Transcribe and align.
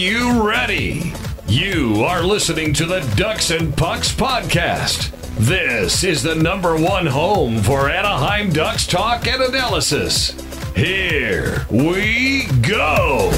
You 0.00 0.48
ready? 0.48 1.12
You 1.46 2.04
are 2.04 2.22
listening 2.22 2.72
to 2.72 2.86
the 2.86 3.00
Ducks 3.16 3.50
and 3.50 3.76
Pucks 3.76 4.10
podcast. 4.10 5.10
This 5.36 6.04
is 6.04 6.22
the 6.22 6.34
number 6.34 6.74
one 6.74 7.04
home 7.04 7.58
for 7.58 7.90
Anaheim 7.90 8.50
Ducks 8.50 8.86
talk 8.86 9.26
and 9.26 9.42
analysis. 9.42 10.30
Here 10.74 11.66
we 11.70 12.46
go. 12.62 13.28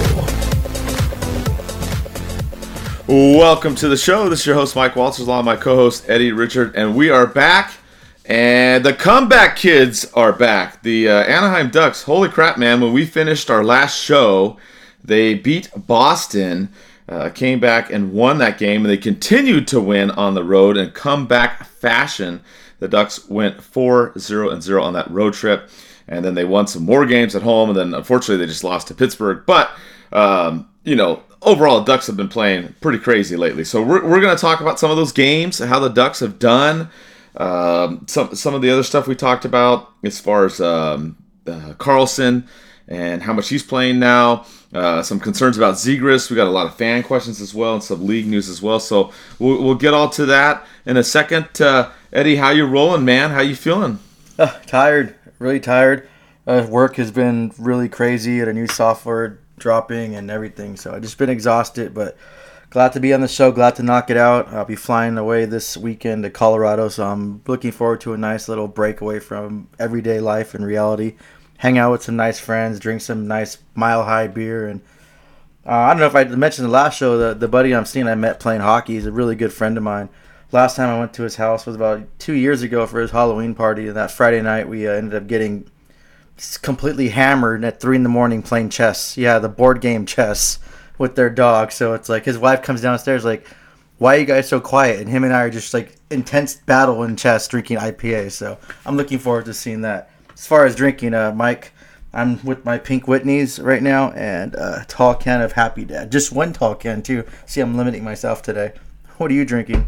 Welcome 3.08 3.74
to 3.74 3.88
the 3.88 3.96
show. 3.96 4.28
This 4.28 4.42
is 4.42 4.46
your 4.46 4.54
host, 4.54 4.76
Mike 4.76 4.94
Walters, 4.94 5.26
along 5.26 5.38
with 5.38 5.46
my 5.46 5.60
co 5.60 5.74
host, 5.74 6.08
Eddie 6.08 6.30
Richard, 6.30 6.76
and 6.76 6.94
we 6.94 7.10
are 7.10 7.26
back. 7.26 7.72
And 8.24 8.84
the 8.84 8.94
comeback 8.94 9.56
kids 9.56 10.04
are 10.14 10.32
back. 10.32 10.80
The 10.84 11.08
uh, 11.08 11.22
Anaheim 11.24 11.70
Ducks, 11.70 12.04
holy 12.04 12.28
crap, 12.28 12.56
man. 12.56 12.80
When 12.80 12.92
we 12.92 13.04
finished 13.04 13.50
our 13.50 13.64
last 13.64 13.98
show, 14.00 14.58
they 15.04 15.34
beat 15.34 15.70
Boston, 15.74 16.70
uh, 17.08 17.30
came 17.30 17.60
back 17.60 17.90
and 17.90 18.12
won 18.12 18.38
that 18.38 18.58
game, 18.58 18.82
and 18.82 18.90
they 18.90 18.96
continued 18.96 19.66
to 19.68 19.80
win 19.80 20.10
on 20.12 20.34
the 20.34 20.44
road 20.44 20.76
in 20.76 20.90
comeback 20.90 21.66
fashion. 21.66 22.42
The 22.78 22.88
Ducks 22.88 23.28
went 23.28 23.62
4 23.62 24.18
0 24.18 24.50
and 24.50 24.62
0 24.62 24.82
on 24.82 24.92
that 24.94 25.10
road 25.10 25.34
trip, 25.34 25.68
and 26.08 26.24
then 26.24 26.34
they 26.34 26.44
won 26.44 26.66
some 26.66 26.84
more 26.84 27.06
games 27.06 27.34
at 27.34 27.42
home, 27.42 27.70
and 27.70 27.78
then 27.78 27.94
unfortunately 27.94 28.44
they 28.44 28.50
just 28.50 28.64
lost 28.64 28.88
to 28.88 28.94
Pittsburgh. 28.94 29.44
But, 29.46 29.70
um, 30.12 30.68
you 30.84 30.96
know, 30.96 31.22
overall, 31.42 31.80
the 31.80 31.84
Ducks 31.84 32.06
have 32.06 32.16
been 32.16 32.28
playing 32.28 32.74
pretty 32.80 32.98
crazy 32.98 33.36
lately. 33.36 33.64
So 33.64 33.82
we're, 33.82 34.04
we're 34.04 34.20
going 34.20 34.34
to 34.34 34.40
talk 34.40 34.60
about 34.60 34.78
some 34.78 34.90
of 34.90 34.96
those 34.96 35.12
games, 35.12 35.58
how 35.58 35.78
the 35.78 35.88
Ducks 35.88 36.20
have 36.20 36.38
done. 36.38 36.90
Um, 37.36 38.04
some 38.08 38.34
some 38.34 38.54
of 38.54 38.60
the 38.60 38.70
other 38.70 38.82
stuff 38.82 39.06
we 39.06 39.14
talked 39.14 39.46
about 39.46 39.88
as 40.04 40.20
far 40.20 40.44
as 40.44 40.60
um, 40.60 41.16
uh, 41.46 41.72
Carlsson 41.78 42.46
and 42.88 43.22
how 43.22 43.32
much 43.32 43.48
he's 43.48 43.62
playing 43.62 43.98
now. 43.98 44.44
Uh, 44.72 45.02
some 45.02 45.20
concerns 45.20 45.58
about 45.58 45.74
Zegras. 45.74 46.30
We 46.30 46.36
got 46.36 46.46
a 46.46 46.50
lot 46.50 46.66
of 46.66 46.76
fan 46.76 47.02
questions 47.02 47.40
as 47.40 47.54
well 47.54 47.74
and 47.74 47.84
some 47.84 48.06
league 48.06 48.26
news 48.26 48.48
as 48.48 48.62
well. 48.62 48.80
So 48.80 49.12
we'll, 49.38 49.62
we'll 49.62 49.74
get 49.74 49.92
all 49.92 50.08
to 50.10 50.24
that 50.26 50.66
in 50.86 50.96
a 50.96 51.04
second. 51.04 51.60
Uh, 51.60 51.90
Eddie, 52.12 52.36
how 52.36 52.50
you 52.50 52.66
rolling, 52.66 53.04
man? 53.04 53.30
How 53.30 53.40
you 53.40 53.54
feeling? 53.54 53.98
Uh, 54.38 54.58
tired, 54.66 55.14
really 55.38 55.60
tired. 55.60 56.08
Uh, 56.46 56.66
work 56.68 56.96
has 56.96 57.10
been 57.10 57.52
really 57.58 57.88
crazy 57.88 58.40
at 58.40 58.48
a 58.48 58.52
new 58.52 58.66
software 58.66 59.38
dropping 59.58 60.14
and 60.14 60.30
everything. 60.30 60.76
So 60.76 60.92
I've 60.92 61.02
just 61.02 61.18
been 61.18 61.30
exhausted, 61.30 61.94
but 61.94 62.16
glad 62.70 62.92
to 62.94 63.00
be 63.00 63.12
on 63.12 63.20
the 63.20 63.28
show. 63.28 63.52
Glad 63.52 63.76
to 63.76 63.82
knock 63.82 64.10
it 64.10 64.16
out. 64.16 64.48
I'll 64.48 64.64
be 64.64 64.74
flying 64.74 65.18
away 65.18 65.44
this 65.44 65.76
weekend 65.76 66.24
to 66.24 66.30
Colorado, 66.30 66.88
so 66.88 67.06
I'm 67.06 67.42
looking 67.46 67.72
forward 67.72 68.00
to 68.02 68.14
a 68.14 68.18
nice 68.18 68.48
little 68.48 68.68
break 68.68 69.00
away 69.00 69.20
from 69.20 69.68
everyday 69.78 70.18
life 70.18 70.54
and 70.54 70.64
reality. 70.64 71.14
Hang 71.62 71.78
out 71.78 71.92
with 71.92 72.02
some 72.02 72.16
nice 72.16 72.40
friends, 72.40 72.80
drink 72.80 73.02
some 73.02 73.28
nice 73.28 73.58
mile 73.76 74.02
high 74.02 74.26
beer, 74.26 74.66
and 74.66 74.80
uh, 75.64 75.70
I 75.70 75.90
don't 75.90 76.00
know 76.00 76.06
if 76.06 76.16
I 76.16 76.24
mentioned 76.24 76.66
the 76.66 76.72
last 76.72 76.98
show. 76.98 77.16
The 77.16 77.34
the 77.34 77.46
buddy 77.46 77.72
I'm 77.72 77.84
seeing 77.84 78.08
I 78.08 78.16
met 78.16 78.40
playing 78.40 78.62
hockey 78.62 78.96
is 78.96 79.06
a 79.06 79.12
really 79.12 79.36
good 79.36 79.52
friend 79.52 79.76
of 79.76 79.84
mine. 79.84 80.08
Last 80.50 80.74
time 80.74 80.88
I 80.88 80.98
went 80.98 81.14
to 81.14 81.22
his 81.22 81.36
house 81.36 81.64
was 81.64 81.76
about 81.76 82.02
two 82.18 82.32
years 82.32 82.62
ago 82.62 82.84
for 82.88 83.00
his 83.00 83.12
Halloween 83.12 83.54
party, 83.54 83.86
and 83.86 83.96
that 83.96 84.10
Friday 84.10 84.42
night 84.42 84.68
we 84.68 84.88
uh, 84.88 84.90
ended 84.90 85.14
up 85.14 85.28
getting 85.28 85.70
completely 86.62 87.10
hammered 87.10 87.64
at 87.64 87.78
three 87.78 87.94
in 87.94 88.02
the 88.02 88.08
morning 88.08 88.42
playing 88.42 88.70
chess. 88.70 89.16
Yeah, 89.16 89.38
the 89.38 89.48
board 89.48 89.80
game 89.80 90.04
chess 90.04 90.58
with 90.98 91.14
their 91.14 91.30
dog. 91.30 91.70
So 91.70 91.94
it's 91.94 92.08
like 92.08 92.24
his 92.24 92.38
wife 92.38 92.62
comes 92.62 92.80
downstairs 92.80 93.24
like, 93.24 93.46
"Why 93.98 94.16
are 94.16 94.18
you 94.18 94.26
guys 94.26 94.48
so 94.48 94.58
quiet?" 94.58 94.98
And 94.98 95.08
him 95.08 95.22
and 95.22 95.32
I 95.32 95.42
are 95.42 95.50
just 95.50 95.72
like 95.72 95.94
intense 96.10 96.56
battle 96.56 97.04
in 97.04 97.14
chess, 97.14 97.46
drinking 97.46 97.78
IPA. 97.78 98.32
So 98.32 98.58
I'm 98.84 98.96
looking 98.96 99.20
forward 99.20 99.44
to 99.44 99.54
seeing 99.54 99.82
that. 99.82 100.08
As 100.34 100.46
far 100.46 100.64
as 100.64 100.74
drinking, 100.74 101.14
uh, 101.14 101.32
Mike, 101.32 101.72
I'm 102.12 102.42
with 102.44 102.64
my 102.64 102.78
Pink 102.78 103.04
Whitneys 103.06 103.62
right 103.62 103.82
now 103.82 104.10
and 104.12 104.54
a 104.54 104.84
tall 104.88 105.14
can 105.14 105.40
of 105.40 105.52
Happy 105.52 105.84
Dad. 105.84 106.12
Just 106.12 106.32
one 106.32 106.52
tall 106.52 106.74
can 106.74 107.02
too. 107.02 107.24
See, 107.46 107.60
I'm 107.60 107.76
limiting 107.76 108.04
myself 108.04 108.42
today. 108.42 108.72
What 109.16 109.30
are 109.30 109.34
you 109.34 109.44
drinking? 109.44 109.86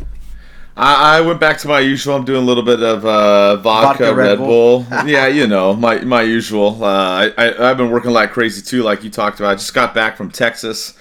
I, 0.76 1.18
I 1.18 1.20
went 1.20 1.38
back 1.38 1.58
to 1.58 1.68
my 1.68 1.80
usual. 1.80 2.16
I'm 2.16 2.24
doing 2.24 2.42
a 2.42 2.44
little 2.44 2.62
bit 2.62 2.82
of 2.82 3.04
uh, 3.04 3.56
vodka, 3.56 4.04
Vodka 4.04 4.14
Red 4.14 4.28
Red, 4.30 4.38
Bull. 4.38 4.86
yeah, 5.06 5.26
you 5.26 5.46
know 5.46 5.74
my 5.74 6.00
my 6.00 6.22
usual. 6.22 6.82
Uh, 6.82 6.88
I, 6.88 7.32
I 7.38 7.70
I've 7.70 7.76
been 7.76 7.90
working 7.90 8.10
like 8.10 8.32
crazy 8.32 8.60
too, 8.62 8.82
like 8.82 9.04
you 9.04 9.10
talked 9.10 9.38
about. 9.38 9.50
I 9.50 9.54
just 9.54 9.72
got 9.72 9.94
back 9.94 10.16
from 10.16 10.30
Texas. 10.30 10.94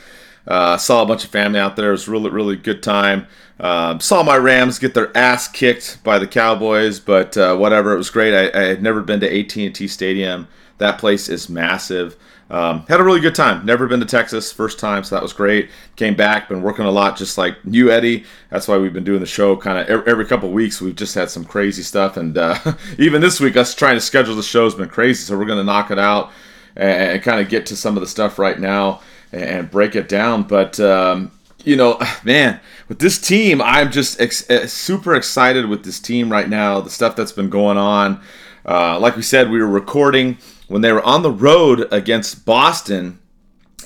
Uh, 0.47 0.77
saw 0.77 1.03
a 1.03 1.05
bunch 1.05 1.23
of 1.23 1.29
family 1.29 1.59
out 1.59 1.75
there. 1.75 1.89
It 1.89 1.91
was 1.91 2.07
really 2.07 2.29
really 2.29 2.55
good 2.55 2.83
time. 2.83 3.27
Um, 3.59 3.99
saw 3.99 4.23
my 4.23 4.35
Rams 4.35 4.79
get 4.79 4.93
their 4.93 5.15
ass 5.15 5.47
kicked 5.47 6.03
by 6.03 6.19
the 6.19 6.27
Cowboys, 6.27 6.99
but 6.99 7.37
uh, 7.37 7.55
whatever. 7.55 7.93
It 7.93 7.97
was 7.97 8.09
great. 8.09 8.33
I, 8.33 8.59
I 8.59 8.63
had 8.65 8.83
never 8.83 9.01
been 9.01 9.19
to 9.21 9.39
AT&T 9.39 9.87
Stadium. 9.87 10.47
That 10.79 10.97
place 10.97 11.29
is 11.29 11.49
massive. 11.49 12.17
Um, 12.49 12.85
had 12.87 12.99
a 12.99 13.03
really 13.03 13.21
good 13.21 13.35
time. 13.35 13.65
Never 13.65 13.87
been 13.87 13.99
to 13.99 14.05
Texas, 14.05 14.51
first 14.51 14.79
time, 14.79 15.03
so 15.03 15.15
that 15.15 15.23
was 15.23 15.33
great. 15.33 15.69
Came 15.95 16.15
back, 16.15 16.49
been 16.49 16.61
working 16.61 16.85
a 16.85 16.91
lot, 16.91 17.15
just 17.17 17.37
like 17.37 17.55
you, 17.63 17.89
Eddie. 17.89 18.25
That's 18.49 18.67
why 18.67 18.77
we've 18.77 18.93
been 18.93 19.03
doing 19.03 19.21
the 19.21 19.25
show 19.25 19.55
kind 19.55 19.77
of 19.77 19.87
every, 19.87 20.11
every, 20.11 20.25
couple 20.25 20.51
weeks. 20.51 20.81
We've 20.81 20.95
just 20.95 21.15
had 21.15 21.29
some 21.29 21.45
crazy 21.45 21.83
stuff, 21.83 22.17
and 22.17 22.37
uh, 22.37 22.59
even 22.97 23.21
this 23.21 23.39
week, 23.39 23.55
us 23.55 23.73
trying 23.73 23.95
to 23.95 24.01
schedule 24.01 24.35
the 24.35 24.43
show 24.43 24.65
has 24.65 24.75
been 24.75 24.89
crazy. 24.89 25.23
So 25.23 25.37
we're 25.37 25.45
going 25.45 25.59
to 25.59 25.63
knock 25.63 25.89
it 25.89 25.99
out 25.99 26.31
and, 26.75 27.13
and 27.13 27.23
kind 27.23 27.39
of 27.39 27.49
get 27.49 27.65
to 27.67 27.75
some 27.75 27.95
of 27.95 28.01
the 28.01 28.07
stuff 28.07 28.37
right 28.37 28.59
now 28.59 29.01
and, 29.33 29.43
and 29.43 29.71
break 29.71 29.95
it 29.95 30.07
down. 30.07 30.43
But 30.43 30.79
um, 30.79 31.31
you 31.63 31.75
know, 31.75 31.99
man, 32.23 32.59
with 32.87 32.99
this 32.99 33.19
team, 33.19 33.61
I'm 33.61 33.91
just 33.91 34.21
ex- 34.21 34.49
eh, 34.49 34.67
super 34.67 35.15
excited 35.15 35.67
with 35.67 35.83
this 35.83 35.99
team 35.99 36.31
right 36.31 36.47
now. 36.47 36.79
The 36.79 36.89
stuff 36.89 37.15
that's 37.15 37.31
been 37.31 37.49
going 37.49 37.77
on. 37.77 38.21
Uh, 38.65 38.97
like 38.99 39.17
we 39.17 39.21
said, 39.21 39.49
we 39.49 39.59
were 39.59 39.67
recording 39.67 40.37
when 40.67 40.81
they 40.81 40.93
were 40.93 41.03
on 41.03 41.21
the 41.21 41.31
road 41.31 41.87
against 41.91 42.45
Boston, 42.45 43.19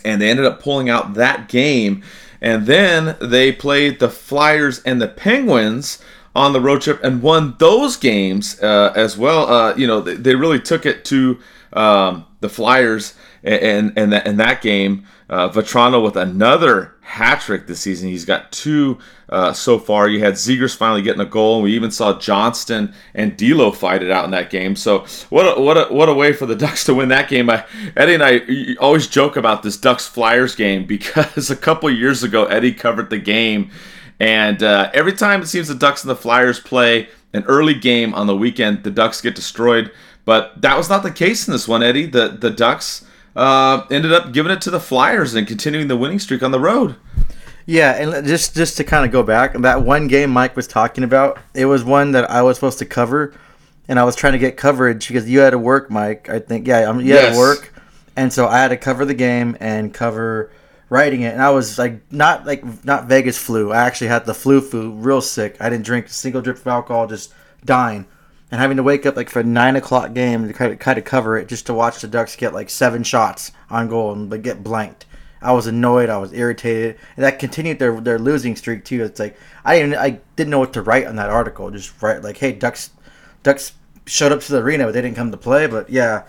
and 0.06 0.22
they 0.22 0.30
ended 0.30 0.46
up 0.46 0.62
pulling 0.62 0.90
out 0.90 1.16
that 1.16 1.50
game. 1.50 2.04
And 2.40 2.68
then 2.68 3.18
they 3.20 3.52
played 3.52 4.00
the 4.00 4.10
Flyers 4.10 4.84
and 4.84 5.02
the 5.02 5.08
Penguins 5.08 5.98
on 6.36 6.54
the 6.54 6.62
road 6.62 6.84
trip 6.84 7.04
and 7.04 7.24
won 7.24 7.56
those 7.58 7.98
games 7.98 8.62
uh, 8.62 8.94
as 8.96 9.18
well. 9.18 9.52
Uh, 9.52 9.76
you 9.76 9.88
know, 9.88 10.02
they, 10.02 10.14
they, 10.14 10.36
really 10.36 10.60
took 10.60 10.86
it 10.86 11.04
to 11.06 11.40
um, 11.74 12.28
the 12.42 12.50
Flyers 12.50 13.16
and 13.44 13.92
and 13.98 14.14
that, 14.14 14.28
and 14.28 14.40
that 14.40 14.62
game. 14.62 15.08
Uh, 15.30 15.50
Vatrano 15.50 16.02
with 16.02 16.16
another 16.16 16.96
hat 17.02 17.42
trick 17.42 17.68
this 17.68 17.82
season. 17.82 18.08
He's 18.08 18.24
got 18.24 18.52
two 18.52 18.98
uh, 19.28 19.52
so 19.52 19.78
far. 19.78 20.08
You 20.08 20.20
had 20.22 20.36
Zegras 20.36 20.76
finally 20.76 21.02
getting 21.02 21.22
a 21.22 21.26
goal, 21.26 21.56
and 21.56 21.64
we 21.64 21.74
even 21.74 21.92
saw 21.92 22.18
Johnston 22.18 22.94
and 23.14 23.36
D'Lo 23.36 23.72
fight 23.72 24.04
it 24.04 24.10
out 24.10 24.24
in 24.24 24.32
that 24.32 24.50
game. 24.50 24.76
So 24.78 25.06
what 25.30 25.58
a, 25.58 25.62
what 25.62 25.78
a, 25.78 25.94
what 25.94 26.08
a 26.08 26.14
way 26.14 26.32
for 26.32 26.46
the 26.46 26.56
Ducks 26.68 26.86
to 26.86 26.94
win 26.94 27.10
that 27.10 27.30
game. 27.30 27.50
I, 27.50 27.66
Eddie 27.98 28.14
and 28.14 28.24
I 28.24 28.76
always 28.80 29.08
joke 29.08 29.36
about 29.36 29.64
this 29.64 29.76
Ducks 29.76 30.08
Flyers 30.08 30.56
game 30.56 30.86
because 30.86 31.50
a 31.52 31.58
couple 31.58 31.90
years 31.90 32.24
ago 32.24 32.46
Eddie 32.46 32.74
covered 32.74 33.10
the 33.10 33.20
game, 33.20 33.70
and 34.22 34.64
uh, 34.64 34.90
every 34.94 35.14
time 35.14 35.42
it 35.42 35.48
seems 35.48 35.68
the 35.68 35.76
Ducks 35.76 36.04
and 36.04 36.10
the 36.10 36.16
Flyers 36.16 36.60
play 36.60 37.10
an 37.34 37.44
early 37.46 37.74
game 37.74 38.14
on 38.14 38.28
the 38.28 38.36
weekend, 38.36 38.84
the 38.84 38.92
Ducks 38.92 39.20
get 39.20 39.36
destroyed. 39.36 39.92
But 40.24 40.62
that 40.62 40.78
was 40.78 40.90
not 40.90 41.04
the 41.04 41.12
case 41.12 41.48
in 41.48 41.52
this 41.52 41.68
one, 41.68 41.84
Eddie. 41.84 42.06
The 42.06 42.30
the 42.30 42.50
Ducks 42.50 43.06
uh, 43.38 43.86
ended 43.92 44.12
up 44.12 44.34
giving 44.34 44.52
it 44.52 44.60
to 44.62 44.72
the 44.72 44.80
Flyers 44.80 45.36
and 45.36 45.48
continuing 45.48 45.88
the 45.88 45.96
winning 45.96 46.18
streak 46.18 46.42
on 46.42 46.52
the 46.52 46.60
road. 46.60 46.96
Yeah, 47.68 47.92
and 47.92 48.26
just 48.26 48.56
just 48.56 48.78
to 48.78 48.84
kind 48.84 49.06
of 49.06 49.12
go 49.12 49.22
back, 49.24 49.54
that 49.54 49.84
one 49.84 50.08
game 50.08 50.32
Mike 50.32 50.56
was 50.56 50.68
talking 50.68 51.04
about, 51.04 51.38
it 51.54 51.66
was 51.66 51.84
one 51.84 52.12
that 52.14 52.30
I 52.32 52.42
was 52.42 52.58
supposed 52.58 52.80
to 52.80 52.86
cover, 52.86 53.36
and 53.88 54.00
I 54.00 54.06
was 54.06 54.16
trying 54.16 54.34
to 54.34 54.40
get 54.40 54.58
coverage 54.58 55.08
because 55.08 55.30
you 55.30 55.40
had 55.40 55.52
to 55.52 55.60
work, 55.60 55.92
Mike. 55.92 56.30
I 56.30 56.40
think, 56.40 56.66
yeah, 56.66 56.90
I'm, 56.90 57.00
you 57.00 57.14
had 57.14 57.34
to 57.34 57.38
work, 57.38 57.74
and 58.16 58.34
so 58.34 58.48
I 58.48 58.58
had 58.58 58.70
to 58.70 58.78
cover 58.78 59.06
the 59.06 59.14
game 59.14 59.56
and 59.60 59.94
cover 59.94 60.52
writing 60.90 61.22
it, 61.22 61.34
and 61.34 61.42
I 61.42 61.52
was 61.52 61.78
like 61.78 62.12
not 62.12 62.46
like 62.48 62.86
not 62.86 63.06
Vegas 63.06 63.38
flu. 63.38 63.72
I 63.72 63.84
actually 63.84 64.08
had 64.08 64.26
the 64.26 64.34
flu 64.34 64.62
flu, 64.62 64.94
real 64.94 65.22
sick. 65.22 65.58
I 65.60 65.70
didn't 65.70 65.86
drink 65.86 66.08
a 66.08 66.10
single 66.10 66.42
drip 66.42 66.58
of 66.58 66.68
alcohol, 66.68 67.06
just 67.06 67.34
dying 67.66 68.08
and 68.52 68.62
having 68.62 68.78
to 68.78 68.84
wake 68.84 69.06
up 69.06 69.16
like 69.16 69.30
for 69.30 69.42
a 69.42 69.44
nine 69.44 69.76
o'clock 69.76 70.14
game 70.14 70.48
to 70.48 70.54
kind 70.54 70.72
of, 70.72 70.80
kind 70.80 70.98
of 70.98 71.06
cover 71.06 71.38
it 71.38 71.48
just 71.48 71.66
to 71.68 71.74
watch 71.74 72.02
the 72.02 72.08
Ducks 72.08 72.36
get 72.36 72.54
like 72.54 72.70
seven 72.70 73.04
shots 73.04 73.52
on 73.70 73.90
goal 73.90 74.14
and 74.14 74.32
like, 74.32 74.42
get 74.42 74.64
blanked. 74.64 75.06
I 75.42 75.52
was 75.52 75.68
annoyed. 75.68 76.10
I 76.10 76.18
was 76.18 76.34
irritated, 76.34 76.98
and 77.16 77.24
that 77.24 77.40
continued 77.40 77.80
their 77.80 78.00
their 78.02 78.20
losing 78.20 78.56
streak 78.56 78.84
too. 78.84 79.04
It's 79.04 79.20
like 79.20 79.38
I 79.64 79.78
didn't 79.78 79.96
I 79.96 80.20
didn't 80.36 80.50
know 80.50 80.60
what 80.60 80.74
to 80.74 80.82
write 80.82 81.06
on 81.06 81.16
that 81.18 81.30
article. 81.30 81.70
Just 81.70 82.02
write 82.02 82.24
like, 82.24 82.38
"Hey, 82.38 82.54
Ducks, 82.54 82.90
Ducks 83.44 83.74
showed 84.06 84.32
up 84.32 84.42
to 84.42 84.52
the 84.52 84.62
arena, 84.62 84.86
but 84.86 84.94
they 84.94 85.02
didn't 85.02 85.16
come 85.16 85.32
to 85.32 85.38
play." 85.38 85.68
But 85.68 85.90
yeah, 85.90 86.24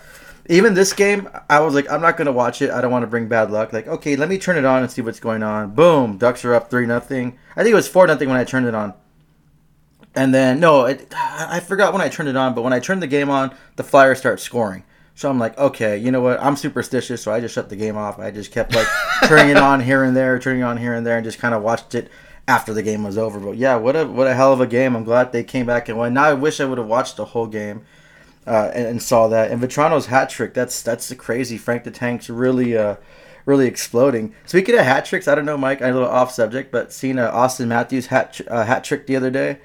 even 0.47 0.73
this 0.73 0.93
game, 0.93 1.27
I 1.49 1.59
was 1.61 1.73
like, 1.73 1.89
I'm 1.89 2.01
not 2.01 2.17
gonna 2.17 2.31
watch 2.31 2.61
it. 2.61 2.69
I 2.69 2.81
don't 2.81 2.91
want 2.91 3.03
to 3.03 3.07
bring 3.07 3.27
bad 3.27 3.49
luck. 3.49 3.73
Like, 3.73 3.87
okay, 3.87 4.15
let 4.15 4.29
me 4.29 4.37
turn 4.37 4.57
it 4.57 4.65
on 4.65 4.83
and 4.83 4.91
see 4.91 5.01
what's 5.01 5.19
going 5.19 5.41
on. 5.41 5.71
Boom, 5.71 6.17
Ducks 6.17 6.45
are 6.45 6.53
up 6.53 6.69
three 6.69 6.85
nothing. 6.85 7.37
I 7.55 7.63
think 7.63 7.71
it 7.71 7.75
was 7.75 7.87
four 7.87 8.05
nothing 8.05 8.29
when 8.29 8.37
I 8.37 8.43
turned 8.43 8.67
it 8.67 8.75
on. 8.75 8.93
And 10.15 10.33
then 10.33 10.59
no, 10.59 10.85
it, 10.85 11.13
I 11.15 11.59
forgot 11.59 11.93
when 11.93 12.01
I 12.01 12.09
turned 12.09 12.29
it 12.29 12.35
on, 12.35 12.53
but 12.55 12.63
when 12.63 12.73
I 12.73 12.79
turned 12.79 13.01
the 13.01 13.07
game 13.07 13.29
on, 13.29 13.55
the 13.75 13.83
Flyers 13.83 14.19
start 14.19 14.39
scoring. 14.39 14.83
So 15.15 15.29
I'm 15.29 15.37
like, 15.37 15.57
okay, 15.57 15.97
you 15.97 16.11
know 16.11 16.21
what? 16.21 16.41
I'm 16.41 16.55
superstitious, 16.55 17.21
so 17.21 17.31
I 17.33 17.41
just 17.41 17.53
shut 17.53 17.69
the 17.69 17.75
game 17.75 17.97
off. 17.97 18.19
I 18.19 18.31
just 18.31 18.51
kept 18.51 18.73
like 18.73 18.87
turning 19.25 19.49
it 19.49 19.57
on 19.57 19.81
here 19.81 20.03
and 20.03 20.15
there, 20.15 20.39
turning 20.39 20.61
it 20.61 20.65
on 20.65 20.77
here 20.77 20.93
and 20.93 21.05
there, 21.05 21.17
and 21.17 21.25
just 21.25 21.39
kind 21.39 21.53
of 21.53 21.61
watched 21.61 21.93
it 21.93 22.09
after 22.47 22.73
the 22.73 22.81
game 22.81 23.03
was 23.03 23.17
over. 23.17 23.39
But 23.39 23.57
yeah, 23.57 23.75
what 23.75 23.95
a 23.95 24.05
what 24.05 24.27
a 24.27 24.33
hell 24.33 24.53
of 24.53 24.61
a 24.61 24.67
game! 24.67 24.95
I'm 24.95 25.03
glad 25.03 25.31
they 25.31 25.43
came 25.43 25.65
back 25.65 25.89
and 25.89 25.97
won. 25.97 26.13
Now 26.13 26.23
I 26.23 26.33
wish 26.33 26.59
I 26.59 26.65
would 26.65 26.77
have 26.77 26.87
watched 26.87 27.17
the 27.17 27.25
whole 27.25 27.47
game 27.47 27.85
uh, 28.47 28.71
and, 28.73 28.87
and, 28.87 29.03
saw 29.03 29.27
that. 29.27 29.51
And 29.51 29.61
Vatrano's 29.61 30.07
hat 30.07 30.29
trick, 30.29 30.53
that's 30.53 30.81
that's 30.81 31.09
the 31.09 31.15
crazy. 31.15 31.57
Frank 31.57 31.83
the 31.83 31.91
Tank's 31.91 32.29
really 32.29 32.77
uh, 32.77 32.95
really 33.45 33.67
exploding. 33.67 34.33
Speaking 34.45 34.75
of 34.75 34.81
hat 34.81 35.05
tricks, 35.05 35.27
I 35.27 35.35
don't 35.35 35.45
know, 35.45 35.57
Mike. 35.57 35.81
I'm 35.81 35.91
a 35.91 35.93
little 35.93 36.09
off 36.09 36.31
subject, 36.31 36.71
but 36.71 36.91
seen 36.91 37.19
uh, 37.19 37.31
Auston 37.31 37.67
Matthews 37.67 38.07
hat 38.07 38.39
uh, 38.47 38.65
hat 38.65 38.83
trick 38.83 39.05
the 39.05 39.15
other 39.15 39.29
day. 39.29 39.59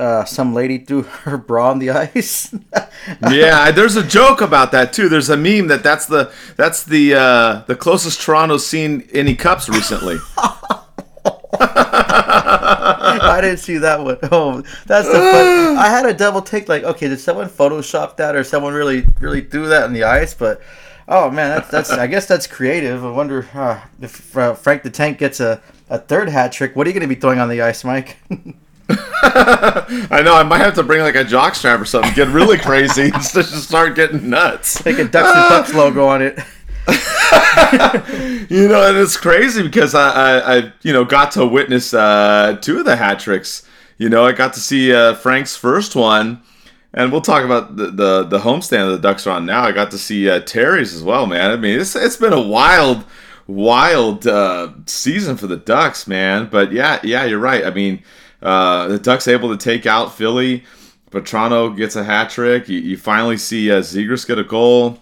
Uh, 0.00 0.24
some 0.24 0.54
lady 0.54 0.78
threw 0.78 1.02
her 1.24 1.36
bra 1.36 1.70
on 1.70 1.78
the 1.78 1.90
ice. 1.90 2.54
yeah, 3.30 3.70
there's 3.70 3.96
a 3.96 4.02
joke 4.02 4.40
about 4.40 4.72
that 4.72 4.94
too. 4.94 5.10
There's 5.10 5.28
a 5.28 5.36
meme 5.36 5.68
that 5.68 5.82
that's 5.82 6.06
the 6.06 6.32
that's 6.56 6.84
the 6.84 7.14
uh, 7.14 7.62
the 7.66 7.76
closest 7.76 8.22
Toronto's 8.22 8.66
seen 8.66 9.06
any 9.12 9.34
cups 9.34 9.68
recently. 9.68 10.16
I 11.62 13.40
didn't 13.42 13.58
see 13.58 13.76
that 13.78 14.00
one. 14.00 14.16
Oh, 14.32 14.62
that's 14.86 15.06
the 15.06 15.14
fun. 15.14 15.76
I 15.76 15.88
had 15.90 16.06
a 16.06 16.14
double 16.14 16.40
take. 16.40 16.66
Like, 16.66 16.82
okay, 16.84 17.08
did 17.08 17.20
someone 17.20 17.48
Photoshop 17.48 18.16
that, 18.16 18.34
or 18.34 18.42
someone 18.42 18.72
really, 18.72 19.04
really 19.20 19.42
threw 19.42 19.68
that 19.68 19.82
on 19.82 19.92
the 19.92 20.04
ice? 20.04 20.32
But, 20.32 20.62
oh 21.08 21.30
man, 21.30 21.50
that's 21.50 21.68
that's. 21.70 21.90
I 21.90 22.06
guess 22.06 22.24
that's 22.24 22.46
creative. 22.46 23.04
I 23.04 23.10
wonder 23.10 23.46
uh, 23.52 23.82
if 24.00 24.34
uh, 24.34 24.54
Frank 24.54 24.82
the 24.82 24.90
Tank 24.90 25.18
gets 25.18 25.40
a, 25.40 25.60
a 25.90 25.98
third 25.98 26.30
hat 26.30 26.52
trick. 26.52 26.74
What 26.74 26.86
are 26.86 26.90
you 26.90 26.94
going 26.94 27.06
to 27.06 27.14
be 27.14 27.20
throwing 27.20 27.38
on 27.38 27.50
the 27.50 27.60
ice, 27.60 27.84
Mike? 27.84 28.16
I 30.10 30.22
know. 30.24 30.34
I 30.34 30.42
might 30.42 30.58
have 30.58 30.74
to 30.74 30.82
bring 30.82 31.02
like 31.02 31.14
a 31.14 31.24
jockstrap 31.24 31.80
or 31.80 31.84
something. 31.84 32.12
Get 32.14 32.28
really 32.28 32.58
crazy 32.58 33.10
just 33.32 33.62
start 33.62 33.94
getting 33.94 34.30
nuts. 34.30 34.82
Take 34.82 34.98
a 34.98 35.04
Ducks 35.04 35.70
and 35.70 35.78
logo 35.78 36.06
on 36.06 36.22
it. 36.22 36.38
you 38.50 38.68
know, 38.68 38.88
and 38.88 38.96
it's 38.96 39.16
crazy 39.16 39.62
because 39.62 39.94
I, 39.94 40.10
I, 40.10 40.56
I 40.56 40.72
you 40.82 40.92
know, 40.92 41.04
got 41.04 41.32
to 41.32 41.46
witness 41.46 41.94
uh, 41.94 42.58
two 42.60 42.78
of 42.78 42.84
the 42.84 42.96
hat 42.96 43.20
tricks. 43.20 43.66
You 43.98 44.08
know, 44.08 44.24
I 44.24 44.32
got 44.32 44.54
to 44.54 44.60
see 44.60 44.94
uh, 44.94 45.14
Frank's 45.14 45.54
first 45.56 45.94
one, 45.94 46.42
and 46.94 47.12
we'll 47.12 47.20
talk 47.20 47.44
about 47.44 47.76
the, 47.76 47.86
the 47.90 48.24
the 48.24 48.38
homestand 48.38 48.90
the 48.90 48.98
Ducks 48.98 49.26
are 49.26 49.36
on 49.36 49.46
now. 49.46 49.62
I 49.62 49.72
got 49.72 49.90
to 49.90 49.98
see 49.98 50.28
uh, 50.28 50.40
Terry's 50.40 50.94
as 50.94 51.02
well, 51.02 51.26
man. 51.26 51.50
I 51.50 51.56
mean, 51.56 51.78
it's 51.78 51.94
it's 51.94 52.16
been 52.16 52.32
a 52.32 52.40
wild, 52.40 53.04
wild 53.46 54.26
uh, 54.26 54.72
season 54.86 55.36
for 55.36 55.46
the 55.46 55.58
Ducks, 55.58 56.06
man. 56.06 56.48
But 56.50 56.72
yeah, 56.72 56.98
yeah, 57.04 57.24
you're 57.24 57.38
right. 57.38 57.64
I 57.64 57.70
mean, 57.70 58.02
uh, 58.42 58.88
the 58.88 58.98
Ducks 58.98 59.28
able 59.28 59.50
to 59.50 59.56
take 59.56 59.86
out 59.86 60.14
Philly. 60.14 60.64
Vatrano 61.10 61.76
gets 61.76 61.96
a 61.96 62.04
hat 62.04 62.30
trick. 62.30 62.68
You, 62.68 62.78
you 62.78 62.96
finally 62.96 63.36
see 63.36 63.70
uh, 63.70 63.80
Zegras 63.80 64.26
get 64.26 64.38
a 64.38 64.44
goal 64.44 65.00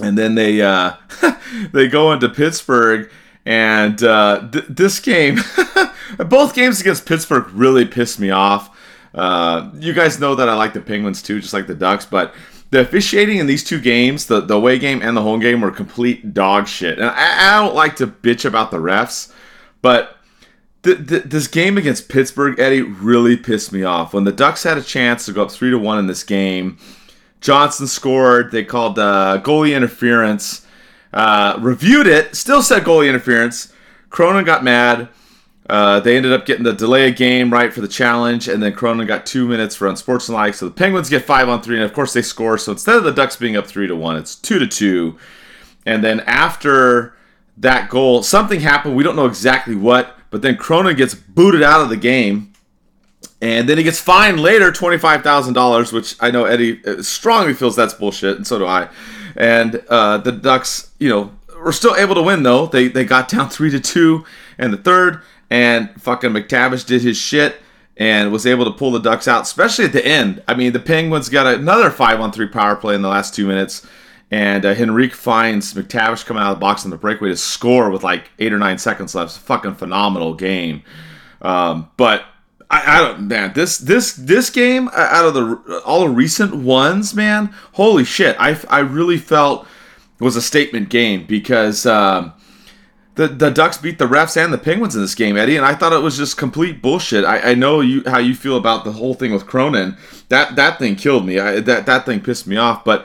and 0.00 0.16
then 0.16 0.34
they 0.34 0.62
uh, 0.62 0.94
they 1.72 1.88
go 1.88 2.12
into 2.12 2.28
Pittsburgh, 2.28 3.10
and 3.44 4.02
uh, 4.02 4.48
th- 4.50 4.66
this 4.68 5.00
game, 5.00 5.38
both 6.18 6.54
games 6.54 6.80
against 6.80 7.06
Pittsburgh 7.06 7.48
really 7.52 7.84
pissed 7.84 8.18
me 8.18 8.30
off. 8.30 8.76
Uh, 9.14 9.70
you 9.74 9.92
guys 9.92 10.18
know 10.18 10.34
that 10.34 10.48
I 10.48 10.54
like 10.54 10.72
the 10.72 10.80
Penguins 10.80 11.22
too, 11.22 11.40
just 11.40 11.52
like 11.52 11.66
the 11.66 11.74
Ducks, 11.74 12.06
but 12.06 12.34
the 12.70 12.80
officiating 12.80 13.38
in 13.38 13.46
these 13.46 13.62
two 13.62 13.78
games, 13.78 14.26
the, 14.26 14.40
the 14.40 14.54
away 14.54 14.78
game 14.78 15.02
and 15.02 15.14
the 15.14 15.20
home 15.20 15.40
game, 15.40 15.60
were 15.60 15.70
complete 15.70 16.32
dog 16.32 16.66
shit. 16.66 16.98
And 16.98 17.10
I, 17.10 17.56
I 17.56 17.60
don't 17.60 17.74
like 17.74 17.96
to 17.96 18.06
bitch 18.06 18.46
about 18.46 18.70
the 18.70 18.78
refs, 18.78 19.30
but 19.82 20.16
th- 20.82 21.06
th- 21.06 21.24
this 21.24 21.46
game 21.46 21.78
against 21.78 22.08
Pittsburgh, 22.08 22.58
Eddie, 22.58 22.82
really 22.82 23.36
pissed 23.36 23.72
me 23.72 23.82
off. 23.84 24.14
When 24.14 24.24
the 24.24 24.32
Ducks 24.32 24.62
had 24.62 24.78
a 24.78 24.82
chance 24.82 25.26
to 25.26 25.32
go 25.32 25.42
up 25.42 25.50
three 25.50 25.70
to 25.70 25.78
one 25.78 25.98
in 25.98 26.06
this 26.06 26.24
game, 26.24 26.78
Johnson 27.40 27.86
scored. 27.86 28.52
They 28.52 28.64
called 28.64 28.98
uh, 28.98 29.40
goalie 29.42 29.76
interference. 29.76 30.66
Uh, 31.12 31.58
reviewed 31.60 32.06
it. 32.06 32.34
Still 32.36 32.62
said 32.62 32.84
goalie 32.84 33.08
interference. 33.08 33.72
Cronin 34.10 34.44
got 34.44 34.64
mad. 34.64 35.08
Uh, 35.68 36.00
they 36.00 36.16
ended 36.16 36.32
up 36.32 36.44
getting 36.44 36.64
the 36.64 36.72
delay 36.72 37.08
of 37.08 37.16
game 37.16 37.52
right 37.52 37.72
for 37.72 37.80
the 37.80 37.88
challenge, 37.88 38.48
and 38.48 38.62
then 38.62 38.72
Cronin 38.72 39.06
got 39.06 39.24
two 39.24 39.46
minutes 39.46 39.74
for 39.76 39.88
unsportsmanlike. 39.88 40.54
So 40.54 40.66
the 40.66 40.72
Penguins 40.72 41.08
get 41.08 41.24
five 41.24 41.48
on 41.48 41.62
three, 41.62 41.76
and 41.76 41.84
of 41.84 41.92
course 41.92 42.12
they 42.12 42.22
score. 42.22 42.58
So 42.58 42.72
instead 42.72 42.96
of 42.96 43.04
the 43.04 43.12
Ducks 43.12 43.36
being 43.36 43.56
up 43.56 43.66
three 43.66 43.86
to 43.86 43.96
one, 43.96 44.16
it's 44.16 44.34
two 44.34 44.58
to 44.58 44.66
two. 44.66 45.18
And 45.86 46.02
then 46.02 46.20
after 46.20 47.14
that 47.56 47.88
goal, 47.88 48.22
something 48.22 48.60
happened. 48.60 48.96
We 48.96 49.02
don't 49.02 49.16
know 49.16 49.26
exactly 49.26 49.74
what, 49.74 50.18
but 50.32 50.42
then 50.42 50.56
Cronin 50.56 50.96
gets 50.96 51.14
booted 51.14 51.62
out 51.62 51.82
of 51.82 51.90
the 51.90 51.96
game 51.96 52.52
and 53.42 53.68
then 53.68 53.76
he 53.76 53.82
gets 53.82 54.00
fined 54.00 54.40
later 54.40 54.70
$25,000, 54.70 55.92
which 55.92 56.16
I 56.20 56.30
know 56.30 56.44
Eddie 56.44 56.80
uh, 56.86 57.02
strongly 57.02 57.54
feels 57.54 57.74
that's 57.74 57.92
bullshit, 57.92 58.36
and 58.36 58.46
so 58.46 58.58
do 58.60 58.66
I. 58.66 58.88
And 59.36 59.82
uh, 59.88 60.18
the 60.18 60.30
Ducks, 60.30 60.92
you 61.00 61.08
know, 61.08 61.32
were 61.58 61.72
still 61.72 61.96
able 61.96 62.14
to 62.14 62.22
win, 62.22 62.44
though. 62.44 62.66
They, 62.66 62.86
they 62.86 63.04
got 63.04 63.28
down 63.28 63.48
3 63.50 63.70
to 63.72 63.80
2 63.80 64.24
in 64.60 64.70
the 64.70 64.76
third, 64.76 65.22
and 65.50 65.90
fucking 66.00 66.30
McTavish 66.30 66.86
did 66.86 67.02
his 67.02 67.16
shit 67.16 67.56
and 67.96 68.30
was 68.30 68.46
able 68.46 68.64
to 68.64 68.70
pull 68.70 68.92
the 68.92 69.00
Ducks 69.00 69.26
out, 69.26 69.42
especially 69.42 69.86
at 69.86 69.92
the 69.92 70.06
end. 70.06 70.40
I 70.46 70.54
mean, 70.54 70.72
the 70.72 70.80
Penguins 70.80 71.28
got 71.28 71.52
another 71.52 71.90
5 71.90 72.20
on 72.20 72.30
3 72.30 72.46
power 72.46 72.76
play 72.76 72.94
in 72.94 73.02
the 73.02 73.08
last 73.08 73.34
two 73.34 73.46
minutes. 73.46 73.84
And 74.32 74.64
uh, 74.64 74.70
Henrique 74.70 75.14
finds 75.14 75.74
McTavish 75.74 76.24
coming 76.24 76.42
out 76.42 76.52
of 76.52 76.56
the 76.56 76.60
box 76.60 76.86
on 76.86 76.90
the 76.90 76.96
breakaway 76.96 77.28
to 77.28 77.36
score 77.36 77.90
with 77.90 78.02
like 78.02 78.30
eight 78.38 78.50
or 78.50 78.58
nine 78.58 78.78
seconds 78.78 79.14
left. 79.14 79.32
It's 79.32 79.36
a 79.36 79.40
Fucking 79.40 79.74
phenomenal 79.74 80.32
game. 80.32 80.82
Um, 81.42 81.90
but 81.98 82.24
I, 82.70 82.96
I, 82.96 83.02
don't 83.02 83.28
man 83.28 83.52
this 83.52 83.76
this 83.76 84.14
this 84.14 84.48
game 84.48 84.88
out 84.94 85.26
of 85.26 85.34
the 85.34 85.82
all 85.84 86.00
the 86.00 86.08
recent 86.08 86.54
ones 86.54 87.14
man 87.14 87.52
holy 87.72 88.04
shit 88.04 88.34
I, 88.38 88.58
I 88.70 88.78
really 88.78 89.18
felt 89.18 89.66
was 90.18 90.36
a 90.36 90.42
statement 90.42 90.88
game 90.88 91.26
because 91.26 91.84
um, 91.84 92.32
the 93.16 93.26
the 93.26 93.50
Ducks 93.50 93.76
beat 93.76 93.98
the 93.98 94.06
refs 94.06 94.42
and 94.42 94.52
the 94.52 94.58
Penguins 94.58 94.94
in 94.94 95.02
this 95.02 95.16
game 95.16 95.36
Eddie 95.36 95.56
and 95.56 95.66
I 95.66 95.74
thought 95.74 95.92
it 95.92 96.00
was 96.00 96.16
just 96.16 96.38
complete 96.38 96.80
bullshit 96.80 97.24
I, 97.24 97.50
I 97.50 97.54
know 97.54 97.80
you 97.80 98.04
how 98.06 98.18
you 98.18 98.34
feel 98.34 98.56
about 98.56 98.84
the 98.84 98.92
whole 98.92 99.14
thing 99.14 99.32
with 99.32 99.46
Cronin 99.46 99.96
that 100.28 100.56
that 100.56 100.78
thing 100.78 100.96
killed 100.96 101.26
me 101.26 101.38
I, 101.38 101.60
that 101.60 101.86
that 101.86 102.06
thing 102.06 102.20
pissed 102.20 102.46
me 102.46 102.56
off 102.56 102.84
but 102.84 103.04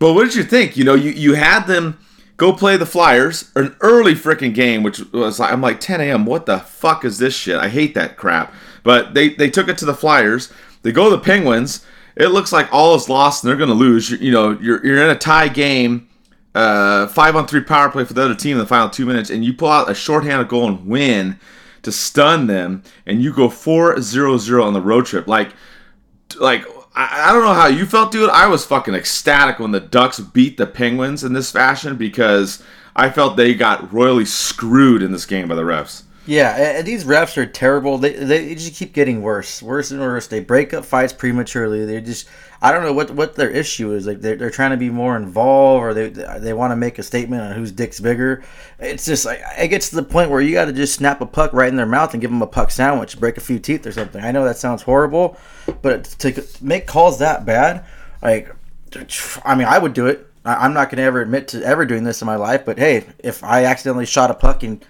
but 0.00 0.14
what 0.14 0.24
did 0.24 0.34
you 0.34 0.42
think 0.42 0.76
you 0.76 0.82
know 0.82 0.94
you 0.94 1.12
you 1.12 1.34
had 1.34 1.66
them 1.66 1.96
go 2.36 2.52
play 2.52 2.76
the 2.76 2.86
Flyers 2.86 3.52
an 3.54 3.76
early 3.80 4.14
freaking 4.14 4.52
game 4.52 4.82
which 4.82 4.98
was 5.12 5.38
like 5.38 5.52
I'm 5.52 5.60
like 5.60 5.78
10 5.78 6.00
a.m. 6.00 6.26
what 6.26 6.46
the 6.46 6.58
fuck 6.58 7.04
is 7.04 7.18
this 7.18 7.34
shit 7.34 7.56
I 7.56 7.68
hate 7.68 7.94
that 7.94 8.16
crap 8.16 8.52
but 8.82 9.14
they, 9.14 9.30
they 9.30 9.50
took 9.50 9.68
it 9.68 9.78
to 9.78 9.84
the 9.84 9.94
Flyers. 9.94 10.52
They 10.82 10.92
go 10.92 11.10
to 11.10 11.16
the 11.16 11.22
Penguins. 11.22 11.84
It 12.16 12.28
looks 12.28 12.52
like 12.52 12.72
all 12.72 12.94
is 12.94 13.08
lost 13.08 13.42
and 13.42 13.48
they're 13.48 13.56
going 13.56 13.68
to 13.68 13.74
lose. 13.74 14.10
You, 14.10 14.18
you, 14.18 14.32
know, 14.32 14.58
you're, 14.60 14.84
you're 14.84 15.02
in 15.02 15.10
a 15.10 15.18
tie 15.18 15.48
game, 15.48 16.08
uh, 16.54 17.06
five 17.08 17.36
on 17.36 17.46
three 17.46 17.62
power 17.62 17.90
play 17.90 18.04
for 18.04 18.14
the 18.14 18.22
other 18.22 18.34
team 18.34 18.52
in 18.52 18.58
the 18.58 18.66
final 18.66 18.90
two 18.90 19.06
minutes, 19.06 19.30
and 19.30 19.44
you 19.44 19.52
pull 19.52 19.68
out 19.68 19.90
a 19.90 19.94
shorthanded 19.94 20.48
goal 20.48 20.68
and 20.68 20.86
win 20.86 21.38
to 21.82 21.92
stun 21.92 22.46
them, 22.46 22.82
and 23.06 23.22
you 23.22 23.32
go 23.32 23.48
4 23.48 24.00
0 24.02 24.36
0 24.36 24.62
on 24.62 24.74
the 24.74 24.82
road 24.82 25.06
trip. 25.06 25.26
Like, 25.26 25.50
like 26.38 26.64
I, 27.00 27.30
I 27.30 27.32
don't 27.32 27.42
know 27.42 27.54
how 27.54 27.66
you 27.66 27.86
felt, 27.86 28.12
dude. 28.12 28.28
I 28.28 28.46
was 28.46 28.66
fucking 28.66 28.94
ecstatic 28.94 29.58
when 29.58 29.70
the 29.70 29.80
Ducks 29.80 30.20
beat 30.20 30.58
the 30.58 30.66
Penguins 30.66 31.24
in 31.24 31.32
this 31.32 31.50
fashion 31.50 31.96
because 31.96 32.62
I 32.94 33.08
felt 33.08 33.36
they 33.36 33.54
got 33.54 33.90
royally 33.90 34.26
screwed 34.26 35.02
in 35.02 35.10
this 35.10 35.24
game 35.24 35.48
by 35.48 35.54
the 35.54 35.62
refs. 35.62 36.02
Yeah, 36.26 36.82
these 36.82 37.04
refs 37.04 37.38
are 37.38 37.46
terrible. 37.46 37.96
They 37.96 38.12
they 38.12 38.54
just 38.54 38.74
keep 38.74 38.92
getting 38.92 39.22
worse, 39.22 39.62
worse 39.62 39.90
and 39.90 40.00
worse. 40.00 40.26
They 40.26 40.40
break 40.40 40.74
up 40.74 40.84
fights 40.84 41.14
prematurely. 41.14 41.86
They 41.86 42.00
just 42.02 42.28
I 42.62 42.72
don't 42.72 42.84
know 42.84 42.92
what 42.92 43.10
what 43.12 43.34
their 43.34 43.50
issue 43.50 43.92
is. 43.94 44.06
Like 44.06 44.20
they're, 44.20 44.36
they're 44.36 44.50
trying 44.50 44.72
to 44.72 44.76
be 44.76 44.90
more 44.90 45.16
involved, 45.16 45.82
or 45.82 45.94
they 45.94 46.10
they 46.10 46.52
want 46.52 46.72
to 46.72 46.76
make 46.76 46.98
a 46.98 47.02
statement 47.02 47.42
on 47.42 47.52
whose 47.52 47.72
dick's 47.72 48.00
bigger. 48.00 48.44
It's 48.78 49.06
just 49.06 49.24
like 49.24 49.40
it 49.58 49.68
gets 49.68 49.88
to 49.90 49.96
the 49.96 50.02
point 50.02 50.30
where 50.30 50.42
you 50.42 50.52
got 50.52 50.66
to 50.66 50.72
just 50.74 50.94
snap 50.94 51.22
a 51.22 51.26
puck 51.26 51.54
right 51.54 51.70
in 51.70 51.76
their 51.76 51.86
mouth 51.86 52.12
and 52.12 52.20
give 52.20 52.30
them 52.30 52.42
a 52.42 52.46
puck 52.46 52.70
sandwich, 52.70 53.18
break 53.18 53.38
a 53.38 53.40
few 53.40 53.58
teeth 53.58 53.86
or 53.86 53.92
something. 53.92 54.22
I 54.22 54.30
know 54.30 54.44
that 54.44 54.58
sounds 54.58 54.82
horrible, 54.82 55.38
but 55.82 56.04
to 56.04 56.44
make 56.60 56.86
calls 56.86 57.18
that 57.18 57.44
bad, 57.44 57.84
like 58.22 58.54
I 59.44 59.54
mean, 59.54 59.66
I 59.66 59.78
would 59.78 59.94
do 59.94 60.06
it. 60.06 60.26
I'm 60.44 60.72
not 60.72 60.88
going 60.88 60.96
to 60.96 61.02
ever 61.02 61.20
admit 61.20 61.48
to 61.48 61.62
ever 61.62 61.84
doing 61.84 62.04
this 62.04 62.22
in 62.22 62.26
my 62.26 62.36
life, 62.36 62.64
but 62.64 62.78
hey, 62.78 63.04
if 63.18 63.44
I 63.44 63.64
accidentally 63.64 64.06
shot 64.06 64.30
a 64.30 64.34
puck 64.34 64.62
and 64.62 64.84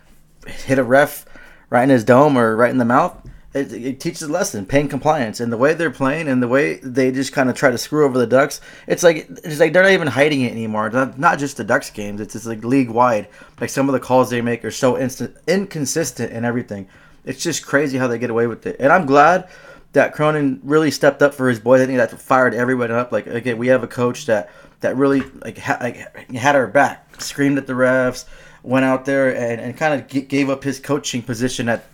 hit 0.47 0.79
a 0.79 0.85
ref 0.85 1.27
right 1.71 1.83
in 1.83 1.89
his 1.89 2.05
dome 2.05 2.39
or 2.39 2.55
right 2.55 2.71
in 2.71 2.79
the 2.79 2.85
mouth, 2.85 3.17
it, 3.53 3.73
it, 3.73 4.01
teaches 4.01 4.23
a 4.23 4.31
lesson, 4.31 4.65
paying 4.65 4.89
compliance, 4.89 5.41
and 5.41 5.53
the 5.53 5.57
way 5.57 5.75
they're 5.75 5.91
playing 5.91 6.29
and 6.29 6.41
the 6.41 6.47
way 6.47 6.77
they 6.77 7.11
just 7.11 7.33
kind 7.33 7.51
of 7.51 7.57
try 7.57 7.69
to 7.69 7.79
screw 7.79 8.05
over 8.05 8.17
the 8.17 8.27
Ducks. 8.27 8.61
It's 8.87 9.03
like 9.03 9.29
it's 9.43 9.59
like 9.59 9.73
they're 9.73 9.83
not 9.83 9.91
even 9.91 10.07
hiding 10.07 10.43
it 10.43 10.53
anymore. 10.53 10.89
Not, 10.89 11.19
not 11.19 11.41
just 11.41 11.57
the 11.57 11.65
Ducks 11.65 11.91
games. 11.91 12.21
It's 12.21 12.35
just 12.35 12.47
like 12.47 12.63
league 12.63 12.91
wide. 12.91 13.27
Like 13.61 13.71
some 13.71 13.89
of 13.89 13.93
the 13.93 13.99
calls 13.99 14.31
they 14.31 14.41
make 14.41 14.65
are 14.65 14.71
so 14.71 14.97
instant, 14.97 15.37
inconsistent 15.49 16.33
and 16.33 16.47
everything. 16.47 16.89
It's 17.25 17.43
just 17.43 17.67
crazy 17.67 17.99
how 17.99 18.07
they 18.07 18.19
get 18.19 18.31
away 18.31 18.47
with 18.47 18.67
it. 18.67 18.77
And 18.79 18.93
I'm 18.93 19.05
glad 19.05 19.49
that 19.93 20.13
Cronin 20.15 20.61
really 20.63 20.91
stepped 20.91 21.23
up 21.23 21.35
for 21.35 21.49
his 21.49 21.59
boys. 21.59 21.81
I 21.81 21.87
think 21.87 21.99
that 21.99 22.11
fired 22.21 22.55
everyone 22.55 22.91
up. 22.91 23.13
Like 23.13 23.27
okay, 23.27 23.55
we 23.55 23.69
have 23.69 23.83
a 23.83 23.89
coach 23.89 24.27
that 24.27 24.51
that 24.81 24.97
really 24.97 25.23
like, 25.45 25.59
ha- 25.59 25.79
like 25.81 26.31
had 26.33 26.57
our 26.57 26.67
back, 26.67 27.21
screamed 27.21 27.59
at 27.59 27.67
the 27.67 27.75
refs 27.75 28.25
went 28.63 28.85
out 28.85 29.05
there 29.05 29.35
and, 29.35 29.61
and 29.61 29.77
kind 29.77 29.95
of 30.01 30.09
g- 30.09 30.21
gave 30.23 30.51
up 30.51 30.63
his 30.63 30.79
coaching 30.81 31.23
position 31.23 31.69
at 31.69 31.85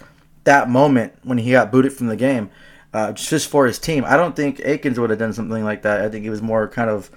that 0.45 0.69
moment 0.69 1.13
when 1.23 1.39
he 1.39 1.53
got 1.53 1.71
booted 1.71 1.93
from 1.93 2.07
the 2.07 2.17
game, 2.17 2.51
uh, 2.93 3.13
just 3.13 3.49
for 3.49 3.67
his 3.67 3.79
team. 3.79 4.05
I 4.05 4.17
don't 4.17 4.35
think 4.35 4.59
Eakins 4.59 4.99
would 4.99 5.11
have 5.11 5.19
done 5.19 5.33
something 5.33 5.65
like 5.65 5.83
that. 5.83 6.01
I 6.01 6.09
think 6.09 6.25
he 6.25 6.31
was 6.31 6.43
more 6.43 6.69
kind 6.69 6.91
of, 6.91 7.11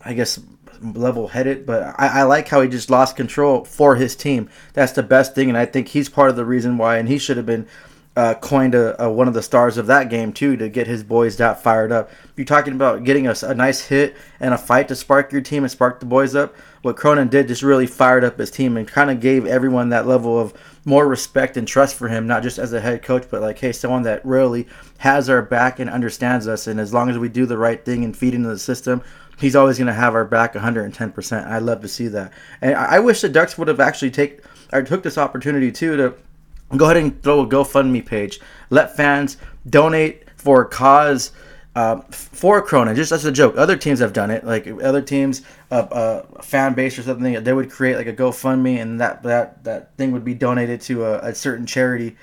I 0.00 0.14
guess, 0.14 0.40
level 0.80 1.28
headed. 1.28 1.66
But 1.66 1.94
I, 1.98 2.20
I 2.20 2.22
like 2.24 2.48
how 2.48 2.60
he 2.60 2.68
just 2.68 2.90
lost 2.90 3.16
control 3.16 3.64
for 3.64 3.96
his 3.96 4.16
team. 4.16 4.48
That's 4.72 4.92
the 4.92 5.02
best 5.02 5.34
thing, 5.34 5.48
and 5.48 5.58
I 5.58 5.66
think 5.66 5.88
he's 5.88 6.08
part 6.08 6.30
of 6.30 6.36
the 6.36 6.44
reason 6.44 6.78
why. 6.78 6.98
And 6.98 7.08
he 7.08 7.18
should 7.18 7.36
have 7.36 7.46
been 7.46 7.66
uh, 8.16 8.34
coined 8.34 8.74
a, 8.74 9.00
a, 9.02 9.10
one 9.10 9.28
of 9.28 9.34
the 9.34 9.42
stars 9.42 9.78
of 9.78 9.86
that 9.86 10.10
game 10.10 10.32
too 10.32 10.56
to 10.56 10.68
get 10.68 10.86
his 10.86 11.04
boys 11.04 11.36
that 11.36 11.62
fired 11.62 11.92
up. 11.92 12.10
You're 12.36 12.44
talking 12.44 12.74
about 12.74 13.04
getting 13.04 13.28
a, 13.28 13.34
a, 13.42 13.54
nice 13.54 13.86
hit 13.86 14.16
and 14.40 14.52
a 14.52 14.58
fight 14.58 14.88
to 14.88 14.96
spark 14.96 15.30
your 15.30 15.40
team 15.40 15.62
and 15.62 15.70
spark 15.70 16.00
the 16.00 16.06
boys 16.06 16.34
up. 16.34 16.54
What 16.82 16.96
Cronin 16.96 17.28
did 17.28 17.46
just 17.46 17.62
really 17.62 17.86
fired 17.86 18.24
up 18.24 18.38
his 18.38 18.50
team 18.50 18.76
and 18.76 18.88
kind 18.88 19.10
of 19.10 19.20
gave 19.20 19.46
everyone 19.46 19.90
that 19.90 20.08
level 20.08 20.38
of 20.38 20.54
more 20.84 21.06
respect 21.06 21.56
and 21.56 21.68
trust 21.68 21.94
for 21.94 22.08
him, 22.08 22.26
not 22.26 22.42
just 22.42 22.58
as 22.58 22.72
a 22.72 22.80
head 22.80 23.02
coach, 23.02 23.26
but 23.30 23.42
like, 23.42 23.58
hey, 23.58 23.70
someone 23.70 24.02
that 24.02 24.24
really 24.24 24.66
has 24.98 25.28
our 25.28 25.42
back 25.42 25.78
and 25.78 25.88
understands 25.88 26.48
us. 26.48 26.66
And 26.66 26.80
as 26.80 26.92
long 26.92 27.10
as 27.10 27.18
we 27.18 27.28
do 27.28 27.46
the 27.46 27.58
right 27.58 27.84
thing 27.84 28.02
and 28.02 28.16
feed 28.16 28.34
into 28.34 28.48
the 28.48 28.58
system, 28.58 29.02
he's 29.38 29.54
always 29.54 29.78
going 29.78 29.86
to 29.86 29.92
have 29.92 30.14
our 30.14 30.24
back 30.24 30.54
110%. 30.54 31.46
I 31.46 31.58
love 31.58 31.80
to 31.82 31.88
see 31.88 32.08
that. 32.08 32.32
And 32.60 32.74
I, 32.74 32.96
I 32.96 32.98
wish 32.98 33.20
the 33.20 33.28
Ducks 33.28 33.56
would 33.56 33.68
have 33.68 33.78
actually 33.78 34.10
take 34.10 34.40
or 34.72 34.82
took 34.82 35.02
this 35.02 35.18
opportunity 35.18 35.70
too 35.70 35.96
to 35.96 36.14
go 36.76 36.86
ahead 36.86 36.96
and 36.96 37.22
throw 37.22 37.40
a 37.40 37.46
GoFundMe 37.46 38.04
page. 38.04 38.40
Let 38.70 38.96
fans 38.96 39.36
donate 39.68 40.24
for 40.36 40.62
a 40.62 40.68
cause 40.68 41.32
uh, 41.76 42.00
for 42.10 42.60
Cronin, 42.62 42.96
just 42.96 43.12
as 43.12 43.24
a 43.24 43.32
joke. 43.32 43.56
Other 43.56 43.76
teams 43.76 44.00
have 44.00 44.12
done 44.12 44.30
it. 44.30 44.44
Like 44.44 44.66
other 44.66 45.02
teams, 45.02 45.42
uh, 45.70 45.74
uh, 45.74 46.26
a 46.36 46.42
fan 46.42 46.74
base 46.74 46.98
or 46.98 47.02
something, 47.02 47.42
they 47.44 47.52
would 47.52 47.70
create 47.70 47.96
like 47.96 48.06
a 48.06 48.12
GoFundMe, 48.12 48.80
and 48.80 49.00
that 49.00 49.22
that 49.22 49.62
that 49.64 49.96
thing 49.96 50.12
would 50.12 50.24
be 50.24 50.34
donated 50.34 50.80
to 50.82 51.04
a, 51.04 51.18
a 51.28 51.34
certain 51.34 51.66
charity. 51.66 52.16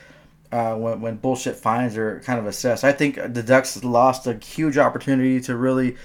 Uh, 0.50 0.76
when, 0.76 1.02
when 1.02 1.18
bullshit 1.18 1.58
fines 1.58 1.98
are 1.98 2.22
kind 2.22 2.40
of 2.40 2.46
assessed, 2.46 2.86
I 2.86 2.94
think 2.94 3.16
the 3.16 3.44
Ducks 3.44 3.84
lost 3.84 4.28
a 4.28 4.36
huge 4.36 4.78
opportunity 4.78 5.42
to 5.42 5.58
really 5.58 5.98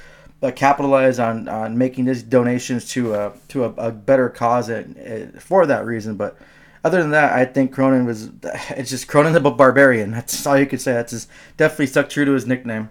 uh, 0.43 0.51
capitalize 0.51 1.21
on, 1.21 1.49
on 1.49 1.79
making 1.79 2.07
these 2.07 2.25
donations 2.25 2.89
to 2.91 3.15
a 3.15 3.33
to 3.49 3.65
a, 3.65 3.69
a 3.75 3.93
better 3.93 4.29
cause 4.29 4.69
and, 4.69 5.41
for 5.41 5.65
that 5.67 5.87
reason. 5.87 6.17
But 6.17 6.37
other 6.85 7.01
than 7.01 7.11
that, 7.11 7.33
I 7.33 7.45
think 7.45 7.73
Cronin 7.73 8.05
was 8.07 8.31
it's 8.71 8.91
just 8.91 9.09
Cronin 9.09 9.33
the 9.33 9.41
Barbarian. 9.41 10.11
That's 10.11 10.47
all 10.47 10.59
you 10.59 10.67
could 10.67 10.81
say. 10.81 10.93
That's 10.93 11.13
just 11.13 11.29
definitely 11.57 11.87
stuck 11.87 12.09
true 12.09 12.25
to 12.25 12.33
his 12.33 12.47
nickname. 12.47 12.91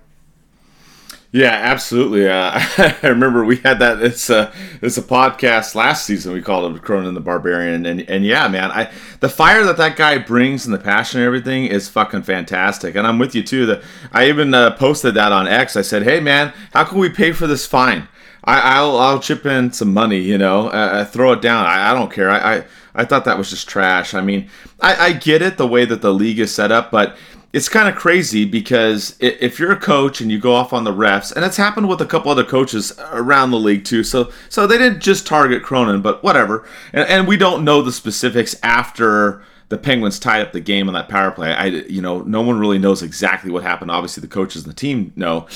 Yeah, 1.34 1.52
absolutely. 1.52 2.28
Uh, 2.28 2.52
I 2.78 2.98
remember 3.04 3.46
we 3.46 3.58
had 3.58 3.80
that. 3.80 4.02
It's 4.02 4.30
a 4.30 4.52
it's 4.82 4.98
a 4.98 5.02
podcast 5.02 5.76
last 5.76 6.06
season. 6.06 6.34
We 6.34 6.42
called 6.42 6.70
him 6.70 6.78
Cronin 6.80 7.14
the 7.14 7.22
Barbarian, 7.22 7.86
and 7.86 8.02
and 8.02 8.26
yeah, 8.26 8.48
man, 8.50 8.70
I 8.72 8.92
the 9.22 9.30
fire 9.30 9.64
that 9.64 9.78
that 9.78 9.96
guy 9.96 10.18
brings 10.18 10.66
and 10.66 10.74
the 10.74 10.80
passion 10.80 11.22
and 11.22 11.28
everything 11.28 11.66
is 11.66 11.88
fucking 11.88 12.24
fantastic. 12.24 12.96
And 12.96 13.08
I'm 13.08 13.18
with 13.18 13.34
you 13.34 13.44
too. 13.44 13.66
That 13.66 13.82
I 14.12 14.28
even 14.28 14.54
uh, 14.54 14.76
posted 14.76 15.14
that 15.14 15.32
on 15.32 15.48
X. 15.48 15.78
I 15.78 15.82
said, 15.82 16.04
hey 16.04 16.20
man, 16.20 16.54
how 16.74 16.84
can 16.84 16.98
we 16.98 17.10
pay 17.10 17.32
for 17.32 17.48
this 17.48 17.66
fine? 17.66 18.10
I, 18.44 18.82
will 18.82 18.98
I'll 18.98 19.20
chip 19.20 19.46
in 19.46 19.72
some 19.72 19.94
money. 19.94 20.20
You 20.20 20.38
know, 20.38 20.68
uh, 20.68 20.70
uh, 20.72 21.06
throw 21.06 21.32
it 21.34 21.42
down. 21.42 21.66
I, 21.66 21.92
I 21.92 21.94
don't 21.94 22.12
care. 22.12 22.30
I, 22.30 22.58
I 22.58 22.66
I 22.94 23.06
thought 23.06 23.26
that 23.26 23.38
was 23.38 23.50
just 23.50 23.70
trash. 23.70 24.14
I 24.14 24.22
mean, 24.22 24.50
I, 24.80 25.08
I 25.08 25.14
get 25.14 25.42
it 25.42 25.58
the 25.58 25.68
way 25.68 25.86
that 25.86 26.02
the 26.02 26.14
league 26.14 26.40
is 26.40 26.54
set 26.54 26.72
up, 26.72 26.92
but 26.92 27.16
it's 27.54 27.68
kind 27.68 27.90
of 27.90 27.96
crazy 27.96 28.46
because 28.46 29.16
if 29.20 29.60
you're 29.60 29.72
a 29.72 29.80
coach 29.80 30.22
and 30.22 30.32
you 30.32 30.40
go 30.40 30.54
off 30.54 30.72
on 30.72 30.84
the 30.84 30.94
refs, 30.94 31.36
and 31.36 31.44
it's 31.44 31.58
happened 31.58 31.90
with 31.90 32.02
a 32.02 32.06
couple 32.06 32.32
other 32.32 32.46
coaches 32.46 32.94
around 33.12 33.52
the 33.52 33.60
league 33.60 33.84
too. 33.84 34.04
So 34.04 34.32
so 34.50 34.66
they 34.66 34.78
didn't 34.78 35.02
just 35.02 35.28
target 35.28 35.64
Cronin, 35.64 36.02
but 36.02 36.24
whatever. 36.24 36.66
And, 36.94 37.08
and 37.10 37.28
we 37.28 37.38
don't 37.38 37.66
know 37.66 37.82
the 37.82 37.92
specifics 37.92 38.56
after 38.64 39.44
the 39.68 39.78
Penguins 39.78 40.20
tied 40.20 40.42
up 40.42 40.54
the 40.54 40.62
game 40.62 40.88
on 40.88 40.94
that 40.94 41.10
power 41.10 41.32
play. 41.32 41.54
I 41.54 41.66
you 41.66 42.02
know 42.02 42.22
no 42.22 42.42
one 42.42 42.60
really 42.60 42.80
knows 42.80 43.04
exactly 43.04 43.52
what 43.52 43.64
happened. 43.64 43.92
Obviously 43.92 44.22
the 44.22 44.28
coaches 44.28 44.64
and 44.64 44.72
the 44.72 44.76
team 44.76 45.12
know, 45.18 45.48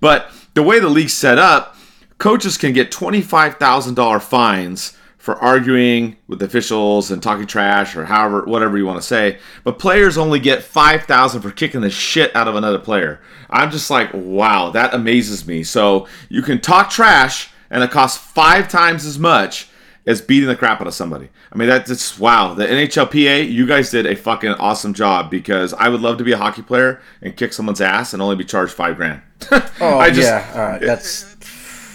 but 0.00 0.30
the 0.54 0.62
way 0.62 0.80
the 0.80 0.88
league's 0.88 1.14
set 1.14 1.38
up, 1.38 1.76
coaches 2.16 2.56
can 2.56 2.72
get 2.72 2.90
twenty 2.90 3.20
five 3.20 3.56
thousand 3.56 3.94
dollar 3.94 4.20
fines 4.20 4.96
for 5.22 5.36
arguing 5.36 6.16
with 6.26 6.42
officials 6.42 7.12
and 7.12 7.22
talking 7.22 7.46
trash 7.46 7.94
or 7.94 8.04
however 8.04 8.42
whatever 8.42 8.76
you 8.76 8.84
want 8.84 9.00
to 9.00 9.06
say 9.06 9.38
but 9.62 9.78
players 9.78 10.18
only 10.18 10.40
get 10.40 10.64
5000 10.64 11.40
for 11.40 11.52
kicking 11.52 11.80
the 11.80 11.90
shit 11.90 12.34
out 12.34 12.48
of 12.48 12.56
another 12.56 12.80
player. 12.80 13.20
I'm 13.48 13.70
just 13.70 13.88
like 13.88 14.10
wow 14.12 14.70
that 14.70 14.92
amazes 14.92 15.46
me. 15.46 15.62
So 15.62 16.08
you 16.28 16.42
can 16.42 16.60
talk 16.60 16.90
trash 16.90 17.50
and 17.70 17.84
it 17.84 17.92
costs 17.92 18.18
five 18.18 18.68
times 18.68 19.06
as 19.06 19.16
much 19.16 19.68
as 20.08 20.20
beating 20.20 20.48
the 20.48 20.56
crap 20.56 20.80
out 20.80 20.88
of 20.88 20.94
somebody. 20.94 21.28
I 21.52 21.56
mean 21.56 21.68
that's 21.68 21.88
just 21.88 22.18
wow 22.18 22.54
the 22.54 22.66
nhlpa 22.66 23.48
you 23.48 23.64
guys 23.64 23.92
did 23.92 24.06
a 24.06 24.16
fucking 24.16 24.54
awesome 24.54 24.92
job 24.92 25.30
because 25.30 25.72
i 25.74 25.88
would 25.88 26.00
love 26.00 26.18
to 26.18 26.24
be 26.24 26.32
a 26.32 26.36
hockey 26.36 26.62
player 26.62 27.00
and 27.20 27.36
kick 27.36 27.52
someone's 27.52 27.80
ass 27.80 28.12
and 28.12 28.20
only 28.20 28.34
be 28.34 28.44
charged 28.44 28.72
five 28.72 28.96
grand. 28.96 29.22
Oh 29.80 29.98
I 30.00 30.10
just, 30.10 30.26
yeah 30.26 30.78
that's 30.78 31.36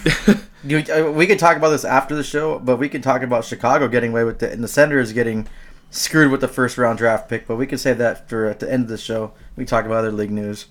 You, 0.64 0.78
uh, 0.78 1.12
we 1.12 1.26
could 1.26 1.38
talk 1.38 1.56
about 1.56 1.70
this 1.70 1.84
after 1.84 2.14
the 2.14 2.24
show, 2.24 2.58
but 2.58 2.78
we 2.78 2.88
could 2.88 3.02
talk 3.02 3.22
about 3.22 3.44
Chicago 3.44 3.88
getting 3.88 4.10
away 4.10 4.24
with 4.24 4.42
it 4.42 4.52
and 4.52 4.62
the 4.62 4.68
Senators 4.68 5.12
getting 5.12 5.46
screwed 5.90 6.30
with 6.30 6.40
the 6.40 6.48
first 6.48 6.76
round 6.76 6.98
draft 6.98 7.28
pick. 7.28 7.46
But 7.46 7.56
we 7.56 7.66
could 7.66 7.80
say 7.80 7.92
that 7.92 8.28
for 8.28 8.46
at 8.46 8.60
the 8.60 8.70
end 8.70 8.84
of 8.84 8.88
the 8.88 8.98
show. 8.98 9.32
We 9.56 9.64
talk 9.64 9.84
about 9.84 9.98
other 9.98 10.12
league 10.12 10.30
news. 10.30 10.66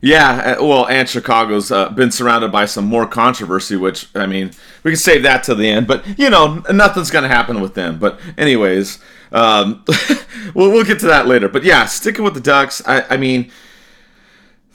Yeah, 0.00 0.56
uh, 0.58 0.64
well, 0.64 0.86
and 0.86 1.08
Chicago's 1.08 1.70
uh, 1.70 1.88
been 1.88 2.10
surrounded 2.10 2.52
by 2.52 2.66
some 2.66 2.84
more 2.84 3.06
controversy, 3.06 3.74
which 3.76 4.14
I 4.14 4.26
mean, 4.26 4.50
we 4.82 4.90
can 4.90 4.98
save 4.98 5.22
that 5.22 5.44
to 5.44 5.54
the 5.54 5.66
end. 5.66 5.86
But 5.86 6.18
you 6.18 6.28
know, 6.28 6.62
nothing's 6.70 7.10
going 7.10 7.22
to 7.22 7.28
happen 7.28 7.60
with 7.62 7.72
them. 7.72 7.98
But 7.98 8.20
anyways, 8.36 8.98
um, 9.32 9.82
we'll 10.54 10.70
we'll 10.70 10.84
get 10.84 10.98
to 11.00 11.06
that 11.06 11.26
later. 11.26 11.48
But 11.48 11.64
yeah, 11.64 11.86
sticking 11.86 12.22
with 12.22 12.34
the 12.34 12.40
Ducks, 12.40 12.82
I, 12.86 13.02
I 13.14 13.16
mean 13.16 13.50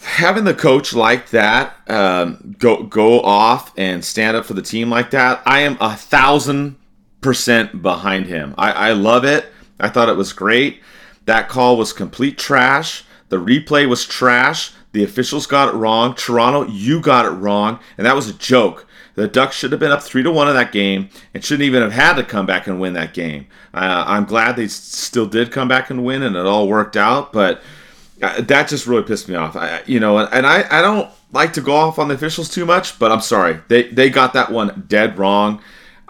having 0.01 0.43
the 0.43 0.53
coach 0.53 0.93
like 0.93 1.29
that 1.29 1.75
um, 1.87 2.55
go 2.57 2.83
go 2.83 3.21
off 3.21 3.73
and 3.77 4.03
stand 4.03 4.37
up 4.37 4.45
for 4.45 4.53
the 4.53 4.61
team 4.61 4.89
like 4.89 5.11
that, 5.11 5.41
I 5.45 5.61
am 5.61 5.77
a 5.79 5.95
thousand 5.95 6.77
percent 7.21 7.81
behind 7.81 8.27
him. 8.27 8.55
I, 8.57 8.71
I 8.71 8.91
love 8.93 9.25
it. 9.25 9.47
I 9.79 9.89
thought 9.89 10.09
it 10.09 10.17
was 10.17 10.33
great. 10.33 10.81
That 11.25 11.49
call 11.49 11.77
was 11.77 11.93
complete 11.93 12.37
trash. 12.37 13.03
The 13.29 13.37
replay 13.37 13.87
was 13.87 14.05
trash. 14.05 14.71
The 14.91 15.03
officials 15.03 15.45
got 15.45 15.69
it 15.69 15.77
wrong. 15.77 16.15
Toronto, 16.15 16.65
you 16.67 16.99
got 17.01 17.25
it 17.25 17.29
wrong, 17.29 17.79
and 17.97 18.07
that 18.07 18.15
was 18.15 18.27
a 18.27 18.33
joke. 18.33 18.87
The 19.13 19.27
Ducks 19.27 19.57
should 19.57 19.71
have 19.71 19.81
been 19.81 19.91
up 19.91 20.01
three 20.01 20.23
to 20.23 20.31
one 20.31 20.47
in 20.47 20.55
that 20.55 20.71
game 20.71 21.09
and 21.33 21.43
shouldn't 21.43 21.67
even 21.67 21.81
have 21.81 21.91
had 21.91 22.13
to 22.13 22.23
come 22.23 22.45
back 22.45 22.67
and 22.67 22.79
win 22.79 22.93
that 22.93 23.13
game. 23.13 23.47
Uh, 23.73 24.05
I'm 24.07 24.23
glad 24.23 24.55
they 24.55 24.67
still 24.67 25.25
did 25.25 25.51
come 25.51 25.67
back 25.67 25.89
and 25.89 26.05
win, 26.05 26.23
and 26.23 26.35
it 26.35 26.45
all 26.45 26.67
worked 26.67 26.95
out. 26.95 27.33
But 27.33 27.61
that 28.19 28.67
just 28.67 28.87
really 28.87 29.03
pissed 29.03 29.29
me 29.29 29.35
off. 29.35 29.55
I, 29.55 29.81
you 29.85 29.99
know, 29.99 30.17
and 30.17 30.45
I, 30.45 30.65
I 30.69 30.81
don't 30.81 31.09
like 31.31 31.53
to 31.53 31.61
go 31.61 31.73
off 31.73 31.99
on 31.99 32.07
the 32.07 32.15
officials 32.15 32.49
too 32.49 32.65
much, 32.65 32.99
but 32.99 33.11
I'm 33.11 33.21
sorry. 33.21 33.59
They 33.67 33.83
they 33.83 34.09
got 34.09 34.33
that 34.33 34.51
one 34.51 34.85
dead 34.87 35.17
wrong. 35.17 35.61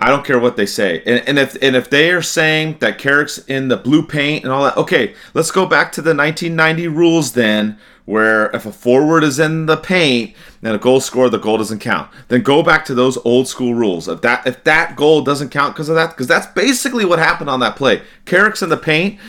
I 0.01 0.07
don't 0.07 0.25
care 0.25 0.39
what 0.39 0.55
they 0.55 0.65
say. 0.65 1.03
And, 1.05 1.27
and 1.27 1.37
if 1.37 1.61
and 1.61 1.75
if 1.75 1.89
they 1.89 2.11
are 2.11 2.21
saying 2.21 2.77
that 2.79 2.97
Carrick's 2.97 3.37
in 3.37 3.67
the 3.67 3.77
blue 3.77 4.05
paint 4.05 4.43
and 4.43 4.53
all 4.53 4.63
that, 4.63 4.77
okay, 4.77 5.13
let's 5.33 5.51
go 5.51 5.65
back 5.65 5.91
to 5.93 6.01
the 6.01 6.15
1990 6.15 6.87
rules 6.87 7.33
then, 7.33 7.77
where 8.05 8.49
if 8.51 8.65
a 8.65 8.71
forward 8.71 9.23
is 9.23 9.39
in 9.39 9.65
the 9.65 9.77
paint 9.77 10.35
and 10.63 10.73
a 10.73 10.77
goal 10.77 11.01
scored, 11.01 11.31
the 11.31 11.37
goal 11.37 11.57
doesn't 11.57 11.79
count. 11.79 12.09
Then 12.29 12.41
go 12.41 12.63
back 12.63 12.85
to 12.85 12.95
those 12.95 13.17
old 13.25 13.47
school 13.49 13.75
rules. 13.75 14.07
If 14.07 14.21
that 14.21 14.47
if 14.47 14.63
that 14.63 14.95
goal 14.95 15.21
doesn't 15.21 15.49
count 15.49 15.75
because 15.75 15.89
of 15.89 15.95
that, 15.95 16.11
because 16.11 16.27
that's 16.27 16.47
basically 16.47 17.03
what 17.03 17.19
happened 17.19 17.49
on 17.49 17.59
that 17.59 17.75
play. 17.75 18.01
Carrick's 18.25 18.61
in 18.61 18.69
the 18.69 18.77
paint 18.77 19.19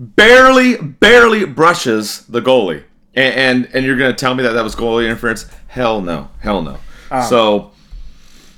barely, 0.00 0.76
barely 0.76 1.44
brushes 1.44 2.26
the 2.26 2.40
goalie, 2.40 2.82
and 3.14 3.34
and, 3.34 3.74
and 3.74 3.84
you're 3.86 3.96
gonna 3.96 4.14
tell 4.14 4.34
me 4.34 4.42
that 4.42 4.52
that 4.52 4.64
was 4.64 4.74
goalie 4.74 5.04
interference? 5.04 5.46
Hell 5.68 6.00
no, 6.00 6.28
hell 6.40 6.62
no. 6.62 6.78
Um, 7.10 7.22
so, 7.24 7.72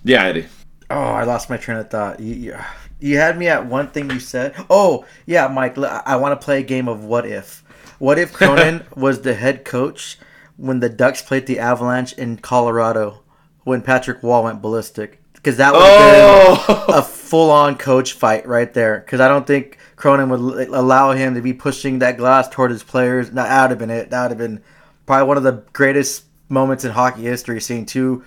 yeah, 0.04 0.24
Eddie. 0.24 0.46
Oh, 0.88 0.96
I 0.96 1.24
lost 1.24 1.50
my 1.50 1.56
train 1.56 1.78
of 1.78 1.90
thought. 1.90 2.20
You, 2.20 2.34
you, 2.34 2.56
you 3.00 3.16
had 3.16 3.38
me 3.38 3.48
at 3.48 3.66
one 3.66 3.88
thing 3.88 4.10
you 4.10 4.20
said. 4.20 4.54
Oh, 4.70 5.04
yeah, 5.26 5.48
Mike. 5.48 5.76
I 5.78 6.16
want 6.16 6.38
to 6.38 6.44
play 6.44 6.60
a 6.60 6.62
game 6.62 6.88
of 6.88 7.04
what 7.04 7.26
if. 7.26 7.64
What 7.98 8.18
if 8.18 8.32
Cronin 8.32 8.84
was 8.96 9.22
the 9.22 9.34
head 9.34 9.64
coach 9.64 10.18
when 10.56 10.80
the 10.80 10.88
Ducks 10.88 11.22
played 11.22 11.46
the 11.46 11.58
Avalanche 11.58 12.12
in 12.12 12.36
Colorado 12.36 13.22
when 13.64 13.80
Patrick 13.82 14.22
Roy 14.22 14.42
went 14.42 14.60
ballistic? 14.60 15.21
Because 15.42 15.56
that 15.56 15.72
would 15.72 15.82
have 15.82 16.68
oh. 16.68 16.84
been 16.86 16.94
a 16.96 17.02
full-on 17.02 17.76
coach 17.76 18.12
fight 18.12 18.46
right 18.46 18.72
there. 18.72 19.00
Because 19.00 19.20
I 19.20 19.26
don't 19.26 19.46
think 19.46 19.76
Cronin 19.96 20.28
would 20.28 20.68
allow 20.68 21.12
him 21.12 21.34
to 21.34 21.42
be 21.42 21.52
pushing 21.52 21.98
that 21.98 22.16
glass 22.16 22.48
toward 22.48 22.70
his 22.70 22.84
players. 22.84 23.30
That 23.30 23.62
would 23.62 23.70
have 23.70 23.78
been 23.78 23.90
it. 23.90 24.10
That 24.10 24.22
would 24.22 24.30
have 24.30 24.38
been 24.38 24.62
probably 25.04 25.26
one 25.26 25.36
of 25.36 25.42
the 25.42 25.64
greatest 25.72 26.24
moments 26.48 26.84
in 26.84 26.92
hockey 26.92 27.22
history. 27.22 27.60
Seeing 27.60 27.86
two, 27.86 28.24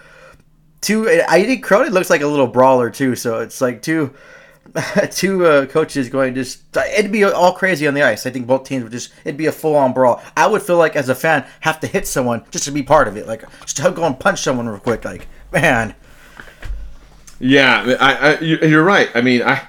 two. 0.82 1.10
I 1.30 1.46
think 1.46 1.64
Cronin 1.64 1.94
looks 1.94 2.10
like 2.10 2.22
a 2.22 2.28
little 2.28 2.48
brawler 2.48 2.90
too. 2.90 3.16
So 3.16 3.40
it's 3.40 3.62
like 3.62 3.82
two, 3.82 4.14
two 5.12 5.46
uh, 5.46 5.66
coaches 5.68 6.10
going 6.10 6.36
just. 6.36 6.64
It'd 6.76 7.14
be 7.14 7.24
all 7.24 7.54
crazy 7.54 7.88
on 7.88 7.94
the 7.94 8.04
ice. 8.04 8.26
I 8.26 8.30
think 8.30 8.48
both 8.48 8.66
teams 8.66 8.84
would 8.84 8.92
just. 8.92 9.14
It'd 9.24 9.38
be 9.38 9.46
a 9.46 9.54
full 9.54 9.76
on 9.76 9.94
brawl. 9.94 10.22
I 10.36 10.48
would 10.48 10.62
feel 10.62 10.78
like 10.78 10.98
as 10.98 11.08
a 11.08 11.16
fan 11.16 11.46
have 11.62 11.80
to 11.80 11.88
hit 11.88 12.08
someone 12.08 12.44
just 12.52 12.66
to 12.66 12.72
be 12.72 12.84
part 12.84 13.08
of 13.08 13.16
it. 13.16 13.26
Like 13.26 13.46
just 13.66 13.82
go 13.96 14.04
and 14.04 14.20
punch 14.20 14.42
someone 14.42 14.68
real 14.68 14.80
quick. 14.80 15.06
Like 15.06 15.28
man. 15.54 15.96
Yeah, 17.40 17.96
I, 18.00 18.14
I 18.14 18.40
you're 18.40 18.84
right. 18.84 19.10
I 19.14 19.22
mean, 19.22 19.42
I 19.44 19.68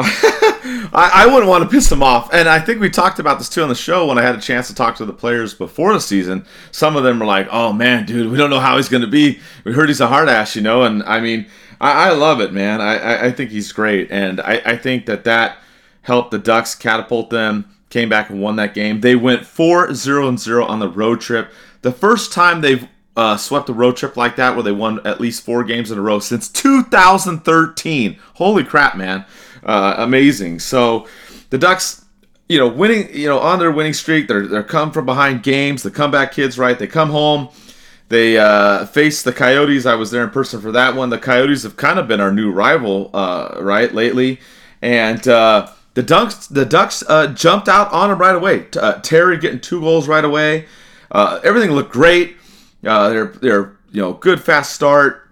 I, 0.00 1.10
I, 1.12 1.26
wouldn't 1.26 1.48
want 1.48 1.64
to 1.64 1.68
piss 1.68 1.88
them 1.88 2.04
off. 2.04 2.32
And 2.32 2.48
I 2.48 2.60
think 2.60 2.80
we 2.80 2.88
talked 2.88 3.18
about 3.18 3.38
this 3.38 3.48
too 3.48 3.62
on 3.62 3.68
the 3.68 3.74
show 3.74 4.06
when 4.06 4.16
I 4.16 4.22
had 4.22 4.36
a 4.36 4.40
chance 4.40 4.68
to 4.68 4.74
talk 4.74 4.94
to 4.96 5.04
the 5.04 5.12
players 5.12 5.54
before 5.54 5.92
the 5.92 6.00
season. 6.00 6.46
Some 6.70 6.94
of 6.94 7.02
them 7.02 7.18
were 7.18 7.26
like, 7.26 7.48
oh 7.50 7.72
man, 7.72 8.06
dude, 8.06 8.30
we 8.30 8.36
don't 8.36 8.48
know 8.48 8.60
how 8.60 8.76
he's 8.76 8.88
going 8.88 9.02
to 9.02 9.08
be. 9.08 9.40
We 9.64 9.72
heard 9.72 9.88
he's 9.88 10.00
a 10.00 10.06
hard 10.06 10.28
ass, 10.28 10.54
you 10.54 10.62
know? 10.62 10.84
And 10.84 11.02
I 11.02 11.18
mean, 11.18 11.46
I, 11.80 12.10
I 12.10 12.12
love 12.12 12.40
it, 12.40 12.52
man. 12.52 12.80
I, 12.80 13.26
I, 13.26 13.32
think 13.32 13.50
he's 13.50 13.72
great. 13.72 14.08
And 14.12 14.40
I, 14.40 14.62
I 14.64 14.76
think 14.76 15.06
that 15.06 15.24
that 15.24 15.58
helped 16.02 16.30
the 16.30 16.38
Ducks 16.38 16.76
catapult 16.76 17.30
them 17.30 17.64
came 17.90 18.08
back 18.08 18.30
and 18.30 18.40
won 18.40 18.54
that 18.56 18.74
game. 18.74 19.00
They 19.00 19.16
went 19.16 19.46
4 19.46 19.94
0 19.94 20.36
0 20.36 20.64
on 20.64 20.78
the 20.78 20.88
road 20.88 21.20
trip. 21.20 21.50
The 21.82 21.92
first 21.92 22.32
time 22.32 22.60
they've 22.60 22.86
uh, 23.18 23.36
swept 23.36 23.68
a 23.68 23.72
road 23.72 23.96
trip 23.96 24.16
like 24.16 24.36
that 24.36 24.54
where 24.54 24.62
they 24.62 24.70
won 24.70 25.04
at 25.04 25.20
least 25.20 25.44
four 25.44 25.64
games 25.64 25.90
in 25.90 25.98
a 25.98 26.00
row 26.00 26.20
since 26.20 26.48
2013. 26.48 28.16
Holy 28.34 28.62
crap, 28.62 28.96
man. 28.96 29.24
Uh, 29.64 29.96
amazing. 29.98 30.60
So 30.60 31.08
the 31.50 31.58
Ducks, 31.58 32.04
you 32.48 32.58
know, 32.58 32.68
winning, 32.68 33.12
you 33.12 33.26
know, 33.26 33.40
on 33.40 33.58
their 33.58 33.72
winning 33.72 33.92
streak, 33.92 34.28
they're, 34.28 34.46
they're 34.46 34.62
come 34.62 34.92
from 34.92 35.04
behind 35.04 35.42
games. 35.42 35.82
The 35.82 35.90
comeback 35.90 36.30
kids, 36.30 36.60
right? 36.60 36.78
They 36.78 36.86
come 36.86 37.10
home. 37.10 37.48
They 38.08 38.38
uh, 38.38 38.86
face 38.86 39.24
the 39.24 39.32
Coyotes. 39.32 39.84
I 39.84 39.96
was 39.96 40.12
there 40.12 40.22
in 40.22 40.30
person 40.30 40.60
for 40.60 40.70
that 40.70 40.94
one. 40.94 41.10
The 41.10 41.18
Coyotes 41.18 41.64
have 41.64 41.76
kind 41.76 41.98
of 41.98 42.06
been 42.06 42.20
our 42.20 42.32
new 42.32 42.52
rival, 42.52 43.10
uh, 43.12 43.56
right, 43.58 43.92
lately. 43.92 44.38
And 44.80 45.26
uh, 45.26 45.68
the 45.94 46.04
Ducks, 46.04 46.46
the 46.46 46.64
Ducks 46.64 47.02
uh, 47.08 47.26
jumped 47.34 47.68
out 47.68 47.92
on 47.92 48.10
them 48.10 48.20
right 48.20 48.36
away. 48.36 48.66
Terry 49.02 49.38
getting 49.38 49.60
two 49.60 49.80
goals 49.80 50.06
right 50.06 50.24
away. 50.24 50.66
Uh, 51.10 51.40
everything 51.42 51.72
looked 51.72 51.92
great. 51.92 52.36
Uh, 52.84 53.08
they're 53.08 53.26
they're 53.26 53.76
you 53.90 54.00
know 54.00 54.12
good 54.14 54.40
fast 54.40 54.74
start. 54.74 55.28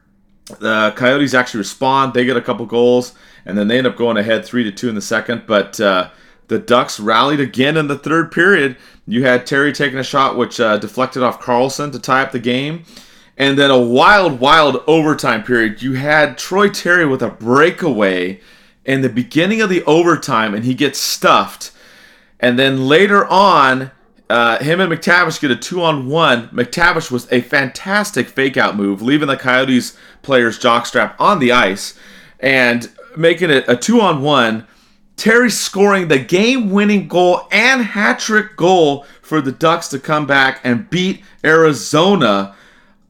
The 0.47 0.93
Coyotes 0.97 1.35
actually 1.35 1.59
respond. 1.59 2.15
They 2.15 2.25
get 2.25 2.37
a 2.37 2.43
couple 2.43 2.67
goals, 2.67 3.15
and 3.45 3.59
then 3.59 3.69
they 3.69 3.79
end 3.79 3.87
up 3.87 3.97
going 3.97 4.17
ahead 4.17 4.45
three 4.45 4.65
to 4.65 4.73
two 4.73 4.89
in 4.89 4.95
the 4.95 5.01
second. 5.01 5.45
But 5.47 5.81
uh, 5.81 6.11
the 6.49 6.59
Ducks 6.59 7.01
rallied 7.01 7.41
again 7.41 7.77
in 7.77 7.89
the 7.89 7.99
third 7.99 8.31
period. 8.31 8.77
You 9.07 9.25
had 9.25 9.47
Terry 9.47 9.73
taking 9.73 9.99
a 9.99 10.05
shot 10.05 10.37
which 10.37 10.61
uh, 10.61 10.79
deflected 10.79 11.23
off 11.23 11.41
Carlsson 11.41 11.93
to 11.93 11.99
tie 11.99 12.23
up 12.23 12.33
the 12.33 12.39
game. 12.39 12.85
And 13.39 13.59
then 13.59 13.71
a 13.71 13.79
wild, 13.79 14.41
wild 14.41 14.83
overtime 14.87 15.43
period. 15.43 15.83
You 15.83 15.95
had 15.95 16.39
Troy 16.39 16.71
Terry 16.71 17.05
with 17.05 17.23
a 17.23 17.29
breakaway 17.29 18.41
in 18.85 19.03
the 19.03 19.11
beginning 19.11 19.61
of 19.61 19.69
the 19.69 19.83
overtime, 19.85 20.55
and 20.55 20.65
he 20.65 20.73
gets 20.73 20.99
stuffed. 20.99 21.73
And 22.41 22.59
then 22.59 22.87
later 22.87 23.27
on, 23.27 23.91
uh, 24.29 24.59
him 24.59 24.81
and 24.81 24.93
McTavish 24.93 25.41
get 25.41 25.51
a 25.51 25.57
two 25.57 25.83
on 25.83 26.09
one. 26.09 26.49
McTavish 26.49 27.11
was 27.11 27.31
a 27.33 27.41
fantastic 27.41 28.29
fake 28.29 28.57
out 28.57 28.77
move, 28.77 29.01
leaving 29.01 29.29
the 29.29 29.37
Coyotes 29.37 29.97
players 30.23 30.59
jockstrap 30.59 31.15
on 31.19 31.39
the 31.39 31.53
ice 31.53 31.99
and 32.41 32.91
making 33.17 33.51
it 33.51 33.65
a 33.69 33.77
two 33.77 34.01
on 34.01 34.23
one. 34.23 34.67
Terry 35.17 35.49
scoring 35.49 36.09
the 36.09 36.19
game 36.19 36.71
winning 36.71 37.09
goal 37.09 37.49
and 37.51 37.81
hat 37.83 38.19
trick 38.19 38.57
goal 38.57 39.07
for 39.23 39.41
the 39.41 39.53
Ducks 39.53 39.89
to 39.89 39.99
come 39.99 40.27
back 40.27 40.61
and 40.63 40.91
beat 40.91 41.23
Arizona. 41.43 42.55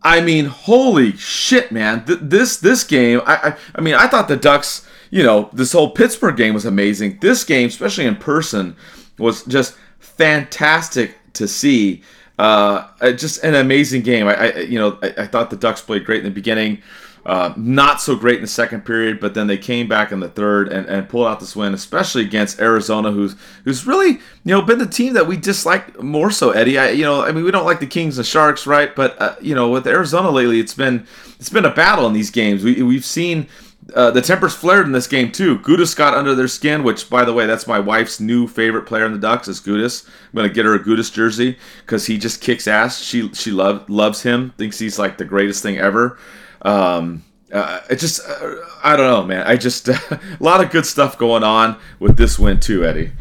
I 0.03 0.21
mean, 0.21 0.45
holy 0.45 1.17
shit, 1.17 1.73
man! 1.73 2.05
Th- 2.05 2.21
this 2.23 2.59
this 2.59 2.85
game, 2.85 3.21
I, 3.27 3.37
I 3.37 3.57
I 3.75 3.81
mean, 3.81 3.95
I 3.95 4.07
thought 4.07 4.29
the 4.29 4.37
Ducks, 4.37 4.87
you 5.11 5.25
know, 5.25 5.51
this 5.53 5.73
whole 5.73 5.91
Pittsburgh 5.91 6.37
game 6.37 6.55
was 6.55 6.65
amazing. 6.65 7.19
This 7.21 7.43
game, 7.43 7.67
especially 7.67 8.07
in 8.07 8.15
person, 8.15 8.77
was 9.19 9.43
just 9.47 9.77
fantastic 10.17 11.17
to 11.35 11.49
see. 11.49 12.03
Uh, 12.39 12.89
just 13.13 13.43
an 13.45 13.55
amazing 13.55 14.03
game. 14.03 14.29
I, 14.29 14.35
I 14.35 14.59
you 14.61 14.79
know, 14.79 14.99
I, 15.03 15.15
I, 15.19 15.27
thought 15.27 15.49
the 15.49 15.57
Ducks 15.57 15.81
played 15.81 16.05
great 16.05 16.19
in 16.19 16.25
the 16.25 16.31
beginning. 16.31 16.83
Uh, 17.25 17.53
not 17.57 18.01
so 18.01 18.15
great 18.15 18.37
in 18.37 18.43
the 18.43 18.47
second 18.47 18.85
period, 18.85 19.19
but 19.19 19.35
then 19.35 19.49
they 19.49 19.59
came 19.59 19.89
back 19.89 20.13
in 20.13 20.21
the 20.21 20.29
third 20.29 20.69
and, 20.69 20.87
and 20.87 21.09
pulled 21.09 21.27
out 21.27 21.41
this 21.41 21.57
win, 21.57 21.75
especially 21.75 22.23
against 22.23 22.61
Arizona, 22.61 23.11
who's 23.11 23.35
who's 23.65 23.85
really 23.85 24.11
you 24.11 24.21
know 24.45 24.63
been 24.63 24.79
the 24.79 24.87
team 24.87 25.15
that 25.15 25.27
we 25.27 25.37
dislike 25.37 26.01
more 26.01 26.31
so. 26.31 26.51
Eddie, 26.51 26.79
I 26.79 26.91
you 26.91 27.03
know 27.03 27.25
I 27.25 27.33
mean 27.33 27.43
we 27.43 27.51
don't 27.51 27.65
like 27.65 27.81
the 27.81 27.87
Kings 27.87 28.17
and 28.19 28.27
Sharks, 28.27 28.65
right? 28.65 28.95
But 28.95 29.21
uh, 29.21 29.35
you 29.41 29.57
know 29.57 29.71
with 29.71 29.89
Arizona 29.89 30.31
lately, 30.31 30.61
it's 30.61 30.75
been 30.75 31.05
it's 31.41 31.49
been 31.49 31.65
a 31.65 31.75
battle 31.75 32.07
in 32.07 32.13
these 32.13 32.31
games. 32.31 32.63
We 32.63 32.81
we've 32.83 33.05
seen 33.05 33.49
uh, 33.95 34.11
the 34.11 34.21
tempers 34.21 34.55
flared 34.55 34.87
in 34.87 34.93
this 34.93 35.07
game 35.07 35.31
too. 35.31 35.59
Gudas 35.59 35.95
got 35.95 36.15
under 36.15 36.35
their 36.35 36.49
skin, 36.49 36.83
which, 36.83 37.09
by 37.09 37.25
the 37.25 37.33
way, 37.33 37.47
that's 37.47 37.67
my 37.67 37.79
wife's 37.79 38.19
new 38.19 38.49
favorite 38.49 38.87
player 38.87 39.07
in 39.07 39.13
the 39.13 39.19
Ducks 39.19 39.47
is 39.49 39.61
Gudas. 39.61 40.09
I'm 40.09 40.37
gonna 40.37 40.49
get 40.49 40.65
her 40.65 40.75
a 40.75 40.83
Gudas 40.83 41.13
jersey 41.13 41.57
because 41.83 42.07
he 42.07 42.19
just 42.19 42.41
kicks 42.41 42.67
ass. 42.67 43.01
She 43.01 43.33
she 43.33 43.53
love, 43.53 43.89
loves 43.89 44.23
him, 44.23 44.53
thinks 44.59 44.79
he's 44.79 44.99
like 44.99 45.19
the 45.19 45.25
greatest 45.25 45.63
thing 45.63 45.79
ever. 45.79 46.19
Um, 46.63 47.25
uh, 47.53 47.81
it 47.89 48.01
just 48.01 48.29
uh, 48.29 48.57
I 48.83 48.97
don't 48.97 49.09
know, 49.09 49.23
man. 49.23 49.47
I 49.47 49.57
just 49.57 49.89
a 49.89 50.21
lot 50.41 50.63
of 50.63 50.71
good 50.71 50.87
stuff 50.87 51.17
going 51.17 51.45
on 51.45 51.77
with 52.01 52.17
this 52.17 52.39
win 52.39 52.59
too, 52.59 52.85
Eddie. 52.85 53.13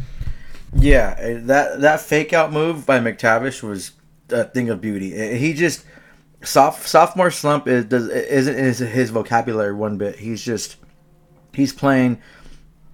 Yeah, 0.76 1.16
that 1.42 1.82
that 1.82 2.02
fake 2.02 2.34
out 2.34 2.52
move 2.52 2.88
by 2.88 3.00
McTavish 3.00 3.62
was 3.62 3.92
a 4.30 4.44
thing 4.46 4.70
of 4.70 4.82
beauty. 4.82 5.38
He 5.38 5.54
just 5.54 5.86
soft, 6.44 6.88
sophomore 6.88 7.32
slump 7.32 7.68
is 7.68 7.86
does 7.86 8.10
isn't 8.10 8.56
is 8.56 8.80
his 8.80 9.10
vocabulary 9.10 9.74
one 9.74 9.98
bit. 9.98 10.18
He's 10.18 10.44
just 10.44 10.78
he's 11.54 11.74
playing 11.74 12.22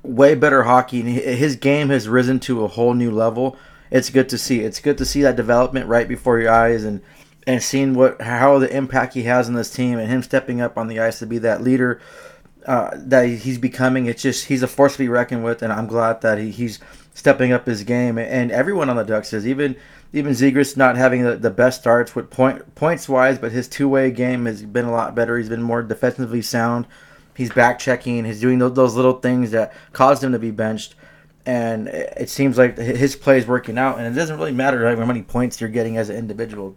way 0.03 0.35
better 0.35 0.63
hockey, 0.63 1.01
and 1.01 1.09
his 1.09 1.55
game 1.55 1.89
has 1.89 2.07
risen 2.07 2.39
to 2.41 2.63
a 2.63 2.67
whole 2.67 2.93
new 2.93 3.11
level. 3.11 3.57
It's 3.89 4.09
good 4.09 4.29
to 4.29 4.37
see. 4.37 4.61
It's 4.61 4.79
good 4.79 4.97
to 4.99 5.05
see 5.05 5.21
that 5.21 5.35
development 5.35 5.87
right 5.87 6.07
before 6.07 6.39
your 6.39 6.51
eyes, 6.51 6.83
and 6.83 7.01
and 7.47 7.61
seeing 7.61 7.93
what 7.93 8.21
how 8.21 8.59
the 8.59 8.75
impact 8.75 9.13
he 9.13 9.23
has 9.23 9.47
on 9.47 9.55
this 9.55 9.71
team, 9.71 9.99
and 9.99 10.07
him 10.09 10.23
stepping 10.23 10.61
up 10.61 10.77
on 10.77 10.87
the 10.87 10.99
ice 10.99 11.19
to 11.19 11.25
be 11.25 11.37
that 11.39 11.61
leader 11.61 11.99
uh, 12.65 12.91
that 12.95 13.25
he's 13.25 13.57
becoming. 13.57 14.05
It's 14.05 14.21
just 14.21 14.45
he's 14.45 14.63
a 14.63 14.67
force 14.67 14.93
to 14.93 14.99
be 14.99 15.09
reckoned 15.09 15.43
with, 15.43 15.61
and 15.61 15.73
I'm 15.73 15.87
glad 15.87 16.21
that 16.21 16.37
he, 16.37 16.51
he's 16.51 16.79
stepping 17.13 17.51
up 17.51 17.65
his 17.65 17.83
game, 17.83 18.17
and 18.17 18.51
everyone 18.51 18.89
on 18.89 18.95
the 18.95 19.03
Ducks 19.03 19.33
is 19.33 19.45
even 19.45 19.75
even 20.13 20.33
Zegras 20.33 20.75
not 20.75 20.97
having 20.97 21.23
the, 21.23 21.37
the 21.37 21.49
best 21.49 21.81
starts 21.81 22.15
with 22.15 22.29
point 22.29 22.75
points 22.75 23.07
wise, 23.07 23.37
but 23.39 23.51
his 23.51 23.67
two 23.67 23.87
way 23.87 24.11
game 24.11 24.45
has 24.45 24.63
been 24.63 24.85
a 24.85 24.91
lot 24.91 25.15
better. 25.15 25.37
He's 25.37 25.49
been 25.49 25.61
more 25.61 25.81
defensively 25.81 26.41
sound. 26.41 26.85
He's 27.35 27.51
back 27.51 27.79
checking. 27.79 28.25
He's 28.25 28.41
doing 28.41 28.59
those, 28.59 28.73
those 28.73 28.95
little 28.95 29.19
things 29.19 29.51
that 29.51 29.73
caused 29.93 30.23
him 30.23 30.33
to 30.33 30.39
be 30.39 30.51
benched. 30.51 30.95
And 31.45 31.87
it 31.87 32.29
seems 32.29 32.57
like 32.57 32.77
his 32.77 33.15
play 33.15 33.37
is 33.37 33.47
working 33.47 33.77
out. 33.77 33.97
And 33.97 34.05
it 34.05 34.19
doesn't 34.19 34.37
really 34.37 34.51
matter 34.51 34.95
how 34.95 35.05
many 35.05 35.23
points 35.23 35.59
you're 35.59 35.69
getting 35.69 35.97
as 35.97 36.09
an 36.09 36.17
individual 36.17 36.75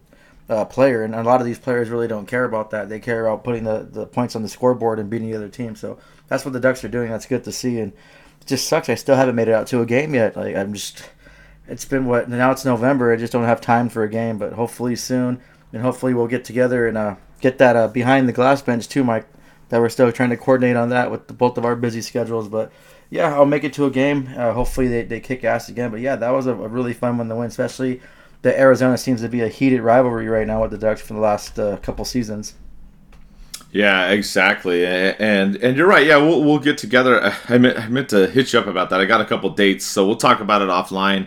uh, 0.48 0.64
player. 0.64 1.02
And 1.02 1.14
a 1.14 1.22
lot 1.22 1.40
of 1.40 1.46
these 1.46 1.58
players 1.58 1.90
really 1.90 2.08
don't 2.08 2.26
care 2.26 2.44
about 2.44 2.70
that. 2.70 2.88
They 2.88 3.00
care 3.00 3.26
about 3.26 3.44
putting 3.44 3.64
the, 3.64 3.86
the 3.90 4.06
points 4.06 4.36
on 4.36 4.42
the 4.42 4.48
scoreboard 4.48 4.98
and 4.98 5.10
beating 5.10 5.30
the 5.30 5.36
other 5.36 5.48
team. 5.48 5.74
So 5.74 5.98
that's 6.28 6.44
what 6.44 6.52
the 6.52 6.60
Ducks 6.60 6.84
are 6.84 6.88
doing. 6.88 7.10
That's 7.10 7.26
good 7.26 7.44
to 7.44 7.52
see. 7.52 7.80
And 7.80 7.92
it 8.40 8.46
just 8.46 8.68
sucks. 8.68 8.88
I 8.88 8.94
still 8.94 9.16
haven't 9.16 9.34
made 9.34 9.48
it 9.48 9.54
out 9.54 9.66
to 9.68 9.80
a 9.82 9.86
game 9.86 10.14
yet. 10.14 10.36
Like 10.36 10.56
I'm 10.56 10.72
just 10.72 11.10
it's 11.66 11.84
been 11.84 12.06
what 12.06 12.28
now 12.28 12.50
it's 12.50 12.64
November. 12.64 13.12
I 13.12 13.16
just 13.16 13.32
don't 13.32 13.44
have 13.44 13.60
time 13.60 13.88
for 13.88 14.02
a 14.02 14.08
game, 14.08 14.38
but 14.38 14.52
hopefully 14.52 14.96
soon, 14.96 15.40
and 15.72 15.82
hopefully 15.82 16.14
we'll 16.14 16.26
get 16.26 16.44
together 16.44 16.86
and 16.86 16.96
uh, 16.96 17.16
get 17.40 17.58
that 17.58 17.76
uh, 17.76 17.88
behind 17.88 18.28
the 18.28 18.32
glass 18.32 18.62
bench 18.62 18.88
too, 18.88 19.04
Mike. 19.04 19.26
That 19.70 19.80
we're 19.80 19.88
still 19.88 20.12
trying 20.12 20.30
to 20.30 20.36
coordinate 20.36 20.76
on 20.76 20.90
that 20.90 21.10
with 21.10 21.26
the, 21.26 21.32
both 21.32 21.56
of 21.56 21.64
our 21.64 21.74
busy 21.74 22.02
schedules, 22.02 22.48
but 22.48 22.70
yeah, 23.10 23.34
I'll 23.34 23.46
make 23.46 23.64
it 23.64 23.72
to 23.74 23.86
a 23.86 23.90
game. 23.90 24.28
Uh, 24.36 24.52
hopefully 24.52 24.88
they, 24.88 25.02
they 25.02 25.20
kick 25.20 25.42
ass 25.42 25.68
again, 25.68 25.90
but 25.90 26.00
yeah, 26.00 26.16
that 26.16 26.30
was 26.30 26.46
a, 26.46 26.52
a, 26.52 26.68
really 26.68 26.92
fun 26.92 27.16
one 27.16 27.28
to 27.28 27.34
win, 27.34 27.46
especially 27.46 28.00
the 28.42 28.58
Arizona 28.58 28.98
seems 28.98 29.22
to 29.22 29.28
be 29.28 29.40
a 29.40 29.48
heated 29.48 29.80
rivalry 29.80 30.28
right 30.28 30.46
now 30.46 30.62
with 30.62 30.70
the 30.70 30.78
Ducks 30.78 31.00
for 31.00 31.14
the 31.14 31.20
last 31.20 31.58
uh, 31.58 31.78
couple 31.78 32.04
seasons. 32.04 32.54
Yeah, 33.72 34.10
exactly, 34.10 34.86
and 34.86 35.56
and 35.56 35.76
you're 35.76 35.88
right. 35.88 36.06
Yeah, 36.06 36.18
we'll, 36.18 36.44
we'll 36.44 36.60
get 36.60 36.78
together. 36.78 37.34
I 37.48 37.58
meant, 37.58 37.78
I 37.78 37.88
meant 37.88 38.10
to 38.10 38.28
hit 38.28 38.52
you 38.52 38.58
up 38.60 38.66
about 38.66 38.90
that. 38.90 39.00
I 39.00 39.06
got 39.06 39.20
a 39.20 39.24
couple 39.24 39.50
dates, 39.50 39.84
so 39.86 40.06
we'll 40.06 40.14
talk 40.14 40.40
about 40.40 40.62
it 40.62 40.68
offline 40.68 41.26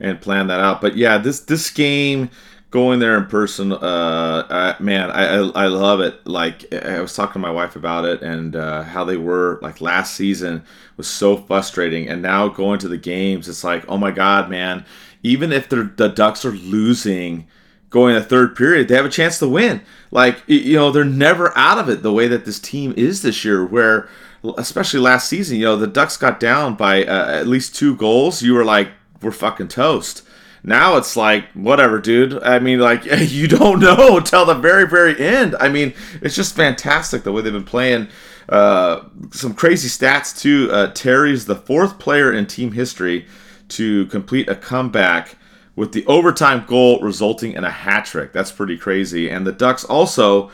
and 0.00 0.20
plan 0.20 0.48
that 0.48 0.60
out. 0.60 0.80
But 0.80 0.96
yeah, 0.96 1.18
this 1.18 1.40
this 1.40 1.70
game 1.70 2.30
going 2.70 3.00
there 3.00 3.16
in 3.18 3.26
person, 3.26 3.72
uh, 3.72 4.46
I, 4.48 4.82
man, 4.82 5.10
I, 5.10 5.38
I, 5.50 5.66
love 5.66 6.00
it. 6.00 6.24
Like 6.24 6.72
I 6.72 7.00
was 7.00 7.14
talking 7.14 7.34
to 7.34 7.38
my 7.40 7.50
wife 7.50 7.74
about 7.74 8.04
it 8.04 8.22
and 8.22 8.54
uh, 8.54 8.82
how 8.84 9.04
they 9.04 9.16
were 9.16 9.58
like 9.60 9.80
last 9.80 10.14
season 10.14 10.62
was 10.96 11.08
so 11.08 11.36
frustrating, 11.36 12.08
and 12.08 12.22
now 12.22 12.48
going 12.48 12.78
to 12.80 12.88
the 12.88 12.98
games, 12.98 13.48
it's 13.48 13.64
like, 13.64 13.84
oh 13.88 13.98
my 13.98 14.10
god, 14.10 14.48
man! 14.48 14.84
Even 15.22 15.52
if 15.52 15.68
the 15.68 15.84
Ducks 16.14 16.44
are 16.44 16.52
losing 16.52 17.46
going 17.90 18.14
the 18.14 18.22
third 18.22 18.56
period, 18.56 18.86
they 18.88 18.94
have 18.94 19.04
a 19.04 19.10
chance 19.10 19.38
to 19.40 19.48
win. 19.48 19.82
Like 20.10 20.42
you 20.46 20.74
know, 20.74 20.90
they're 20.90 21.04
never 21.04 21.56
out 21.58 21.78
of 21.78 21.88
it 21.88 22.02
the 22.02 22.12
way 22.12 22.28
that 22.28 22.44
this 22.44 22.58
team 22.58 22.94
is 22.96 23.22
this 23.22 23.44
year, 23.44 23.64
where 23.64 24.08
especially 24.56 25.00
last 25.00 25.28
season, 25.28 25.58
you 25.58 25.64
know, 25.64 25.76
the 25.76 25.86
Ducks 25.86 26.16
got 26.16 26.40
down 26.40 26.74
by 26.74 27.04
uh, 27.04 27.30
at 27.30 27.46
least 27.46 27.74
two 27.74 27.94
goals. 27.96 28.42
You 28.42 28.54
were 28.54 28.64
like, 28.64 28.90
we're 29.22 29.30
fucking 29.30 29.68
toast. 29.68 30.22
Now 30.62 30.96
it's 30.96 31.16
like 31.16 31.50
whatever, 31.52 32.00
dude. 32.00 32.42
I 32.42 32.58
mean, 32.58 32.80
like 32.80 33.04
you 33.18 33.48
don't 33.48 33.80
know 33.80 34.18
until 34.18 34.44
the 34.44 34.54
very, 34.54 34.86
very 34.86 35.18
end. 35.18 35.56
I 35.58 35.68
mean, 35.68 35.94
it's 36.20 36.36
just 36.36 36.54
fantastic 36.54 37.22
the 37.22 37.32
way 37.32 37.42
they've 37.42 37.52
been 37.52 37.64
playing. 37.64 38.08
Uh, 38.48 39.04
some 39.30 39.54
crazy 39.54 39.88
stats 39.88 40.38
too. 40.38 40.68
Uh, 40.72 40.88
Terry's 40.88 41.46
the 41.46 41.56
fourth 41.56 41.98
player 41.98 42.32
in 42.32 42.46
team 42.46 42.72
history 42.72 43.26
to 43.68 44.06
complete 44.06 44.48
a 44.48 44.56
comeback 44.56 45.36
with 45.76 45.92
the 45.92 46.04
overtime 46.06 46.64
goal 46.66 47.00
resulting 47.00 47.52
in 47.52 47.64
a 47.64 47.70
hat 47.70 48.04
trick. 48.04 48.32
That's 48.32 48.50
pretty 48.50 48.76
crazy. 48.76 49.30
And 49.30 49.46
the 49.46 49.52
Ducks 49.52 49.84
also 49.84 50.50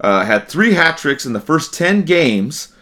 uh, 0.00 0.24
had 0.24 0.48
three 0.48 0.72
hat 0.72 0.96
tricks 0.96 1.26
in 1.26 1.32
the 1.32 1.40
first 1.40 1.74
ten 1.74 2.02
games 2.02 2.72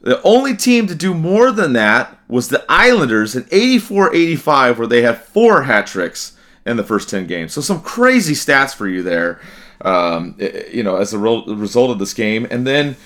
the 0.00 0.22
only 0.22 0.56
team 0.56 0.86
to 0.86 0.94
do 0.94 1.14
more 1.14 1.52
than 1.52 1.72
that 1.74 2.16
was 2.28 2.48
the 2.48 2.64
Islanders 2.68 3.36
in 3.36 3.46
84 3.50 4.14
85, 4.14 4.78
where 4.78 4.86
they 4.86 5.02
had 5.02 5.20
four 5.20 5.62
hat 5.62 5.86
tricks 5.86 6.36
in 6.64 6.76
the 6.76 6.84
first 6.84 7.10
10 7.10 7.26
games. 7.26 7.52
So, 7.52 7.60
some 7.60 7.82
crazy 7.82 8.34
stats 8.34 8.74
for 8.74 8.88
you 8.88 9.02
there, 9.02 9.40
um, 9.82 10.36
you 10.70 10.82
know, 10.82 10.96
as 10.96 11.12
a 11.12 11.18
result 11.18 11.90
of 11.90 11.98
this 11.98 12.14
game. 12.14 12.46
And 12.50 12.66
then, 12.66 12.96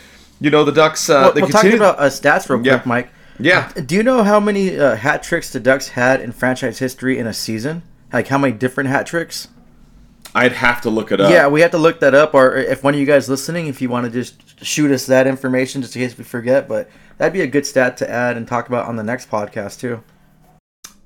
you 0.41 0.51
know, 0.51 0.65
the 0.65 0.73
Ducks. 0.73 1.09
Uh, 1.09 1.13
well, 1.13 1.33
they 1.33 1.41
well, 1.43 1.51
talking 1.51 1.75
about 1.75 1.99
uh, 1.99 2.05
stats 2.05 2.49
real 2.49 2.59
quick, 2.59 2.67
yeah. 2.67 2.83
Mike. 2.85 3.11
Yeah. 3.39 3.73
Do 3.73 3.97
you 3.97 4.03
know 4.03 4.23
how 4.23 4.39
many 4.39 4.79
uh, 4.79 4.95
hat 4.95 5.23
tricks 5.23 5.51
the 5.51 5.61
Ducks 5.61 5.89
had 5.89 6.21
in 6.21 6.33
franchise 6.33 6.79
history 6.79 7.19
in 7.19 7.27
a 7.27 7.35
season? 7.35 7.83
Like 8.13 8.29
how 8.29 8.39
many 8.39 8.53
different 8.53 8.91
hat 8.91 9.07
tricks? 9.07 9.49
I'd 10.35 10.53
have 10.53 10.81
to 10.83 10.91
look 10.91 11.13
it 11.13 11.21
up. 11.21 11.31
Yeah, 11.31 11.47
we 11.47 11.61
have 11.61 11.71
to 11.71 11.79
look 11.79 12.01
that 12.01 12.15
up. 12.15 12.35
Or 12.35 12.57
if 12.57 12.83
one 12.83 12.95
of 12.95 13.01
you 13.01 13.07
guys 13.07 13.29
listening, 13.29 13.69
if 13.69 13.81
you 13.81 13.89
want 13.89 14.07
to 14.07 14.11
just 14.11 14.65
shoot 14.65 14.91
us 14.91 15.07
that 15.07 15.27
information, 15.27 15.81
just 15.81 15.95
in 15.95 16.03
case 16.03 16.19
we 16.19 16.25
forget. 16.25 16.67
But 16.67 16.91
that'd 17.19 17.33
be 17.33 17.43
a 17.43 17.47
good 17.47 17.67
stat 17.67 17.97
to 17.99 18.11
add 18.11 18.37
and 18.37 18.47
talk 18.47 18.69
about 18.69 18.87
on 18.87 18.97
the 18.97 19.05
next 19.05 19.31
podcast 19.31 19.79
too. 19.79 20.03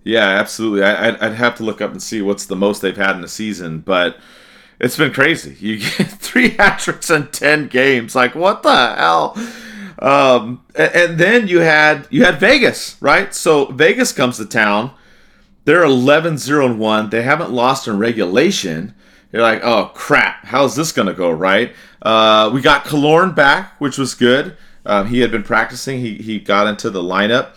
Yeah, 0.03 0.27
absolutely. 0.27 0.85
I, 0.85 1.11
would 1.11 1.21
I'd 1.21 1.35
have 1.35 1.57
to 1.57 1.63
look 1.63 1.83
up 1.83 1.91
and 1.91 2.03
see 2.03 2.23
what's 2.23 2.47
the 2.47 2.57
most 2.57 2.81
they've 2.81 2.97
had 2.97 3.17
in 3.17 3.25
a 3.25 3.29
season, 3.29 3.81
but 3.81 4.17
it's 4.81 4.97
been 4.97 5.13
crazy. 5.13 5.57
You 5.61 5.79
get 5.79 5.91
three 6.09 6.51
hat 6.51 6.79
tricks 6.79 7.11
in 7.11 7.27
ten 7.29 7.69
games. 7.69 8.15
Like 8.15 8.35
what 8.35 8.63
the 8.63 8.95
hell? 8.97 9.37
Um, 9.99 10.65
and, 10.77 10.95
and, 10.95 11.19
then 11.19 11.49
you 11.49 11.59
had 11.59 12.07
you 12.09 12.25
had 12.25 12.39
Vegas, 12.39 12.97
right? 13.03 13.35
So 13.35 13.67
Vegas 13.67 14.13
comes 14.13 14.37
to 14.37 14.47
town. 14.47 14.93
They're 15.65 15.83
11-0 15.83 16.65
and 16.65 16.79
one. 16.79 17.11
They 17.11 17.23
haven't 17.23 17.51
lost 17.51 17.89
in 17.89 17.99
regulation. 17.99 18.95
You're 19.33 19.43
like, 19.43 19.63
oh 19.63 19.91
crap, 19.95 20.47
how's 20.47 20.75
this 20.75 20.93
gonna 20.93 21.15
go? 21.15 21.31
Right? 21.31 21.75
Uh, 22.01 22.51
we 22.53 22.61
got 22.61 22.85
Killorn 22.85 23.35
back, 23.35 23.79
which 23.81 23.99
was 23.99 24.15
good. 24.15 24.57
Um, 24.87 25.09
he 25.09 25.21
had 25.21 25.31
been 25.31 25.43
practicing. 25.43 26.01
He 26.01 26.17
he 26.17 26.39
got 26.39 26.67
into 26.67 26.91
the 26.91 27.03
lineup. 27.03 27.51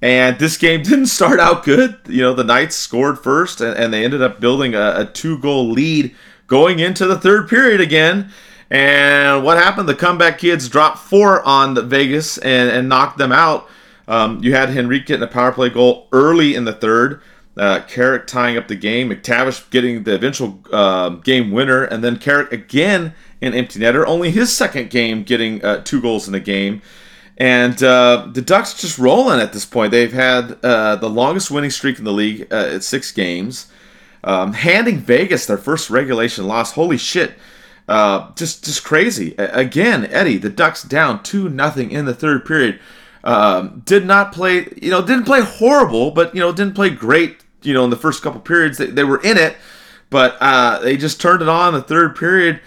And 0.00 0.38
this 0.38 0.56
game 0.56 0.82
didn't 0.84 1.06
start 1.06 1.38
out 1.38 1.64
good. 1.64 1.98
You 2.08 2.22
know, 2.22 2.34
the 2.34 2.44
Knights 2.44 2.76
scored 2.76 3.18
first, 3.18 3.60
and, 3.60 3.76
and 3.76 3.92
they 3.92 4.04
ended 4.04 4.22
up 4.22 4.40
building 4.40 4.74
a, 4.74 4.94
a 5.00 5.04
two 5.06 5.38
goal 5.38 5.70
lead 5.70 6.14
going 6.46 6.80
into 6.80 7.06
the 7.06 7.18
third 7.18 7.48
period 7.48 7.80
again. 7.80 8.30
And 8.70 9.44
what 9.44 9.58
happened? 9.58 9.88
The 9.88 9.94
comeback 9.94 10.38
kids 10.38 10.68
dropped 10.68 10.98
four 10.98 11.42
on 11.42 11.74
the 11.74 11.82
Vegas 11.82 12.38
and, 12.38 12.70
and 12.70 12.88
knocked 12.88 13.18
them 13.18 13.30
out. 13.30 13.68
Um, 14.08 14.42
you 14.42 14.54
had 14.54 14.70
Henrique 14.70 15.06
getting 15.06 15.22
a 15.22 15.30
power 15.30 15.52
play 15.52 15.68
goal 15.68 16.08
early 16.10 16.54
in 16.54 16.64
the 16.64 16.72
third. 16.72 17.20
Uh, 17.56 17.80
Carrick 17.86 18.26
tying 18.26 18.56
up 18.56 18.68
the 18.68 18.76
game. 18.76 19.10
McTavish 19.10 19.68
getting 19.70 20.04
the 20.04 20.14
eventual 20.14 20.60
uh, 20.72 21.10
game 21.10 21.50
winner. 21.50 21.84
And 21.84 22.02
then 22.02 22.18
Carrick 22.18 22.52
again 22.52 23.14
an 23.42 23.54
empty 23.54 23.80
netter. 23.80 24.06
Only 24.06 24.30
his 24.30 24.54
second 24.54 24.90
game 24.90 25.22
getting 25.22 25.62
uh, 25.64 25.82
two 25.82 26.00
goals 26.00 26.26
in 26.26 26.32
the 26.32 26.40
game. 26.40 26.80
And 27.36 27.82
uh, 27.82 28.28
the 28.32 28.42
Ducks 28.42 28.80
just 28.80 28.98
rolling 28.98 29.40
at 29.40 29.52
this 29.52 29.64
point. 29.64 29.90
They've 29.90 30.12
had 30.12 30.58
uh, 30.62 30.96
the 30.96 31.10
longest 31.10 31.50
winning 31.50 31.70
streak 31.70 31.98
in 31.98 32.04
the 32.04 32.12
league 32.12 32.46
uh, 32.52 32.74
at 32.74 32.84
six 32.84 33.10
games. 33.10 33.70
Um, 34.24 34.52
handing 34.52 34.98
Vegas 34.98 35.46
their 35.46 35.58
first 35.58 35.90
regulation 35.90 36.46
loss. 36.46 36.72
Holy 36.72 36.98
shit. 36.98 37.34
Uh, 37.88 38.32
just 38.36 38.64
just 38.64 38.84
crazy. 38.84 39.34
Again, 39.36 40.06
Eddie, 40.06 40.38
the 40.38 40.48
Ducks 40.48 40.84
down 40.84 41.22
two 41.24 41.48
nothing 41.48 41.90
in 41.90 42.04
the 42.04 42.14
third 42.14 42.46
period. 42.46 42.78
Um, 43.24 43.82
did 43.84 44.04
not 44.04 44.32
play, 44.32 44.66
you 44.80 44.90
know, 44.90 45.04
didn't 45.04 45.24
play 45.24 45.40
horrible, 45.42 46.10
but 46.10 46.34
you 46.34 46.40
know, 46.40 46.52
didn't 46.52 46.74
play 46.74 46.90
great. 46.90 47.44
You 47.62 47.74
know, 47.74 47.84
in 47.84 47.90
the 47.90 47.96
first 47.96 48.22
couple 48.22 48.40
periods, 48.40 48.78
they, 48.78 48.86
they 48.86 49.04
were 49.04 49.22
in 49.22 49.38
it, 49.38 49.56
but 50.10 50.36
uh, 50.40 50.80
they 50.80 50.96
just 50.96 51.20
turned 51.20 51.42
it 51.42 51.48
on 51.48 51.74
the 51.74 51.82
third 51.82 52.16
period 52.16 52.60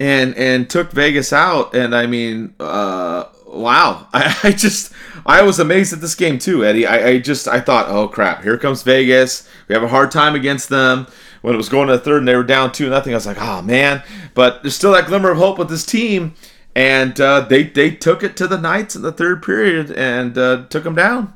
and 0.00 0.34
and 0.36 0.70
took 0.70 0.92
Vegas 0.92 1.32
out. 1.32 1.74
And 1.74 1.94
I 1.94 2.06
mean, 2.06 2.54
uh, 2.58 3.24
wow, 3.46 4.08
I, 4.14 4.34
I, 4.44 4.52
just 4.52 4.92
I 5.26 5.42
was 5.42 5.58
amazed 5.58 5.92
at 5.92 6.00
this 6.00 6.14
game 6.14 6.38
too, 6.38 6.64
Eddie. 6.64 6.86
I, 6.86 7.08
I 7.08 7.18
just 7.18 7.46
I 7.46 7.60
thought, 7.60 7.88
oh 7.88 8.08
crap, 8.08 8.42
here 8.42 8.56
comes 8.56 8.82
Vegas. 8.82 9.46
We 9.68 9.74
have 9.74 9.82
a 9.82 9.88
hard 9.88 10.10
time 10.10 10.34
against 10.34 10.70
them 10.70 11.06
when 11.42 11.54
it 11.54 11.56
was 11.56 11.68
going 11.68 11.88
to 11.88 11.94
the 11.94 12.00
third 12.00 12.18
and 12.18 12.28
they 12.28 12.36
were 12.36 12.44
down 12.44 12.72
two 12.72 12.90
nothing, 12.90 13.12
I 13.12 13.16
was 13.16 13.26
like, 13.26 13.40
oh 13.40 13.62
man. 13.62 14.02
But 14.34 14.62
there's 14.62 14.74
still 14.74 14.92
that 14.92 15.06
glimmer 15.06 15.30
of 15.30 15.38
hope 15.38 15.58
with 15.58 15.68
this 15.68 15.86
team, 15.86 16.34
and 16.78 17.20
uh, 17.20 17.40
they 17.40 17.64
they 17.64 17.90
took 17.90 18.22
it 18.22 18.36
to 18.36 18.46
the 18.46 18.56
Knights 18.56 18.94
in 18.94 19.02
the 19.02 19.10
third 19.10 19.42
period 19.42 19.90
and 19.90 20.38
uh, 20.38 20.64
took 20.70 20.84
them 20.84 20.94
down. 20.94 21.34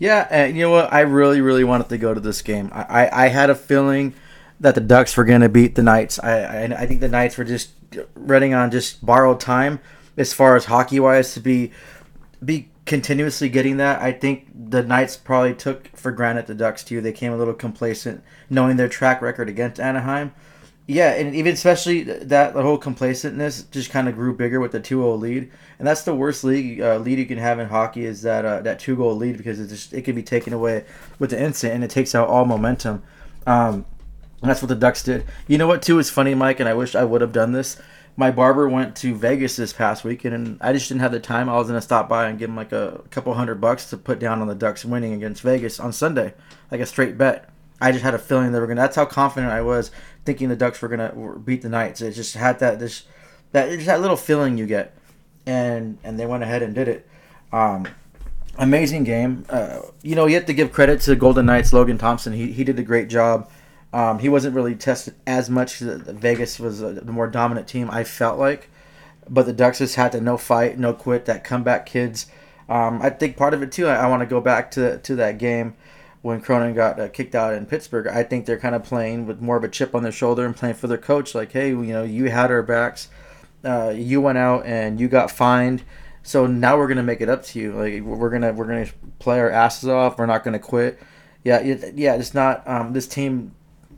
Yeah, 0.00 0.26
and 0.30 0.56
you 0.56 0.64
know 0.64 0.72
what? 0.72 0.92
I 0.92 1.02
really 1.02 1.40
really 1.40 1.62
wanted 1.62 1.88
to 1.90 1.98
go 1.98 2.12
to 2.12 2.18
this 2.18 2.42
game. 2.42 2.68
I 2.72 2.82
I, 2.82 3.24
I 3.24 3.28
had 3.28 3.50
a 3.50 3.54
feeling 3.54 4.14
that 4.58 4.74
the 4.74 4.80
Ducks 4.80 5.16
were 5.16 5.24
going 5.24 5.42
to 5.42 5.48
beat 5.48 5.76
the 5.76 5.84
Knights. 5.84 6.18
I, 6.18 6.40
I 6.40 6.64
I 6.64 6.86
think 6.86 7.00
the 7.00 7.08
Knights 7.08 7.38
were 7.38 7.44
just 7.44 7.70
running 8.16 8.52
on 8.52 8.72
just 8.72 9.06
borrowed 9.06 9.38
time 9.38 9.78
as 10.16 10.32
far 10.32 10.56
as 10.56 10.64
hockey 10.64 10.98
wise 10.98 11.34
to 11.34 11.40
be 11.40 11.70
be 12.44 12.68
continuously 12.84 13.48
getting 13.48 13.76
that. 13.76 14.02
I 14.02 14.10
think 14.10 14.48
the 14.70 14.82
Knights 14.82 15.16
probably 15.16 15.54
took 15.54 15.96
for 15.96 16.10
granted 16.10 16.48
the 16.48 16.54
Ducks 16.56 16.82
too. 16.82 17.00
They 17.00 17.12
came 17.12 17.32
a 17.32 17.36
little 17.36 17.54
complacent, 17.54 18.24
knowing 18.50 18.76
their 18.76 18.88
track 18.88 19.22
record 19.22 19.48
against 19.48 19.78
Anaheim. 19.78 20.32
Yeah, 20.90 21.12
and 21.12 21.34
even 21.34 21.52
especially 21.52 22.02
that 22.02 22.54
the 22.54 22.62
whole 22.62 22.80
complacentness 22.80 23.70
just 23.70 23.90
kind 23.90 24.08
of 24.08 24.14
grew 24.14 24.34
bigger 24.34 24.58
with 24.58 24.72
the 24.72 24.80
2-0 24.80 25.20
lead, 25.20 25.50
and 25.78 25.86
that's 25.86 26.02
the 26.02 26.14
worst 26.14 26.44
league 26.44 26.80
uh, 26.80 26.96
lead 26.96 27.18
you 27.18 27.26
can 27.26 27.36
have 27.36 27.60
in 27.60 27.68
hockey 27.68 28.06
is 28.06 28.22
that 28.22 28.46
uh, 28.46 28.62
that 28.62 28.78
two 28.78 28.96
goal 28.96 29.14
lead 29.14 29.36
because 29.36 29.60
it 29.60 29.68
just 29.68 29.92
it 29.92 30.02
can 30.02 30.14
be 30.14 30.22
taken 30.22 30.54
away 30.54 30.86
with 31.18 31.30
the 31.30 31.40
instant 31.40 31.74
and 31.74 31.84
it 31.84 31.90
takes 31.90 32.14
out 32.14 32.28
all 32.28 32.46
momentum. 32.46 33.02
Um, 33.46 33.84
that's 34.40 34.62
what 34.62 34.68
the 34.68 34.74
Ducks 34.74 35.02
did. 35.02 35.26
You 35.46 35.58
know 35.58 35.66
what 35.66 35.82
too 35.82 35.98
is 35.98 36.08
funny, 36.08 36.34
Mike, 36.34 36.58
and 36.58 36.68
I 36.68 36.74
wish 36.74 36.94
I 36.94 37.04
would 37.04 37.20
have 37.20 37.32
done 37.32 37.52
this 37.52 37.80
my 38.18 38.32
barber 38.32 38.68
went 38.68 38.96
to 38.96 39.14
Vegas 39.14 39.54
this 39.54 39.72
past 39.72 40.02
weekend, 40.02 40.34
and 40.34 40.58
I 40.60 40.72
just 40.72 40.88
didn't 40.88 41.02
have 41.02 41.12
the 41.12 41.20
time. 41.20 41.48
I 41.48 41.56
was 41.56 41.68
gonna 41.68 41.80
stop 41.80 42.08
by 42.08 42.28
and 42.28 42.36
give 42.36 42.50
him 42.50 42.56
like 42.56 42.72
a 42.72 43.00
couple 43.10 43.32
hundred 43.32 43.60
bucks 43.60 43.88
to 43.90 43.96
put 43.96 44.18
down 44.18 44.40
on 44.40 44.48
the 44.48 44.56
Ducks 44.56 44.84
winning 44.84 45.12
against 45.12 45.40
Vegas 45.42 45.78
on 45.78 45.92
Sunday, 45.92 46.34
like 46.72 46.80
a 46.80 46.86
straight 46.86 47.16
bet. 47.16 47.48
I 47.80 47.92
just 47.92 48.04
had 48.04 48.14
a 48.14 48.18
feeling 48.18 48.52
they 48.52 48.60
were 48.60 48.66
gonna. 48.66 48.80
That's 48.80 48.96
how 48.96 49.04
confident 49.04 49.52
I 49.52 49.62
was, 49.62 49.90
thinking 50.24 50.48
the 50.48 50.56
Ducks 50.56 50.82
were 50.82 50.88
gonna 50.88 51.12
beat 51.44 51.62
the 51.62 51.68
Knights. 51.68 52.00
It 52.00 52.12
just 52.12 52.34
had 52.34 52.58
that 52.58 52.78
this 52.78 53.04
that 53.52 53.70
just 53.70 53.86
that 53.86 54.00
little 54.00 54.16
feeling 54.16 54.58
you 54.58 54.66
get, 54.66 54.94
and 55.46 55.98
and 56.02 56.18
they 56.18 56.26
went 56.26 56.42
ahead 56.42 56.62
and 56.62 56.74
did 56.74 56.88
it. 56.88 57.08
Um, 57.52 57.88
amazing 58.56 59.04
game. 59.04 59.46
Uh, 59.48 59.80
you 60.02 60.16
know, 60.16 60.26
you 60.26 60.34
have 60.34 60.46
to 60.46 60.54
give 60.54 60.72
credit 60.72 61.00
to 61.02 61.16
Golden 61.16 61.46
Knights 61.46 61.72
Logan 61.72 61.98
Thompson. 61.98 62.32
He 62.32 62.52
he 62.52 62.64
did 62.64 62.78
a 62.78 62.82
great 62.82 63.08
job. 63.08 63.48
Um, 63.92 64.18
he 64.18 64.28
wasn't 64.28 64.54
really 64.54 64.74
tested 64.74 65.14
as 65.26 65.48
much. 65.48 65.78
Vegas 65.78 66.60
was 66.60 66.80
the 66.80 67.02
more 67.06 67.26
dominant 67.26 67.68
team, 67.68 67.88
I 67.90 68.04
felt 68.04 68.38
like. 68.38 68.68
But 69.30 69.46
the 69.46 69.52
Ducks 69.52 69.78
just 69.78 69.96
had 69.96 70.12
to 70.12 70.20
no 70.20 70.36
fight, 70.36 70.78
no 70.78 70.92
quit, 70.92 71.24
that 71.26 71.44
comeback 71.44 71.86
kids. 71.86 72.26
Um, 72.68 73.00
I 73.00 73.10
think 73.10 73.36
part 73.36 73.54
of 73.54 73.62
it, 73.62 73.72
too, 73.72 73.86
I, 73.86 73.96
I 73.96 74.08
want 74.08 74.20
to 74.20 74.26
go 74.26 74.40
back 74.40 74.70
to, 74.72 74.98
to 74.98 75.16
that 75.16 75.38
game 75.38 75.74
when 76.28 76.42
Cronin 76.42 76.74
got 76.74 77.00
uh, 77.00 77.08
kicked 77.08 77.34
out 77.34 77.54
in 77.54 77.64
Pittsburgh. 77.64 78.06
I 78.06 78.22
think 78.22 78.44
they're 78.44 78.58
kind 78.58 78.74
of 78.74 78.84
playing 78.84 79.26
with 79.26 79.40
more 79.40 79.56
of 79.56 79.64
a 79.64 79.68
chip 79.68 79.94
on 79.94 80.02
their 80.02 80.12
shoulder 80.12 80.44
and 80.44 80.54
playing 80.54 80.74
for 80.74 80.86
their 80.86 80.98
coach. 80.98 81.34
Like, 81.34 81.52
hey, 81.52 81.70
you 81.70 81.86
know, 81.86 82.02
you 82.04 82.28
had 82.28 82.50
our 82.50 82.62
backs. 82.62 83.08
Uh, 83.64 83.94
you 83.96 84.20
went 84.20 84.36
out 84.36 84.66
and 84.66 85.00
you 85.00 85.08
got 85.08 85.30
fined. 85.30 85.84
So 86.22 86.46
now 86.46 86.76
we're 86.76 86.86
gonna 86.86 87.02
make 87.02 87.22
it 87.22 87.30
up 87.30 87.44
to 87.44 87.58
you. 87.58 87.72
Like 87.72 88.02
we're 88.02 88.28
gonna 88.28 88.52
we're 88.52 88.66
gonna 88.66 88.88
play 89.18 89.40
our 89.40 89.50
asses 89.50 89.88
off. 89.88 90.18
We're 90.18 90.26
not 90.26 90.44
gonna 90.44 90.58
quit. 90.58 91.00
Yeah, 91.44 91.62
yeah. 91.94 92.16
It's 92.16 92.34
not. 92.34 92.62
Um, 92.68 92.92
this 92.92 93.08
team 93.08 93.54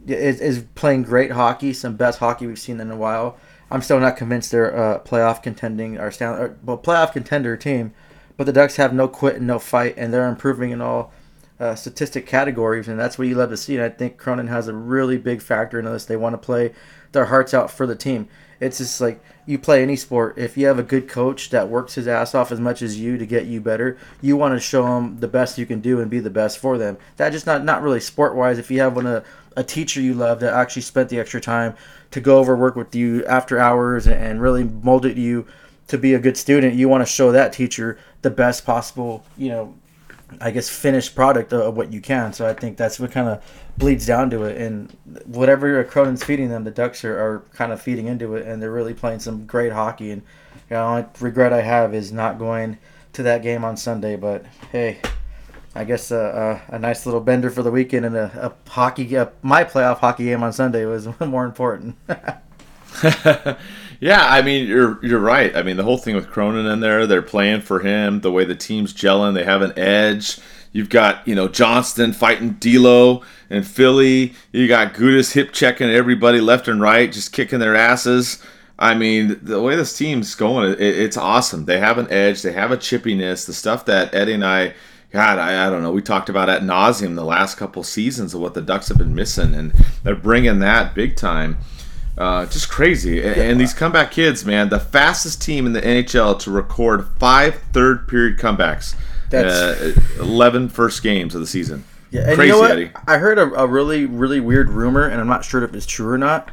is, 0.06 0.40
is 0.40 0.64
playing 0.76 1.02
great 1.02 1.32
hockey, 1.32 1.72
some 1.72 1.96
best 1.96 2.20
hockey 2.20 2.46
we've 2.46 2.60
seen 2.60 2.78
in 2.78 2.92
a 2.92 2.96
while. 2.96 3.38
I'm 3.72 3.82
still 3.82 3.98
not 3.98 4.16
convinced 4.16 4.52
they're 4.52 4.70
a 4.70 5.00
playoff 5.00 5.42
contending 5.42 5.98
or, 5.98 6.12
stand, 6.12 6.38
or 6.38 6.56
well 6.64 6.78
playoff 6.78 7.12
contender 7.12 7.56
team, 7.56 7.92
but 8.36 8.44
the 8.44 8.52
Ducks 8.52 8.76
have 8.76 8.94
no 8.94 9.08
quit 9.08 9.36
and 9.36 9.48
no 9.48 9.58
fight, 9.58 9.94
and 9.96 10.14
they're 10.14 10.28
improving 10.28 10.72
and 10.72 10.80
all 10.80 11.12
uh, 11.60 11.74
statistic 11.74 12.26
categories, 12.26 12.88
and 12.88 12.98
that's 12.98 13.18
what 13.18 13.28
you 13.28 13.34
love 13.34 13.50
to 13.50 13.56
see. 13.56 13.76
And 13.76 13.84
I 13.84 13.90
think 13.90 14.16
Cronin 14.16 14.48
has 14.48 14.66
a 14.66 14.74
really 14.74 15.18
big 15.18 15.42
factor 15.42 15.78
in 15.78 15.84
this. 15.84 16.06
They 16.06 16.16
want 16.16 16.32
to 16.32 16.38
play 16.38 16.72
their 17.12 17.26
hearts 17.26 17.52
out 17.52 17.70
for 17.70 17.86
the 17.86 17.94
team. 17.94 18.28
It's 18.60 18.78
just 18.78 19.00
like 19.00 19.22
you 19.46 19.58
play 19.58 19.82
any 19.82 19.96
sport. 19.96 20.38
If 20.38 20.56
you 20.56 20.66
have 20.66 20.78
a 20.78 20.82
good 20.82 21.08
coach 21.08 21.50
that 21.50 21.68
works 21.68 21.94
his 21.94 22.08
ass 22.08 22.34
off 22.34 22.50
as 22.50 22.60
much 22.60 22.82
as 22.82 22.98
you 22.98 23.18
to 23.18 23.26
get 23.26 23.46
you 23.46 23.60
better, 23.60 23.98
you 24.20 24.36
want 24.36 24.54
to 24.54 24.60
show 24.60 24.84
them 24.84 25.18
the 25.20 25.28
best 25.28 25.58
you 25.58 25.66
can 25.66 25.80
do 25.80 26.00
and 26.00 26.10
be 26.10 26.18
the 26.18 26.30
best 26.30 26.58
for 26.58 26.78
them. 26.78 26.96
That 27.16 27.30
just 27.30 27.46
not 27.46 27.64
not 27.64 27.82
really 27.82 28.00
sport 28.00 28.34
wise. 28.34 28.58
If 28.58 28.70
you 28.70 28.80
have 28.80 28.96
one 28.96 29.06
of 29.06 29.26
a 29.56 29.64
teacher 29.64 30.00
you 30.00 30.14
love 30.14 30.40
that 30.40 30.54
actually 30.54 30.82
spent 30.82 31.08
the 31.08 31.20
extra 31.20 31.40
time 31.40 31.74
to 32.10 32.20
go 32.20 32.38
over 32.38 32.56
work 32.56 32.76
with 32.76 32.94
you 32.94 33.24
after 33.26 33.58
hours 33.58 34.06
and 34.06 34.40
really 34.40 34.64
molded 34.64 35.18
you 35.18 35.46
to 35.88 35.98
be 35.98 36.14
a 36.14 36.18
good 36.18 36.36
student, 36.36 36.74
you 36.74 36.88
want 36.88 37.02
to 37.02 37.12
show 37.12 37.32
that 37.32 37.52
teacher 37.52 37.98
the 38.22 38.30
best 38.30 38.64
possible, 38.64 39.24
you 39.36 39.48
know, 39.48 39.74
I 40.40 40.50
guess 40.50 40.68
finished 40.68 41.14
product 41.14 41.52
of 41.52 41.76
what 41.76 41.92
you 41.92 42.00
can. 42.00 42.32
So 42.32 42.46
I 42.46 42.54
think 42.54 42.76
that's 42.76 43.00
what 43.00 43.10
kind 43.12 43.28
of 43.28 43.42
bleeds 43.76 44.06
down 44.06 44.30
to 44.30 44.44
it. 44.44 44.60
And 44.60 44.94
whatever 45.26 45.82
Cronin's 45.84 46.24
feeding 46.24 46.48
them, 46.48 46.64
the 46.64 46.70
Ducks 46.70 47.04
are, 47.04 47.18
are 47.18 47.44
kind 47.52 47.72
of 47.72 47.80
feeding 47.80 48.06
into 48.06 48.34
it, 48.36 48.46
and 48.46 48.62
they're 48.62 48.70
really 48.70 48.94
playing 48.94 49.20
some 49.20 49.46
great 49.46 49.72
hockey. 49.72 50.10
And 50.10 50.22
you 50.68 50.76
know, 50.76 51.08
regret 51.20 51.52
I 51.52 51.62
have 51.62 51.94
is 51.94 52.12
not 52.12 52.38
going 52.38 52.78
to 53.14 53.22
that 53.24 53.42
game 53.42 53.64
on 53.64 53.76
Sunday. 53.76 54.16
But 54.16 54.46
hey, 54.72 55.00
I 55.74 55.84
guess 55.84 56.10
a, 56.10 56.62
a, 56.70 56.76
a, 56.76 56.78
nice 56.78 57.06
little 57.06 57.20
bender 57.20 57.50
for 57.50 57.62
the 57.62 57.70
weekend 57.70 58.06
and 58.06 58.16
a, 58.16 58.54
a 58.66 58.70
hockey 58.70 59.14
a, 59.14 59.32
my 59.42 59.64
playoff 59.64 59.98
hockey 59.98 60.24
game 60.24 60.42
on 60.42 60.52
Sunday 60.52 60.84
was 60.84 61.08
more 61.20 61.44
important. 61.44 61.96
yeah, 64.00 64.26
I 64.26 64.42
mean 64.42 64.66
you're 64.66 64.98
you're 65.04 65.20
right. 65.20 65.54
I 65.54 65.62
mean 65.62 65.76
the 65.76 65.84
whole 65.84 65.98
thing 65.98 66.16
with 66.16 66.30
Cronin 66.30 66.66
in 66.66 66.80
there, 66.80 67.06
they're 67.06 67.22
playing 67.22 67.60
for 67.60 67.80
him. 67.80 68.20
The 68.20 68.32
way 68.32 68.44
the 68.44 68.54
team's 68.54 68.94
gelling, 68.94 69.34
they 69.34 69.44
have 69.44 69.62
an 69.62 69.78
edge. 69.78 70.38
You've 70.72 70.88
got 70.88 71.26
you 71.28 71.34
know 71.34 71.48
Johnston 71.48 72.12
fighting 72.12 72.52
D'Lo 72.60 73.22
and 73.50 73.66
Philly. 73.66 74.34
You 74.52 74.68
got 74.68 74.94
Gudas 74.94 75.32
hip 75.32 75.52
checking 75.52 75.90
everybody 75.90 76.40
left 76.40 76.68
and 76.68 76.80
right, 76.80 77.12
just 77.12 77.32
kicking 77.32 77.58
their 77.58 77.76
asses. 77.76 78.42
I 78.78 78.94
mean, 78.94 79.38
the 79.42 79.60
way 79.60 79.76
this 79.76 79.96
team's 79.96 80.34
going, 80.34 80.72
it, 80.72 80.80
it's 80.80 81.18
awesome. 81.18 81.66
They 81.66 81.78
have 81.78 81.98
an 81.98 82.10
edge. 82.10 82.40
They 82.40 82.52
have 82.52 82.72
a 82.72 82.78
chippiness. 82.78 83.44
The 83.44 83.52
stuff 83.52 83.84
that 83.84 84.14
Eddie 84.14 84.32
and 84.32 84.44
I, 84.44 84.72
God, 85.10 85.38
I, 85.38 85.66
I 85.66 85.70
don't 85.70 85.82
know. 85.82 85.92
We 85.92 86.00
talked 86.00 86.30
about 86.30 86.48
at 86.48 86.62
nauseum 86.62 87.14
the 87.14 87.24
last 87.24 87.58
couple 87.58 87.82
seasons 87.82 88.32
of 88.32 88.40
what 88.40 88.54
the 88.54 88.62
Ducks 88.62 88.88
have 88.88 88.96
been 88.96 89.14
missing, 89.14 89.54
and 89.54 89.72
they're 90.02 90.14
bringing 90.14 90.60
that 90.60 90.94
big 90.94 91.16
time. 91.16 91.58
Uh, 92.18 92.44
just 92.46 92.68
crazy. 92.68 93.22
And, 93.22 93.36
and, 93.36 93.60
these 93.60 93.72
comeback 93.72 94.10
kids, 94.10 94.44
man, 94.44 94.68
the 94.68 94.80
fastest 94.80 95.40
team 95.40 95.64
in 95.66 95.72
the 95.72 95.80
NHL 95.80 96.38
to 96.40 96.50
record 96.50 97.06
five 97.18 97.54
third 97.72 98.08
period 98.08 98.38
comebacks. 98.38 98.94
That's 99.30 99.54
uh, 99.54 100.00
11 100.18 100.68
first 100.68 101.02
games 101.02 101.34
of 101.34 101.40
the 101.40 101.46
season. 101.46 101.84
Yeah, 102.10 102.22
and 102.22 102.34
Crazy, 102.34 102.48
you 102.48 102.52
know 102.54 102.60
what? 102.60 102.72
Eddie. 102.72 102.90
I 103.06 103.18
heard 103.18 103.38
a, 103.38 103.52
a, 103.54 103.66
really, 103.66 104.04
really 104.04 104.40
weird 104.40 104.68
rumor, 104.68 105.06
and 105.06 105.20
I'm 105.20 105.28
not 105.28 105.44
sure 105.44 105.62
if 105.62 105.72
it's 105.74 105.86
true 105.86 106.08
or 106.08 106.18
not. 106.18 106.50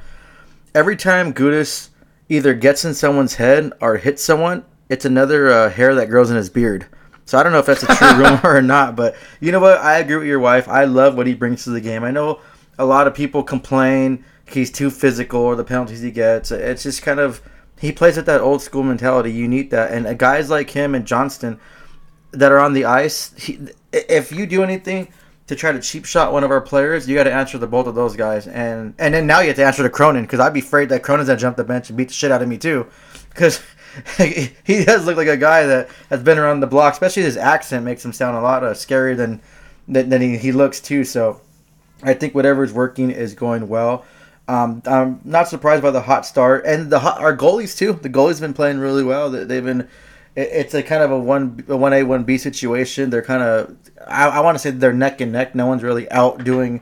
Every 0.75 0.95
time 0.95 1.33
Gudas 1.33 1.89
either 2.29 2.53
gets 2.53 2.85
in 2.85 2.93
someone's 2.93 3.35
head 3.35 3.73
or 3.81 3.97
hits 3.97 4.23
someone, 4.23 4.63
it's 4.89 5.05
another 5.05 5.49
uh, 5.49 5.69
hair 5.69 5.95
that 5.95 6.09
grows 6.09 6.29
in 6.29 6.37
his 6.37 6.49
beard. 6.49 6.85
So 7.25 7.37
I 7.37 7.43
don't 7.43 7.51
know 7.51 7.59
if 7.59 7.65
that's 7.65 7.83
a 7.83 7.87
true 7.87 8.07
rumor 8.17 8.41
or 8.43 8.61
not, 8.61 8.95
but 8.95 9.15
you 9.39 9.51
know 9.51 9.59
what? 9.59 9.79
I 9.79 9.97
agree 9.97 10.17
with 10.17 10.27
your 10.27 10.39
wife. 10.39 10.69
I 10.69 10.85
love 10.85 11.17
what 11.17 11.27
he 11.27 11.33
brings 11.33 11.63
to 11.63 11.71
the 11.71 11.81
game. 11.81 12.03
I 12.03 12.11
know 12.11 12.39
a 12.77 12.85
lot 12.85 13.07
of 13.07 13.15
people 13.15 13.43
complain 13.43 14.23
he's 14.49 14.71
too 14.71 14.89
physical 14.89 15.41
or 15.41 15.55
the 15.55 15.63
penalties 15.63 16.01
he 16.01 16.11
gets. 16.11 16.51
It's 16.51 16.83
just 16.83 17.01
kind 17.01 17.19
of 17.19 17.41
he 17.79 17.91
plays 17.91 18.17
with 18.17 18.25
that 18.25 18.41
old 18.41 18.61
school 18.61 18.83
mentality. 18.83 19.31
You 19.31 19.47
need 19.47 19.71
that, 19.71 19.91
and 19.91 20.17
guys 20.17 20.49
like 20.49 20.69
him 20.69 20.95
and 20.95 21.05
Johnston 21.05 21.59
that 22.31 22.51
are 22.51 22.59
on 22.59 22.73
the 22.73 22.85
ice. 22.85 23.33
He, 23.37 23.59
if 23.91 24.31
you 24.31 24.45
do 24.45 24.63
anything 24.63 25.09
to 25.47 25.55
try 25.55 25.71
to 25.71 25.79
cheap 25.79 26.05
shot 26.05 26.33
one 26.33 26.43
of 26.43 26.51
our 26.51 26.61
players, 26.61 27.07
you 27.07 27.15
got 27.15 27.23
to 27.23 27.33
answer 27.33 27.57
the 27.57 27.67
both 27.67 27.87
of 27.87 27.95
those 27.95 28.15
guys, 28.15 28.47
and 28.47 28.93
and 28.97 29.13
then 29.13 29.27
now 29.27 29.41
you 29.41 29.47
have 29.47 29.55
to 29.57 29.65
answer 29.65 29.83
to 29.83 29.89
Cronin 29.89 30.23
because 30.23 30.39
I'd 30.39 30.53
be 30.53 30.59
afraid 30.59 30.89
that 30.89 31.03
Cronin's 31.03 31.27
gonna 31.27 31.39
jump 31.39 31.57
the 31.57 31.63
bench 31.63 31.89
and 31.89 31.97
beat 31.97 32.07
the 32.07 32.13
shit 32.13 32.31
out 32.31 32.41
of 32.41 32.47
me 32.47 32.57
too, 32.57 32.87
because 33.29 33.61
he 34.17 34.83
does 34.83 35.05
look 35.05 35.17
like 35.17 35.27
a 35.27 35.37
guy 35.37 35.65
that 35.65 35.89
has 36.09 36.23
been 36.23 36.37
around 36.37 36.59
the 36.59 36.67
block. 36.67 36.93
Especially 36.93 37.23
his 37.23 37.37
accent 37.37 37.85
makes 37.85 38.03
him 38.03 38.13
sound 38.13 38.37
a 38.37 38.41
lot 38.41 38.63
uh, 38.63 38.71
scarier 38.71 39.15
than 39.15 39.41
than, 39.87 40.09
than 40.09 40.21
he, 40.21 40.37
he 40.37 40.51
looks 40.51 40.79
too. 40.79 41.03
So 41.03 41.41
I 42.03 42.13
think 42.13 42.35
whatever's 42.35 42.73
working 42.73 43.11
is 43.11 43.33
going 43.33 43.67
well. 43.67 44.05
Um, 44.47 44.81
I'm 44.85 45.19
not 45.25 45.49
surprised 45.49 45.83
by 45.83 45.91
the 45.91 46.01
hot 46.01 46.25
start 46.25 46.65
and 46.65 46.89
the 46.89 46.99
hot, 46.99 47.19
our 47.19 47.35
goalies 47.35 47.77
too. 47.77 47.93
The 47.93 48.09
goalies 48.09 48.39
been 48.39 48.53
playing 48.53 48.79
really 48.79 49.03
well. 49.03 49.29
They've 49.29 49.63
been 49.63 49.87
it's 50.37 50.73
a 50.75 50.83
kind 50.83 51.01
of 51.01 51.11
a 51.11 51.19
one 51.19 51.63
one 51.67 51.93
A 51.93 52.03
one 52.03 52.23
B 52.23 52.37
situation. 52.37 53.09
They're 53.09 53.21
kind 53.21 53.43
of 53.43 53.75
I, 54.07 54.27
I 54.27 54.39
want 54.41 54.55
to 54.55 54.59
say 54.59 54.71
they're 54.71 54.93
neck 54.93 55.19
and 55.19 55.31
neck. 55.31 55.55
No 55.55 55.65
one's 55.65 55.83
really 55.83 56.09
outdoing 56.11 56.81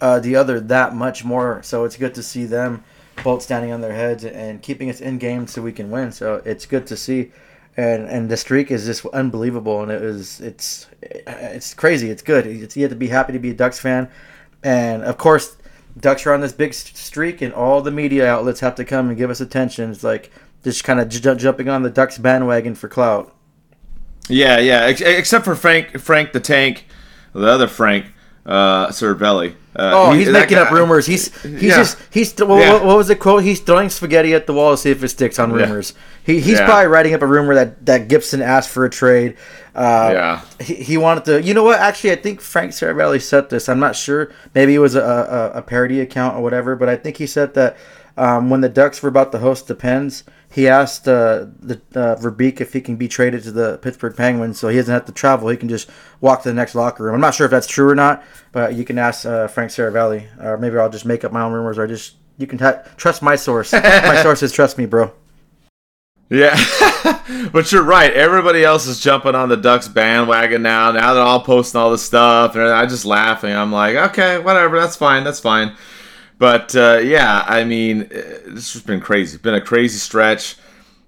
uh, 0.00 0.20
the 0.20 0.36
other 0.36 0.60
that 0.60 0.94
much 0.94 1.24
more. 1.24 1.62
So 1.62 1.84
it's 1.84 1.96
good 1.96 2.14
to 2.16 2.22
see 2.22 2.44
them 2.44 2.84
both 3.24 3.42
standing 3.42 3.72
on 3.72 3.80
their 3.80 3.92
heads 3.92 4.24
and 4.24 4.60
keeping 4.62 4.90
us 4.90 5.00
in 5.00 5.18
game 5.18 5.46
so 5.46 5.62
we 5.62 5.72
can 5.72 5.90
win. 5.90 6.12
So 6.12 6.42
it's 6.44 6.66
good 6.66 6.86
to 6.88 6.96
see. 6.96 7.32
And, 7.76 8.08
and 8.08 8.28
the 8.28 8.36
streak 8.36 8.72
is 8.72 8.86
just 8.86 9.06
unbelievable, 9.06 9.82
and 9.82 9.92
it 9.92 10.02
was 10.02 10.40
it's 10.40 10.88
it's 11.00 11.74
crazy. 11.74 12.10
It's 12.10 12.22
good. 12.22 12.44
It's, 12.44 12.76
you 12.76 12.82
have 12.82 12.90
to 12.90 12.96
be 12.96 13.06
happy 13.06 13.32
to 13.32 13.38
be 13.38 13.50
a 13.50 13.54
Ducks 13.54 13.78
fan, 13.78 14.10
and 14.64 15.04
of 15.04 15.16
course, 15.16 15.56
Ducks 15.98 16.26
are 16.26 16.32
on 16.32 16.40
this 16.40 16.52
big 16.52 16.74
streak, 16.74 17.42
and 17.42 17.52
all 17.52 17.80
the 17.80 17.90
media 17.90 18.26
outlets 18.26 18.60
have 18.60 18.74
to 18.76 18.84
come 18.84 19.08
and 19.08 19.16
give 19.16 19.30
us 19.30 19.40
attention. 19.40 19.90
It's 19.90 20.04
like 20.04 20.30
just 20.62 20.84
kind 20.84 21.00
of 21.00 21.08
j- 21.08 21.34
jumping 21.34 21.68
on 21.68 21.82
the 21.82 21.90
Ducks 21.90 22.18
bandwagon 22.18 22.74
for 22.74 22.88
clout. 22.88 23.34
Yeah, 24.28 24.58
yeah. 24.58 24.82
Ex- 24.82 25.00
except 25.00 25.44
for 25.44 25.54
Frank, 25.54 25.98
Frank 25.98 26.32
the 26.32 26.40
Tank, 26.40 26.86
the 27.32 27.46
other 27.46 27.66
Frank, 27.66 28.06
uh, 28.46 28.88
Seravalli. 28.88 29.54
Uh, 29.76 29.92
oh, 29.94 30.12
he, 30.12 30.20
he's 30.20 30.28
making 30.30 30.56
guy, 30.56 30.64
up 30.64 30.72
rumors. 30.72 31.06
He's 31.06 31.40
he's 31.42 31.62
yeah. 31.62 31.76
just 31.76 31.98
he's 32.12 32.32
th- 32.32 32.48
what, 32.48 32.58
yeah. 32.58 32.82
what, 32.82 32.96
was 32.96 33.08
the 33.08 33.16
quote? 33.16 33.44
He's 33.44 33.60
throwing 33.60 33.88
spaghetti 33.90 34.34
at 34.34 34.46
the 34.46 34.52
wall 34.52 34.72
to 34.72 34.76
see 34.76 34.90
if 34.90 35.02
it 35.04 35.08
sticks 35.08 35.38
on 35.38 35.52
rumors. 35.52 35.92
Yeah. 35.92 36.02
He 36.28 36.40
he's 36.40 36.60
probably 36.60 36.88
writing 36.88 37.14
up 37.14 37.22
a 37.22 37.26
rumor 37.26 37.54
that 37.54 37.86
that 37.86 38.08
Gibson 38.08 38.42
asked 38.42 38.68
for 38.68 38.84
a 38.84 38.90
trade. 38.90 39.38
Uh, 39.74 40.10
yeah, 40.12 40.44
he, 40.60 40.74
he 40.74 40.96
wanted 40.98 41.24
to. 41.24 41.42
You 41.42 41.54
know 41.54 41.64
what? 41.64 41.80
Actually, 41.80 42.12
I 42.12 42.16
think 42.16 42.42
Frank 42.42 42.72
Seravalli 42.72 43.22
said 43.22 43.48
this. 43.48 43.66
I'm 43.66 43.80
not 43.80 43.96
sure. 43.96 44.30
Maybe 44.54 44.74
it 44.74 44.78
was 44.78 44.94
a, 44.94 45.00
a, 45.00 45.58
a 45.60 45.62
parody 45.62 46.00
account 46.00 46.36
or 46.36 46.42
whatever. 46.42 46.76
But 46.76 46.90
I 46.90 46.96
think 46.96 47.16
he 47.16 47.26
said 47.26 47.54
that 47.54 47.78
um, 48.18 48.50
when 48.50 48.60
the 48.60 48.68
Ducks 48.68 49.02
were 49.02 49.08
about 49.08 49.32
to 49.32 49.38
host 49.38 49.68
the 49.68 49.74
Pens, 49.74 50.24
he 50.52 50.68
asked 50.68 51.08
uh, 51.08 51.46
the 51.60 51.80
uh, 51.94 52.16
Verbeek 52.16 52.60
if 52.60 52.74
he 52.74 52.82
can 52.82 52.96
be 52.96 53.08
traded 53.08 53.44
to 53.44 53.50
the 53.50 53.78
Pittsburgh 53.78 54.14
Penguins, 54.14 54.58
so 54.58 54.68
he 54.68 54.76
doesn't 54.76 54.92
have 54.92 55.06
to 55.06 55.12
travel. 55.12 55.48
He 55.48 55.56
can 55.56 55.70
just 55.70 55.88
walk 56.20 56.42
to 56.42 56.50
the 56.50 56.54
next 56.54 56.74
locker 56.74 57.04
room. 57.04 57.14
I'm 57.14 57.22
not 57.22 57.34
sure 57.34 57.46
if 57.46 57.50
that's 57.50 57.66
true 57.66 57.88
or 57.88 57.94
not, 57.94 58.22
but 58.52 58.74
you 58.74 58.84
can 58.84 58.98
ask 58.98 59.24
uh, 59.24 59.48
Frank 59.48 59.70
Seravalli, 59.70 60.26
or 60.44 60.58
maybe 60.58 60.76
I'll 60.76 60.90
just 60.90 61.06
make 61.06 61.24
up 61.24 61.32
my 61.32 61.40
own 61.40 61.54
rumors, 61.54 61.78
or 61.78 61.86
just 61.86 62.16
you 62.36 62.46
can 62.46 62.58
ta- 62.58 62.82
trust 62.98 63.22
my 63.22 63.34
source. 63.34 63.72
my 63.72 64.20
sources 64.22 64.52
trust 64.52 64.76
me, 64.76 64.84
bro. 64.84 65.10
Yeah, 66.30 66.56
but 67.52 67.72
you're 67.72 67.82
right. 67.82 68.12
Everybody 68.12 68.62
else 68.62 68.86
is 68.86 69.00
jumping 69.00 69.34
on 69.34 69.48
the 69.48 69.56
Ducks 69.56 69.88
bandwagon 69.88 70.60
now. 70.60 70.92
Now 70.92 71.14
they're 71.14 71.22
all 71.22 71.40
posting 71.40 71.80
all 71.80 71.90
this 71.90 72.02
stuff, 72.02 72.54
and 72.54 72.64
I'm 72.64 72.88
just 72.88 73.06
laughing. 73.06 73.54
I'm 73.54 73.72
like, 73.72 73.96
okay, 73.96 74.38
whatever, 74.38 74.78
that's 74.78 74.96
fine, 74.96 75.24
that's 75.24 75.40
fine. 75.40 75.74
But 76.38 76.76
uh, 76.76 77.00
yeah, 77.02 77.44
I 77.46 77.64
mean, 77.64 78.02
uh, 78.02 78.40
this 78.46 78.74
has 78.74 78.82
been 78.82 79.00
crazy. 79.00 79.36
It's 79.36 79.42
been 79.42 79.54
a 79.54 79.60
crazy 79.60 79.98
stretch. 79.98 80.56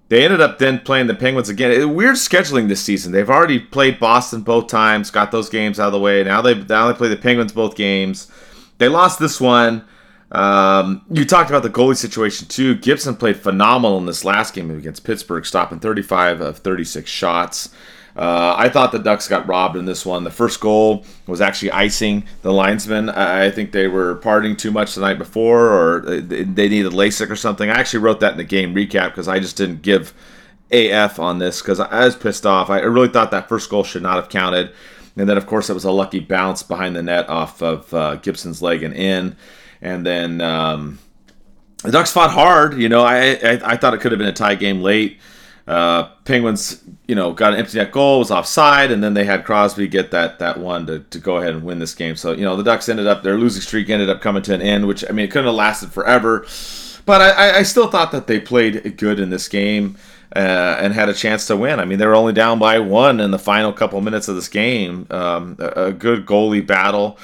They 0.09 0.25
ended 0.25 0.41
up 0.41 0.59
then 0.59 0.81
playing 0.81 1.07
the 1.07 1.15
Penguins 1.15 1.51
again. 1.51 1.71
It, 1.71 1.89
weird 1.89 2.17
scheduling 2.17 2.69
this 2.69 2.83
season. 2.83 3.13
They've 3.13 3.31
already 3.31 3.61
played 3.61 4.01
Boston 4.01 4.41
both 4.41 4.67
times, 4.67 5.11
got 5.11 5.31
those 5.31 5.49
games 5.49 5.79
out 5.79 5.87
of 5.87 5.93
the 5.93 6.01
way. 6.01 6.25
Now 6.25 6.43
they 6.43 6.55
now 6.55 6.89
they 6.89 6.95
play 6.95 7.09
the 7.09 7.17
Penguins 7.17 7.53
both 7.53 7.77
games. 7.77 8.31
They 8.79 8.89
lost 8.89 9.21
this 9.21 9.41
one. 9.41 9.85
Um, 10.33 11.05
you 11.11 11.25
talked 11.25 11.51
about 11.51 11.63
the 11.63 11.71
goalie 11.71 11.97
situation 11.97 12.47
too. 12.47 12.77
Gibson 12.77 13.17
played 13.17 13.37
phenomenal 13.37 13.99
in 13.99 14.07
this 14.07 14.25
last 14.25 14.55
game 14.55 14.71
against 14.71 15.05
Pittsburgh, 15.05 15.45
stopping 15.45 15.81
35 15.81 16.41
of 16.41 16.59
36 16.59 17.11
shots. 17.11 17.71
Uh, 18.17 18.55
I 18.57 18.69
thought 18.69 18.93
the 18.93 18.99
Ducks 18.99 19.29
got 19.29 19.47
robbed 19.47 19.77
in 19.77 19.87
this 19.87 20.05
one. 20.05 20.25
The 20.25 20.31
first 20.31 20.61
goal 20.61 21.05
was 21.27 21.41
actually 21.41 21.71
icing 21.71 22.25
the 22.43 22.53
linesman. 22.53 23.09
I 23.09 23.51
think 23.51 23.73
they 23.73 23.87
were 23.89 24.17
partying 24.17 24.59
too 24.59 24.71
much 24.71 24.95
the 24.95 25.01
night 25.01 25.19
before, 25.19 25.69
or 25.69 26.21
they 26.21 26.69
needed 26.69 26.93
LASIK 26.93 27.31
or 27.31 27.37
something. 27.37 27.71
I 27.71 27.75
actually 27.75 28.01
wrote 28.01 28.21
that 28.21 28.33
in 28.33 28.39
the 28.39 28.45
game 28.45 28.75
recap 28.75 29.11
because 29.11 29.29
I 29.29 29.39
just 29.39 29.57
didn't 29.57 29.83
give 29.83 30.13
AF 30.73 31.19
on 31.19 31.39
this 31.39 31.63
because 31.63 31.81
I 31.81 32.05
was 32.05 32.17
pissed 32.17 32.47
off. 32.47 32.69
I 32.69 32.81
really 32.81 33.09
thought 33.09 33.31
that 33.31 33.49
first 33.49 33.71
goal 33.71 33.85
should 33.85 34.03
not 34.03 34.17
have 34.17 34.29
counted. 34.29 34.73
And 35.17 35.29
then, 35.29 35.37
of 35.37 35.47
course, 35.47 35.71
it 35.71 35.75
was 35.75 35.85
a 35.85 35.91
lucky 35.91 36.21
bounce 36.21 36.63
behind 36.63 36.97
the 36.97 37.03
net 37.03 37.29
off 37.29 37.63
of 37.63 37.93
uh, 37.95 38.17
Gibson's 38.17 38.63
leg 38.63 38.83
and 38.83 38.95
in. 38.95 39.37
And 39.83 40.05
then 40.05 40.41
um, 40.41 40.99
the 41.83 41.91
Ducks 41.91 42.13
fought 42.13 42.31
hard. 42.31 42.75
You 42.75 42.89
know, 42.89 43.03
I, 43.03 43.33
I, 43.43 43.61
I 43.65 43.77
thought 43.77 43.95
it 43.95 44.01
could 44.01 44.13
have 44.13 44.19
been 44.19 44.29
a 44.29 44.33
tie 44.33 44.55
game 44.55 44.83
late. 44.83 45.19
Uh, 45.67 46.09
Penguins, 46.25 46.83
you 47.07 47.15
know, 47.15 47.33
got 47.33 47.53
an 47.53 47.61
empty 47.61 47.79
net 47.79 47.93
goal, 47.93 48.19
was 48.19 48.31
offside, 48.31 48.91
and 48.91 49.05
then 49.05 49.15
they 49.15 49.25
had 49.25 49.45
Crosby 49.45 49.87
get 49.87 50.11
that 50.11 50.41
that 50.41 50.59
one 50.59 50.87
to, 50.87 50.99
to 50.99 51.19
go 51.19 51.37
ahead 51.37 51.55
and 51.55 51.63
win 51.63 51.79
this 51.79 51.95
game. 51.95 52.17
So 52.17 52.33
you 52.33 52.43
know, 52.45 52.57
the 52.57 52.65
Ducks 52.65 52.89
ended 52.89 53.07
up 53.07 53.23
their 53.23 53.39
losing 53.39 53.63
streak 53.63 53.89
ended 53.89 54.11
up 54.11 54.21
coming 54.21 54.43
to 54.43 54.55
an 54.55 54.63
end, 54.63 54.89
which 54.89 55.05
I 55.09 55.13
mean, 55.13 55.27
it 55.27 55.31
couldn't 55.31 55.47
have 55.47 55.55
lasted 55.55 55.93
forever, 55.93 56.45
but 57.07 57.21
I, 57.21 57.59
I 57.59 57.63
still 57.63 57.89
thought 57.89 58.11
that 58.13 58.27
they 58.27 58.41
played 58.41 58.97
good 58.97 59.21
in 59.21 59.31
this 59.31 59.49
game. 59.49 59.97
Uh, 60.37 60.79
and 60.79 60.95
had 60.95 61.09
a 61.09 61.13
chance 61.13 61.49
to 61.49 61.57
win. 61.57 61.81
I 61.81 61.85
mean, 61.85 61.99
they 61.99 62.07
were 62.07 62.15
only 62.15 62.33
down 62.33 62.61
by 62.61 62.79
one 62.79 63.19
in 63.19 63.33
the 63.33 63.39
final 63.39 63.73
couple 63.73 64.01
minutes 64.01 64.29
of 64.29 64.37
this 64.37 64.47
game. 64.47 65.09
Um, 65.11 65.57
a, 65.59 65.87
a, 65.87 65.93
good 65.93 66.25
goalie 66.25 66.65
battle 66.65 67.19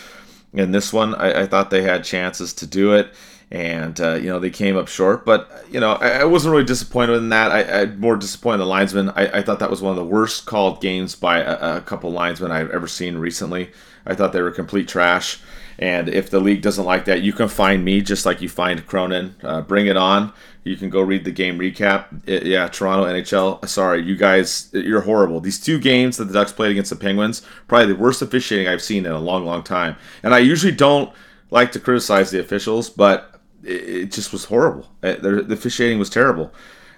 in 0.52 0.72
this 0.72 0.92
one. 0.92 1.14
I, 1.14 1.42
I, 1.42 1.46
thought 1.46 1.70
they 1.70 1.82
had 1.82 2.04
chances 2.04 2.52
to 2.54 2.66
do 2.66 2.94
it 2.94 3.12
and 3.50 4.00
uh, 4.00 4.14
you 4.14 4.28
know 4.28 4.38
they 4.38 4.50
came 4.50 4.76
up 4.76 4.88
short. 4.88 5.24
But 5.24 5.50
you 5.70 5.80
know 5.80 5.92
I, 5.92 6.20
I 6.20 6.24
wasn't 6.24 6.52
really 6.52 6.64
disappointed 6.64 7.14
in 7.14 7.28
that. 7.30 7.52
I, 7.52 7.82
I 7.82 7.86
more 7.86 8.16
disappointed 8.16 8.54
in 8.54 8.60
the 8.60 8.66
linesman. 8.66 9.10
I, 9.10 9.38
I, 9.38 9.42
thought 9.42 9.60
that 9.60 9.70
was 9.70 9.82
one 9.82 9.90
of 9.90 9.96
the 9.96 10.04
worst 10.04 10.46
called 10.46 10.80
games 10.80 11.14
by 11.14 11.38
a, 11.38 11.76
a 11.76 11.80
couple 11.80 12.10
linesmen 12.12 12.50
I've 12.50 12.70
ever 12.70 12.88
seen 12.88 13.18
recently. 13.18 13.70
I 14.04 14.14
thought 14.14 14.32
they 14.32 14.42
were 14.42 14.50
complete 14.50 14.88
trash. 14.88 15.40
And 15.78 16.08
if 16.08 16.30
the 16.30 16.40
league 16.40 16.62
doesn't 16.62 16.84
like 16.84 17.04
that, 17.04 17.22
you 17.22 17.32
can 17.32 17.48
find 17.48 17.84
me 17.84 18.00
just 18.00 18.24
like 18.24 18.40
you 18.40 18.48
find 18.48 18.86
Cronin. 18.86 19.34
Uh, 19.42 19.60
bring 19.60 19.86
it 19.86 19.96
on. 19.96 20.32
You 20.66 20.76
can 20.76 20.90
go 20.90 21.00
read 21.00 21.24
the 21.24 21.30
game 21.30 21.58
recap. 21.58 22.06
It, 22.26 22.44
yeah, 22.44 22.66
Toronto 22.66 23.04
NHL. 23.06 23.66
Sorry, 23.68 24.02
you 24.02 24.16
guys, 24.16 24.68
you're 24.72 25.00
horrible. 25.00 25.38
These 25.38 25.60
two 25.60 25.78
games 25.78 26.16
that 26.16 26.24
the 26.24 26.34
Ducks 26.34 26.52
played 26.52 26.72
against 26.72 26.90
the 26.90 26.96
Penguins, 26.96 27.42
probably 27.68 27.92
the 27.92 28.00
worst 28.00 28.20
officiating 28.20 28.66
I've 28.66 28.82
seen 28.82 29.06
in 29.06 29.12
a 29.12 29.20
long, 29.20 29.44
long 29.44 29.62
time. 29.62 29.96
And 30.24 30.34
I 30.34 30.38
usually 30.38 30.72
don't 30.72 31.12
like 31.50 31.70
to 31.72 31.80
criticize 31.80 32.32
the 32.32 32.40
officials, 32.40 32.90
but 32.90 33.40
it, 33.62 34.10
just 34.10 34.32
was 34.32 34.46
horrible. 34.46 34.88
Uh, 35.04 35.14
the 35.14 35.52
officiating 35.52 36.00
was 36.00 36.10
terrible. 36.10 36.52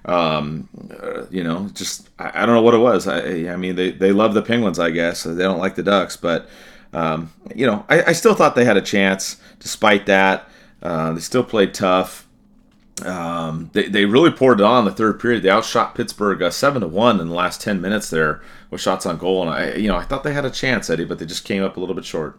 Um, 0.07 0.69
uh, 1.03 1.27
you 1.31 1.45
know, 1.45 1.69
just 1.75 2.09
I, 2.19 2.43
I, 2.43 2.47
don't 2.47 2.55
know 2.55 2.63
what 2.63 2.73
it 2.73 2.79
was. 2.79 3.07
I, 3.07 3.53
I 3.53 3.57
mean, 3.57 3.77
they, 3.77 3.91
they 3.91 4.13
love 4.13 4.33
the 4.33 4.41
Penguins, 4.41 4.79
I 4.79 4.91
guess. 4.91 5.25
They 5.25 5.43
don't 5.43 5.59
like 5.59 5.75
the 5.75 5.83
Ducks, 5.83 6.17
but 6.17 6.49
um, 6.95 7.33
you 7.55 7.67
know, 7.67 7.85
I, 7.91 8.03
I, 8.05 8.13
still 8.13 8.35
thought 8.35 8.55
they 8.55 8.65
had 8.65 8.79
a 8.79 8.83
chance. 8.83 9.37
Despite 9.59 10.07
that, 10.07 10.49
uh, 10.83 11.13
they 11.13 11.21
still 11.21 11.45
played 11.45 11.75
tough. 11.75 12.28
Um, 13.05 13.71
they, 13.73 13.89
they 13.89 14.05
really 14.05 14.31
poured 14.31 14.61
it 14.61 14.67
on 14.67 14.85
the 14.85 14.91
third 14.91 15.21
period. 15.21 15.43
They 15.43 15.51
outshot 15.51 15.95
Pittsburgh 15.95 16.43
uh, 16.43 16.51
seven 16.51 16.81
to 16.81 16.89
one 16.89 17.21
in 17.21 17.29
the 17.29 17.35
last 17.35 17.61
ten 17.61 17.81
minutes 17.81 18.11
there 18.11 18.43
with 18.71 18.81
shots 18.81 19.07
on 19.07 19.19
goal, 19.19 19.43
and 19.43 19.51
I 19.51 19.75
you 19.75 19.89
know 19.89 19.97
I 19.97 20.05
thought 20.05 20.25
they 20.25 20.35
had 20.35 20.45
a 20.45 20.51
chance, 20.51 20.91
Eddie, 20.91 21.05
but 21.05 21.19
they 21.19 21.27
just 21.27 21.45
came 21.45 21.63
up 21.63 21.77
a 21.77 21.81
little 21.81 21.95
bit 21.95 22.05
short. 22.05 22.39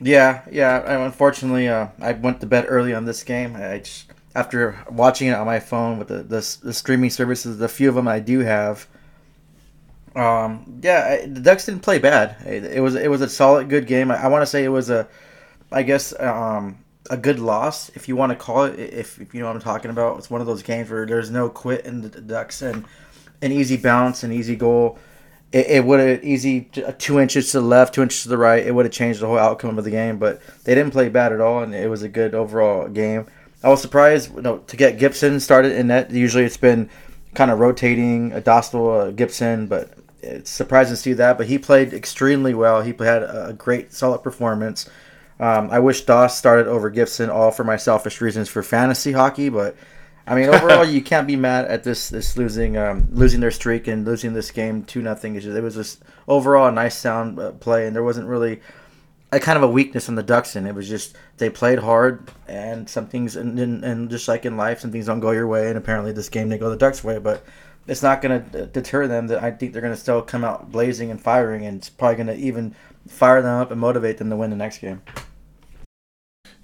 Yeah, 0.00 0.42
yeah. 0.50 1.04
Unfortunately, 1.04 1.68
uh, 1.68 1.88
I 2.00 2.12
went 2.12 2.40
to 2.40 2.46
bed 2.46 2.66
early 2.68 2.94
on 2.94 3.04
this 3.04 3.22
game. 3.22 3.56
I 3.56 3.78
just 3.78 4.12
after 4.34 4.78
watching 4.90 5.28
it 5.28 5.34
on 5.34 5.46
my 5.46 5.60
phone 5.60 5.98
with 5.98 6.08
the, 6.08 6.22
the, 6.22 6.56
the 6.62 6.72
streaming 6.72 7.10
services, 7.10 7.58
the 7.58 7.68
few 7.68 7.88
of 7.88 7.94
them 7.94 8.08
I 8.08 8.18
do 8.18 8.40
have. 8.40 8.86
Um, 10.14 10.80
yeah, 10.82 11.26
the 11.26 11.40
Ducks 11.40 11.66
didn't 11.66 11.82
play 11.82 11.98
bad. 11.98 12.36
It, 12.46 12.64
it 12.64 12.80
was 12.80 12.94
it 12.94 13.10
was 13.10 13.20
a 13.20 13.28
solid, 13.28 13.68
good 13.68 13.86
game. 13.86 14.10
I, 14.10 14.24
I 14.24 14.28
want 14.28 14.42
to 14.42 14.46
say 14.46 14.64
it 14.64 14.68
was 14.68 14.90
a, 14.90 15.08
I 15.70 15.82
guess, 15.82 16.18
um, 16.20 16.78
a 17.12 17.16
good 17.18 17.38
loss 17.38 17.90
if 17.90 18.08
you 18.08 18.16
want 18.16 18.30
to 18.30 18.36
call 18.36 18.64
it. 18.64 18.80
If, 18.80 19.20
if 19.20 19.34
you 19.34 19.40
know 19.40 19.46
what 19.46 19.54
I'm 19.54 19.62
talking 19.62 19.90
about, 19.90 20.16
it's 20.16 20.30
one 20.30 20.40
of 20.40 20.46
those 20.46 20.62
games 20.62 20.90
where 20.90 21.04
there's 21.04 21.30
no 21.30 21.50
quit 21.50 21.84
in 21.84 22.00
the 22.00 22.08
Ducks 22.08 22.62
and 22.62 22.86
an 23.42 23.52
easy 23.52 23.76
bounce, 23.76 24.24
an 24.24 24.32
easy 24.32 24.56
goal. 24.56 24.98
It, 25.52 25.66
it 25.66 25.84
would 25.84 26.00
have 26.00 26.24
easy 26.24 26.70
two 26.96 27.20
inches 27.20 27.52
to 27.52 27.60
the 27.60 27.66
left, 27.66 27.94
two 27.94 28.02
inches 28.02 28.22
to 28.22 28.30
the 28.30 28.38
right. 28.38 28.66
It 28.66 28.74
would 28.74 28.86
have 28.86 28.94
changed 28.94 29.20
the 29.20 29.26
whole 29.26 29.38
outcome 29.38 29.76
of 29.76 29.84
the 29.84 29.90
game. 29.90 30.18
But 30.18 30.40
they 30.64 30.74
didn't 30.74 30.92
play 30.92 31.10
bad 31.10 31.34
at 31.34 31.40
all, 31.42 31.62
and 31.62 31.74
it 31.74 31.90
was 31.90 32.02
a 32.02 32.08
good 32.08 32.34
overall 32.34 32.88
game. 32.88 33.26
I 33.62 33.68
was 33.68 33.82
surprised 33.82 34.34
you 34.34 34.40
know, 34.40 34.58
to 34.58 34.76
get 34.76 34.98
Gibson 34.98 35.38
started 35.38 35.72
in 35.72 35.88
net. 35.88 36.10
Usually 36.10 36.44
it's 36.44 36.56
been 36.56 36.88
kind 37.34 37.50
of 37.50 37.60
rotating 37.60 38.32
a 38.32 38.40
Dostal, 38.40 39.04
a 39.04 39.08
uh, 39.08 39.10
Gibson, 39.10 39.66
but 39.66 39.98
it's 40.22 40.50
surprising 40.50 40.94
to 40.94 40.96
see 40.96 41.12
that. 41.12 41.36
But 41.36 41.46
he 41.46 41.58
played 41.58 41.92
extremely 41.92 42.54
well. 42.54 42.80
He 42.80 42.94
had 42.98 43.22
a 43.22 43.54
great, 43.56 43.92
solid 43.92 44.20
performance. 44.22 44.88
Um, 45.42 45.70
I 45.72 45.80
wish 45.80 46.02
Doss 46.02 46.38
started 46.38 46.68
over 46.68 46.88
Gibson, 46.88 47.28
all 47.28 47.50
for 47.50 47.64
my 47.64 47.76
selfish 47.76 48.20
reasons 48.20 48.48
for 48.48 48.62
fantasy 48.62 49.10
hockey. 49.10 49.48
But 49.48 49.74
I 50.24 50.36
mean, 50.36 50.48
overall, 50.48 50.84
you 50.84 51.02
can't 51.02 51.26
be 51.26 51.34
mad 51.34 51.64
at 51.64 51.82
this 51.82 52.10
this 52.10 52.36
losing 52.36 52.76
um, 52.76 53.08
losing 53.10 53.40
their 53.40 53.50
streak 53.50 53.88
and 53.88 54.06
losing 54.06 54.34
this 54.34 54.52
game 54.52 54.84
two 54.84 55.02
nothing. 55.02 55.34
It 55.34 55.62
was 55.62 55.74
just 55.74 56.04
overall 56.28 56.68
a 56.68 56.72
nice 56.72 56.96
sound 56.96 57.40
uh, 57.40 57.50
play, 57.50 57.88
and 57.88 57.96
there 57.96 58.04
wasn't 58.04 58.28
really 58.28 58.60
a 59.32 59.40
kind 59.40 59.56
of 59.56 59.64
a 59.64 59.68
weakness 59.68 60.08
in 60.08 60.14
the 60.14 60.22
Ducks. 60.22 60.54
And 60.54 60.64
it 60.64 60.76
was 60.76 60.88
just 60.88 61.16
they 61.38 61.50
played 61.50 61.80
hard, 61.80 62.30
and 62.46 62.88
some 62.88 63.08
things 63.08 63.34
and, 63.34 63.58
and, 63.58 63.84
and 63.84 64.10
just 64.10 64.28
like 64.28 64.46
in 64.46 64.56
life, 64.56 64.78
some 64.78 64.92
things 64.92 65.06
don't 65.06 65.18
go 65.18 65.32
your 65.32 65.48
way, 65.48 65.70
and 65.70 65.76
apparently 65.76 66.12
this 66.12 66.28
game 66.28 66.50
didn't 66.50 66.60
go 66.60 66.70
the 66.70 66.76
Ducks' 66.76 67.02
way, 67.02 67.18
but 67.18 67.44
it's 67.88 68.00
not 68.00 68.22
going 68.22 68.48
to 68.48 68.66
deter 68.66 69.08
them. 69.08 69.26
That 69.26 69.42
I 69.42 69.50
think 69.50 69.72
they're 69.72 69.82
going 69.82 69.92
to 69.92 70.00
still 70.00 70.22
come 70.22 70.44
out 70.44 70.70
blazing 70.70 71.10
and 71.10 71.20
firing, 71.20 71.66
and 71.66 71.78
it's 71.78 71.90
probably 71.90 72.14
going 72.14 72.28
to 72.28 72.36
even 72.36 72.76
fire 73.08 73.42
them 73.42 73.60
up 73.60 73.72
and 73.72 73.80
motivate 73.80 74.18
them 74.18 74.30
to 74.30 74.36
win 74.36 74.50
the 74.50 74.56
next 74.56 74.78
game. 74.78 75.02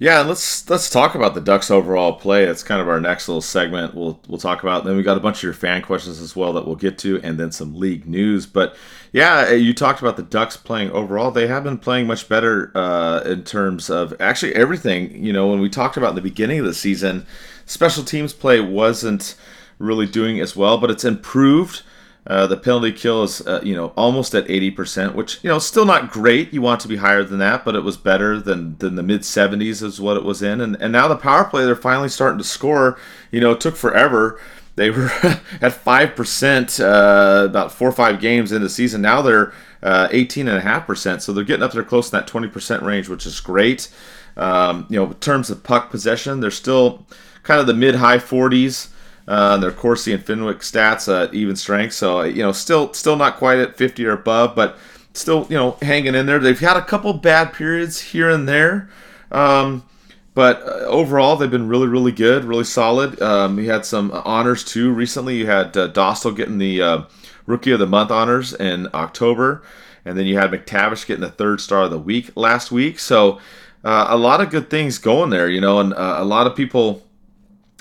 Yeah, 0.00 0.20
let's 0.20 0.68
let's 0.70 0.88
talk 0.88 1.16
about 1.16 1.34
the 1.34 1.40
Ducks 1.40 1.72
overall 1.72 2.12
play. 2.12 2.44
That's 2.44 2.62
kind 2.62 2.80
of 2.80 2.88
our 2.88 3.00
next 3.00 3.26
little 3.26 3.40
segment. 3.40 3.94
We'll 3.94 4.20
we'll 4.28 4.38
talk 4.38 4.62
about. 4.62 4.84
Then 4.84 4.96
we 4.96 5.02
got 5.02 5.16
a 5.16 5.20
bunch 5.20 5.38
of 5.38 5.42
your 5.42 5.52
fan 5.54 5.82
questions 5.82 6.20
as 6.20 6.36
well 6.36 6.52
that 6.52 6.66
we'll 6.66 6.76
get 6.76 6.98
to, 6.98 7.20
and 7.24 7.36
then 7.38 7.50
some 7.50 7.74
league 7.74 8.06
news. 8.06 8.46
But 8.46 8.76
yeah, 9.12 9.50
you 9.50 9.74
talked 9.74 10.00
about 10.00 10.16
the 10.16 10.22
Ducks 10.22 10.56
playing 10.56 10.92
overall. 10.92 11.32
They 11.32 11.48
have 11.48 11.64
been 11.64 11.78
playing 11.78 12.06
much 12.06 12.28
better 12.28 12.70
uh, 12.76 13.22
in 13.26 13.42
terms 13.42 13.90
of 13.90 14.14
actually 14.20 14.54
everything. 14.54 15.24
You 15.24 15.32
know, 15.32 15.48
when 15.48 15.58
we 15.58 15.68
talked 15.68 15.96
about 15.96 16.10
in 16.10 16.16
the 16.16 16.22
beginning 16.22 16.60
of 16.60 16.64
the 16.64 16.74
season, 16.74 17.26
special 17.66 18.04
teams 18.04 18.32
play 18.32 18.60
wasn't 18.60 19.34
really 19.80 20.06
doing 20.06 20.38
as 20.38 20.54
well, 20.54 20.78
but 20.78 20.92
it's 20.92 21.04
improved. 21.04 21.82
Uh, 22.28 22.46
the 22.46 22.58
penalty 22.58 22.92
kill 22.92 23.22
is, 23.22 23.40
uh, 23.46 23.60
you 23.64 23.74
know, 23.74 23.86
almost 23.96 24.34
at 24.34 24.46
80%, 24.46 25.14
which, 25.14 25.42
you 25.42 25.48
know, 25.48 25.58
still 25.58 25.86
not 25.86 26.10
great. 26.10 26.52
You 26.52 26.60
want 26.60 26.80
to 26.82 26.88
be 26.88 26.96
higher 26.96 27.24
than 27.24 27.38
that, 27.38 27.64
but 27.64 27.74
it 27.74 27.82
was 27.82 27.96
better 27.96 28.38
than, 28.38 28.76
than 28.78 28.96
the 28.96 29.02
mid 29.02 29.22
70s 29.22 29.82
is 29.82 29.98
what 29.98 30.18
it 30.18 30.24
was 30.24 30.42
in. 30.42 30.60
And, 30.60 30.76
and 30.78 30.92
now 30.92 31.08
the 31.08 31.16
power 31.16 31.44
play, 31.44 31.64
they're 31.64 31.74
finally 31.74 32.10
starting 32.10 32.36
to 32.36 32.44
score. 32.44 32.98
You 33.30 33.40
know, 33.40 33.52
it 33.52 33.62
took 33.62 33.76
forever. 33.76 34.38
They 34.76 34.90
were 34.90 35.06
at 35.62 35.72
5% 35.72 36.80
uh, 36.80 37.46
about 37.46 37.72
four 37.72 37.88
or 37.88 37.92
five 37.92 38.20
games 38.20 38.52
in 38.52 38.60
the 38.60 38.68
season. 38.68 39.00
Now 39.00 39.22
they're 39.22 39.54
uh, 39.82 40.08
18.5%. 40.08 41.22
So 41.22 41.32
they're 41.32 41.44
getting 41.44 41.62
up 41.62 41.72
there 41.72 41.82
close 41.82 42.10
to 42.10 42.16
that 42.16 42.26
20% 42.26 42.82
range, 42.82 43.08
which 43.08 43.24
is 43.24 43.40
great. 43.40 43.88
Um, 44.36 44.86
you 44.90 44.96
know, 44.98 45.06
in 45.06 45.14
terms 45.14 45.48
of 45.48 45.64
puck 45.64 45.90
possession, 45.90 46.40
they're 46.40 46.50
still 46.50 47.06
kind 47.42 47.58
of 47.58 47.66
the 47.66 47.74
mid 47.74 47.94
high 47.94 48.18
40s. 48.18 48.90
Uh, 49.28 49.58
their 49.58 49.70
Corsi 49.70 50.14
and 50.14 50.24
Fenwick 50.24 50.60
stats 50.60 51.06
at 51.06 51.34
even 51.34 51.54
strength, 51.54 51.92
so 51.92 52.22
you 52.22 52.42
know, 52.42 52.50
still 52.50 52.94
still 52.94 53.14
not 53.14 53.36
quite 53.36 53.58
at 53.58 53.76
50 53.76 54.06
or 54.06 54.12
above, 54.12 54.56
but 54.56 54.78
still 55.12 55.46
you 55.50 55.56
know 55.56 55.76
hanging 55.82 56.14
in 56.14 56.24
there. 56.24 56.38
They've 56.38 56.58
had 56.58 56.78
a 56.78 56.84
couple 56.84 57.12
bad 57.12 57.52
periods 57.52 58.00
here 58.00 58.30
and 58.30 58.48
there, 58.48 58.88
um, 59.30 59.84
but 60.32 60.62
uh, 60.62 60.86
overall 60.86 61.36
they've 61.36 61.50
been 61.50 61.68
really 61.68 61.88
really 61.88 62.10
good, 62.10 62.44
really 62.44 62.64
solid. 62.64 63.20
Um, 63.20 63.58
had 63.58 63.84
some 63.84 64.10
honors 64.24 64.64
too 64.64 64.94
recently. 64.94 65.36
You 65.36 65.46
had 65.46 65.76
uh, 65.76 65.88
Dostal 65.88 66.34
getting 66.34 66.56
the 66.56 66.80
uh, 66.80 67.02
Rookie 67.44 67.72
of 67.72 67.80
the 67.80 67.86
Month 67.86 68.10
honors 68.10 68.54
in 68.54 68.88
October, 68.94 69.62
and 70.06 70.16
then 70.16 70.24
you 70.24 70.38
had 70.38 70.50
McTavish 70.50 71.06
getting 71.06 71.20
the 71.20 71.28
third 71.28 71.60
star 71.60 71.82
of 71.82 71.90
the 71.90 71.98
week 71.98 72.30
last 72.34 72.72
week. 72.72 72.98
So 72.98 73.40
uh, 73.84 74.06
a 74.08 74.16
lot 74.16 74.40
of 74.40 74.48
good 74.48 74.70
things 74.70 74.96
going 74.96 75.28
there, 75.28 75.50
you 75.50 75.60
know, 75.60 75.80
and 75.80 75.92
uh, 75.92 76.16
a 76.18 76.24
lot 76.24 76.46
of 76.46 76.56
people 76.56 77.02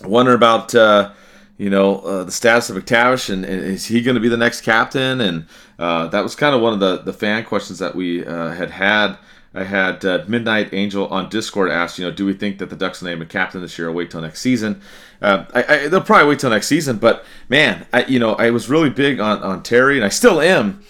wonder 0.03 0.33
about 0.33 0.75
uh, 0.75 1.12
you 1.58 1.70
know, 1.70 2.00
uh, 2.00 2.24
the 2.24 2.32
status 2.32 2.70
of 2.70 2.76
McTavish 2.78 3.32
and, 3.32 3.43
and 3.43 3.63
is 3.63 3.86
he 3.86 4.02
going 4.02 4.15
to 4.15 4.22
be 4.22 4.30
the 4.30 4.38
next 4.38 4.62
captain? 4.62 5.22
And 5.22 5.46
uh, 5.80 6.08
that 6.08 6.22
was 6.22 6.36
kind 6.36 6.56
of 6.56 6.62
one 6.62 6.74
of 6.74 6.80
the, 6.80 6.98
the 6.98 7.13
fan 7.13 7.43
questions 7.46 7.80
that 7.80 7.96
we 7.96 8.26
uh, 8.26 8.52
had 8.52 8.72
had. 8.72 9.17
I 9.54 9.63
had 9.63 10.06
uh, 10.06 10.24
Midnight 10.28 10.72
Angel 10.72 11.08
on 11.08 11.30
Discord 11.30 11.72
asked, 11.72 11.98
you 11.98 12.06
know, 12.06 12.12
do 12.12 12.28
we 12.28 12.34
think 12.34 12.60
that 12.60 12.70
the 12.70 12.76
Ducks 12.76 13.02
will 13.02 13.10
name 13.10 13.24
a 13.24 13.26
captain 13.26 13.62
this 13.62 13.80
year 13.80 13.88
or 13.88 13.91
wait 13.91 14.12
till 14.12 14.22
next 14.22 14.41
season? 14.41 14.82
Uh, 15.20 15.46
I, 15.54 15.63
I, 15.63 15.88
they'll 15.88 16.02
probably 16.02 16.30
wait 16.30 16.39
till 16.39 16.52
next 16.52 16.67
season, 16.67 16.98
but 16.98 17.26
man, 17.50 17.88
I, 17.91 18.06
you 18.06 18.20
know, 18.20 18.36
I 18.36 18.52
was 18.52 18.70
really 18.70 18.91
big 18.91 19.20
on, 19.20 19.41
on 19.41 19.63
Terry 19.63 19.96
and 19.96 20.06
I 20.06 20.10
still 20.10 20.39
am. 20.39 20.84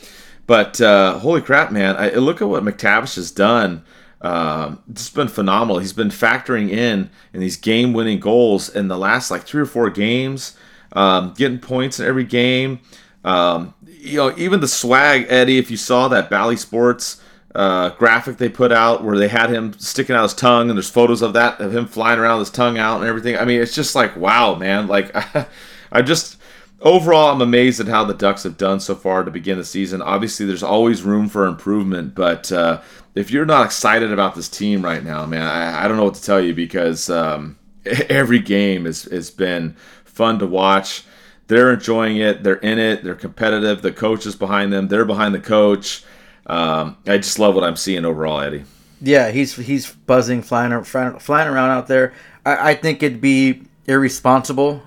But 0.48 0.82
uh, 0.82 1.20
holy 1.20 1.42
crap, 1.42 1.72
man, 1.72 1.96
I, 1.98 2.12
look 2.16 2.42
at 2.42 2.50
what 2.50 2.64
McTavish 2.64 3.16
has 3.16 3.32
done. 3.32 3.84
Um, 4.22 4.82
it's 4.90 5.10
been 5.10 5.28
phenomenal. 5.28 5.80
He's 5.80 5.94
been 5.94 6.10
factoring 6.10 6.70
in 6.70 7.10
in 7.34 7.40
these 7.40 7.58
game-winning 7.58 8.20
goals 8.20 8.70
in 8.70 8.88
the 8.88 8.98
last 8.98 9.30
like 9.30 9.44
three 9.44 9.62
or 9.62 9.68
four 9.68 9.90
games, 9.90 10.58
um, 10.94 11.34
getting 11.36 11.60
points 11.60 12.00
in 12.00 12.08
every 12.08 12.24
game. 12.24 12.80
Um, 13.24 13.74
you 13.86 14.18
know, 14.18 14.34
even 14.38 14.60
the 14.60 14.68
swag, 14.68 15.28
Eddie. 15.30 15.58
If 15.58 15.70
you 15.70 15.78
saw 15.78 16.08
that 16.08 16.30
Bally 16.30 16.56
Sports 16.56 17.22
uh, 17.58 17.90
graphic 17.90 18.38
they 18.38 18.50
put 18.50 18.72
out 18.72 19.04
where 19.04 19.18
they 19.18 19.28
had 19.28 19.50
him 19.50 19.74
sticking 19.80 20.16
out 20.16 20.22
his 20.22 20.36
tongue, 20.36 20.70
and 20.70 20.78
there's 20.78 20.90
photos 20.90 21.24
of 21.24 21.34
that 21.34 21.60
of 21.60 21.76
him 21.76 21.88
flying 21.88 22.20
around 22.20 22.38
with 22.38 22.50
his 22.50 22.56
tongue 22.56 22.78
out 22.78 23.00
and 23.00 23.10
everything. 23.10 23.36
I 23.36 23.46
mean, 23.46 23.60
it's 23.60 23.74
just 23.74 23.96
like 23.96 24.16
wow, 24.16 24.54
man. 24.54 24.88
Like 24.88 25.12
I 25.92 26.02
just 26.04 26.38
overall, 26.82 27.32
I'm 27.32 27.42
amazed 27.42 27.80
at 27.80 27.88
how 27.88 28.04
the 28.04 28.14
Ducks 28.14 28.44
have 28.44 28.58
done 28.58 28.80
so 28.80 28.94
far 28.94 29.24
to 29.24 29.32
begin 29.32 29.58
the 29.58 29.66
season. 29.66 30.04
Obviously, 30.04 30.46
there's 30.46 30.62
always 30.62 31.02
room 31.02 31.30
for 31.30 31.48
improvement, 31.48 32.14
but 32.14 32.52
uh, 32.52 32.80
if 33.18 33.32
you're 33.32 33.46
not 33.46 33.66
excited 33.66 34.12
about 34.12 34.36
this 34.36 34.50
team 34.50 34.84
right 34.84 35.04
now, 35.04 35.26
man, 35.26 35.44
I, 35.44 35.86
I 35.86 35.88
don't 35.88 35.98
know 35.98 36.04
what 36.04 36.16
to 36.16 36.24
tell 36.24 36.42
you 36.42 36.54
because 36.54 37.10
um, 37.10 37.58
every 37.86 38.40
game 38.40 38.86
has, 38.86 39.04
has 39.04 39.32
been 39.32 39.76
fun 40.06 40.40
to 40.40 40.48
watch. 40.48 41.04
They're 41.48 41.74
enjoying 41.74 42.18
it. 42.18 42.44
They're 42.44 42.56
in 42.56 42.78
it. 42.78 43.04
They're 43.04 43.16
competitive. 43.16 43.82
The 43.82 43.92
coach 43.92 44.26
is 44.26 44.36
behind 44.36 44.74
them. 44.74 44.90
They're 44.90 45.06
behind 45.06 45.34
the 45.34 45.40
coach. 45.40 46.04
Um, 46.46 46.98
I 47.06 47.18
just 47.18 47.40
love 47.40 47.56
what 47.56 47.64
I'm 47.64 47.76
seeing 47.76 48.06
overall, 48.06 48.42
Eddie. 48.42 48.66
Yeah, 49.02 49.32
he's 49.32 49.56
he's 49.56 49.92
buzzing, 49.92 50.42
flying 50.42 50.84
flying 50.84 51.48
around 51.48 51.70
out 51.70 51.88
there. 51.88 52.14
I, 52.46 52.72
I 52.72 52.76
think 52.76 53.04
it'd 53.04 53.22
be 53.22 53.64
irresponsible 53.86 54.82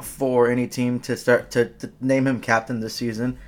for 0.00 0.50
any 0.50 0.66
team 0.66 1.00
to 1.00 1.16
start 1.16 1.50
to, 1.52 1.70
to 1.70 1.90
name 2.00 2.26
him 2.26 2.40
captain 2.40 2.80
this 2.80 2.94
season. 2.94 3.38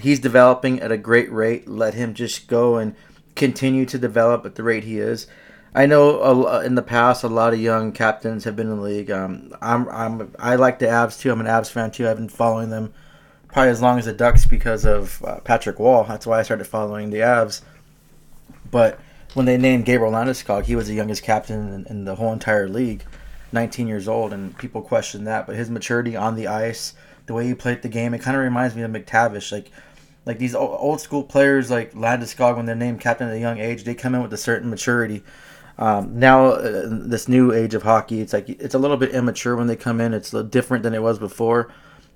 He's 0.00 0.20
developing 0.20 0.80
at 0.80 0.92
a 0.92 0.96
great 0.96 1.30
rate. 1.32 1.68
Let 1.68 1.94
him 1.94 2.14
just 2.14 2.46
go 2.48 2.76
and 2.76 2.94
continue 3.36 3.86
to 3.86 3.98
develop 3.98 4.44
at 4.44 4.56
the 4.56 4.62
rate 4.62 4.84
he 4.84 4.98
is. 4.98 5.26
I 5.74 5.84
know 5.86 6.58
in 6.60 6.74
the 6.74 6.82
past 6.82 7.22
a 7.22 7.28
lot 7.28 7.52
of 7.52 7.60
young 7.60 7.92
captains 7.92 8.44
have 8.44 8.56
been 8.56 8.70
in 8.70 8.76
the 8.76 8.82
league. 8.82 9.10
Um, 9.10 9.54
I'm, 9.60 9.88
I'm 9.90 10.34
I 10.38 10.56
like 10.56 10.78
the 10.78 10.86
Avs 10.86 11.20
too. 11.20 11.30
I'm 11.30 11.40
an 11.40 11.46
Avs 11.46 11.70
fan 11.70 11.90
too. 11.90 12.08
I've 12.08 12.16
been 12.16 12.30
following 12.30 12.70
them 12.70 12.94
probably 13.48 13.70
as 13.70 13.82
long 13.82 13.98
as 13.98 14.06
the 14.06 14.12
Ducks 14.12 14.46
because 14.46 14.84
of 14.84 15.22
uh, 15.24 15.40
Patrick 15.40 15.78
Roy. 15.78 16.04
That's 16.08 16.26
why 16.26 16.40
I 16.40 16.42
started 16.42 16.66
following 16.66 17.10
the 17.10 17.18
Avs. 17.18 17.62
But 18.70 18.98
when 19.34 19.46
they 19.46 19.56
named 19.56 19.84
Gabriel 19.84 20.12
Landeskog, 20.12 20.64
he 20.64 20.76
was 20.76 20.88
the 20.88 20.94
youngest 20.94 21.22
captain 21.22 21.72
in, 21.72 21.86
in, 21.86 22.04
the 22.04 22.16
whole 22.16 22.32
entire 22.32 22.68
league, 22.68 23.04
19 23.52 23.86
years 23.86 24.08
old, 24.08 24.32
and 24.32 24.56
people 24.58 24.82
questioned 24.82 25.26
that. 25.26 25.46
But 25.46 25.56
his 25.56 25.70
maturity 25.70 26.16
on 26.16 26.36
the 26.36 26.46
ice, 26.46 26.94
the 27.26 27.34
way 27.34 27.46
he 27.46 27.54
played 27.54 27.82
the 27.82 27.88
game, 27.88 28.14
it 28.14 28.22
kind 28.22 28.36
of 28.36 28.42
reminds 28.42 28.74
me 28.74 28.82
of 28.82 28.90
McTavish. 28.90 29.52
Like 29.52 29.70
like 30.26 30.38
these 30.38 30.54
old 30.54 31.00
school 31.00 31.22
players 31.22 31.70
like 31.70 31.94
Landeskog 31.94 32.56
when 32.56 32.66
they're 32.66 32.74
named 32.74 33.00
captain 33.00 33.28
at 33.28 33.34
a 33.34 33.38
young 33.38 33.58
age, 33.58 33.84
they 33.84 33.94
come 33.94 34.14
in 34.14 34.22
with 34.22 34.32
a 34.32 34.36
certain 34.36 34.68
maturity. 34.68 35.22
Um, 35.78 36.18
now, 36.18 36.46
uh, 36.46 36.88
this 36.88 37.28
new 37.28 37.52
age 37.52 37.74
of 37.74 37.84
hockey, 37.84 38.20
it's 38.20 38.32
like 38.32 38.48
it's 38.48 38.74
a 38.74 38.78
little 38.78 38.96
bit 38.96 39.14
immature 39.14 39.56
when 39.56 39.68
they 39.68 39.76
come 39.76 40.00
in. 40.00 40.12
It's 40.12 40.30
different 40.30 40.82
than 40.82 40.94
it 40.94 41.02
was 41.02 41.18
before. 41.18 41.72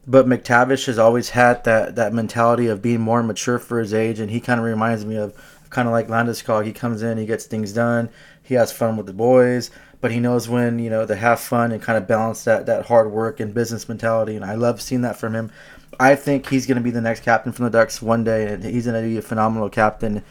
But 0.07 0.27
McTavish 0.27 0.87
has 0.87 0.99
always 0.99 1.31
had 1.31 1.63
that 1.65 1.95
that 1.97 2.13
mentality 2.13 2.67
of 2.67 2.83
being 2.83 3.01
more 3.01 3.23
mature 3.23 3.59
for 3.59 3.79
his 3.79 3.95
age, 3.95 4.19
and 4.19 4.31
he 4.31 4.41
kind 4.41 4.59
of 4.59 4.67
reminds 4.67 5.05
me 5.05 5.17
of 5.17 5.35
kind 5.69 5.87
of 5.87 5.93
like 5.93 6.09
Landeskog. 6.09 6.65
He 6.65 6.73
comes 6.73 7.03
in, 7.03 7.17
he 7.17 7.27
gets 7.27 7.45
things 7.45 7.73
done, 7.73 8.09
he 8.43 8.55
has 8.55 8.73
fun 8.73 8.97
with 8.97 9.07
the 9.07 9.13
boys, 9.13 9.71
but 10.01 10.11
he 10.11 10.19
knows 10.19 10.49
when 10.49 10.79
you 10.79 10.91
know 10.91 11.07
to 11.07 11.15
have 11.15 11.39
fun 11.39 11.71
and 11.71 11.83
kind 11.83 11.99
of 11.99 12.09
balance 12.09 12.45
that 12.45 12.67
that 12.67 12.87
hard 12.87 13.13
work 13.13 13.39
and 13.39 13.55
business 13.55 13.89
mentality. 13.89 14.35
And 14.35 14.45
I 14.45 14.55
love 14.55 14.81
seeing 14.81 15.03
that 15.03 15.17
from 15.17 15.35
him. 15.35 15.53
I 16.01 16.17
think 16.17 16.49
he's 16.49 16.67
going 16.67 16.79
to 16.79 16.83
be 16.83 16.91
the 16.91 17.03
next 17.03 17.23
captain 17.23 17.53
from 17.53 17.67
the 17.67 17.71
Ducks 17.71 18.01
one 18.01 18.25
day, 18.25 18.51
and 18.51 18.65
he's 18.65 18.87
going 18.87 19.01
to 19.01 19.07
be 19.07 19.19
a 19.19 19.23
phenomenal 19.23 19.69
captain. 19.69 20.25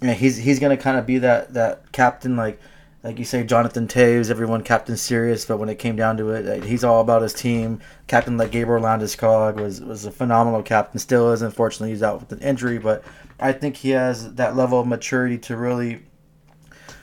And 0.00 0.10
he's 0.10 0.36
he's 0.36 0.58
going 0.58 0.76
to 0.76 0.82
kind 0.82 0.98
of 0.98 1.06
be 1.06 1.18
that 1.18 1.54
that 1.54 1.92
captain 1.92 2.36
like 2.36 2.60
like 3.04 3.18
you 3.18 3.24
say, 3.24 3.44
Jonathan 3.44 3.86
Toews, 3.86 4.30
everyone 4.30 4.62
Captain 4.62 4.96
Serious, 4.96 5.44
but 5.44 5.58
when 5.58 5.68
it 5.68 5.78
came 5.78 5.94
down 5.94 6.16
to 6.16 6.30
it, 6.30 6.64
he's 6.64 6.82
all 6.82 7.02
about 7.02 7.20
his 7.20 7.34
team. 7.34 7.80
Captain 8.06 8.38
like 8.38 8.50
Gabriel 8.50 8.82
Landeskog 8.82 9.56
was 9.56 9.80
was 9.80 10.04
a 10.04 10.10
phenomenal 10.10 10.62
captain. 10.62 10.98
Still 10.98 11.30
is. 11.30 11.42
Unfortunately, 11.42 11.90
he's 11.90 12.02
out 12.02 12.18
with 12.18 12.32
an 12.32 12.40
injury, 12.40 12.78
but 12.78 13.04
I 13.38 13.52
think 13.52 13.76
he 13.76 13.90
has 13.90 14.34
that 14.34 14.56
level 14.56 14.80
of 14.80 14.86
maturity 14.86 15.38
to 15.38 15.56
really, 15.56 16.02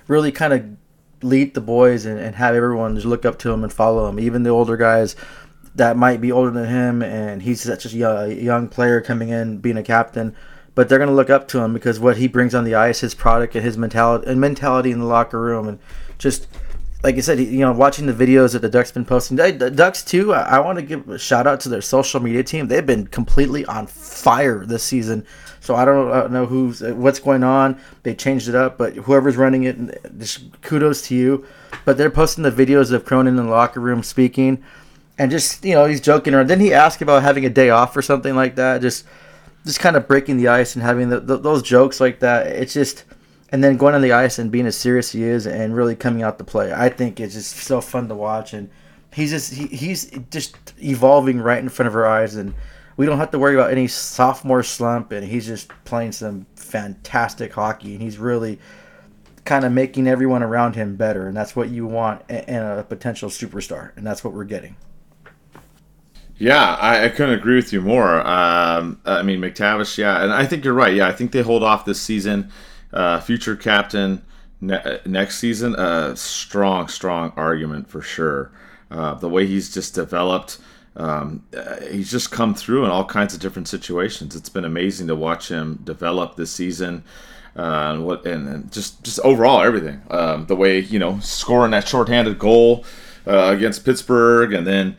really 0.08 0.32
kind 0.32 0.54
of 0.54 0.66
lead 1.24 1.54
the 1.54 1.62
boys 1.62 2.06
and, 2.06 2.20
and 2.20 2.36
have 2.36 2.56
everyone 2.56 2.96
just 2.96 3.06
look 3.06 3.24
up 3.24 3.38
to 3.40 3.52
him 3.52 3.64
and 3.64 3.72
follow 3.72 4.10
him. 4.10 4.20
Even 4.20 4.44
the 4.44 4.50
older 4.50 4.76
guys 4.76 5.16
that 5.76 5.98
might 5.98 6.22
be 6.22 6.32
older 6.32 6.52
than 6.52 6.68
him, 6.68 7.02
and 7.02 7.42
he's 7.42 7.62
such 7.62 7.86
a 7.86 8.34
young 8.34 8.68
player 8.68 9.02
coming 9.02 9.30
in, 9.30 9.58
being 9.58 9.78
a 9.78 9.84
captain 9.84 10.36
but 10.74 10.88
they're 10.88 10.98
going 10.98 11.10
to 11.10 11.16
look 11.16 11.30
up 11.30 11.48
to 11.50 11.60
him 11.60 11.74
because 11.74 12.00
what 12.00 12.18
he 12.18 12.28
brings 12.28 12.56
on 12.56 12.64
the 12.64 12.76
ice, 12.76 13.02
his 13.02 13.14
product, 13.14 13.56
and 13.56 13.66
his 13.66 13.78
mentality 13.78 14.28
and 14.28 14.40
mentality 14.40 14.92
in 14.92 15.00
the 15.00 15.06
locker 15.06 15.40
room, 15.40 15.68
and 15.68 15.80
just 16.18 16.48
like 17.04 17.16
I 17.16 17.20
said, 17.22 17.40
you 17.40 17.60
know, 17.60 17.72
watching 17.72 18.06
the 18.06 18.14
videos 18.14 18.54
that 18.54 18.62
the 18.62 18.70
Ducks 18.70 18.92
been 18.92 19.06
posting, 19.06 19.36
the 19.36 19.72
Ducks 19.72 20.04
too. 20.04 20.34
I, 20.34 20.60
want 20.60 20.78
to 20.78 20.84
give 20.84 21.10
a 21.10 21.18
shout 21.18 21.48
out 21.48 21.60
to 21.62 21.70
their 21.70 21.82
social 21.82 22.20
media 22.20 22.44
team. 22.44 22.68
They've 22.68 22.86
been 22.86 23.08
completely 23.08 23.66
on 23.66 23.88
fire 23.88 24.66
this 24.66 24.84
season. 24.84 25.26
So 25.62 25.76
I 25.76 25.84
don't, 25.84 26.12
I 26.12 26.22
don't 26.22 26.32
know 26.32 26.46
who's 26.46 26.82
what's 26.82 27.20
going 27.20 27.44
on. 27.44 27.80
They 28.04 28.14
changed 28.14 28.50
it 28.50 28.56
up, 28.56 28.78
but 28.78 28.94
whoever's 28.94 29.36
running 29.36 29.64
it, 29.64 30.20
just 30.20 30.62
kudos 30.62 31.08
to 31.08 31.16
you. 31.16 31.46
But 31.86 31.98
they're 31.98 32.12
posting 32.12 32.44
the 32.44 32.52
videos 32.52 32.92
of 32.92 33.04
Cronin 33.04 33.38
in 33.38 33.46
the 33.46 33.52
locker 33.52 33.80
room 33.80 34.04
speaking, 34.04 34.64
and 35.22 35.30
just 35.30 35.64
you 35.64 35.76
know 35.76 35.86
he's 35.86 36.02
joking 36.02 36.34
around. 36.34 36.48
Didn't 36.48 36.64
he 36.64 36.74
ask 36.74 37.00
about 37.00 37.22
having 37.22 37.46
a 37.46 37.50
day 37.50 37.70
off 37.70 37.96
or 37.96 38.02
something 38.02 38.36
like 38.36 38.56
that? 38.56 38.82
Just 38.82 39.06
just 39.64 39.80
kind 39.80 39.96
of 39.96 40.08
breaking 40.08 40.38
the 40.38 40.48
ice 40.48 40.76
and 40.76 40.84
having 40.84 41.10
the, 41.10 41.20
the, 41.20 41.38
those 41.38 41.62
jokes 41.62 42.00
like 42.00 42.22
that. 42.22 42.48
It's 42.48 42.74
just, 42.74 43.04
and 43.52 43.64
then 43.64 43.78
going 43.78 43.94
on 43.94 44.02
the 44.02 44.14
ice 44.14 44.40
and 44.40 44.52
being 44.52 44.66
as 44.66 44.76
serious 44.76 45.10
as 45.10 45.12
he 45.12 45.24
is 45.24 45.46
and 45.46 45.76
really 45.76 45.96
coming 45.96 46.24
out 46.24 46.40
to 46.40 46.44
play. 46.44 46.74
I 46.74 46.90
think 46.90 47.20
it's 47.20 47.36
just 47.36 47.56
so 47.56 47.82
fun 47.82 48.08
to 48.08 48.16
watch, 48.16 48.54
and 48.54 48.68
he's 49.14 49.30
just 49.30 49.54
he, 49.54 49.68
he's 49.68 50.10
just 50.32 50.58
evolving 50.82 51.40
right 51.40 51.60
in 51.60 51.70
front 51.70 51.88
of 51.88 51.96
our 51.96 52.08
eyes, 52.08 52.34
and 52.34 52.56
we 52.98 53.06
don't 53.06 53.20
have 53.20 53.30
to 53.30 53.40
worry 53.40 53.54
about 53.54 53.72
any 53.72 53.88
sophomore 53.88 54.64
slump, 54.64 55.12
and 55.12 55.24
he's 55.24 55.46
just 55.46 55.70
playing 55.86 56.14
some 56.14 56.48
fantastic 56.56 57.54
hockey, 57.54 57.94
and 57.94 58.02
he's 58.02 58.18
really 58.18 58.58
kind 59.46 59.66
of 59.66 59.72
making 59.72 60.08
everyone 60.08 60.42
around 60.42 60.76
him 60.76 60.96
better, 60.96 61.28
and 61.28 61.38
that's 61.38 61.56
what 61.56 61.70
you 61.70 61.86
want 61.86 62.28
in 62.28 62.56
a 62.56 62.84
potential 62.90 63.30
superstar, 63.30 63.96
and 63.96 64.08
that's 64.08 64.24
what 64.24 64.34
we're 64.34 64.46
getting. 64.46 64.76
Yeah, 66.42 66.74
I, 66.74 67.06
I, 67.06 67.10
couldn't 67.10 67.36
agree 67.36 67.56
with 67.56 67.72
you 67.72 67.82
more. 67.82 68.20
Um, 68.26 69.00
I 69.06 69.22
mean, 69.22 69.40
McTavish, 69.40 70.00
yeah, 70.00 70.24
and 70.24 70.34
I 70.34 70.48
think 70.48 70.66
you're 70.66 70.74
right. 70.74 70.96
Yeah, 70.96 71.08
I 71.08 71.12
think 71.12 71.34
they 71.34 71.44
hold 71.44 71.62
off 71.62 71.86
this 71.86 72.02
season. 72.02 72.52
Uh, 72.92 73.20
future 73.20 73.56
captain 73.56 74.24
ne- 74.60 75.00
next 75.06 75.38
season, 75.38 75.76
a 75.76 75.78
uh, 75.78 76.16
strong, 76.16 76.88
strong 76.88 77.32
argument 77.36 77.92
for 77.92 78.02
sure. 78.02 78.52
Uh, 78.90 79.14
the 79.14 79.30
way 79.30 79.46
he's 79.46 79.72
just 79.72 79.94
developed, 79.94 80.58
um, 80.96 81.44
uh, 81.56 81.80
he's 81.92 82.10
just 82.10 82.32
come 82.32 82.56
through 82.56 82.86
in 82.86 82.90
all 82.90 83.06
kinds 83.06 83.36
of 83.36 83.40
different 83.40 83.68
situations. 83.68 84.36
It's 84.36 84.50
been 84.50 84.66
amazing 84.66 85.10
to 85.10 85.16
watch 85.16 85.50
him 85.50 85.80
develop 85.84 86.38
this 86.38 86.52
season. 86.52 87.04
Uh, 87.56 87.92
and 87.92 88.04
what 88.04 88.26
and, 88.26 88.48
and, 88.48 88.72
just 88.72 89.04
just 89.04 89.20
overall 89.20 89.62
everything. 89.62 90.02
Um, 90.10 90.48
the 90.48 90.56
way 90.56 90.80
you 90.80 90.98
know 90.98 91.20
scoring 91.20 91.70
that 91.72 91.88
shorthanded 91.88 92.40
goal 92.40 92.84
uh, 93.28 93.54
against 93.56 93.86
Pittsburgh, 93.86 94.54
and 94.54 94.66
then 94.66 94.98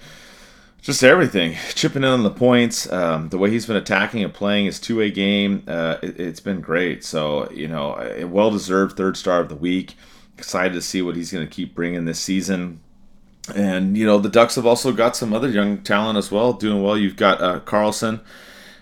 just 0.83 1.05
everything, 1.05 1.57
chipping 1.75 2.03
in 2.03 2.09
on 2.09 2.25
the 2.25 2.31
points. 2.31 2.91
Um, 2.93 3.29
the 3.29 3.39
way 3.39 3.51
he's 3.51 3.67
been 3.67 3.77
attacking 3.77 4.23
and 4.23 4.35
playing 4.35 4.67
his 4.67 4.81
two-way 4.81 5.11
game, 5.13 5.63
uh, 5.69 5.97
it, 6.03 6.19
has 6.19 6.41
been 6.41 6.61
great. 6.61 7.05
So 7.05 7.49
you 7.51 7.69
know, 7.69 7.97
a 7.99 8.25
well-deserved 8.25 8.97
third 8.97 9.17
star 9.17 9.41
of 9.41 9.49
the 9.49 9.55
week. 9.55 9.95
Excited 10.37 10.75
to 10.75 10.83
see 10.83 11.01
what 11.01 11.15
he's 11.15 11.31
going 11.31 11.47
to 11.47 11.51
keep 11.53 11.75
bringing 11.75 12.05
this 12.05 12.21
season. 12.21 12.81
And 13.55 13.97
you 13.97 14.05
know, 14.05 14.19
the 14.19 14.29
Ducks 14.29 14.57
have 14.57 14.67
also 14.67 14.93
got 14.93 15.17
some 15.17 15.33
other 15.33 15.49
young 15.49 15.79
talent 15.83 16.19
as 16.19 16.33
well, 16.33 16.53
doing 16.53 16.83
well. 16.83 16.99
You've 16.99 17.17
got 17.17 17.41
uh, 17.41 17.61
Carlsson. 17.61 18.21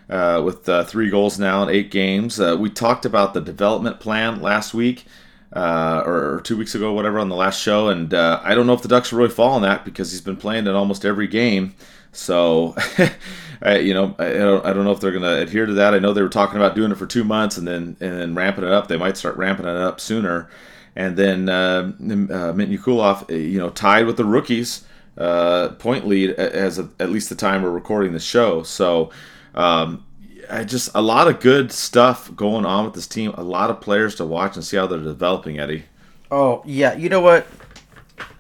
Uh, 0.08 0.42
with 0.44 0.68
uh, 0.68 0.82
three 0.82 1.08
goals 1.08 1.38
now 1.38 1.62
in 1.62 1.68
eight 1.68 1.88
games. 1.88 2.40
Uh, 2.40 2.56
we 2.58 2.68
talked 2.68 3.04
about 3.04 3.32
the 3.32 3.40
development 3.40 4.00
plan 4.00 4.42
last 4.42 4.74
week. 4.74 5.04
Uh, 5.52 6.02
or 6.06 6.40
two 6.44 6.56
weeks 6.56 6.76
ago, 6.76 6.92
whatever, 6.92 7.18
on 7.18 7.28
the 7.28 7.34
last 7.34 7.60
show. 7.60 7.88
And 7.88 8.14
uh, 8.14 8.40
I 8.44 8.54
don't 8.54 8.68
know 8.68 8.72
if 8.72 8.82
the 8.82 8.88
Ducks 8.88 9.10
will 9.10 9.18
really 9.18 9.30
fall 9.30 9.54
on 9.54 9.62
that 9.62 9.84
because 9.84 10.12
he's 10.12 10.20
been 10.20 10.36
playing 10.36 10.68
in 10.68 10.74
almost 10.74 11.04
every 11.04 11.26
game. 11.26 11.74
So, 12.12 12.74
I, 13.62 13.78
you 13.78 13.94
know, 13.94 14.14
I 14.18 14.32
don't, 14.32 14.64
I 14.64 14.72
don't 14.72 14.84
know 14.84 14.92
if 14.92 15.00
they're 15.00 15.10
going 15.10 15.22
to 15.22 15.42
adhere 15.42 15.66
to 15.66 15.74
that. 15.74 15.94
I 15.94 15.98
know 15.98 16.12
they 16.12 16.22
were 16.22 16.28
talking 16.28 16.56
about 16.56 16.74
doing 16.74 16.90
it 16.90 16.98
for 16.98 17.06
two 17.06 17.24
months 17.24 17.56
and 17.56 17.66
then 17.66 17.96
and 18.00 18.20
then 18.20 18.34
ramping 18.34 18.64
it 18.64 18.70
up. 18.70 18.88
They 18.88 18.96
might 18.96 19.16
start 19.16 19.36
ramping 19.36 19.66
it 19.66 19.76
up 19.76 20.00
sooner. 20.00 20.48
And 20.96 21.16
then 21.16 21.48
uh, 21.48 21.92
uh, 21.98 22.52
Mintyukov, 22.52 23.30
uh, 23.30 23.34
you 23.34 23.58
know, 23.58 23.70
tied 23.70 24.06
with 24.06 24.16
the 24.16 24.24
rookies 24.24 24.84
uh, 25.16 25.70
point 25.78 26.06
lead 26.06 26.30
as 26.30 26.78
a, 26.78 26.88
at 26.98 27.10
least 27.10 27.28
the 27.28 27.34
time 27.34 27.62
we're 27.62 27.70
recording 27.70 28.12
the 28.12 28.20
show. 28.20 28.62
So. 28.62 29.10
Um, 29.54 30.04
I 30.50 30.64
just 30.64 30.90
a 30.94 31.02
lot 31.02 31.28
of 31.28 31.40
good 31.40 31.72
stuff 31.72 32.34
going 32.34 32.64
on 32.64 32.84
with 32.84 32.94
this 32.94 33.06
team. 33.06 33.32
A 33.36 33.42
lot 33.42 33.70
of 33.70 33.80
players 33.80 34.14
to 34.16 34.24
watch 34.24 34.56
and 34.56 34.64
see 34.64 34.76
how 34.76 34.86
they're 34.86 34.98
developing, 34.98 35.58
Eddie. 35.58 35.84
Oh 36.30 36.62
yeah, 36.64 36.94
you 36.94 37.08
know 37.08 37.20
what? 37.20 37.46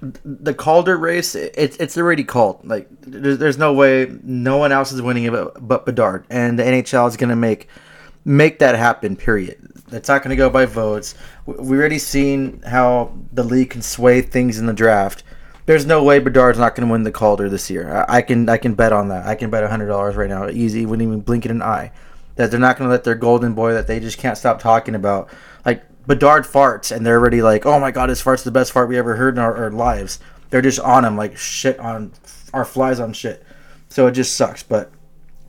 The 0.00 0.54
Calder 0.54 0.96
race, 0.96 1.34
it's 1.34 1.76
it's 1.76 1.96
already 1.96 2.24
called. 2.24 2.60
Like 2.64 2.88
there's, 3.00 3.38
there's 3.38 3.58
no 3.58 3.72
way 3.72 4.10
no 4.22 4.56
one 4.56 4.72
else 4.72 4.92
is 4.92 5.02
winning 5.02 5.24
it 5.24 5.32
but, 5.32 5.66
but 5.66 5.86
Bedard, 5.86 6.24
and 6.30 6.58
the 6.58 6.62
NHL 6.62 7.08
is 7.08 7.16
gonna 7.16 7.36
make 7.36 7.68
make 8.24 8.58
that 8.58 8.74
happen. 8.74 9.16
Period. 9.16 9.58
It's 9.92 10.08
not 10.08 10.22
gonna 10.22 10.36
go 10.36 10.50
by 10.50 10.66
votes. 10.66 11.14
We 11.46 11.54
have 11.54 11.70
already 11.70 11.98
seen 11.98 12.62
how 12.62 13.12
the 13.32 13.42
league 13.42 13.70
can 13.70 13.82
sway 13.82 14.22
things 14.22 14.58
in 14.58 14.66
the 14.66 14.72
draft. 14.72 15.22
There's 15.70 15.86
no 15.86 16.02
way 16.02 16.18
Bedard's 16.18 16.58
not 16.58 16.74
going 16.74 16.88
to 16.88 16.90
win 16.90 17.04
the 17.04 17.12
Calder 17.12 17.48
this 17.48 17.70
year. 17.70 18.04
I, 18.08 18.16
I, 18.16 18.22
can 18.22 18.48
I 18.48 18.56
can 18.56 18.74
bet 18.74 18.92
on 18.92 19.06
that. 19.10 19.24
I 19.24 19.36
can 19.36 19.50
bet 19.50 19.62
hundred 19.70 19.86
dollars 19.86 20.16
right 20.16 20.28
now, 20.28 20.48
easy, 20.48 20.84
wouldn't 20.84 21.06
even 21.06 21.20
blink 21.20 21.44
in 21.44 21.52
an 21.52 21.62
eye, 21.62 21.92
that 22.34 22.50
they're 22.50 22.58
not 22.58 22.76
going 22.76 22.88
to 22.88 22.90
let 22.90 23.04
their 23.04 23.14
golden 23.14 23.54
boy 23.54 23.72
that 23.74 23.86
they 23.86 24.00
just 24.00 24.18
can't 24.18 24.36
stop 24.36 24.58
talking 24.58 24.96
about. 24.96 25.30
Like 25.64 25.84
Bedard 26.08 26.42
farts, 26.42 26.90
and 26.90 27.06
they're 27.06 27.20
already 27.20 27.40
like, 27.40 27.66
oh 27.66 27.78
my 27.78 27.92
god, 27.92 28.08
his 28.08 28.20
fart's 28.20 28.42
the 28.42 28.50
best 28.50 28.72
fart 28.72 28.88
we 28.88 28.98
ever 28.98 29.14
heard 29.14 29.36
in 29.36 29.38
our, 29.38 29.54
our 29.54 29.70
lives. 29.70 30.18
They're 30.48 30.60
just 30.60 30.80
on 30.80 31.04
him 31.04 31.16
like 31.16 31.36
shit 31.36 31.78
on 31.78 32.14
our 32.52 32.64
flies 32.64 32.98
on 32.98 33.12
shit. 33.12 33.46
So 33.90 34.08
it 34.08 34.12
just 34.12 34.34
sucks. 34.34 34.64
But 34.64 34.90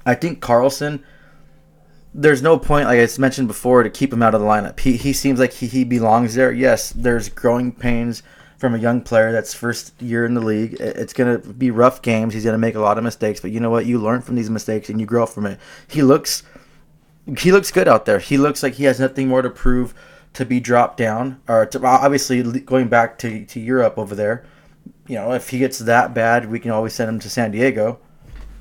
I 0.06 0.14
think 0.14 0.40
Carlsson 0.40 1.04
there's 2.14 2.44
no 2.44 2.60
point, 2.60 2.86
like 2.86 3.00
I 3.00 3.20
mentioned 3.20 3.48
before, 3.48 3.82
to 3.82 3.90
keep 3.90 4.14
him 4.14 4.22
out 4.22 4.36
of 4.36 4.42
the 4.42 4.46
lineup. 4.46 4.80
He, 4.82 4.98
he 4.98 5.14
seems 5.14 5.40
like 5.40 5.54
he, 5.54 5.66
he 5.66 5.84
belongs 5.84 6.36
there. 6.36 6.52
Yes, 6.52 6.92
there's 6.92 7.28
growing 7.28 7.72
pains 7.72 8.22
from 8.62 8.76
a 8.76 8.78
young 8.78 9.02
player 9.02 9.32
that's 9.32 9.56
first 9.56 10.00
year 10.00 10.24
in 10.24 10.36
the 10.36 10.40
league. 10.40 10.78
It's 10.80 11.14
going 11.14 11.42
to 11.42 11.50
be 11.50 11.72
rough 11.72 12.04
games. 12.04 12.36
He's 12.36 12.44
going 12.44 12.54
to 12.54 12.60
make 12.60 12.76
a 12.76 12.80
lot 12.80 13.00
of 13.00 13.04
mistakes, 13.04 13.40
but 13.40 13.50
you 13.50 13.60
know 13.60 13.72
what? 13.72 13.88
You 13.88 14.00
learn 14.00 14.22
from 14.22 14.36
these 14.36 14.52
mistakes 14.52 14.88
and 14.88 15.00
you 15.00 15.08
grow 15.08 15.26
from 15.26 15.48
it. 15.48 15.60
He 15.88 16.04
looks 16.04 16.44
he 17.40 17.52
looks 17.52 17.72
good 17.72 17.88
out 17.88 18.06
there. 18.06 18.20
He 18.20 18.38
looks 18.38 18.62
like 18.62 18.76
he 18.76 18.84
has 18.84 19.00
nothing 19.00 19.28
more 19.28 19.42
to 19.42 19.50
prove 19.50 19.96
to 20.34 20.46
be 20.46 20.60
dropped 20.60 20.98
down 20.98 21.42
or 21.48 21.66
to, 21.66 21.84
obviously 21.84 22.44
going 22.62 22.88
back 22.88 23.18
to, 23.20 23.46
to 23.46 23.60
Europe 23.60 23.98
over 23.98 24.14
there. 24.14 24.46
You 25.08 25.16
know, 25.16 25.32
if 25.34 25.50
he 25.50 25.58
gets 25.58 25.80
that 25.80 26.14
bad, 26.14 26.50
we 26.52 26.60
can 26.60 26.70
always 26.70 26.94
send 26.94 27.10
him 27.10 27.20
to 27.20 27.32
San 27.32 27.50
Diego. 27.50 27.98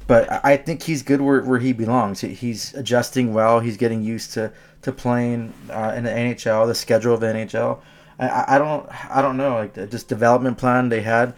But 0.06 0.42
I 0.42 0.56
think 0.56 0.82
he's 0.82 1.02
good 1.02 1.20
where, 1.20 1.42
where 1.42 1.58
he 1.58 1.74
belongs. 1.74 2.22
He's 2.22 2.72
adjusting 2.72 3.34
well. 3.34 3.60
He's 3.60 3.76
getting 3.76 4.02
used 4.02 4.32
to, 4.32 4.50
to 4.80 4.92
playing 4.92 5.52
uh, 5.68 5.92
in 5.94 6.04
the 6.04 6.10
NHL, 6.10 6.66
the 6.66 6.74
schedule 6.74 7.12
of 7.12 7.20
the 7.20 7.26
NHL 7.26 7.80
I, 8.20 8.56
I 8.56 8.58
don't 8.58 8.86
I 9.10 9.22
don't 9.22 9.36
know 9.36 9.54
like 9.54 9.74
just 9.90 10.08
development 10.08 10.58
plan 10.58 10.88
they 10.88 11.00
had. 11.00 11.34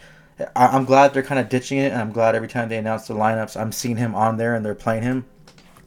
I, 0.55 0.75
am 0.75 0.85
glad 0.85 1.13
they're 1.13 1.23
kind 1.23 1.39
of 1.39 1.47
ditching 1.47 1.77
it, 1.77 1.91
and 1.91 2.01
I'm 2.01 2.11
glad 2.11 2.35
every 2.35 2.47
time 2.47 2.67
they 2.67 2.77
announce 2.77 3.07
the 3.07 3.13
lineups, 3.13 3.59
I'm 3.59 3.71
seeing 3.71 3.97
him 3.97 4.15
on 4.15 4.37
there 4.37 4.55
and 4.55 4.65
they're 4.65 4.75
playing 4.75 5.03
him. 5.03 5.25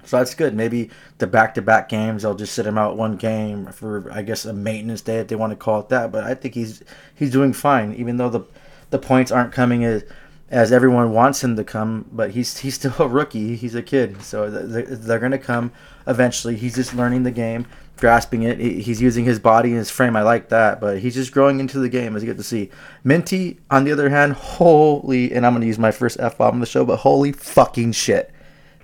So 0.04 0.18
that's 0.18 0.34
good. 0.34 0.54
Maybe 0.54 0.90
the 1.18 1.26
back-to-back 1.26 1.88
games, 1.88 2.22
they'll 2.22 2.36
just 2.36 2.54
sit 2.54 2.64
him 2.64 2.78
out 2.78 2.96
one 2.96 3.16
game 3.16 3.66
for, 3.66 4.08
I 4.12 4.22
guess, 4.22 4.44
a 4.44 4.52
maintenance 4.52 5.00
day 5.00 5.18
if 5.18 5.26
they 5.26 5.34
want 5.34 5.50
to 5.50 5.56
call 5.56 5.80
it 5.80 5.88
that. 5.88 6.12
But 6.12 6.24
I 6.24 6.34
think 6.34 6.54
he's 6.54 6.82
he's 7.14 7.32
doing 7.32 7.52
fine, 7.52 7.92
even 7.94 8.16
though 8.16 8.30
the 8.30 8.42
the 8.90 8.98
points 8.98 9.32
aren't 9.32 9.52
coming 9.52 9.84
as 9.84 10.04
as 10.48 10.70
everyone 10.70 11.12
wants 11.12 11.42
him 11.42 11.56
to 11.56 11.64
come. 11.64 12.08
But 12.12 12.30
he's 12.30 12.58
he's 12.58 12.76
still 12.76 12.94
a 13.00 13.08
rookie. 13.08 13.56
He's 13.56 13.74
a 13.74 13.82
kid, 13.82 14.22
so 14.22 14.48
they're, 14.48 14.84
they're 14.84 15.18
going 15.18 15.32
to 15.32 15.38
come 15.38 15.72
eventually. 16.06 16.54
He's 16.56 16.76
just 16.76 16.94
learning 16.94 17.24
the 17.24 17.32
game 17.32 17.66
grasping 17.96 18.42
it. 18.42 18.58
He's 18.58 19.00
using 19.00 19.24
his 19.24 19.38
body 19.38 19.70
and 19.70 19.78
his 19.78 19.90
frame. 19.90 20.16
I 20.16 20.22
like 20.22 20.48
that, 20.50 20.80
but 20.80 20.98
he's 20.98 21.14
just 21.14 21.32
growing 21.32 21.60
into 21.60 21.78
the 21.78 21.88
game 21.88 22.14
as 22.14 22.22
you 22.22 22.28
get 22.28 22.36
to 22.36 22.42
see. 22.42 22.70
Minty, 23.04 23.58
on 23.70 23.84
the 23.84 23.92
other 23.92 24.10
hand, 24.10 24.34
holy, 24.34 25.32
and 25.32 25.46
I'm 25.46 25.52
going 25.52 25.62
to 25.62 25.66
use 25.66 25.78
my 25.78 25.90
first 25.90 26.18
F 26.20 26.38
bomb 26.38 26.54
on 26.54 26.60
the 26.60 26.66
show, 26.66 26.84
but 26.84 26.98
holy 26.98 27.32
fucking 27.32 27.92
shit. 27.92 28.30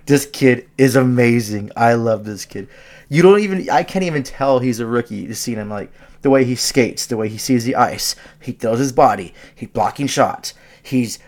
This 0.05 0.25
kid 0.25 0.69
is 0.77 0.95
amazing. 0.95 1.71
I 1.75 1.93
love 1.93 2.25
this 2.25 2.45
kid. 2.45 2.67
You 3.07 3.21
don't 3.21 3.39
even, 3.39 3.69
I 3.69 3.83
can't 3.83 4.03
even 4.03 4.23
tell 4.23 4.59
he's 4.59 4.79
a 4.79 4.85
rookie. 4.85 5.27
Just 5.27 5.43
seeing 5.43 5.57
him 5.57 5.69
like 5.69 5.91
the 6.23 6.29
way 6.29 6.43
he 6.43 6.55
skates, 6.55 7.05
the 7.05 7.17
way 7.17 7.29
he 7.29 7.37
sees 7.37 7.63
the 7.63 7.75
ice. 7.75 8.15
He 8.41 8.51
throws 8.51 8.79
his 8.79 8.91
body. 8.91 9.33
He's 9.55 9.69
blocking 9.69 10.07
shots. 10.07 10.53
He's, 10.81 11.19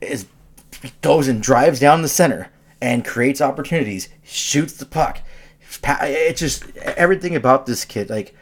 is, 0.00 0.26
he 0.82 0.92
goes 1.00 1.26
and 1.26 1.42
drives 1.42 1.80
down 1.80 2.02
the 2.02 2.08
center 2.08 2.50
and 2.80 3.04
creates 3.04 3.40
opportunities, 3.40 4.08
shoots 4.22 4.74
the 4.74 4.86
puck 4.86 5.20
it's 5.84 6.40
just 6.40 6.76
everything 6.76 7.36
about 7.36 7.66
this 7.66 7.84
kid. 7.84 8.10
Like 8.10 8.34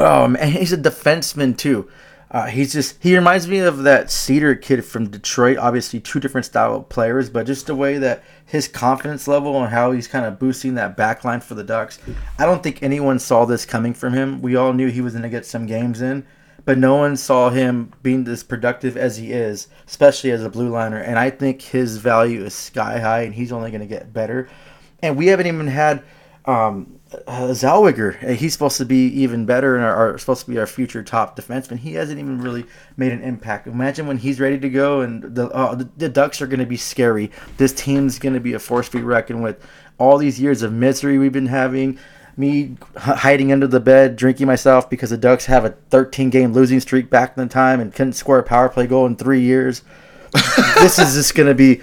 Oh 0.00 0.26
man, 0.26 0.52
he's 0.52 0.72
a 0.72 0.78
defenseman 0.78 1.56
too. 1.56 1.88
Uh, 2.30 2.46
he's 2.46 2.72
just 2.72 2.96
he 3.02 3.14
reminds 3.14 3.46
me 3.46 3.58
of 3.58 3.82
that 3.82 4.06
Seider 4.06 4.60
kid 4.60 4.82
from 4.82 5.10
Detroit. 5.10 5.58
Obviously, 5.58 6.00
two 6.00 6.18
different 6.18 6.46
style 6.46 6.76
of 6.76 6.88
players, 6.88 7.28
but 7.28 7.44
just 7.44 7.66
the 7.66 7.74
way 7.74 7.98
that 7.98 8.24
his 8.46 8.66
confidence 8.66 9.28
level 9.28 9.60
and 9.60 9.70
how 9.70 9.92
he's 9.92 10.08
kind 10.08 10.24
of 10.24 10.38
boosting 10.38 10.74
that 10.76 10.96
back 10.96 11.22
line 11.22 11.40
for 11.40 11.54
the 11.54 11.64
Ducks. 11.64 11.98
I 12.38 12.46
don't 12.46 12.62
think 12.62 12.82
anyone 12.82 13.18
saw 13.18 13.44
this 13.44 13.66
coming 13.66 13.92
from 13.92 14.14
him. 14.14 14.40
We 14.40 14.56
all 14.56 14.72
knew 14.72 14.88
he 14.88 15.02
was 15.02 15.12
going 15.12 15.22
to 15.24 15.28
get 15.28 15.44
some 15.44 15.66
games 15.66 16.00
in, 16.00 16.24
but 16.64 16.78
no 16.78 16.96
one 16.96 17.16
saw 17.16 17.50
him 17.50 17.92
being 18.02 18.24
this 18.24 18.42
productive 18.42 18.96
as 18.96 19.18
he 19.18 19.32
is, 19.32 19.68
especially 19.86 20.30
as 20.30 20.42
a 20.42 20.48
blue 20.48 20.70
liner. 20.70 20.98
And 20.98 21.18
I 21.18 21.28
think 21.28 21.60
his 21.60 21.98
value 21.98 22.44
is 22.44 22.54
sky 22.54 23.00
high, 23.00 23.22
and 23.22 23.34
he's 23.34 23.52
only 23.52 23.70
going 23.70 23.82
to 23.82 23.86
get 23.86 24.14
better. 24.14 24.48
And 25.02 25.16
we 25.16 25.26
haven't 25.26 25.46
even 25.46 25.66
had 25.66 26.02
um, 26.44 27.00
he's 28.34 28.52
supposed 28.52 28.78
to 28.78 28.84
be 28.84 29.06
even 29.08 29.44
better 29.44 29.76
and 29.76 29.84
are, 29.84 30.16
supposed 30.18 30.44
to 30.44 30.50
be 30.50 30.58
our 30.58 30.66
future 30.66 31.02
top 31.02 31.36
defenseman. 31.36 31.78
He 31.78 31.94
hasn't 31.94 32.18
even 32.18 32.40
really 32.40 32.64
made 32.96 33.12
an 33.12 33.22
impact. 33.22 33.66
Imagine 33.66 34.06
when 34.06 34.18
he's 34.18 34.38
ready 34.38 34.58
to 34.58 34.68
go, 34.68 35.00
and 35.00 35.22
the 35.34 35.48
uh, 35.48 35.74
the, 35.74 35.88
the, 35.96 36.08
Ducks 36.08 36.40
are 36.40 36.46
going 36.46 36.60
to 36.60 36.66
be 36.66 36.76
scary. 36.76 37.30
This 37.56 37.72
team's 37.72 38.18
going 38.18 38.34
to 38.34 38.40
be 38.40 38.52
a 38.52 38.58
force 38.58 38.88
to 38.90 38.98
be 38.98 39.02
reckoned 39.02 39.42
with. 39.42 39.64
All 39.98 40.18
these 40.18 40.40
years 40.40 40.62
of 40.62 40.72
misery 40.72 41.18
we've 41.18 41.32
been 41.32 41.46
having, 41.46 41.98
me 42.36 42.76
hiding 42.96 43.52
under 43.52 43.66
the 43.66 43.80
bed, 43.80 44.16
drinking 44.16 44.46
myself 44.46 44.88
because 44.88 45.10
the 45.10 45.18
Ducks 45.18 45.46
have 45.46 45.64
a 45.64 45.70
13 45.90 46.30
game 46.30 46.52
losing 46.52 46.80
streak 46.80 47.10
back 47.10 47.36
in 47.36 47.42
the 47.42 47.52
time 47.52 47.80
and 47.80 47.94
couldn't 47.94 48.14
score 48.14 48.38
a 48.38 48.42
power 48.42 48.68
play 48.68 48.86
goal 48.86 49.04
in 49.06 49.16
three 49.16 49.42
years. 49.42 49.82
this 50.76 50.98
is 50.98 51.14
just 51.14 51.34
going 51.34 51.48
to 51.48 51.54
be 51.54 51.80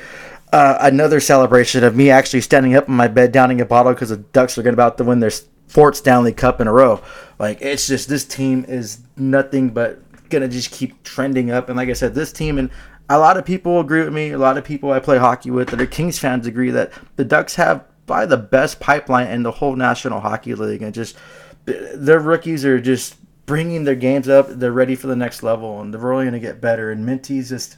uh, 0.54 0.78
another 0.82 1.20
celebration 1.20 1.84
of 1.84 1.96
me 1.96 2.10
actually 2.10 2.42
standing 2.42 2.76
up 2.76 2.88
in 2.88 2.96
my 2.96 3.08
bed, 3.08 3.32
downing 3.32 3.62
a 3.62 3.66
bottle 3.66 3.94
because 3.94 4.10
the 4.10 4.18
Ducks 4.18 4.58
are 4.58 4.64
going 4.64 4.74
about 4.74 4.98
to 4.98 5.04
win 5.04 5.20
their 5.20 5.32
fourth 5.68 5.96
Stanley 5.96 6.34
Cup 6.34 6.62
in 6.62 6.68
a 6.68 6.74
row. 6.74 7.02
Like 7.40 7.62
it's 7.62 7.88
just 7.88 8.10
this 8.10 8.26
team 8.26 8.66
is 8.68 9.00
nothing 9.18 9.70
but 9.70 10.00
gonna 10.30 10.48
just 10.48 10.72
keep 10.72 11.04
trending 11.04 11.52
up. 11.52 11.70
And 11.70 11.78
like 11.78 11.90
I 11.90 11.94
said, 11.94 12.16
this 12.16 12.32
team 12.32 12.58
and 12.58 12.70
a 13.10 13.18
lot 13.18 13.38
of 13.38 13.46
people 13.46 13.80
agree 13.80 14.04
with 14.04 14.14
me. 14.14 14.32
A 14.32 14.38
lot 14.38 14.58
of 14.58 14.64
people 14.64 14.92
I 14.92 15.00
play 15.00 15.18
hockey 15.18 15.52
with 15.52 15.70
that 15.70 15.82
are 15.82 15.86
Kings 15.86 16.20
fans 16.20 16.48
agree 16.48 16.72
that 16.72 16.92
the 17.16 17.26
Ducks 17.26 17.56
have 17.56 17.86
by 18.06 18.26
the 18.26 18.38
best 18.38 18.80
pipeline 18.80 19.28
in 19.28 19.44
the 19.44 19.52
whole 19.52 19.76
National 19.76 20.20
Hockey 20.20 20.56
League, 20.56 20.82
and 20.82 20.94
just 20.94 21.18
their 21.66 22.20
rookies 22.20 22.66
are 22.66 22.80
just 22.80 23.16
bringing 23.46 23.84
their 23.84 23.96
games 23.96 24.28
up. 24.28 24.48
They're 24.50 24.72
ready 24.72 24.96
for 24.96 25.08
the 25.08 25.16
next 25.16 25.44
level, 25.44 25.82
and 25.82 25.94
they're 25.94 26.02
going 26.02 26.32
to 26.32 26.40
get 26.40 26.62
better. 26.62 26.92
And 26.92 27.06
Minty's 27.06 27.50
just, 27.50 27.78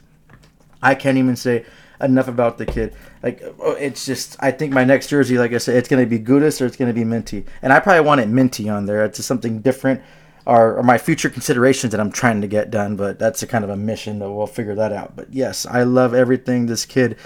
I 0.81 0.95
can't 0.95 1.17
even 1.17 1.35
say 1.35 1.65
enough 2.01 2.27
about 2.27 2.57
the 2.57 2.65
kid. 2.65 2.95
Like 3.23 3.41
oh, 3.59 3.71
it's 3.71 4.05
just 4.05 4.35
I 4.39 4.51
think 4.51 4.73
my 4.73 4.83
next 4.83 5.07
jersey, 5.07 5.37
like 5.37 5.53
I 5.53 5.57
said, 5.57 5.75
it's 5.75 5.89
gonna 5.89 6.05
be 6.05 6.19
Gudas 6.19 6.61
or 6.61 6.65
it's 6.65 6.75
gonna 6.77 6.93
be 6.93 7.03
Minty, 7.03 7.45
and 7.61 7.73
I 7.73 7.79
probably 7.79 8.01
want 8.01 8.21
it 8.21 8.29
Minty 8.29 8.69
on 8.69 8.85
there. 8.85 9.03
It's 9.05 9.17
just 9.17 9.27
something 9.27 9.61
different. 9.61 10.01
Or, 10.45 10.77
or 10.77 10.83
my 10.83 10.97
future 10.97 11.29
considerations 11.29 11.91
that 11.91 11.99
I'm 11.99 12.11
trying 12.11 12.41
to 12.41 12.47
get 12.47 12.71
done, 12.71 12.95
but 12.95 13.19
that's 13.19 13.43
a 13.43 13.47
kind 13.47 13.63
of 13.63 13.69
a 13.69 13.77
mission 13.77 14.17
that 14.17 14.31
we'll 14.31 14.47
figure 14.47 14.73
that 14.73 14.91
out. 14.91 15.15
But 15.15 15.31
yes, 15.31 15.67
I 15.67 15.83
love 15.83 16.15
everything 16.15 16.65
this 16.65 16.85
kid 16.85 17.17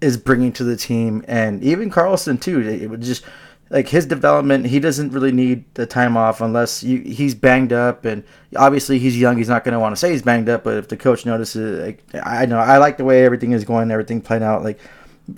is 0.00 0.16
bringing 0.16 0.52
to 0.52 0.62
the 0.62 0.76
team, 0.76 1.24
and 1.26 1.64
even 1.64 1.90
Carlsson 1.90 2.40
too. 2.40 2.60
It 2.60 2.88
would 2.88 3.02
just 3.02 3.24
like 3.70 3.88
his 3.88 4.04
development, 4.04 4.66
he 4.66 4.80
doesn't 4.80 5.12
really 5.12 5.30
need 5.30 5.64
the 5.74 5.86
time 5.86 6.16
off 6.16 6.40
unless 6.40 6.82
you, 6.82 6.98
he's 6.98 7.36
banged 7.36 7.72
up, 7.72 8.04
and 8.04 8.24
obviously 8.56 8.98
he's 8.98 9.18
young. 9.18 9.38
He's 9.38 9.48
not 9.48 9.64
going 9.64 9.74
to 9.74 9.78
want 9.78 9.92
to 9.94 9.96
say 9.96 10.10
he's 10.10 10.22
banged 10.22 10.48
up, 10.48 10.64
but 10.64 10.76
if 10.76 10.88
the 10.88 10.96
coach 10.96 11.24
notices, 11.24 11.80
like, 11.80 12.02
I 12.24 12.46
know 12.46 12.58
I 12.58 12.78
like 12.78 12.98
the 12.98 13.04
way 13.04 13.24
everything 13.24 13.52
is 13.52 13.64
going, 13.64 13.90
everything 13.92 14.20
playing 14.20 14.42
out. 14.42 14.64
Like, 14.64 14.80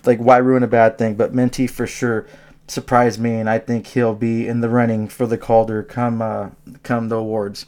like 0.05 0.19
why 0.19 0.39
ruin 0.39 0.63
a 0.63 0.67
bad 0.67 0.97
thing? 0.97 1.15
But 1.15 1.35
Minty 1.35 1.67
for 1.67 1.87
sure 1.87 2.27
surprised 2.69 3.21
me, 3.21 3.35
and 3.35 3.51
I 3.51 3.59
think 3.59 3.89
he'll 3.89 4.15
be 4.15 4.49
in 4.49 4.63
the 4.63 4.71
running 4.71 5.09
for 5.09 5.27
the 5.27 5.37
Calder 5.37 5.83
come 5.83 6.23
uh, 6.23 6.51
come 6.83 7.09
the 7.11 7.17
awards. 7.17 7.67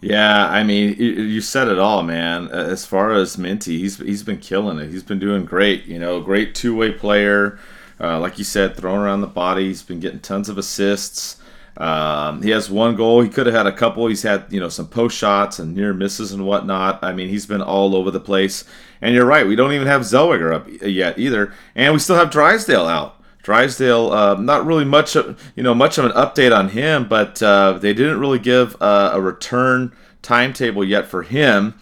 Yeah, 0.00 0.48
I 0.48 0.62
mean, 0.62 0.94
you 0.98 1.40
said 1.40 1.68
it 1.68 1.78
all, 1.78 2.02
man. 2.02 2.48
As 2.48 2.84
far 2.84 3.12
as 3.12 3.38
Minty, 3.38 3.78
he's 3.78 3.98
he's 3.98 4.22
been 4.24 4.38
killing 4.38 4.78
it. 4.78 4.90
He's 4.90 5.02
been 5.04 5.18
doing 5.20 5.44
great. 5.44 5.84
You 5.86 6.00
know, 6.00 6.20
great 6.20 6.56
two 6.56 6.74
way 6.74 6.90
player. 6.90 7.58
Uh, 8.00 8.20
like 8.20 8.38
you 8.38 8.44
said, 8.44 8.76
throwing 8.76 9.00
around 9.00 9.22
the 9.22 9.26
body. 9.26 9.66
He's 9.66 9.82
been 9.82 10.00
getting 10.00 10.20
tons 10.20 10.48
of 10.48 10.58
assists. 10.58 11.36
Um, 11.76 12.42
he 12.42 12.50
has 12.50 12.70
one 12.70 12.96
goal. 12.96 13.20
He 13.20 13.28
could 13.28 13.46
have 13.46 13.54
had 13.54 13.66
a 13.66 13.72
couple. 13.72 14.06
He's 14.06 14.22
had 14.22 14.46
you 14.50 14.60
know 14.60 14.68
some 14.68 14.88
post 14.88 15.16
shots 15.16 15.58
and 15.58 15.74
near 15.74 15.92
misses 15.92 16.32
and 16.32 16.46
whatnot. 16.46 17.02
I 17.02 17.12
mean, 17.12 17.28
he's 17.28 17.46
been 17.46 17.62
all 17.62 17.94
over 17.94 18.10
the 18.10 18.20
place. 18.20 18.64
And 19.00 19.14
you're 19.14 19.26
right. 19.26 19.46
We 19.46 19.56
don't 19.56 19.72
even 19.72 19.86
have 19.86 20.02
Zellweger 20.02 20.54
up 20.54 20.68
yet 20.82 21.18
either, 21.18 21.52
and 21.74 21.92
we 21.92 21.98
still 21.98 22.16
have 22.16 22.30
Drysdale 22.30 22.86
out. 22.86 23.22
Drysdale, 23.42 24.10
uh, 24.10 24.34
not 24.34 24.66
really 24.66 24.84
much, 24.84 25.14
of, 25.14 25.40
you 25.54 25.62
know, 25.62 25.72
much 25.72 25.98
of 25.98 26.04
an 26.04 26.10
update 26.12 26.56
on 26.56 26.70
him, 26.70 27.06
but 27.06 27.40
uh, 27.40 27.74
they 27.74 27.94
didn't 27.94 28.18
really 28.18 28.40
give 28.40 28.74
uh, 28.82 29.10
a 29.12 29.20
return 29.20 29.92
timetable 30.20 30.82
yet 30.82 31.06
for 31.06 31.22
him. 31.22 31.74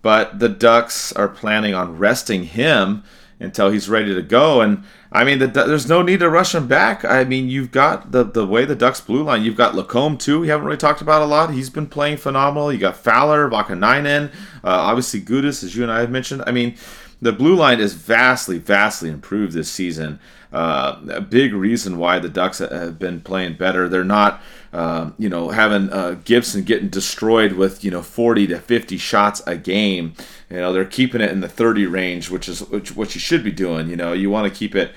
But 0.00 0.38
the 0.38 0.48
Ducks 0.48 1.12
are 1.14 1.26
planning 1.26 1.74
on 1.74 1.98
resting 1.98 2.44
him 2.44 3.02
until 3.40 3.70
he's 3.70 3.88
ready 3.88 4.14
to 4.14 4.22
go. 4.22 4.60
And 4.60 4.84
I 5.12 5.24
mean, 5.24 5.38
the, 5.38 5.46
there's 5.46 5.88
no 5.88 6.02
need 6.02 6.20
to 6.20 6.28
rush 6.28 6.54
him 6.54 6.68
back. 6.68 7.04
I 7.04 7.24
mean, 7.24 7.48
you've 7.48 7.70
got 7.70 8.12
the 8.12 8.24
the 8.24 8.46
way 8.46 8.64
the 8.64 8.74
Ducks 8.74 9.00
blue 9.00 9.22
line. 9.22 9.44
You've 9.44 9.56
got 9.56 9.74
Lacombe 9.74 10.18
too. 10.18 10.40
We 10.40 10.48
haven't 10.48 10.66
really 10.66 10.76
talked 10.76 11.00
about 11.00 11.22
a 11.22 11.26
lot. 11.26 11.52
He's 11.52 11.70
been 11.70 11.86
playing 11.86 12.18
phenomenal. 12.18 12.72
You 12.72 12.78
got 12.78 12.96
Fowler, 12.96 13.48
Vaakanainen, 13.48 14.32
uh, 14.64 14.68
obviously 14.68 15.20
Gudas, 15.20 15.62
as 15.64 15.76
you 15.76 15.82
and 15.82 15.92
I 15.92 16.00
have 16.00 16.10
mentioned. 16.10 16.42
I 16.46 16.52
mean, 16.52 16.76
the 17.20 17.32
blue 17.32 17.54
line 17.54 17.80
is 17.80 17.94
vastly, 17.94 18.58
vastly 18.58 19.10
improved 19.10 19.52
this 19.52 19.70
season. 19.70 20.20
Uh, 20.52 21.00
a 21.10 21.20
big 21.20 21.52
reason 21.52 21.98
why 21.98 22.18
the 22.18 22.28
Ducks 22.28 22.58
have 22.58 22.98
been 22.98 23.20
playing 23.20 23.54
better. 23.54 23.88
They're 23.88 24.04
not, 24.04 24.40
uh, 24.72 25.10
you 25.18 25.28
know, 25.28 25.50
having 25.50 25.90
uh, 25.92 26.16
Gibson 26.24 26.62
getting 26.62 26.88
destroyed 26.88 27.52
with 27.52 27.84
you 27.84 27.90
know 27.90 28.02
40 28.02 28.48
to 28.48 28.60
50 28.60 28.98
shots 28.98 29.42
a 29.46 29.56
game. 29.56 30.14
You 30.50 30.56
know, 30.56 30.72
they're 30.72 30.84
keeping 30.84 31.20
it 31.20 31.30
in 31.30 31.40
the 31.40 31.48
30 31.48 31.86
range, 31.86 32.30
which 32.30 32.48
is 32.48 32.60
which, 32.68 32.94
what 32.94 33.14
you 33.14 33.20
should 33.20 33.42
be 33.42 33.52
doing. 33.52 33.88
You 33.88 33.96
know, 33.96 34.12
you 34.12 34.30
want 34.30 34.52
to 34.52 34.58
keep 34.58 34.74
it, 34.74 34.92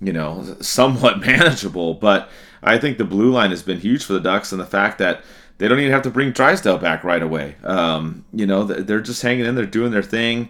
you 0.00 0.12
know, 0.12 0.56
somewhat 0.60 1.20
manageable. 1.26 1.94
But 1.94 2.28
I 2.62 2.78
think 2.78 2.98
the 2.98 3.04
blue 3.04 3.30
line 3.30 3.50
has 3.50 3.62
been 3.62 3.80
huge 3.80 4.04
for 4.04 4.12
the 4.12 4.20
Ducks, 4.20 4.52
and 4.52 4.60
the 4.60 4.66
fact 4.66 4.98
that 4.98 5.22
they 5.58 5.68
don't 5.68 5.78
even 5.78 5.92
have 5.92 6.02
to 6.02 6.10
bring 6.10 6.32
Drysdale 6.32 6.78
back 6.78 7.04
right 7.04 7.22
away. 7.22 7.56
Um, 7.62 8.24
you 8.32 8.46
know, 8.46 8.64
they're 8.64 9.00
just 9.00 9.22
hanging 9.22 9.46
in 9.46 9.54
there, 9.54 9.66
doing 9.66 9.92
their 9.92 10.02
thing. 10.02 10.48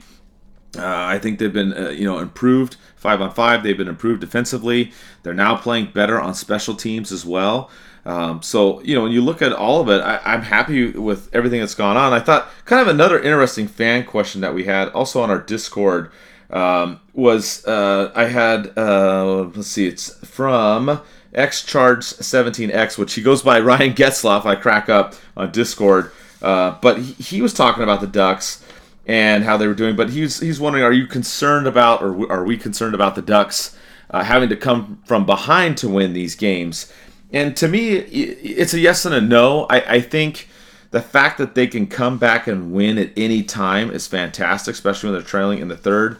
Uh, 0.76 0.82
I 0.84 1.18
think 1.18 1.38
they've 1.38 1.52
been, 1.52 1.72
uh, 1.72 1.90
you 1.90 2.04
know, 2.04 2.18
improved 2.18 2.76
five 2.96 3.20
on 3.20 3.32
five. 3.32 3.62
They've 3.62 3.76
been 3.76 3.88
improved 3.88 4.20
defensively. 4.20 4.92
They're 5.22 5.34
now 5.34 5.56
playing 5.56 5.92
better 5.92 6.20
on 6.20 6.34
special 6.34 6.74
teams 6.74 7.12
as 7.12 7.24
well. 7.24 7.70
Um, 8.06 8.42
so, 8.42 8.82
you 8.82 8.94
know, 8.94 9.02
when 9.02 9.12
you 9.12 9.22
look 9.22 9.40
at 9.40 9.52
all 9.52 9.80
of 9.80 9.88
it, 9.88 10.00
I, 10.00 10.34
am 10.34 10.42
happy 10.42 10.90
with 10.90 11.34
everything 11.34 11.60
that's 11.60 11.74
gone 11.74 11.96
on. 11.96 12.12
I 12.12 12.20
thought 12.20 12.48
kind 12.66 12.82
of 12.82 12.88
another 12.88 13.18
interesting 13.18 13.66
fan 13.66 14.04
question 14.04 14.42
that 14.42 14.54
we 14.54 14.64
had 14.64 14.88
also 14.90 15.22
on 15.22 15.30
our 15.30 15.38
Discord 15.38 16.10
um, 16.50 17.00
was 17.14 17.64
uh, 17.66 18.12
I 18.14 18.24
had, 18.24 18.76
uh, 18.76 19.44
let's 19.54 19.68
see, 19.68 19.86
it's 19.86 20.14
from 20.26 21.00
X 21.34 21.62
Charge 21.62 22.04
17X, 22.04 22.98
which 22.98 23.14
he 23.14 23.22
goes 23.22 23.42
by 23.42 23.58
Ryan 23.60 23.94
Getzlaf. 23.94 24.44
I 24.44 24.54
crack 24.54 24.88
up 24.88 25.14
on 25.36 25.50
Discord. 25.50 26.12
Uh, 26.42 26.76
but 26.82 26.98
he, 26.98 27.12
he 27.14 27.42
was 27.42 27.54
talking 27.54 27.82
about 27.82 28.02
the 28.02 28.06
Ducks 28.06 28.62
and 29.06 29.44
how 29.44 29.56
they 29.56 29.66
were 29.66 29.74
doing. 29.74 29.96
But 29.96 30.10
he's 30.10 30.40
he's 30.40 30.60
wondering, 30.60 30.84
are 30.84 30.92
you 30.92 31.06
concerned 31.06 31.66
about, 31.66 32.02
or 32.02 32.30
are 32.30 32.44
we 32.44 32.56
concerned 32.56 32.94
about 32.94 33.14
the 33.14 33.22
Ducks 33.22 33.76
uh, 34.10 34.22
having 34.22 34.50
to 34.50 34.56
come 34.56 35.00
from 35.06 35.24
behind 35.24 35.78
to 35.78 35.88
win 35.88 36.12
these 36.12 36.34
games? 36.34 36.92
And 37.34 37.56
to 37.56 37.68
me, 37.68 37.96
it's 37.96 38.72
a 38.72 38.78
yes 38.78 39.04
and 39.04 39.14
a 39.14 39.20
no. 39.20 39.66
I, 39.68 39.96
I 39.96 40.00
think 40.00 40.48
the 40.92 41.02
fact 41.02 41.36
that 41.38 41.56
they 41.56 41.66
can 41.66 41.88
come 41.88 42.16
back 42.16 42.46
and 42.46 42.72
win 42.72 42.96
at 42.96 43.10
any 43.16 43.42
time 43.42 43.90
is 43.90 44.06
fantastic, 44.06 44.74
especially 44.74 45.10
when 45.10 45.18
they're 45.18 45.28
trailing 45.28 45.58
in 45.58 45.68
the 45.68 45.76
third. 45.76 46.16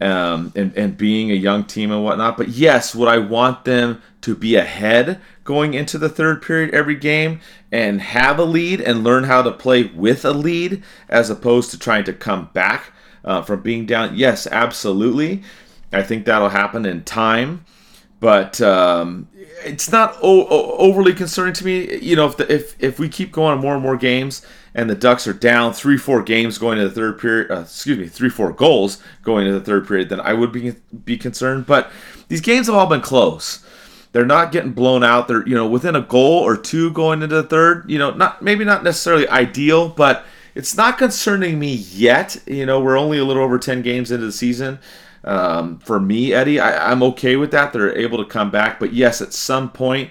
Um, 0.00 0.52
and, 0.54 0.72
and 0.76 0.96
being 0.96 1.32
a 1.32 1.34
young 1.34 1.64
team 1.64 1.90
and 1.90 2.04
whatnot. 2.04 2.36
But 2.36 2.50
yes, 2.50 2.94
would 2.94 3.08
I 3.08 3.18
want 3.18 3.64
them 3.64 4.00
to 4.20 4.36
be 4.36 4.54
ahead 4.54 5.20
going 5.42 5.74
into 5.74 5.98
the 5.98 6.08
third 6.08 6.40
period 6.40 6.72
every 6.72 6.94
game 6.94 7.40
and 7.72 8.00
have 8.00 8.38
a 8.38 8.44
lead 8.44 8.80
and 8.80 9.02
learn 9.02 9.24
how 9.24 9.42
to 9.42 9.50
play 9.50 9.84
with 9.84 10.24
a 10.24 10.30
lead 10.30 10.84
as 11.08 11.30
opposed 11.30 11.72
to 11.72 11.78
trying 11.78 12.04
to 12.04 12.12
come 12.12 12.48
back 12.52 12.92
uh, 13.24 13.42
from 13.42 13.60
being 13.62 13.86
down. 13.86 14.16
Yes, 14.16 14.46
absolutely. 14.46 15.42
I 15.92 16.04
think 16.04 16.26
that'll 16.26 16.50
happen 16.50 16.86
in 16.86 17.02
time, 17.02 17.64
but 18.20 18.60
um, 18.60 19.26
it's 19.64 19.90
not 19.90 20.16
o- 20.22 20.46
o- 20.46 20.76
overly 20.78 21.12
concerning 21.12 21.54
to 21.54 21.64
me. 21.64 21.98
You 21.98 22.16
know, 22.16 22.26
if 22.26 22.36
the, 22.36 22.52
if 22.52 22.74
if 22.82 22.98
we 22.98 23.08
keep 23.08 23.32
going 23.32 23.52
on 23.52 23.60
more 23.60 23.74
and 23.74 23.82
more 23.82 23.96
games 23.96 24.44
and 24.74 24.88
the 24.88 24.94
Ducks 24.94 25.26
are 25.26 25.32
down 25.32 25.72
three 25.72 25.96
four 25.96 26.22
games 26.22 26.58
going 26.58 26.78
to 26.78 26.88
the 26.88 26.94
third 26.94 27.18
period, 27.18 27.50
uh, 27.50 27.60
excuse 27.60 27.98
me, 27.98 28.06
three 28.06 28.28
four 28.28 28.52
goals 28.52 29.02
going 29.22 29.46
to 29.46 29.52
the 29.52 29.60
third 29.60 29.86
period, 29.86 30.08
then 30.08 30.20
I 30.20 30.34
would 30.34 30.52
be 30.52 30.74
be 31.04 31.16
concerned. 31.16 31.66
But 31.66 31.90
these 32.28 32.40
games 32.40 32.66
have 32.66 32.76
all 32.76 32.86
been 32.86 33.00
close. 33.00 33.64
They're 34.12 34.24
not 34.24 34.52
getting 34.52 34.72
blown 34.72 35.04
out. 35.04 35.28
They're 35.28 35.46
you 35.46 35.54
know 35.54 35.66
within 35.68 35.96
a 35.96 36.00
goal 36.00 36.38
or 36.40 36.56
two 36.56 36.90
going 36.92 37.22
into 37.22 37.34
the 37.36 37.42
third. 37.42 37.90
You 37.90 37.98
know, 37.98 38.10
not 38.10 38.42
maybe 38.42 38.64
not 38.64 38.84
necessarily 38.84 39.28
ideal, 39.28 39.88
but 39.88 40.24
it's 40.54 40.76
not 40.76 40.98
concerning 40.98 41.58
me 41.58 41.74
yet. 41.74 42.36
You 42.46 42.66
know, 42.66 42.80
we're 42.80 42.98
only 42.98 43.18
a 43.18 43.24
little 43.24 43.42
over 43.42 43.58
ten 43.58 43.82
games 43.82 44.10
into 44.10 44.26
the 44.26 44.32
season. 44.32 44.78
Um, 45.24 45.78
for 45.78 45.98
me, 45.98 46.32
Eddie, 46.32 46.60
I, 46.60 46.90
I'm 46.90 47.02
okay 47.02 47.36
with 47.36 47.50
that. 47.50 47.72
They're 47.72 47.96
able 47.96 48.18
to 48.18 48.24
come 48.24 48.50
back, 48.50 48.78
but 48.78 48.92
yes, 48.92 49.20
at 49.20 49.32
some 49.32 49.70
point, 49.70 50.10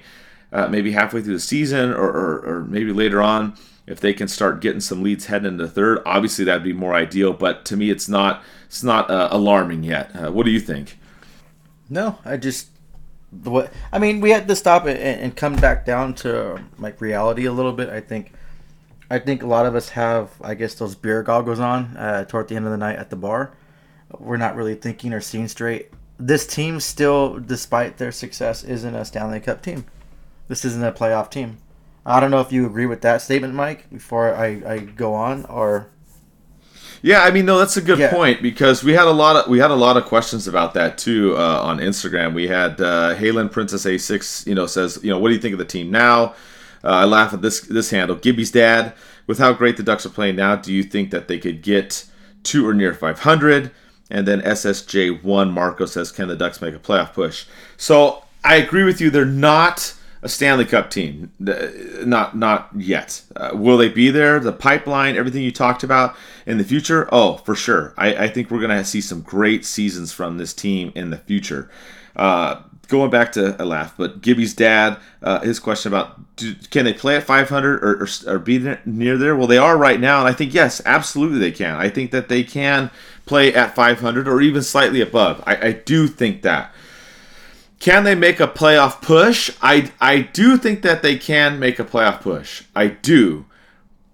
uh, 0.51 0.68
maybe 0.68 0.91
halfway 0.91 1.22
through 1.22 1.34
the 1.34 1.39
season 1.39 1.91
or, 1.91 2.10
or, 2.10 2.39
or, 2.45 2.66
maybe 2.66 2.93
later 2.93 3.22
on, 3.22 3.55
if 3.86 3.99
they 3.99 4.14
can 4.14 4.28
start 4.28 4.62
getting 4.62 4.80
some 4.80 5.03
leads 5.03 5.26
heading 5.26 5.47
into 5.47 5.68
third, 5.68 5.99
obviously 6.05 6.45
that'd 6.45 6.64
be 6.64 6.74
more 6.74 6.93
ideal. 6.93 7.34
But 7.34 7.66
to 7.66 7.78
me, 7.78 7.89
it's 7.89 8.08
not 8.08 8.43
it's 8.66 8.84
not 8.84 9.10
uh, 9.10 9.30
alarming 9.32 9.84
yet. 9.84 10.12
Uh, 10.16 10.32
what 10.32 10.45
do 10.45 10.51
you 10.51 10.60
think? 10.60 10.97
No, 11.89 12.20
I 12.26 12.38
just 12.38 12.68
what 13.43 13.72
I 13.91 13.99
mean, 13.99 14.22
we 14.22 14.32
had 14.32 14.47
to 14.47 14.55
stop 14.55 14.86
and, 14.86 14.97
and 14.97 15.36
come 15.36 15.55
back 15.55 15.86
down 15.86 16.14
to 16.16 16.62
like 16.80 17.01
reality 17.01 17.45
a 17.45 17.51
little 17.51 17.74
bit. 17.74 17.89
I 17.89 18.01
think 18.01 18.32
I 19.10 19.20
think 19.20 19.41
a 19.41 19.47
lot 19.47 19.66
of 19.66 19.76
us 19.76 19.89
have, 19.89 20.32
I 20.41 20.53
guess, 20.53 20.76
those 20.76 20.95
beer 20.95 21.24
goggles 21.24 21.60
on 21.60 21.95
uh, 21.97 22.26
toward 22.26 22.49
the 22.49 22.55
end 22.55 22.66
of 22.66 22.72
the 22.72 22.78
night 22.78 22.97
at 22.97 23.10
the 23.10 23.16
bar. 23.16 23.53
We're 24.18 24.38
not 24.38 24.55
really 24.55 24.76
thinking 24.76 25.14
or 25.14 25.22
seeing 25.22 25.47
straight. 25.47 25.91
This 26.20 26.47
team 26.47 26.80
still, 26.80 27.39
despite 27.39 27.97
their 27.97 28.12
success, 28.12 28.64
isn't 28.64 28.95
a 28.95 29.05
Stanley 29.05 29.39
Cup 29.39 29.62
team. 29.62 29.86
This 30.47 30.66
isn't 30.66 30.84
a 30.84 30.91
playoff 30.91 31.30
team. 31.30 31.58
I 32.05 32.20
don't 32.20 32.32
know 32.32 32.39
if 32.39 32.51
you 32.51 32.66
agree 32.66 32.86
with 32.86 33.01
that 33.01 33.22
statement, 33.22 33.53
Mike. 33.53 33.89
Before 33.89 34.34
I, 34.34 34.62
I 34.66 34.80
go 34.80 35.14
on, 35.14 35.45
or 35.45 35.89
yeah, 37.01 37.22
I 37.24 37.32
mean, 37.32 37.45
no, 37.45 37.60
that's 37.60 37.78
a 37.78 37.82
good 37.82 37.99
yeah. 37.99 38.12
point 38.12 38.41
because 38.41 38.84
we 38.84 38.93
had 38.93 39.08
a 39.08 39.12
lot 39.12 39.36
of 39.36 39.49
we 39.49 39.60
had 39.60 39.72
a 39.72 39.76
lot 39.76 39.97
of 39.97 40.05
questions 40.05 40.47
about 40.47 40.74
that 40.74 40.97
too 40.97 41.36
uh, 41.38 41.62
on 41.62 41.80
Instagram. 41.80 42.34
We 42.34 42.47
had 42.47 42.82
uh, 42.82 43.16
Halen 43.16 43.51
Princess 43.51 43.86
A 43.86 43.97
six, 43.97 44.45
you 44.47 44.55
know, 44.55 44.66
says, 44.66 44.99
you 45.03 45.10
know, 45.10 45.20
what 45.20 45.30
do 45.30 45.36
you 45.36 45.41
think 45.41 45.53
of 45.53 45.60
the 45.60 45.66
team 45.66 45.91
now? 45.91 46.34
Uh, 46.84 46.89
I 46.89 47.05
laugh 47.05 47.34
at 47.34 47.41
this 47.41 47.62
this 47.62 47.89
handle. 47.91 48.16
Gibby's 48.16 48.51
dad, 48.51 48.93
with 49.28 49.38
how 49.38 49.53
great 49.53 49.78
the 49.78 49.84
Ducks 49.84 50.05
are 50.05 50.10
playing 50.10 50.38
now, 50.38 50.55
do 50.55 50.74
you 50.74 50.84
think 50.84 51.12
that 51.12 51.28
they 51.28 51.38
could 51.38 51.62
get 51.62 52.05
to 52.43 52.68
or 52.68 52.74
near 52.74 52.93
500? 52.93 53.72
And 54.10 54.28
then 54.28 54.41
SSJ1 54.41 55.51
Marco 55.51 55.86
says, 55.86 56.12
can 56.12 56.28
the 56.28 56.36
Ducks 56.36 56.62
make 56.62 56.74
a 56.74 56.80
playoff 56.80 57.14
push? 57.14 57.45
So 57.76 58.24
I 58.43 58.55
agree 58.55 58.84
with 58.84 59.01
you. 59.01 59.10
They're 59.10 59.26
not 59.26 59.93
a 60.22 60.30
Stanley 60.30 60.66
Cup 60.66 60.89
team, 60.89 61.32
not 61.39 62.36
not 62.36 62.70
yet. 62.76 63.22
Uh, 63.36 63.51
will 63.53 63.78
they 63.78 63.89
be 63.89 64.10
there? 64.10 64.39
The 64.39 64.51
pipeline, 64.51 65.16
everything 65.16 65.43
you 65.43 65.51
talked 65.51 65.84
about 65.84 66.16
in 66.45 66.58
the 66.58 66.64
future. 66.64 67.08
Oh, 67.12 67.38
for 67.38 67.55
sure. 67.55 67.93
I, 67.97 68.16
I 68.16 68.28
think 68.28 68.49
we're 68.49 68.62
gonna 68.62 68.84
see 68.84 69.01
some 69.01 69.22
great 69.22 69.64
seasons 69.66 70.12
from 70.12 70.38
this 70.38 70.53
team 70.53 70.91
in 70.95 71.12
the 71.12 71.18
future. 71.18 71.70
Uh, 72.16 72.62
going 72.88 73.12
back 73.12 73.32
to 73.34 73.62
a 73.62 73.66
laugh, 73.66 73.93
but 73.97 74.22
Gibby's 74.22 74.53
dad, 74.53 74.97
uh, 75.22 75.41
his 75.41 75.60
question 75.60 75.91
about 75.91 76.36
do, 76.36 76.55
can 76.72 76.86
they 76.86 76.93
play 76.93 77.18
at 77.18 77.24
500 77.24 77.84
or, 77.84 78.03
or, 78.03 78.08
or, 78.28 78.39
be 78.39 78.60
near 78.86 79.18
there? 79.18 79.36
Well, 79.36 79.47
they 79.47 79.58
are 79.58 79.78
right 79.78 79.99
now, 79.99 80.20
and 80.20 80.28
I 80.28 80.34
think 80.34 80.53
yes, 80.53 80.82
absolutely 80.86 81.39
they 81.39 81.51
can. 81.51 81.76
I 81.76 81.89
think 81.89 82.12
that 82.12 82.30
they 82.30 82.43
can 82.43 82.89
play 83.28 83.53
at 83.53 83.75
500 83.75 84.28
or 84.28 84.41
even 84.41 84.61
slightly 84.63 85.01
above. 85.01 85.43
I, 85.45 85.67
I 85.67 85.71
do 85.73 86.07
think 86.07 86.41
that. 86.41 86.73
Can 87.80 88.03
they 88.03 88.15
make 88.15 88.39
a 88.39 88.47
playoff 88.47 89.01
push? 89.01 89.51
I 89.61 89.91
I 90.01 90.21
do 90.21 90.57
think 90.57 90.82
that 90.82 91.03
they 91.03 91.15
can 91.15 91.59
make 91.59 91.78
a 91.78 91.84
playoff 91.84 92.21
push. 92.21 92.63
I 92.75 92.88
do, 92.88 93.45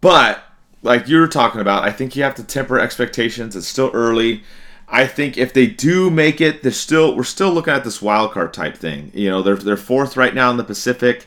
but 0.01 0.43
like 0.81 1.07
you 1.07 1.19
were 1.19 1.29
talking 1.29 1.61
about, 1.61 1.83
I 1.83 1.91
think 1.91 2.15
you 2.15 2.23
have 2.23 2.35
to 2.35 2.43
temper 2.43 2.77
expectations. 2.77 3.55
It's 3.55 3.67
still 3.67 3.89
early. 3.93 4.43
I 4.89 5.07
think 5.07 5.37
if 5.37 5.53
they 5.53 5.65
do 5.65 6.09
make 6.09 6.41
it, 6.41 6.61
they're 6.61 6.71
still 6.73 7.15
we're 7.15 7.23
still 7.23 7.51
looking 7.51 7.73
at 7.73 7.85
this 7.85 8.01
wild 8.01 8.31
card 8.31 8.53
type 8.53 8.75
thing. 8.75 9.11
You 9.13 9.29
know, 9.29 9.41
they're 9.41 9.55
they're 9.55 9.77
fourth 9.77 10.17
right 10.17 10.35
now 10.35 10.51
in 10.51 10.57
the 10.57 10.63
Pacific. 10.63 11.25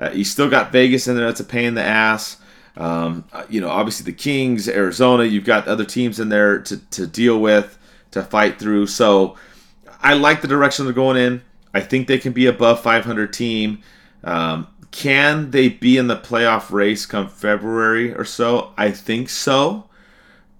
Uh, 0.00 0.10
you 0.10 0.24
still 0.24 0.50
got 0.50 0.72
Vegas 0.72 1.06
in 1.06 1.16
there. 1.16 1.26
That's 1.26 1.40
a 1.40 1.44
pain 1.44 1.66
in 1.66 1.74
the 1.74 1.82
ass. 1.82 2.38
Um, 2.78 3.24
uh, 3.32 3.44
you 3.48 3.60
know, 3.60 3.68
obviously 3.68 4.04
the 4.04 4.16
Kings, 4.16 4.68
Arizona. 4.68 5.24
You've 5.24 5.44
got 5.44 5.66
other 5.66 5.84
teams 5.84 6.20
in 6.20 6.28
there 6.28 6.60
to 6.60 6.76
to 6.76 7.06
deal 7.06 7.40
with, 7.40 7.76
to 8.12 8.22
fight 8.22 8.58
through. 8.58 8.86
So 8.86 9.36
I 10.00 10.14
like 10.14 10.40
the 10.40 10.48
direction 10.48 10.84
they're 10.84 10.94
going 10.94 11.16
in. 11.16 11.42
I 11.74 11.80
think 11.80 12.06
they 12.06 12.18
can 12.18 12.32
be 12.32 12.46
above 12.46 12.80
500 12.80 13.32
team. 13.32 13.82
Um, 14.24 14.68
can 14.90 15.50
they 15.50 15.68
be 15.68 15.98
in 15.98 16.06
the 16.06 16.16
playoff 16.16 16.70
race 16.70 17.04
come 17.04 17.28
February 17.28 18.14
or 18.14 18.24
so? 18.24 18.72
I 18.78 18.92
think 18.92 19.28
so. 19.28 19.84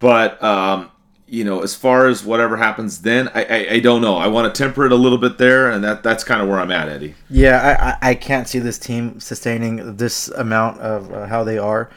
But 0.00 0.42
um, 0.42 0.90
you 1.28 1.44
know, 1.44 1.60
as 1.60 1.74
far 1.74 2.08
as 2.08 2.24
whatever 2.24 2.56
happens 2.56 3.02
then, 3.02 3.28
I, 3.28 3.44
I, 3.44 3.68
I 3.74 3.80
don't 3.80 4.02
know. 4.02 4.16
I 4.16 4.26
want 4.26 4.52
to 4.52 4.58
temper 4.58 4.86
it 4.86 4.92
a 4.92 4.96
little 4.96 5.18
bit 5.18 5.38
there, 5.38 5.70
and 5.70 5.84
that 5.84 6.02
that's 6.02 6.24
kind 6.24 6.42
of 6.42 6.48
where 6.48 6.58
I'm 6.58 6.72
at, 6.72 6.88
Eddie. 6.88 7.14
Yeah, 7.30 7.96
I, 8.02 8.10
I 8.10 8.14
can't 8.14 8.48
see 8.48 8.58
this 8.58 8.78
team 8.78 9.20
sustaining 9.20 9.96
this 9.96 10.28
amount 10.28 10.80
of 10.80 11.12
uh, 11.12 11.26
how 11.26 11.44
they 11.44 11.58
are 11.58 11.90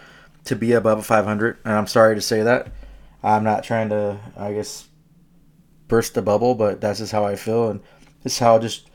to 0.46 0.56
be 0.56 0.74
above 0.74 1.06
500, 1.06 1.58
and 1.64 1.74
I'm 1.74 1.88
sorry 1.88 2.16
to 2.16 2.22
say 2.22 2.44
that. 2.44 2.72
I'm 3.24 3.44
not 3.44 3.64
trying 3.64 3.90
to, 3.90 4.20
I 4.36 4.54
guess, 4.54 4.88
burst 5.88 6.16
the 6.16 6.22
bubble, 6.22 6.56
but 6.56 6.82
that's 6.82 7.00
just 7.00 7.12
how 7.12 7.26
I 7.26 7.36
feel, 7.36 7.70
and 7.70 7.82
this 8.24 8.34
is 8.34 8.40
how 8.40 8.60
just 8.60 8.90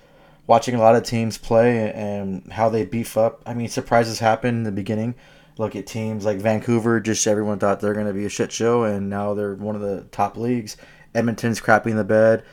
watching 0.47 0.75
a 0.75 0.81
lot 0.81 0.97
of 0.97 1.03
teams 1.05 1.39
play 1.39 1.93
and 1.93 2.53
how 2.53 2.69
they 2.69 2.85
beef 2.85 3.17
up. 3.17 3.43
I 3.47 3.55
mean, 3.55 3.69
surprises 3.69 4.19
happen 4.19 4.57
in 4.57 4.63
the 4.65 4.73
beginning 4.73 5.15
look 5.59 5.75
at 5.75 5.87
teams 5.87 6.25
like 6.25 6.39
Vancouver, 6.39 7.01
just 7.01 7.27
everyone 7.27 7.59
thought 7.59 7.81
they're 7.81 7.95
going 7.95 8.07
to 8.07 8.13
be 8.13 8.27
a 8.27 8.31
shit 8.31 8.53
show, 8.53 8.85
and 8.85 9.09
now 9.09 9.35
they're 9.35 9.55
one 9.55 9.75
of 9.75 9.81
the 9.81 10.03
top 10.13 10.37
leagues. 10.37 10.77
Edmonton's 11.15 11.61
crapping 11.61 11.97
the 11.97 12.05
bed. 12.05 12.45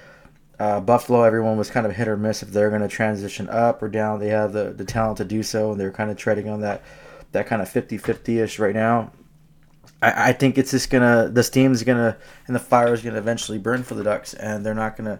Uh, 0.59 0.79
Buffalo, 0.79 1.23
everyone 1.23 1.57
was 1.57 1.69
kind 1.69 1.85
of 1.85 1.95
hit 1.95 2.07
or 2.07 2.15
miss 2.15 2.43
if 2.43 2.51
they're 2.51 2.69
going 2.69 2.81
to 2.81 2.87
transition 2.87 3.49
up 3.49 3.81
or 3.81 3.89
down. 3.89 4.19
They 4.19 4.29
have 4.29 4.53
the, 4.53 4.71
the 4.71 4.85
talent 4.85 5.17
to 5.17 5.25
do 5.25 5.43
so, 5.43 5.71
and 5.71 5.79
they're 5.79 5.91
kind 5.91 6.11
of 6.11 6.17
treading 6.17 6.47
on 6.47 6.61
that 6.61 6.81
that 7.33 7.47
kind 7.47 7.61
of 7.61 7.69
50 7.69 7.97
50 7.97 8.39
ish 8.39 8.59
right 8.59 8.73
now. 8.73 9.11
I, 10.01 10.29
I 10.29 10.33
think 10.33 10.57
it's 10.57 10.71
just 10.71 10.89
to, 11.03 11.29
the 11.31 11.43
steam's 11.43 11.83
to, 11.83 12.17
and 12.47 12.55
the 12.55 12.59
fire 12.59 12.93
is 12.93 13.01
to 13.01 13.15
eventually 13.15 13.57
burn 13.57 13.83
for 13.83 13.95
the 13.95 14.03
Ducks, 14.03 14.33
and 14.33 14.65
they're 14.65 14.73
not 14.73 14.95
to 15.07 15.19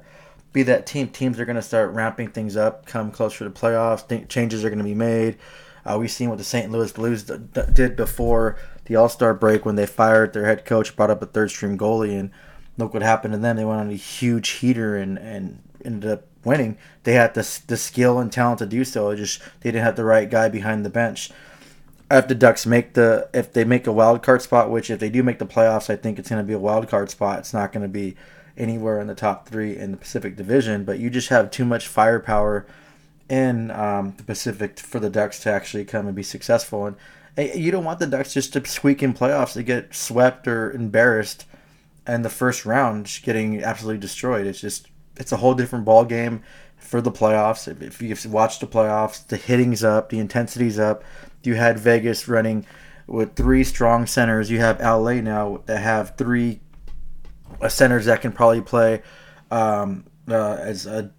be 0.54 0.64
that 0.64 0.86
team. 0.86 1.10
Teams 1.10 1.40
are 1.40 1.46
to 1.56 1.62
start 1.62 1.94
ramping 1.94 2.30
things 2.30 2.56
up, 2.56 2.86
come 2.86 3.12
closer 3.12 3.44
to 3.44 3.52
playoffs. 3.52 4.02
Think 4.02 4.30
changes 4.30 4.64
are 4.64 4.70
to 4.80 4.84
be 4.86 4.96
made. 4.96 5.38
Uh, 5.86 5.98
we've 6.00 6.12
seen 6.12 6.30
what 6.30 6.38
the 6.38 6.44
St. 6.44 6.72
Louis 6.72 6.92
Blues 6.92 7.24
d- 7.24 7.36
d- 7.54 7.62
did 7.74 7.96
before 7.96 8.58
the 8.86 8.96
All 8.96 9.10
Star 9.10 9.34
break 9.34 9.66
when 9.66 9.76
they 9.76 9.86
fired 9.86 10.32
their 10.32 10.46
head 10.46 10.64
coach, 10.64 10.96
brought 10.96 11.10
up 11.10 11.22
a 11.22 11.26
third 11.26 11.50
string 11.50 11.78
goalie, 11.78 12.18
and 12.18 12.32
look 12.78 12.94
what 12.94 13.04
happened 13.04 13.34
to 13.34 13.38
them. 13.38 13.58
They 13.58 13.66
went 13.66 13.82
on 13.82 13.90
a 13.90 13.96
huge 13.96 14.50
heater 14.50 14.96
and, 14.96 15.18
and 15.18 15.62
ended 15.84 16.10
up 16.10 16.24
winning. 16.46 16.78
They 17.04 17.14
had 17.14 17.34
the, 17.34 17.62
the 17.68 17.78
skill 17.78 18.20
and 18.20 18.32
talent 18.32 18.60
to 18.60 18.66
do 18.66 18.86
so. 18.86 19.10
It 19.10 19.18
just 19.18 19.42
they 19.62 19.72
didn't 19.72 19.84
have 19.84 19.96
the 19.96 20.06
right 20.06 20.30
guy 20.30 20.50
behind 20.50 20.86
the 20.86 20.90
bench. 20.90 21.32
If 22.14 22.28
the 22.28 22.36
Ducks 22.36 22.66
make 22.66 22.94
the 22.94 23.30
if 23.34 23.54
they 23.54 23.64
make 23.64 23.88
a 23.88 23.92
wild 23.92 24.22
card 24.22 24.42
spot, 24.42 24.70
which 24.70 24.90
if 24.90 25.00
they 25.00 25.10
do 25.10 25.24
make 25.24 25.40
the 25.40 25.46
playoffs, 25.46 25.90
I 25.90 25.96
think 25.96 26.20
it's 26.20 26.30
going 26.30 26.42
to 26.42 26.48
be 26.48 26.54
a 26.54 26.60
wild 26.60 26.88
card 26.88 27.10
spot. 27.10 27.40
It's 27.40 27.54
not 27.54 27.72
going 27.72 27.84
to 27.84 27.90
be 27.90 28.16
anywhere 28.56 29.00
in 29.00 29.08
the 29.08 29.16
top 29.16 29.48
three 29.48 29.76
in 29.76 29.92
the 29.92 29.98
Pacific 29.98 30.36
Division, 30.36 30.86
but 30.86 31.00
you 31.00 31.10
just 31.10 31.30
have 31.30 31.50
too 31.50 31.66
much 31.66 31.88
firepower 31.88 32.68
in 33.30 33.72
um, 33.72 34.14
the 34.18 34.24
Pacific 34.24 34.80
for 34.80 35.00
the 35.00 35.10
Ducks 35.10 35.40
to 35.40 35.52
actually 35.52 35.86
come 35.86 36.06
and 36.06 36.16
be 36.16 36.24
successful. 36.24 36.86
And 36.86 36.98
you 37.56 37.72
don't 37.72 37.84
want 37.84 38.00
the 38.00 38.06
Ducks 38.06 38.34
just 38.34 38.54
to 38.54 38.66
squeak 38.66 39.02
in 39.02 39.14
playoffs 39.14 39.54
to 39.54 39.64
get 39.64 39.96
swept 39.96 40.48
or 40.48 40.72
embarrassed 40.72 41.46
and 42.06 42.24
the 42.24 42.30
first 42.30 42.66
round 42.66 43.08
just 43.08 43.24
getting 43.24 43.64
absolutely 43.64 44.00
destroyed. 44.00 44.46
It's 44.46 44.62
just 44.62 44.88
it's 45.16 45.32
a 45.32 45.38
whole 45.38 45.54
different 45.54 45.86
ball 45.86 46.06
game 46.06 46.44
for 46.78 47.02
the 47.02 47.12
playoffs. 47.12 47.68
If 47.82 48.02
you've 48.02 48.26
watched 48.26 48.62
the 48.62 48.68
playoffs, 48.68 49.26
the 49.26 49.38
hitting's 49.38 49.84
up, 49.84 50.10
the 50.10 50.20
intensity's 50.20 50.78
up. 50.78 51.04
You 51.46 51.56
had 51.56 51.80
Vegas 51.80 52.28
running 52.28 52.66
with 53.08 53.36
three 53.36 53.64
strong 53.64 54.06
centers. 54.08 54.50
You 54.50 54.60
have 54.60 54.80
LA 54.80 55.16
now 55.16 55.62
that 55.66 55.80
have 55.80 56.16
three 56.18 56.62
uh, 57.62 57.70
centers 57.70 58.06
that 58.06 58.22
can 58.22 58.32
probably 58.32 58.62
play 58.62 59.02
um, 59.52 60.06
uh, 60.28 60.56
as 60.56 60.88
uh, 60.88 61.10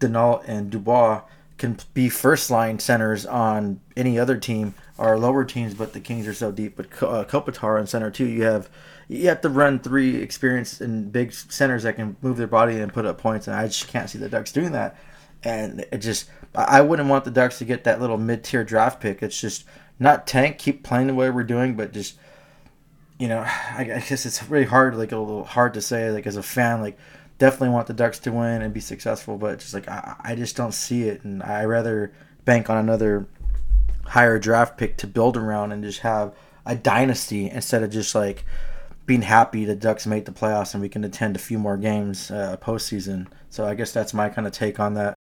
and 0.47 0.71
Dubois 0.71 1.23
can 1.57 1.79
be 1.93 2.09
first 2.09 2.51
line 2.51 2.79
centers 2.79 3.25
on 3.25 3.81
any 3.97 4.19
other 4.19 4.37
team 4.37 4.75
or 4.99 5.19
lower 5.19 5.45
teams, 5.45 5.75
but 5.75 5.93
the 5.93 6.01
Kings 6.01 6.27
are 6.27 6.35
so 6.35 6.51
deep. 6.51 6.77
But 6.77 6.87
uh, 7.03 7.25
Kopitar 7.25 7.79
on 7.79 7.87
center 7.87 8.11
too, 8.11 8.27
you 8.27 8.43
have 8.43 8.69
you 9.09 9.29
have 9.29 9.41
to 9.43 9.49
run 9.49 9.79
three 9.79 10.17
experienced 10.17 10.81
and 10.81 11.13
big 11.13 11.33
centers 11.33 11.85
that 11.85 11.97
can 11.97 12.17
move 12.23 12.37
their 12.37 12.47
body 12.47 12.81
and 12.81 12.93
put 12.93 13.07
up 13.07 13.19
points, 13.19 13.47
and 13.47 13.57
I 13.57 13.67
just 13.67 13.89
can't 13.89 14.11
see 14.11 14.19
the 14.19 14.29
Ducks 14.29 14.53
doing 14.53 14.73
that. 14.73 14.97
And 15.43 15.87
it 15.93 15.99
just 15.99 16.29
I 16.55 16.81
wouldn't 16.81 17.09
want 17.09 17.25
the 17.25 17.31
Ducks 17.31 17.59
to 17.59 17.65
get 17.65 17.85
that 17.85 18.01
little 18.01 18.19
mid 18.19 18.43
tier 18.43 18.65
draft 18.65 19.01
pick. 19.01 19.23
It's 19.23 19.41
just 19.41 19.65
not 19.99 20.27
tank, 20.27 20.59
keep 20.59 20.83
playing 20.83 21.07
the 21.07 21.15
way 21.15 21.31
we're 21.31 21.45
doing, 21.45 21.75
but 21.75 21.93
just 21.93 22.17
you 23.19 23.29
know, 23.29 23.41
I 23.77 23.85
guess 23.85 24.27
it's 24.27 24.43
really 24.49 24.67
hard, 24.67 24.97
like 24.97 25.13
a 25.13 25.19
little 25.19 25.45
hard 25.45 25.75
to 25.75 25.81
say, 25.81 26.11
like 26.11 26.27
as 26.27 26.37
a 26.37 26.43
fan, 26.43 26.81
like 26.81 26.99
definitely 27.39 27.71
want 27.71 27.87
the 27.87 27.95
Ducks 27.95 28.19
to 28.21 28.33
win 28.33 28.63
and 28.63 28.73
be 28.73 28.81
successful, 28.81 29.37
but 29.37 29.59
just 29.59 29.75
like 29.75 29.89
I, 29.89 30.17
I 30.21 30.35
just 30.35 30.57
don't 30.57 30.75
see 30.75 31.05
it, 31.05 31.25
and 31.25 31.43
I 31.43 31.65
rather 31.65 32.13
bank 32.45 32.71
on 32.71 32.79
another 32.79 33.27
higher 34.07 34.39
draft 34.39 34.77
pick 34.77 34.97
to 34.99 35.07
build 35.07 35.37
around 35.37 35.73
and 35.73 35.83
just 35.83 36.01
have 36.01 36.35
a 36.67 36.75
dynasty 36.75 37.49
instead 37.49 37.83
of 37.83 37.91
just 37.91 38.15
like 38.15 38.45
being 39.07 39.23
happy 39.23 39.65
the 39.65 39.75
Ducks 39.75 40.07
made 40.07 40.25
the 40.25 40.33
playoffs 40.33 40.75
and 40.75 40.83
we 40.83 40.89
can 40.89 41.05
attend 41.05 41.37
a 41.37 41.39
few 41.39 41.59
more 41.59 41.77
games 41.77 42.31
uh, 42.31 42.57
postseason. 42.61 43.27
So 43.51 43.67
I 43.67 43.75
guess 43.75 43.93
that's 43.93 44.15
my 44.15 44.29
kind 44.29 44.47
of 44.47 44.53
take 44.53 44.81
on 44.81 44.95
that. 44.95 45.15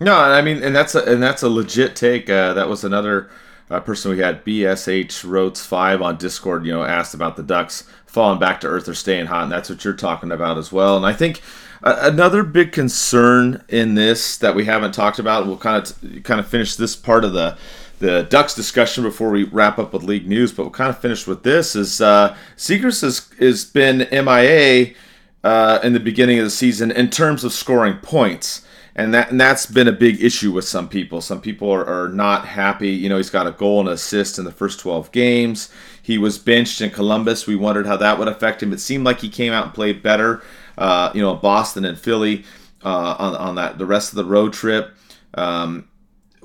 No, 0.00 0.16
I 0.16 0.42
mean, 0.42 0.62
and 0.62 0.74
that's 0.74 0.94
a 0.94 1.04
and 1.04 1.22
that's 1.22 1.42
a 1.42 1.48
legit 1.48 1.94
take. 1.94 2.28
Uh, 2.28 2.52
that 2.54 2.68
was 2.68 2.84
another 2.84 3.30
a 3.70 3.80
person 3.80 4.10
we 4.10 4.18
had 4.18 4.44
BSH 4.44 5.24
Rotes 5.28 5.64
five 5.64 6.02
on 6.02 6.16
Discord, 6.16 6.66
you 6.66 6.72
know, 6.72 6.84
asked 6.84 7.14
about 7.14 7.36
the 7.36 7.42
Ducks 7.42 7.84
falling 8.06 8.38
back 8.38 8.60
to 8.60 8.68
earth 8.68 8.88
or 8.88 8.94
staying 8.94 9.26
hot, 9.26 9.44
and 9.44 9.52
that's 9.52 9.68
what 9.68 9.84
you're 9.84 9.94
talking 9.94 10.30
about 10.30 10.58
as 10.58 10.70
well. 10.70 10.96
And 10.96 11.06
I 11.06 11.12
think 11.12 11.40
another 11.82 12.42
big 12.42 12.72
concern 12.72 13.62
in 13.68 13.94
this 13.94 14.36
that 14.38 14.54
we 14.54 14.64
haven't 14.64 14.92
talked 14.92 15.18
about, 15.18 15.46
we'll 15.46 15.58
kind 15.58 15.84
of 15.84 16.22
kind 16.22 16.40
of 16.40 16.46
finish 16.46 16.76
this 16.76 16.96
part 16.96 17.24
of 17.24 17.32
the 17.32 17.56
the 18.00 18.24
Ducks 18.24 18.54
discussion 18.54 19.04
before 19.04 19.30
we 19.30 19.44
wrap 19.44 19.78
up 19.78 19.92
with 19.92 20.02
league 20.02 20.26
news, 20.26 20.52
but 20.52 20.64
we'll 20.64 20.70
kind 20.70 20.90
of 20.90 20.98
finish 20.98 21.26
with 21.26 21.42
this. 21.42 21.74
Is 21.74 22.00
uh, 22.00 22.36
Zegras 22.56 23.02
has 23.02 23.30
has 23.38 23.64
been 23.64 24.06
MIA 24.10 24.94
uh, 25.42 25.78
in 25.82 25.92
the 25.92 26.00
beginning 26.00 26.38
of 26.38 26.44
the 26.44 26.50
season 26.50 26.90
in 26.90 27.10
terms 27.10 27.44
of 27.44 27.52
scoring 27.52 27.98
points. 27.98 28.66
And 28.96 29.12
that 29.12 29.30
and 29.30 29.40
that's 29.40 29.66
been 29.66 29.88
a 29.88 29.92
big 29.92 30.22
issue 30.22 30.52
with 30.52 30.64
some 30.64 30.88
people. 30.88 31.20
Some 31.20 31.40
people 31.40 31.70
are, 31.72 31.84
are 31.84 32.08
not 32.08 32.46
happy. 32.46 32.90
You 32.90 33.08
know, 33.08 33.16
he's 33.16 33.30
got 33.30 33.46
a 33.46 33.52
goal 33.52 33.80
and 33.80 33.88
assist 33.88 34.38
in 34.38 34.44
the 34.44 34.52
first 34.52 34.78
12 34.78 35.10
games. 35.10 35.68
He 36.00 36.16
was 36.16 36.38
benched 36.38 36.80
in 36.80 36.90
Columbus. 36.90 37.46
We 37.46 37.56
wondered 37.56 37.86
how 37.86 37.96
that 37.96 38.18
would 38.18 38.28
affect 38.28 38.62
him. 38.62 38.72
It 38.72 38.78
seemed 38.78 39.04
like 39.04 39.20
he 39.20 39.28
came 39.28 39.52
out 39.52 39.64
and 39.64 39.74
played 39.74 40.02
better. 40.02 40.42
Uh, 40.78 41.10
you 41.12 41.22
know, 41.22 41.34
Boston 41.34 41.84
and 41.84 41.98
Philly 41.98 42.44
uh, 42.84 43.16
on, 43.18 43.36
on 43.36 43.54
that 43.56 43.78
the 43.78 43.86
rest 43.86 44.12
of 44.12 44.16
the 44.16 44.24
road 44.24 44.52
trip. 44.52 44.94
Um, 45.34 45.88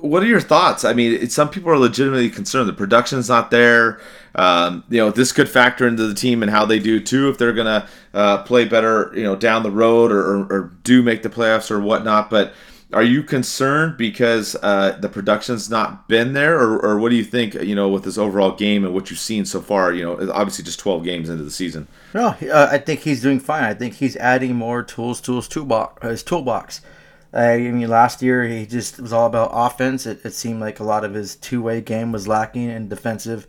what 0.00 0.22
are 0.22 0.26
your 0.26 0.40
thoughts? 0.40 0.84
I 0.84 0.92
mean, 0.92 1.28
some 1.28 1.48
people 1.48 1.70
are 1.70 1.78
legitimately 1.78 2.30
concerned. 2.30 2.68
The 2.68 2.72
production's 2.72 3.28
not 3.28 3.50
there. 3.50 4.00
Um, 4.34 4.84
you 4.88 4.98
know, 4.98 5.10
this 5.10 5.32
could 5.32 5.48
factor 5.48 5.86
into 5.86 6.06
the 6.06 6.14
team 6.14 6.42
and 6.42 6.50
how 6.50 6.64
they 6.64 6.78
do 6.78 7.00
too. 7.00 7.28
If 7.28 7.38
they're 7.38 7.52
gonna 7.52 7.88
uh, 8.14 8.42
play 8.44 8.64
better, 8.64 9.12
you 9.14 9.22
know, 9.22 9.36
down 9.36 9.62
the 9.62 9.70
road 9.70 10.12
or, 10.12 10.20
or, 10.20 10.52
or, 10.52 10.72
do 10.84 11.02
make 11.02 11.22
the 11.22 11.28
playoffs 11.28 11.70
or 11.70 11.80
whatnot. 11.80 12.30
But 12.30 12.54
are 12.92 13.02
you 13.02 13.22
concerned 13.22 13.96
because 13.96 14.56
uh, 14.62 14.96
the 15.00 15.08
production's 15.08 15.68
not 15.68 16.08
been 16.08 16.32
there, 16.32 16.58
or, 16.58 16.78
or 16.78 16.98
what 16.98 17.10
do 17.10 17.16
you 17.16 17.24
think? 17.24 17.54
You 17.54 17.74
know, 17.74 17.88
with 17.88 18.04
this 18.04 18.18
overall 18.18 18.52
game 18.52 18.84
and 18.84 18.94
what 18.94 19.10
you've 19.10 19.18
seen 19.18 19.44
so 19.44 19.60
far. 19.60 19.92
You 19.92 20.04
know, 20.04 20.32
obviously 20.32 20.64
just 20.64 20.80
12 20.80 21.04
games 21.04 21.28
into 21.28 21.42
the 21.42 21.50
season. 21.50 21.88
No, 22.14 22.28
uh, 22.52 22.68
I 22.70 22.78
think 22.78 23.00
he's 23.00 23.22
doing 23.22 23.40
fine. 23.40 23.64
I 23.64 23.74
think 23.74 23.94
he's 23.94 24.16
adding 24.16 24.54
more 24.54 24.82
tools 24.82 25.20
to 25.22 25.36
his 25.36 25.48
toolbox. 25.48 26.06
His 26.06 26.22
toolbox. 26.22 26.80
I 27.32 27.58
mean, 27.58 27.88
last 27.88 28.22
year 28.22 28.44
he 28.44 28.66
just 28.66 28.98
was 28.98 29.12
all 29.12 29.26
about 29.26 29.50
offense. 29.52 30.04
It, 30.06 30.24
it 30.24 30.32
seemed 30.32 30.60
like 30.60 30.80
a 30.80 30.84
lot 30.84 31.04
of 31.04 31.14
his 31.14 31.36
two 31.36 31.62
way 31.62 31.80
game 31.80 32.12
was 32.12 32.26
lacking 32.26 32.68
in 32.68 32.88
defensive, 32.88 33.46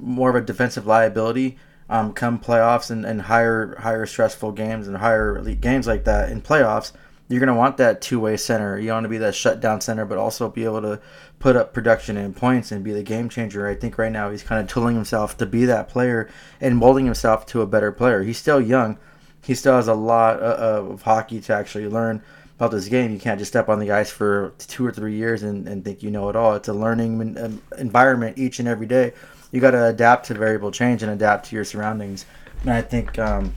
more 0.00 0.30
of 0.30 0.36
a 0.36 0.40
defensive 0.40 0.86
liability. 0.86 1.58
Um, 1.90 2.12
come 2.12 2.38
playoffs 2.38 2.90
and, 2.90 3.06
and 3.06 3.22
higher 3.22 3.74
higher 3.78 4.04
stressful 4.04 4.52
games 4.52 4.88
and 4.88 4.98
higher 4.98 5.38
elite 5.38 5.62
games 5.62 5.86
like 5.86 6.04
that 6.04 6.30
in 6.30 6.42
playoffs, 6.42 6.92
you're 7.28 7.40
gonna 7.40 7.54
want 7.54 7.78
that 7.78 8.02
two 8.02 8.20
way 8.20 8.36
center. 8.36 8.78
You 8.78 8.92
want 8.92 9.04
to 9.04 9.08
be 9.08 9.18
that 9.18 9.34
shutdown 9.34 9.80
center, 9.80 10.04
but 10.04 10.18
also 10.18 10.50
be 10.50 10.64
able 10.64 10.82
to 10.82 11.00
put 11.38 11.56
up 11.56 11.72
production 11.72 12.16
and 12.16 12.36
points 12.36 12.72
and 12.72 12.84
be 12.84 12.92
the 12.92 13.02
game 13.02 13.28
changer. 13.28 13.66
I 13.66 13.74
think 13.74 13.96
right 13.96 14.12
now 14.12 14.30
he's 14.30 14.42
kind 14.42 14.60
of 14.60 14.68
tooling 14.68 14.96
himself 14.96 15.36
to 15.38 15.46
be 15.46 15.64
that 15.66 15.88
player 15.88 16.28
and 16.60 16.76
molding 16.76 17.04
himself 17.04 17.46
to 17.46 17.62
a 17.62 17.66
better 17.66 17.92
player. 17.92 18.22
He's 18.22 18.38
still 18.38 18.60
young. 18.60 18.98
He 19.42 19.54
still 19.54 19.76
has 19.76 19.88
a 19.88 19.94
lot 19.94 20.40
of 20.40 21.02
hockey 21.02 21.40
to 21.42 21.54
actually 21.54 21.88
learn 21.88 22.22
about 22.58 22.72
this 22.72 22.88
game. 22.88 23.12
You 23.12 23.20
can't 23.20 23.38
just 23.38 23.52
step 23.52 23.68
on 23.68 23.78
the 23.78 23.92
ice 23.92 24.10
for 24.10 24.52
two 24.58 24.84
or 24.84 24.90
three 24.90 25.14
years 25.14 25.44
and, 25.44 25.68
and 25.68 25.84
think 25.84 26.02
you 26.02 26.10
know 26.10 26.28
it 26.28 26.34
all. 26.34 26.54
It's 26.54 26.66
a 26.66 26.72
learning 26.72 27.60
environment 27.78 28.36
each 28.36 28.58
and 28.58 28.66
every 28.66 28.86
day. 28.86 29.12
You 29.52 29.60
got 29.60 29.70
to 29.70 29.86
adapt 29.86 30.26
to 30.26 30.34
variable 30.34 30.72
change 30.72 31.04
and 31.04 31.12
adapt 31.12 31.46
to 31.46 31.54
your 31.54 31.64
surroundings. 31.64 32.26
And 32.62 32.70
I 32.70 32.82
think 32.82 33.16
um, 33.16 33.54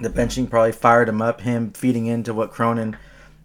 the 0.00 0.08
benching 0.08 0.48
probably 0.48 0.72
fired 0.72 1.10
him 1.10 1.20
up. 1.20 1.42
Him 1.42 1.72
feeding 1.72 2.06
into 2.06 2.32
what 2.32 2.52
Cronin 2.52 2.96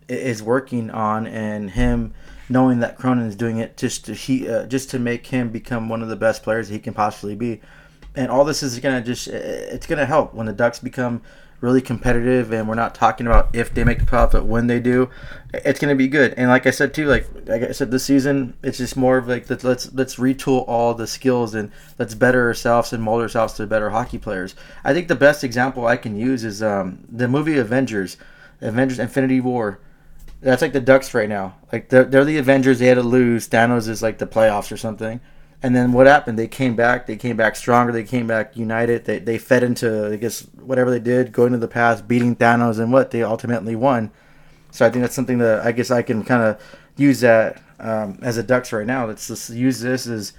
is 0.07 0.41
working 0.41 0.89
on, 0.89 1.27
and 1.27 1.69
him 1.69 2.13
knowing 2.47 2.79
that 2.79 2.97
Cronin 2.97 3.27
is 3.27 3.35
doing 3.35 3.57
it 3.57 3.75
just 3.75 4.05
to 4.05 4.13
he 4.13 4.47
uh, 4.47 4.65
just 4.67 4.89
to 4.91 4.99
make 4.99 5.27
him 5.27 5.49
become 5.49 5.89
one 5.89 6.01
of 6.01 6.07
the 6.07 6.15
best 6.15 6.43
players 6.43 6.69
he 6.69 6.79
can 6.79 6.93
possibly 6.93 7.35
be. 7.35 7.59
And 8.15 8.31
all 8.31 8.45
this 8.45 8.63
is 8.63 8.79
gonna 8.79 9.01
just 9.01 9.27
it's 9.27 9.85
gonna 9.85 10.05
help 10.05 10.33
when 10.33 10.45
the 10.45 10.53
Ducks 10.53 10.79
become 10.79 11.21
really 11.59 11.81
competitive, 11.81 12.51
and 12.51 12.67
we're 12.67 12.75
not 12.75 12.93
talking 12.93 13.25
about 13.25 13.55
if 13.55 13.73
they 13.73 13.83
make 13.83 13.99
the 13.99 14.05
playoffs, 14.05 14.33
but 14.33 14.45
when 14.45 14.67
they 14.67 14.79
do, 14.79 15.09
it's 15.53 15.79
going 15.79 15.91
to 15.91 15.97
be 15.97 16.07
good. 16.07 16.33
And 16.37 16.49
like 16.49 16.67
I 16.67 16.71
said 16.71 16.93
too, 16.93 17.05
like 17.07 17.27
like 17.45 17.63
I 17.63 17.71
said, 17.71 17.91
this 17.91 18.05
season 18.05 18.55
it's 18.63 18.77
just 18.77 18.95
more 18.95 19.17
of 19.17 19.27
like 19.27 19.49
let's 19.49 19.91
let's 19.93 20.15
retool 20.15 20.65
all 20.67 20.93
the 20.93 21.07
skills 21.07 21.55
and 21.55 21.71
let's 21.97 22.13
better 22.13 22.45
ourselves 22.45 22.93
and 22.93 23.01
mold 23.01 23.21
ourselves 23.21 23.53
to 23.53 23.65
better 23.65 23.89
hockey 23.89 24.17
players. 24.17 24.55
I 24.83 24.93
think 24.93 25.07
the 25.07 25.15
best 25.15 25.43
example 25.43 25.87
I 25.87 25.97
can 25.97 26.15
use 26.15 26.43
is 26.43 26.61
um, 26.61 27.03
the 27.09 27.27
movie 27.27 27.57
Avengers, 27.57 28.17
Avengers: 28.61 28.99
Infinity 28.99 29.41
War. 29.41 29.79
That's 30.39 30.61
like 30.61 30.73
the 30.73 30.79
Ducks 30.79 31.15
right 31.15 31.29
now. 31.29 31.55
Like 31.73 31.89
they're, 31.89 32.03
they're 32.03 32.25
the 32.25 32.37
Avengers. 32.37 32.77
They 32.77 32.85
had 32.85 32.95
to 32.95 33.03
lose. 33.03 33.47
Thanos 33.47 33.87
is 33.87 34.03
like 34.03 34.19
the 34.19 34.27
playoffs 34.27 34.71
or 34.71 34.77
something 34.77 35.19
and 35.63 35.75
then 35.75 35.91
what 35.91 36.05
happened? 36.05 36.37
They 36.37 36.47
came 36.47 36.75
back. 36.75 37.07
They 37.07 37.15
came 37.15 37.35
back 37.35 37.55
stronger. 37.55 37.91
They 37.91 38.03
came 38.03 38.27
back 38.27 38.55
united. 38.55 39.05
They, 39.05 39.19
they 39.19 39.37
fed 39.37 39.63
into, 39.63 40.11
I 40.11 40.15
guess, 40.17 40.41
whatever 40.61 40.91
they 40.91 40.99
did, 40.99 41.31
going 41.31 41.51
to 41.51 41.57
the 41.57 41.67
past, 41.67 42.07
beating 42.07 42.35
Thanos, 42.35 42.79
and 42.79 42.91
what? 42.91 43.11
They 43.11 43.23
ultimately 43.23 43.75
won. 43.75 44.11
So 44.71 44.85
I 44.85 44.89
think 44.89 45.01
that's 45.01 45.15
something 45.15 45.39
that 45.39 45.65
I 45.65 45.71
guess 45.71 45.89
I 45.89 46.03
can 46.03 46.23
kind 46.23 46.43
of 46.43 46.61
use 46.95 47.21
that 47.21 47.61
um, 47.79 48.19
as 48.21 48.37
a 48.37 48.43
Ducks 48.43 48.71
right 48.71 48.85
now. 48.85 49.07
Let's 49.07 49.27
just 49.27 49.49
use 49.49 49.79
this 49.79 50.05
as 50.05 50.33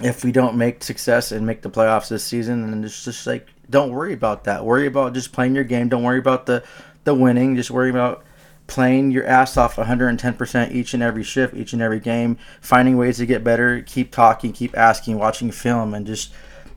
if 0.00 0.24
we 0.24 0.32
don't 0.32 0.56
make 0.56 0.82
success 0.82 1.32
and 1.32 1.46
make 1.46 1.62
the 1.62 1.70
playoffs 1.70 2.08
this 2.08 2.24
season, 2.24 2.72
and 2.72 2.84
it's 2.84 3.04
just 3.04 3.26
like, 3.26 3.48
don't 3.68 3.90
worry 3.90 4.12
about 4.12 4.44
that. 4.44 4.64
Worry 4.64 4.86
about 4.86 5.12
just 5.12 5.32
playing 5.32 5.54
your 5.54 5.64
game. 5.64 5.88
Don't 5.88 6.02
worry 6.02 6.18
about 6.18 6.46
the, 6.46 6.64
the 7.04 7.14
winning. 7.14 7.56
Just 7.56 7.70
worry 7.70 7.90
about 7.90 8.24
playing 8.66 9.10
your 9.10 9.24
ass 9.26 9.56
off 9.56 9.76
110% 9.76 10.72
each 10.72 10.94
and 10.94 11.02
every 11.02 11.22
shift, 11.22 11.54
each 11.54 11.72
and 11.72 11.82
every 11.82 12.00
game, 12.00 12.36
finding 12.60 12.96
ways 12.96 13.18
to 13.18 13.26
get 13.26 13.44
better, 13.44 13.82
keep 13.82 14.10
talking, 14.10 14.52
keep 14.52 14.76
asking, 14.76 15.18
watching 15.18 15.50
film, 15.50 15.94
and 15.94 16.06
just 16.06 16.32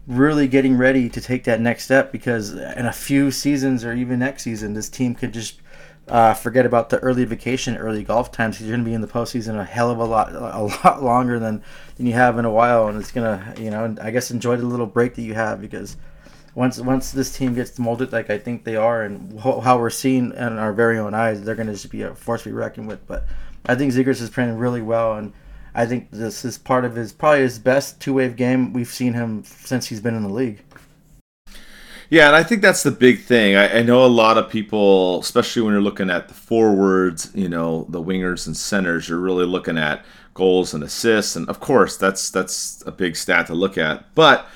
really 0.08 0.48
getting 0.48 0.78
ready 0.78 1.10
to 1.10 1.22
take 1.22 1.44
that 1.44 1.62
next 1.62 1.84
step 1.84 2.12
because 2.12 2.52
in 2.54 2.86
a 2.86 2.94
few 2.94 3.32
seasons 3.32 3.84
or 3.84 3.94
even 3.94 4.20
next 4.20 4.44
season, 4.44 4.74
this 4.74 4.90
team 4.90 5.16
could 5.16 5.34
just 5.34 5.60
uh, 6.08 6.34
forget 6.34 6.66
about 6.66 6.90
the 6.90 6.98
early 7.00 7.26
vacation, 7.26 7.78
early 7.78 8.04
golf 8.04 8.32
times. 8.32 8.60
You're 8.60 8.70
going 8.70 8.80
to 8.82 8.86
be 8.86 8.94
in 8.94 9.02
the 9.02 9.08
postseason 9.08 9.60
a 9.60 9.64
hell 9.64 9.92
of 9.92 10.00
a 10.00 10.06
lot, 10.06 10.34
a 10.34 10.62
lot 10.86 11.04
longer 11.04 11.40
than, 11.40 11.64
than 11.96 12.06
you 12.06 12.14
have 12.14 12.38
in 12.40 12.46
a 12.46 12.52
while, 12.52 12.88
and 12.88 13.00
it's 13.00 13.12
going 13.12 13.40
to, 13.40 13.62
you 13.62 13.70
know, 13.70 13.96
I 14.02 14.12
guess 14.12 14.32
enjoy 14.32 14.58
the 14.58 14.66
little 14.66 14.88
break 14.88 15.16
that 15.16 15.24
you 15.24 15.34
have 15.34 15.62
because– 15.62 15.98
once 16.56 16.80
once 16.80 17.12
this 17.12 17.36
team 17.36 17.54
gets 17.54 17.78
molded 17.80 18.12
like 18.12 18.30
I 18.30 18.38
think 18.38 18.64
they 18.64 18.76
are, 18.76 19.04
and 19.04 19.40
how 19.40 19.78
we're 19.78 19.90
seeing 19.90 20.34
in 20.34 20.58
our 20.58 20.74
very 20.74 20.98
own 20.98 21.14
eyes, 21.14 21.42
they're 21.42 21.56
going 21.56 21.68
to 21.68 21.74
just 21.74 21.90
be 21.90 22.02
a 22.02 22.16
force 22.16 22.44
to 22.44 22.50
be 22.50 22.54
reckoned 22.54 22.88
with. 22.88 23.06
But 23.08 23.26
I 23.66 23.76
think 23.76 23.94
Zegras 23.94 24.22
is 24.22 24.30
playing 24.30 24.58
really 24.58 24.82
well, 24.82 25.14
and 25.14 25.34
I 25.76 25.86
think 25.86 26.12
this 26.12 26.44
is 26.44 26.58
part 26.58 26.86
of 26.86 26.96
his 26.96 27.12
probably 27.14 27.42
his 27.42 27.60
best 27.60 28.00
two 28.00 28.14
wave 28.14 28.36
game 28.36 28.74
we've 28.74 28.88
seen 28.88 29.14
him 29.14 29.44
since 29.44 29.88
he's 29.88 30.02
been 30.02 30.16
in 30.16 30.24
the 30.24 30.30
league. 30.30 30.62
Yeah, 32.10 32.28
and 32.28 32.36
I 32.36 32.42
think 32.42 32.64
that's 32.64 32.82
the 32.82 32.92
big 32.92 33.22
thing. 33.22 33.56
I, 33.56 33.80
I, 33.80 33.82
know 33.84 34.04
a 34.04 34.08
lot 34.08 34.40
of 34.40 34.50
people, 34.50 35.20
especially 35.20 35.62
when 35.62 35.74
you're 35.74 35.82
looking 35.82 36.10
at 36.10 36.28
the 36.28 36.34
forwards, 36.34 37.30
you 37.36 37.48
know, 37.48 37.86
the 37.88 38.02
wingers 38.02 38.48
and 38.48 38.58
centers, 38.58 39.08
you're 39.08 39.20
really 39.20 39.46
looking 39.46 39.78
at 39.78 40.04
goals 40.34 40.74
and 40.74 40.84
assists, 40.84 41.36
and 41.36 41.48
of 41.50 41.60
course, 41.60 41.98
that's 41.98 42.32
that's 42.32 42.82
a 42.88 42.92
big 42.92 43.16
stat 43.16 43.46
to 43.48 43.54
look 43.54 43.78
at. 43.78 44.04
But 44.16 44.48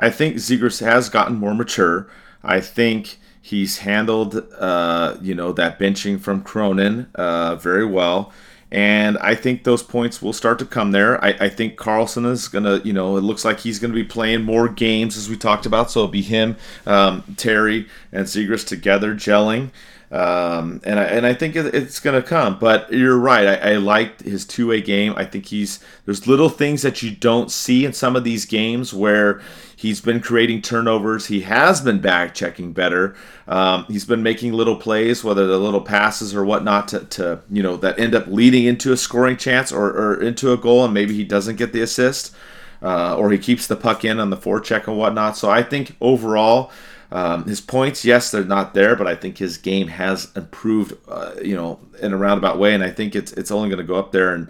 I 0.00 0.10
think 0.10 0.36
Zegras 0.36 0.84
has 0.84 1.08
gotten 1.08 1.36
more 1.36 1.54
mature. 1.54 2.08
I 2.42 2.60
think 2.60 3.18
he's 3.40 3.78
handled, 3.78 4.44
uh, 4.58 5.16
you 5.20 5.34
know, 5.34 5.52
that 5.52 5.78
benching 5.78 6.18
from 6.18 6.42
Cronin 6.42 7.06
uh, 7.14 7.56
very 7.56 7.84
well. 7.84 8.32
And 8.72 9.18
I 9.18 9.34
think 9.34 9.64
those 9.64 9.82
points 9.82 10.22
will 10.22 10.32
start 10.32 10.58
to 10.60 10.64
come 10.64 10.92
there. 10.92 11.22
I, 11.22 11.30
I 11.40 11.48
think 11.48 11.76
Carlsson 11.76 12.24
is 12.24 12.46
going 12.46 12.64
to, 12.64 12.80
you 12.86 12.92
know, 12.92 13.16
it 13.16 13.22
looks 13.22 13.44
like 13.44 13.60
he's 13.60 13.78
going 13.80 13.90
to 13.90 13.94
be 13.94 14.04
playing 14.04 14.44
more 14.44 14.68
games 14.68 15.16
as 15.16 15.28
we 15.28 15.36
talked 15.36 15.66
about. 15.66 15.90
So 15.90 16.00
it'll 16.00 16.12
be 16.12 16.22
him, 16.22 16.56
um, 16.86 17.24
Terry, 17.36 17.88
and 18.12 18.26
Zegras 18.26 18.66
together 18.66 19.14
gelling. 19.14 19.70
Um, 20.12 20.80
and 20.82 20.98
I 20.98 21.04
and 21.04 21.24
I 21.24 21.34
think 21.34 21.54
it's 21.54 22.00
going 22.00 22.20
to 22.20 22.26
come. 22.26 22.58
But 22.58 22.92
you're 22.92 23.18
right. 23.18 23.46
I, 23.46 23.72
I 23.72 23.76
like 23.76 24.22
his 24.22 24.44
two 24.44 24.66
way 24.66 24.80
game. 24.80 25.14
I 25.16 25.24
think 25.24 25.46
he's 25.46 25.78
there's 26.04 26.26
little 26.26 26.48
things 26.48 26.82
that 26.82 27.00
you 27.00 27.12
don't 27.12 27.50
see 27.50 27.84
in 27.84 27.92
some 27.92 28.16
of 28.16 28.24
these 28.24 28.44
games 28.44 28.92
where 28.92 29.40
he's 29.76 30.00
been 30.00 30.20
creating 30.20 30.62
turnovers. 30.62 31.26
He 31.26 31.42
has 31.42 31.80
been 31.80 32.00
back 32.00 32.34
checking 32.34 32.72
better. 32.72 33.14
Um, 33.46 33.84
he's 33.84 34.04
been 34.04 34.22
making 34.22 34.52
little 34.52 34.76
plays, 34.76 35.22
whether 35.22 35.46
the 35.46 35.58
little 35.58 35.80
passes 35.80 36.34
or 36.34 36.44
whatnot, 36.44 36.88
to, 36.88 37.04
to 37.04 37.40
you 37.48 37.62
know 37.62 37.76
that 37.76 37.98
end 37.98 38.16
up 38.16 38.26
leading 38.26 38.64
into 38.64 38.92
a 38.92 38.96
scoring 38.96 39.36
chance 39.36 39.70
or, 39.70 39.90
or 39.90 40.20
into 40.20 40.52
a 40.52 40.56
goal, 40.56 40.84
and 40.84 40.92
maybe 40.92 41.14
he 41.14 41.24
doesn't 41.24 41.56
get 41.56 41.72
the 41.72 41.82
assist. 41.82 42.34
Uh, 42.82 43.14
or 43.14 43.30
he 43.30 43.36
keeps 43.36 43.66
the 43.66 43.76
puck 43.76 44.06
in 44.06 44.18
on 44.18 44.30
the 44.30 44.36
forecheck 44.38 44.88
and 44.88 44.96
whatnot. 44.96 45.36
So 45.36 45.50
I 45.50 45.62
think 45.62 45.96
overall, 46.00 46.72
um, 47.12 47.44
his 47.44 47.60
points, 47.60 48.04
yes, 48.04 48.30
they're 48.30 48.44
not 48.44 48.72
there, 48.74 48.94
but 48.94 49.06
I 49.06 49.14
think 49.16 49.38
his 49.38 49.56
game 49.56 49.88
has 49.88 50.30
improved, 50.36 50.96
uh, 51.08 51.32
you 51.42 51.56
know, 51.56 51.80
in 52.00 52.12
a 52.12 52.16
roundabout 52.16 52.58
way, 52.58 52.74
and 52.74 52.84
I 52.84 52.90
think 52.90 53.16
it's 53.16 53.32
it's 53.32 53.50
only 53.50 53.68
going 53.68 53.78
to 53.78 53.84
go 53.84 53.96
up 53.96 54.12
there. 54.12 54.32
And 54.32 54.48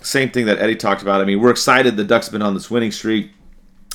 same 0.00 0.30
thing 0.30 0.46
that 0.46 0.58
Eddie 0.58 0.76
talked 0.76 1.02
about. 1.02 1.20
I 1.20 1.24
mean, 1.24 1.40
we're 1.40 1.50
excited 1.50 1.96
the 1.96 2.04
Ducks 2.04 2.28
been 2.28 2.42
on 2.42 2.54
this 2.54 2.70
winning 2.70 2.90
streak, 2.90 3.30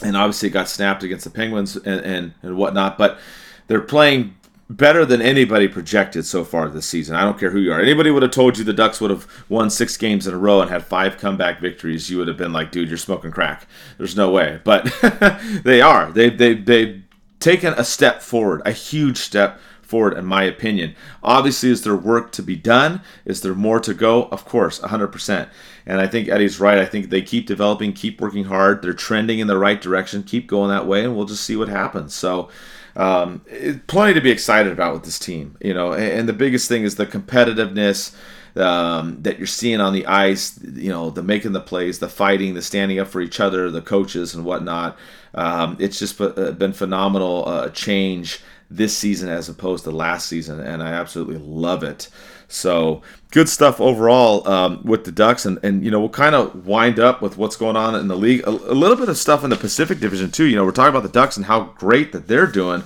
and 0.02 0.16
obviously 0.16 0.48
it 0.48 0.52
got 0.52 0.70
snapped 0.70 1.04
against 1.04 1.26
the 1.26 1.30
Penguins 1.30 1.76
and 1.76 2.02
and, 2.02 2.34
and 2.42 2.58
whatnot, 2.58 2.98
but 2.98 3.20
they're 3.68 3.82
playing 3.82 4.36
better 4.70 5.06
than 5.06 5.22
anybody 5.22 5.68
projected 5.68 6.26
so 6.26 6.44
far 6.44 6.70
this 6.70 6.86
season. 6.86 7.16
I 7.16 7.24
don't 7.24 7.40
care 7.40 7.52
who 7.52 7.60
you 7.60 7.72
are. 7.72 7.80
Anybody 7.80 8.12
would 8.12 8.24
have 8.24 8.32
told 8.32 8.58
you 8.58 8.64
the 8.64 8.74
Ducks 8.74 9.00
would 9.00 9.12
have 9.12 9.28
won 9.48 9.70
six 9.70 9.96
games 9.96 10.28
in 10.28 10.34
a 10.34 10.38
row 10.38 10.62
and 10.62 10.70
had 10.70 10.86
five 10.86 11.18
comeback 11.18 11.62
victories. 11.62 12.10
You 12.10 12.18
would 12.18 12.28
have 12.28 12.38
been 12.38 12.52
like, 12.54 12.72
dude, 12.72 12.90
you're 12.90 12.98
smoking 12.98 13.32
crack. 13.32 13.66
There's 13.98 14.16
no 14.16 14.30
way. 14.30 14.60
But 14.64 14.94
they 15.64 15.82
are. 15.82 16.12
They 16.12 16.30
they 16.30 16.54
they've 16.56 17.04
taken 17.40 17.74
a 17.74 17.84
step 17.84 18.22
forward, 18.22 18.62
a 18.66 18.72
huge 18.72 19.18
step 19.18 19.60
forward, 19.82 20.18
in 20.18 20.26
my 20.26 20.44
opinion. 20.44 20.96
Obviously, 21.24 21.70
is 21.70 21.84
there 21.84 21.96
work 21.96 22.32
to 22.34 22.44
be 22.44 22.56
done? 22.56 23.02
Is 23.26 23.42
there 23.42 23.54
more 23.54 23.80
to 23.80 23.94
go? 23.94 24.26
Of 24.26 24.46
course, 24.46 24.80
100%. 24.80 25.50
And 25.86 26.02
I 26.02 26.08
think 26.08 26.28
Eddie's 26.28 26.60
right. 26.60 26.78
I 26.78 26.86
think 26.86 27.10
they 27.10 27.22
keep 27.22 27.48
developing, 27.48 27.94
keep 27.94 28.20
working 28.20 28.46
hard. 28.46 28.82
They're 28.82 28.94
trending 28.94 29.40
in 29.40 29.48
the 29.48 29.58
right 29.58 29.80
direction. 29.80 30.24
Keep 30.24 30.48
going 30.48 30.70
that 30.70 30.88
way, 30.88 31.04
and 31.04 31.16
we'll 31.16 31.26
just 31.26 31.44
see 31.44 31.56
what 31.56 31.70
happens. 31.70 32.14
So, 32.14 32.50
um, 32.96 33.42
plenty 33.88 34.14
to 34.16 34.22
be 34.22 34.32
excited 34.32 34.72
about 34.72 34.94
with 34.94 35.04
this 35.04 35.20
team, 35.20 35.56
you 35.62 35.74
know. 35.74 35.94
And, 35.94 36.20
and 36.20 36.30
the 36.30 36.34
biggest 36.34 36.68
thing 36.68 36.84
is 36.84 36.96
the 36.96 37.06
competitiveness 37.06 38.16
um, 38.58 39.22
that 39.22 39.38
you're 39.38 39.48
seeing 39.48 39.82
on 39.82 39.94
the 39.94 40.06
ice. 40.06 40.60
You 40.64 40.90
know, 40.90 41.10
the 41.10 41.24
making 41.24 41.54
the 41.54 41.62
plays, 41.62 42.00
the 42.00 42.10
fighting, 42.10 42.54
the 42.54 42.62
standing 42.62 43.00
up 43.00 43.08
for 43.08 43.22
each 43.22 43.40
other, 43.40 43.70
the 43.72 43.82
coaches 43.82 44.36
and 44.36 44.46
whatnot. 44.46 44.98
Um, 45.34 45.78
it's 45.80 46.00
just 46.00 46.20
uh, 46.20 46.52
been 46.52 46.74
phenomenal 46.74 47.48
uh, 47.48 47.70
change 47.70 48.42
this 48.70 48.98
season 48.98 49.30
as 49.30 49.48
opposed 49.48 49.84
to 49.86 49.92
last 49.92 50.28
season, 50.28 50.60
and 50.60 50.84
I 50.84 50.90
absolutely 50.90 51.38
love 51.38 51.84
it. 51.84 52.10
So 52.50 53.02
good 53.32 53.50
stuff 53.50 53.82
overall 53.82 54.48
um, 54.48 54.82
with 54.84 55.04
the 55.04 55.12
Ducks, 55.12 55.46
and, 55.46 55.60
and 55.64 55.84
you 55.84 55.92
know 55.92 56.00
we'll 56.00 56.10
kind 56.10 56.36
of 56.36 56.66
wind 56.66 57.00
up 57.00 57.22
with 57.22 57.38
what's 57.38 57.56
going 57.56 57.76
on 57.76 57.96
in 57.96 58.08
the 58.08 58.16
league. 58.16 58.42
A, 58.46 58.50
a, 58.50 58.76
little 58.76 58.96
bit 58.96 59.10
of 59.10 59.18
stuff 59.18 59.44
in 59.44 59.50
the 59.50 59.56
Pacific 59.56 60.00
Division 60.00 60.32
too. 60.32 60.46
You 60.46 60.56
know 60.56 60.66
we're 60.66 60.72
talking 60.72 60.90
about 60.90 61.04
the 61.04 61.10
Ducks 61.10 61.38
and 61.38 61.46
how 61.46 61.66
great 61.78 62.12
that 62.14 62.28
they're 62.28 62.48
doing. 62.48 62.84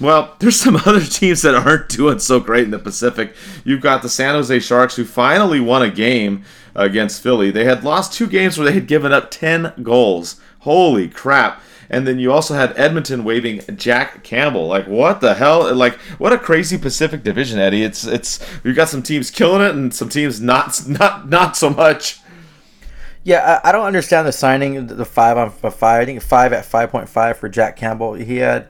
Well, 0.00 0.36
there's 0.38 0.60
some 0.60 0.76
other 0.86 1.00
teams 1.00 1.42
that 1.42 1.54
aren't 1.54 1.88
doing 1.88 2.18
so 2.18 2.40
great 2.40 2.64
in 2.64 2.70
the 2.70 2.78
Pacific. 2.78 3.34
You've 3.64 3.80
got 3.80 4.02
the 4.02 4.08
San 4.08 4.34
Jose 4.34 4.58
Sharks 4.60 4.96
who 4.96 5.04
finally 5.04 5.60
won 5.60 5.82
a 5.82 5.90
game 5.90 6.44
against 6.74 7.22
Philly. 7.22 7.50
They 7.50 7.64
had 7.64 7.84
lost 7.84 8.12
two 8.12 8.26
games 8.26 8.56
where 8.56 8.66
they 8.66 8.74
had 8.74 8.86
given 8.86 9.12
up 9.12 9.30
10 9.30 9.74
goals. 9.82 10.40
Holy 10.60 11.08
crap. 11.08 11.60
And 11.90 12.06
then 12.06 12.18
you 12.18 12.30
also 12.30 12.54
had 12.54 12.78
Edmonton 12.78 13.24
waiving 13.24 13.62
Jack 13.76 14.22
Campbell. 14.22 14.66
Like 14.66 14.86
what 14.86 15.20
the 15.20 15.34
hell? 15.34 15.74
Like 15.74 15.94
what 16.18 16.32
a 16.32 16.38
crazy 16.38 16.76
Pacific 16.76 17.22
Division, 17.22 17.58
Eddie. 17.58 17.82
It's 17.82 18.04
it's 18.04 18.44
we've 18.62 18.76
got 18.76 18.90
some 18.90 19.02
teams 19.02 19.30
killing 19.30 19.62
it 19.62 19.74
and 19.74 19.94
some 19.94 20.10
teams 20.10 20.40
not 20.40 20.82
not 20.86 21.28
not 21.30 21.56
so 21.56 21.70
much. 21.70 22.20
Yeah, 23.24 23.60
I, 23.64 23.70
I 23.70 23.72
don't 23.72 23.86
understand 23.86 24.28
the 24.28 24.32
signing 24.32 24.86
the 24.86 25.04
five 25.06 25.38
on 25.38 25.50
five. 25.50 26.02
I 26.02 26.04
think 26.04 26.20
five 26.20 26.52
at 26.52 26.66
five 26.66 26.90
point 26.90 27.08
five 27.08 27.38
for 27.38 27.48
Jack 27.48 27.76
Campbell. 27.76 28.14
He 28.14 28.36
had 28.36 28.68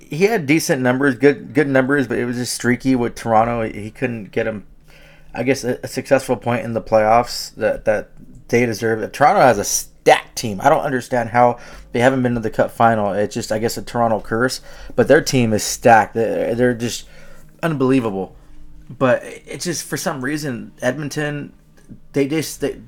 he 0.00 0.24
had 0.24 0.46
decent 0.46 0.82
numbers, 0.82 1.16
good 1.16 1.54
good 1.54 1.68
numbers, 1.68 2.06
but 2.06 2.18
it 2.18 2.24
was 2.24 2.36
just 2.36 2.54
streaky 2.54 2.94
with 2.94 3.14
Toronto. 3.14 3.62
He 3.62 3.90
couldn't 3.90 4.30
get 4.30 4.46
him, 4.46 4.66
I 5.34 5.42
guess, 5.42 5.64
a, 5.64 5.78
a 5.82 5.88
successful 5.88 6.36
point 6.36 6.64
in 6.64 6.74
the 6.74 6.82
playoffs 6.82 7.54
that 7.56 7.84
that 7.84 8.10
they 8.48 8.66
deserve. 8.66 9.10
Toronto 9.12 9.40
has 9.40 9.58
a 9.58 9.64
stacked 9.64 10.36
team. 10.36 10.60
I 10.60 10.68
don't 10.68 10.84
understand 10.84 11.30
how 11.30 11.58
they 11.92 12.00
haven't 12.00 12.22
been 12.22 12.34
to 12.34 12.40
the 12.40 12.50
Cup 12.50 12.70
final. 12.70 13.12
It's 13.12 13.34
just, 13.34 13.50
I 13.50 13.58
guess, 13.58 13.76
a 13.76 13.82
Toronto 13.82 14.20
curse. 14.20 14.60
But 14.94 15.08
their 15.08 15.22
team 15.22 15.52
is 15.52 15.62
stacked. 15.62 16.14
They're, 16.14 16.54
they're 16.54 16.74
just 16.74 17.08
unbelievable. 17.62 18.36
But 18.90 19.22
it's 19.24 19.64
just 19.64 19.86
for 19.86 19.96
some 19.96 20.22
reason 20.22 20.72
Edmonton, 20.82 21.54
they 22.12 22.28
just, 22.28 22.60
they, 22.60 22.78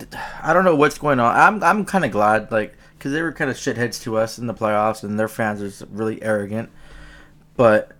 I 0.43 0.53
don't 0.53 0.65
know 0.65 0.77
what's 0.77 0.99
going 0.99 1.21
on. 1.21 1.35
I'm, 1.35 1.63
I'm 1.63 1.85
kind 1.87 2.05
of 2.05 2.11
glad, 2.11 2.53
like, 2.53 2.75
because 2.97 3.13
they 3.13 3.23
were 3.23 3.33
kind 3.33 3.51
of 3.51 3.57
shitheads 3.57 4.01
to 4.03 4.17
us 4.17 4.39
in 4.39 4.47
the 4.47 4.55
playoffs, 4.55 5.03
and 5.03 5.19
their 5.19 5.29
fans 5.29 5.83
are 5.83 5.87
really 5.87 6.23
arrogant. 6.23 6.71
But 7.57 7.93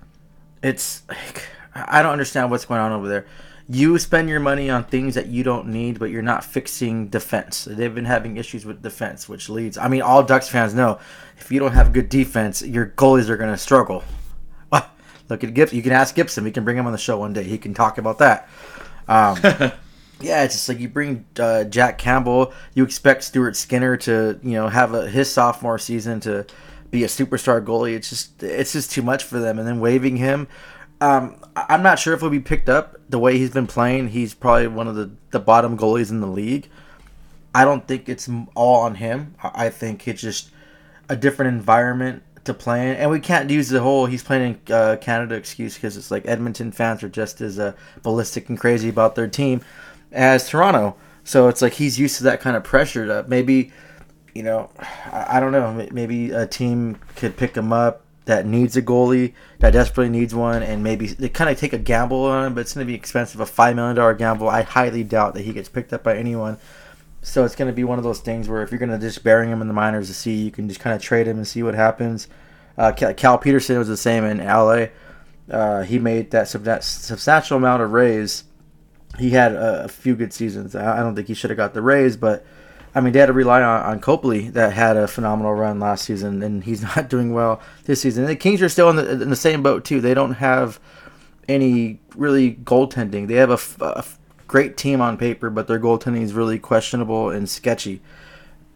it's, 0.63 1.03
like, 1.09 1.49
I 1.75 2.03
don't 2.03 2.13
understand 2.13 2.51
what's 2.51 2.65
going 2.65 2.81
on 2.81 2.93
over 2.93 3.09
there 3.09 3.27
you 3.69 3.99
spend 3.99 4.29
your 4.29 4.41
money 4.41 4.71
on 4.71 4.85
things 4.85 5.17
that 5.17 5.27
you 5.27 5.43
don't 5.43 5.69
need, 5.69 5.99
but 5.99 6.11
you're 6.11 6.23
not 6.23 6.45
fixing 6.45 7.09
defense. 7.09 7.65
They've 7.65 7.95
been 7.95 8.05
having 8.05 8.37
issues 8.37 8.65
with 8.65 8.83
defense, 8.83 9.29
which 9.29 9.49
leads. 9.49 9.77
I 9.77 9.89
mean, 9.89 10.03
all 10.03 10.23
Ducks 10.23 10.49
fans 10.49 10.73
know 10.73 11.01
if 11.37 11.51
you 11.51 11.59
don't 11.59 11.73
have 11.73 11.93
good 11.93 12.09
defense, 12.09 12.63
your 12.63 12.87
goalies 12.87 13.29
are 13.29 13.37
going 13.37 13.51
to 13.51 13.59
struggle. 13.59 14.05
Look 15.29 15.43
at 15.43 15.53
Gibson. 15.53 15.77
You 15.77 15.83
can 15.83 15.93
ask 15.93 16.15
Gibson. 16.15 16.45
We 16.45 16.53
can 16.53 16.65
bring 16.65 16.77
him 16.77 16.87
on 16.87 16.93
the 16.93 16.99
show 16.99 17.19
one 17.19 17.33
day. 17.33 17.43
He 17.43 17.59
can 17.59 17.75
talk 17.75 17.99
about 17.99 18.19
that. 18.19 18.49
Um, 19.09 19.37
yeah, 20.21 20.45
it's 20.45 20.55
just 20.55 20.69
like 20.69 20.81
you 20.81 20.89
bring 20.89 21.27
uh, 21.39 21.65
Jack 21.65 21.99
Campbell. 21.99 22.53
You 22.75 22.85
expect 22.85 23.25
Stuart 23.25 23.57
Skinner 23.57 23.97
to, 23.99 24.39
you 24.43 24.53
know, 24.53 24.69
have 24.69 24.95
a, 24.95 25.09
his 25.09 25.31
sophomore 25.31 25.79
season 25.79 26.21
to 26.21 26.47
be 26.91 27.05
a 27.05 27.09
superstar 27.09 27.65
goalie. 27.65 27.95
It's 27.95 28.09
just 28.09 28.43
it's 28.43 28.73
just 28.73 28.91
too 28.91 29.03
much 29.03 29.25
for 29.25 29.39
them. 29.39 29.59
And 29.59 29.67
then 29.67 29.81
waiving 29.81 30.17
him 30.17 30.49
um, 31.01 31.37
I'm 31.55 31.83
not 31.83 31.99
sure 31.99 32.15
if 32.15 32.21
he'll 32.21 32.31
be 32.31 32.41
picked 32.41 32.69
up 32.69 32.97
the 33.09 33.19
way 33.19 33.39
he's 33.39 33.51
been 33.51 33.67
playing. 33.67 34.09
He's 34.09 34.35
probably 34.35 34.69
one 34.69 34.89
of 34.89 34.95
the, 34.95 35.11
the 35.31 35.41
bottom 35.41 35.77
goalies 35.77 36.11
in 36.11 36.21
the 36.21 36.27
league. 36.27 36.69
I 37.55 37.65
don't 37.65 37.87
think 37.87 38.09
it's 38.09 38.29
all 38.55 38.81
on 38.81 38.97
him. 38.97 39.35
I 39.43 39.71
think 39.71 40.07
it's 40.09 40.21
just 40.21 40.51
a 41.09 41.17
different 41.17 41.55
environment 41.55 42.23
to 42.45 42.55
play 42.55 42.91
in. 42.91 42.97
And 42.97 43.11
we 43.11 43.21
can't 43.21 43.51
use 43.51 43.69
the 43.69 43.81
whole 43.81 44.07
he's 44.07 44.23
playing 44.23 44.61
in 44.67 44.75
uh, 44.75 44.97
Canada 45.01 45.35
excuse 45.35 45.75
because 45.75 45.97
it's 45.97 46.11
like 46.11 46.27
Edmonton 46.27 46.73
fans 46.73 47.03
are 47.03 47.09
just 47.09 47.41
as 47.41 47.59
uh, 47.59 47.73
ballistic 48.03 48.49
and 48.49 48.59
crazy 48.59 48.89
about 48.89 49.15
their 49.15 49.29
team 49.29 49.63
as 50.17 50.49
Toronto. 50.49 50.97
So 51.25 51.49
it's 51.49 51.63
like 51.63 51.75
he's 51.75 51.99
used 51.99 52.17
to 52.19 52.25
that 52.25 52.41
kind 52.41 52.57
of 52.57 52.65
pressure. 52.65 53.07
That 53.07 53.29
maybe, 53.29 53.73
you 54.35 54.43
know, 54.43 54.71
I, 55.13 55.39
don't 55.41 55.53
know. 55.53 55.87
Maybe 55.93 56.31
a 56.31 56.47
team 56.47 56.99
could 57.17 57.37
pick 57.37 57.57
him 57.57 57.73
up 57.73 58.03
that 58.25 58.45
needs 58.45 58.77
a 58.77 58.83
goalie, 58.83 59.35
that 59.61 59.73
desperately 59.73 60.11
needs 60.11 60.35
one, 60.35 60.63
and 60.63 60.83
maybe 60.83 61.07
they 61.07 61.29
kind 61.29 61.49
of 61.49 61.59
take 61.59 61.73
a 61.73 61.79
gamble 61.79 62.25
on 62.25 62.47
him, 62.47 62.55
but 62.55 62.63
it's 62.63 62.75
going 62.75 62.85
to 62.85 62.91
be 62.91 62.95
expensive. 62.95 63.41
A 63.41 63.45
$5 63.45 63.77
million 63.77 64.17
gamble. 64.17 64.49
I 64.49 64.63
highly 64.63 65.05
doubt 65.05 65.35
that 65.35 65.43
he 65.43 65.53
gets 65.53 65.69
picked 65.69 65.93
up 65.93 66.03
by 66.03 66.17
anyone. 66.17 66.59
So 67.23 67.45
it's 67.45 67.57
going 67.57 67.71
to 67.71 67.75
be 67.75 67.85
one 67.85 67.99
of 67.99 68.05
those 68.05 68.21
things 68.21 68.49
where 68.49 68.63
if 68.63 68.71
you're 68.71 68.79
going 68.79 68.91
to 68.91 68.99
just 68.99 69.23
bury 69.25 69.49
him 69.49 69.61
in 69.61 69.69
the 69.69 69.75
minors 69.75 70.09
to 70.09 70.15
see, 70.15 70.35
you 70.35 70.51
can 70.51 70.69
just 70.69 70.81
kind 70.81 70.95
of 70.95 71.03
trade 71.03 71.27
him 71.27 71.37
and 71.37 71.47
see 71.47 71.63
what 71.63 71.75
happens. 71.75 72.29
Uh, 72.79 72.93
Cal 72.93 73.39
Petersen 73.39 73.79
was 73.79 73.89
the 73.89 73.97
same 73.97 74.25
in 74.25 74.39
LA. 74.39 74.87
Uh, 75.51 75.83
he 75.83 75.99
made 75.99 76.31
that 76.33 76.49
substantial 76.49 77.57
amount 77.57 77.83
of 77.83 77.93
raise. 77.93 78.45
He 79.19 79.31
had 79.31 79.53
a, 79.53 79.85
a 79.85 79.89
few 79.89 80.15
good 80.15 80.33
seasons. 80.33 80.75
I 80.75 80.99
don't 80.99 81.15
think 81.15 81.29
he 81.29 81.35
should 81.35 81.51
have 81.51 81.57
got 81.57 81.75
the 81.75 81.83
raise, 81.83 82.17
but 82.17 82.45
I 82.95 83.01
mean, 83.01 83.13
they 83.13 83.19
had 83.19 83.27
to 83.27 83.33
rely 83.33 83.63
on, 83.63 83.83
on 83.83 84.01
Copley 84.01 84.49
that 84.51 84.73
had 84.73 84.97
a 84.97 85.07
phenomenal 85.07 85.55
run 85.55 85.79
last 85.79 86.05
season, 86.05 86.43
and 86.43 86.65
he's 86.65 86.83
not 86.97 87.09
doing 87.09 87.33
well 87.33 87.61
this 87.85 88.01
season. 88.01 88.25
And 88.25 88.31
the 88.31 88.37
Kings 88.37 88.63
are 88.63 88.69
still 88.69 88.91
in 88.91 88.97
the, 88.97 89.11
in 89.11 89.31
the 89.31 89.37
same 89.37 89.63
boat, 89.63 89.85
too. 89.85 90.01
They 90.01 90.15
don't 90.15 90.35
have 90.35 90.81
any 91.49 92.01
really 92.15 92.55
goaltending. 92.55 93.29
They 93.29 93.35
have 93.35 93.51
a, 93.51 93.85
a 93.85 94.05
great 94.49 94.77
team 94.77 95.01
on 95.01 95.17
paper, 95.17 95.51
but 95.51 95.67
their 95.67 95.79
goaltending 95.79 96.23
is 96.23 96.33
really 96.33 96.59
questionable 96.59 97.31
and 97.31 97.49
sketchy. 97.49 98.01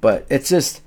But 0.00 0.26
it's 0.30 0.48
just 0.48 0.82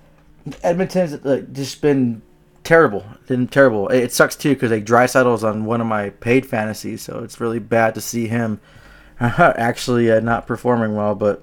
Edmonton's 0.61 1.17
just 1.51 1.81
been 1.81 2.21
terrible, 2.63 3.05
been 3.27 3.47
terrible. 3.47 3.87
It 3.89 4.11
sucks 4.11 4.35
too 4.35 4.53
because 4.53 4.71
like 4.71 4.85
Draisaitl's 4.85 5.43
on 5.43 5.65
one 5.65 5.81
of 5.81 5.87
my 5.87 6.09
paid 6.09 6.45
fantasies, 6.45 7.01
so 7.01 7.23
it's 7.23 7.39
really 7.39 7.59
bad 7.59 7.95
to 7.95 8.01
see 8.01 8.27
him 8.27 8.59
actually 9.19 10.11
uh, 10.11 10.19
not 10.19 10.47
performing 10.47 10.95
well. 10.95 11.15
But 11.15 11.41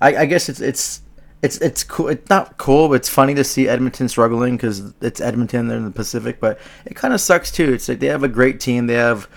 I, 0.00 0.16
I 0.16 0.26
guess 0.26 0.48
it's 0.48 0.60
it's 0.60 1.02
it's 1.42 1.58
it's 1.58 1.82
cool. 1.84 2.08
It's 2.08 2.28
not 2.30 2.56
cool, 2.58 2.88
but 2.88 2.94
it's 2.94 3.08
funny 3.08 3.34
to 3.34 3.44
see 3.44 3.68
Edmonton 3.68 4.08
struggling 4.08 4.56
because 4.56 4.92
it's 5.00 5.20
Edmonton. 5.20 5.68
They're 5.68 5.78
in 5.78 5.84
the 5.84 5.90
Pacific, 5.90 6.38
but 6.40 6.58
it 6.86 6.94
kind 6.94 7.12
of 7.12 7.20
sucks 7.20 7.50
too. 7.50 7.72
It's 7.72 7.88
like 7.88 7.98
they 7.98 8.06
have 8.06 8.22
a 8.22 8.28
great 8.28 8.60
team. 8.60 8.86
They 8.86 8.94
have 8.94 9.28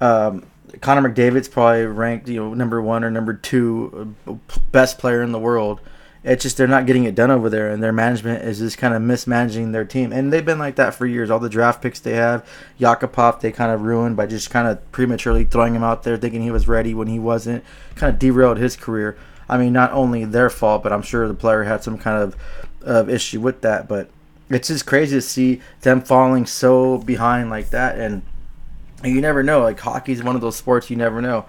um, 0.00 0.46
Connor 0.80 1.08
McDavid's 1.08 1.48
probably 1.48 1.86
ranked 1.86 2.28
you 2.28 2.36
know 2.36 2.54
number 2.54 2.82
one 2.82 3.04
or 3.04 3.10
number 3.10 3.34
two 3.34 4.14
uh, 4.26 4.34
best 4.72 4.98
player 4.98 5.22
in 5.22 5.32
the 5.32 5.38
world. 5.38 5.80
It's 6.24 6.42
just 6.42 6.56
they're 6.56 6.66
not 6.66 6.86
getting 6.86 7.04
it 7.04 7.14
done 7.14 7.30
over 7.30 7.50
there, 7.50 7.68
and 7.68 7.82
their 7.82 7.92
management 7.92 8.44
is 8.44 8.58
just 8.58 8.78
kind 8.78 8.94
of 8.94 9.02
mismanaging 9.02 9.72
their 9.72 9.84
team. 9.84 10.10
And 10.10 10.32
they've 10.32 10.44
been 10.44 10.58
like 10.58 10.76
that 10.76 10.94
for 10.94 11.04
years. 11.04 11.30
All 11.30 11.38
the 11.38 11.50
draft 11.50 11.82
picks 11.82 12.00
they 12.00 12.14
have, 12.14 12.48
Yakupov, 12.80 13.40
they 13.40 13.52
kind 13.52 13.70
of 13.70 13.82
ruined 13.82 14.16
by 14.16 14.26
just 14.26 14.48
kind 14.48 14.66
of 14.66 14.90
prematurely 14.90 15.44
throwing 15.44 15.74
him 15.74 15.84
out 15.84 16.02
there, 16.02 16.16
thinking 16.16 16.40
he 16.40 16.50
was 16.50 16.66
ready 16.66 16.94
when 16.94 17.08
he 17.08 17.18
wasn't. 17.18 17.62
Kind 17.94 18.10
of 18.10 18.18
derailed 18.18 18.56
his 18.56 18.74
career. 18.74 19.18
I 19.50 19.58
mean, 19.58 19.74
not 19.74 19.92
only 19.92 20.24
their 20.24 20.48
fault, 20.48 20.82
but 20.82 20.94
I'm 20.94 21.02
sure 21.02 21.28
the 21.28 21.34
player 21.34 21.64
had 21.64 21.84
some 21.84 21.98
kind 21.98 22.22
of, 22.22 22.36
of 22.80 23.10
issue 23.10 23.40
with 23.40 23.60
that. 23.60 23.86
But 23.86 24.08
it's 24.48 24.68
just 24.68 24.86
crazy 24.86 25.16
to 25.16 25.22
see 25.22 25.60
them 25.82 26.00
falling 26.00 26.46
so 26.46 26.98
behind 26.98 27.50
like 27.50 27.68
that. 27.70 27.98
And 27.98 28.22
you 29.04 29.20
never 29.20 29.42
know. 29.42 29.62
Like 29.62 29.78
hockey's 29.80 30.22
one 30.22 30.36
of 30.36 30.40
those 30.40 30.56
sports 30.56 30.88
you 30.88 30.96
never 30.96 31.20
know. 31.20 31.44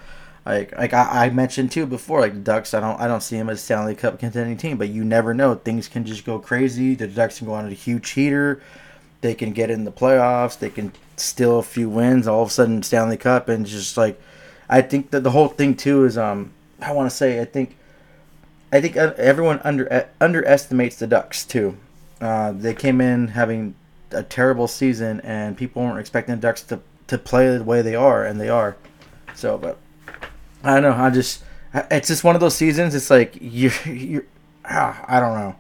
Like 0.45 0.77
like 0.77 0.93
I, 0.93 1.25
I 1.25 1.29
mentioned 1.31 1.71
too 1.71 1.85
before, 1.85 2.21
like 2.21 2.33
the 2.33 2.39
Ducks, 2.39 2.73
I 2.73 2.79
don't 2.79 2.99
I 2.99 3.07
don't 3.07 3.23
see 3.23 3.37
them 3.37 3.49
as 3.49 3.61
Stanley 3.61 3.95
Cup 3.95 4.19
contending 4.19 4.57
team, 4.57 4.77
but 4.77 4.89
you 4.89 5.03
never 5.03 5.33
know. 5.33 5.55
Things 5.55 5.87
can 5.87 6.05
just 6.05 6.23
go 6.23 6.37
crazy. 6.37 6.93
The 6.93 7.07
Ducks 7.07 7.39
can 7.39 7.47
go 7.47 7.53
on 7.53 7.65
a 7.65 7.71
huge 7.71 8.11
heater. 8.11 8.61
They 9.21 9.33
can 9.33 9.53
get 9.53 9.71
in 9.71 9.85
the 9.85 9.91
playoffs. 9.91 10.59
They 10.59 10.69
can 10.69 10.91
steal 11.17 11.57
a 11.57 11.63
few 11.63 11.89
wins. 11.89 12.27
All 12.27 12.43
of 12.43 12.49
a 12.49 12.51
sudden, 12.51 12.83
Stanley 12.83 13.17
Cup, 13.17 13.49
and 13.49 13.65
just 13.65 13.97
like 13.97 14.21
I 14.69 14.81
think 14.81 15.09
that 15.11 15.23
the 15.23 15.31
whole 15.31 15.47
thing 15.47 15.75
too 15.75 16.05
is 16.05 16.15
um 16.15 16.53
I 16.79 16.91
want 16.91 17.09
to 17.09 17.15
say 17.15 17.41
I 17.41 17.45
think 17.45 17.75
I 18.71 18.81
think 18.81 18.97
uh, 18.97 19.13
everyone 19.17 19.61
under 19.63 19.91
uh, 19.91 20.03
underestimates 20.21 20.97
the 20.97 21.07
Ducks 21.07 21.43
too. 21.43 21.77
Uh, 22.21 22.51
they 22.51 22.73
came 22.73 23.01
in 23.01 23.29
having 23.29 23.73
a 24.11 24.21
terrible 24.21 24.67
season, 24.67 25.21
and 25.21 25.57
people 25.57 25.81
weren't 25.81 25.99
expecting 25.99 26.35
the 26.35 26.41
Ducks 26.41 26.61
to 26.63 26.81
to 27.07 27.17
play 27.17 27.57
the 27.57 27.63
way 27.63 27.81
they 27.81 27.95
are, 27.95 28.23
and 28.23 28.39
they 28.39 28.49
are. 28.49 28.75
So, 29.33 29.57
but 29.57 29.77
I 30.65 30.79
don't 30.79 30.97
know. 30.97 31.03
I 31.03 31.11
just 31.11 31.43
it's 31.91 32.07
just 32.07 32.23
one 32.23 32.35
of 32.35 32.41
those 32.41 32.55
seasons. 32.55 32.95
It's 32.95 33.11
like 33.11 33.37
you 33.39 33.71
you 33.85 34.25
ah, 34.65 35.03
I 35.07 35.19
don't 35.19 35.35
know. 35.35 35.55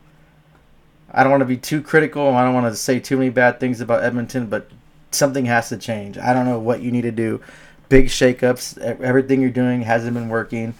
I 1.11 1.23
don't 1.23 1.31
want 1.31 1.41
to 1.41 1.45
be 1.45 1.57
too 1.57 1.81
critical. 1.81 2.35
I 2.35 2.43
don't 2.43 2.55
want 2.55 2.65
to 2.65 2.75
say 2.75 2.99
too 2.99 3.15
many 3.15 3.29
bad 3.29 3.59
things 3.59 3.79
about 3.81 4.03
Edmonton, 4.03 4.47
but 4.47 4.69
something 5.11 5.45
has 5.45 5.69
to 5.69 5.77
change. 5.77 6.17
I 6.17 6.33
don't 6.33 6.45
know 6.45 6.59
what 6.59 6.81
you 6.81 6.91
need 6.91 7.03
to 7.03 7.11
do. 7.11 7.39
Big 7.87 8.07
shakeups. 8.07 8.79
Everything 8.79 9.41
you're 9.41 9.51
doing 9.51 9.83
hasn't 9.83 10.15
been 10.15 10.27
working, 10.27 10.73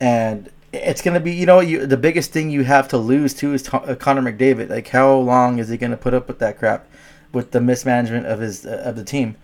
and 0.00 0.50
it's 0.72 1.00
gonna 1.00 1.20
be 1.20 1.32
you 1.32 1.46
know 1.46 1.60
you 1.60 1.86
the 1.86 1.96
biggest 1.96 2.32
thing 2.32 2.50
you 2.50 2.64
have 2.64 2.88
to 2.88 2.98
lose 2.98 3.34
too 3.34 3.54
is 3.54 3.72
uh, 3.72 3.94
Connor 3.94 4.32
McDavid. 4.32 4.68
Like 4.68 4.88
how 4.88 5.14
long 5.14 5.60
is 5.60 5.68
he 5.68 5.76
gonna 5.76 5.96
put 5.96 6.12
up 6.12 6.26
with 6.26 6.40
that 6.40 6.58
crap, 6.58 6.88
with 7.32 7.52
the 7.52 7.60
mismanagement 7.60 8.26
of 8.26 8.40
his 8.40 8.66
uh, 8.66 8.82
of 8.84 8.96
the 8.96 9.04
team? 9.04 9.36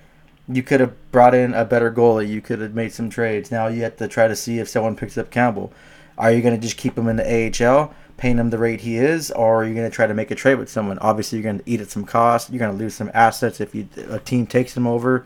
You 0.51 0.63
could 0.63 0.81
have 0.81 0.95
brought 1.13 1.35
in 1.35 1.55
a 1.55 1.65
better 1.65 1.93
goalie. 1.93 2.29
You 2.29 2.41
could 2.41 2.61
have 2.61 2.75
made 2.75 2.93
some 2.93 3.09
trades. 3.09 3.51
Now 3.51 3.69
you 3.69 3.83
have 3.83 3.97
to 3.99 4.09
try 4.09 4.29
to 4.29 4.37
see 4.37 4.59
if 4.59 4.69
someone 4.69 4.97
picks 4.97 5.17
up 5.17 5.31
Campbell. 5.31 5.73
Are 6.19 6.33
you 6.33 6.43
gonna 6.43 6.59
just 6.59 6.77
keep 6.77 6.99
him 6.99 7.09
in 7.09 7.17
the 7.17 7.65
AHL? 7.65 7.95
paying 8.21 8.37
him 8.37 8.51
the 8.51 8.59
rate 8.59 8.83
he 8.83 8.99
is, 8.99 9.31
or 9.31 9.63
are 9.63 9.67
you 9.67 9.75
going 9.75 9.89
to 9.89 9.95
try 9.95 10.07
to 10.07 10.13
make 10.13 10.31
a 10.31 10.35
trade 10.35 10.57
with 10.57 10.69
someone? 10.69 10.99
Obviously, 10.99 11.39
you're 11.39 11.43
going 11.43 11.59
to 11.59 11.65
eat 11.69 11.81
at 11.81 11.89
some 11.89 12.05
cost. 12.05 12.51
You're 12.51 12.59
going 12.59 12.71
to 12.71 12.77
lose 12.77 12.95
some 12.95 13.11
assets 13.15 13.63
if 13.63 13.75
you 13.75 13.89
a 14.11 14.19
team 14.19 14.47
takes 14.47 14.77
him 14.77 14.87
over. 14.87 15.25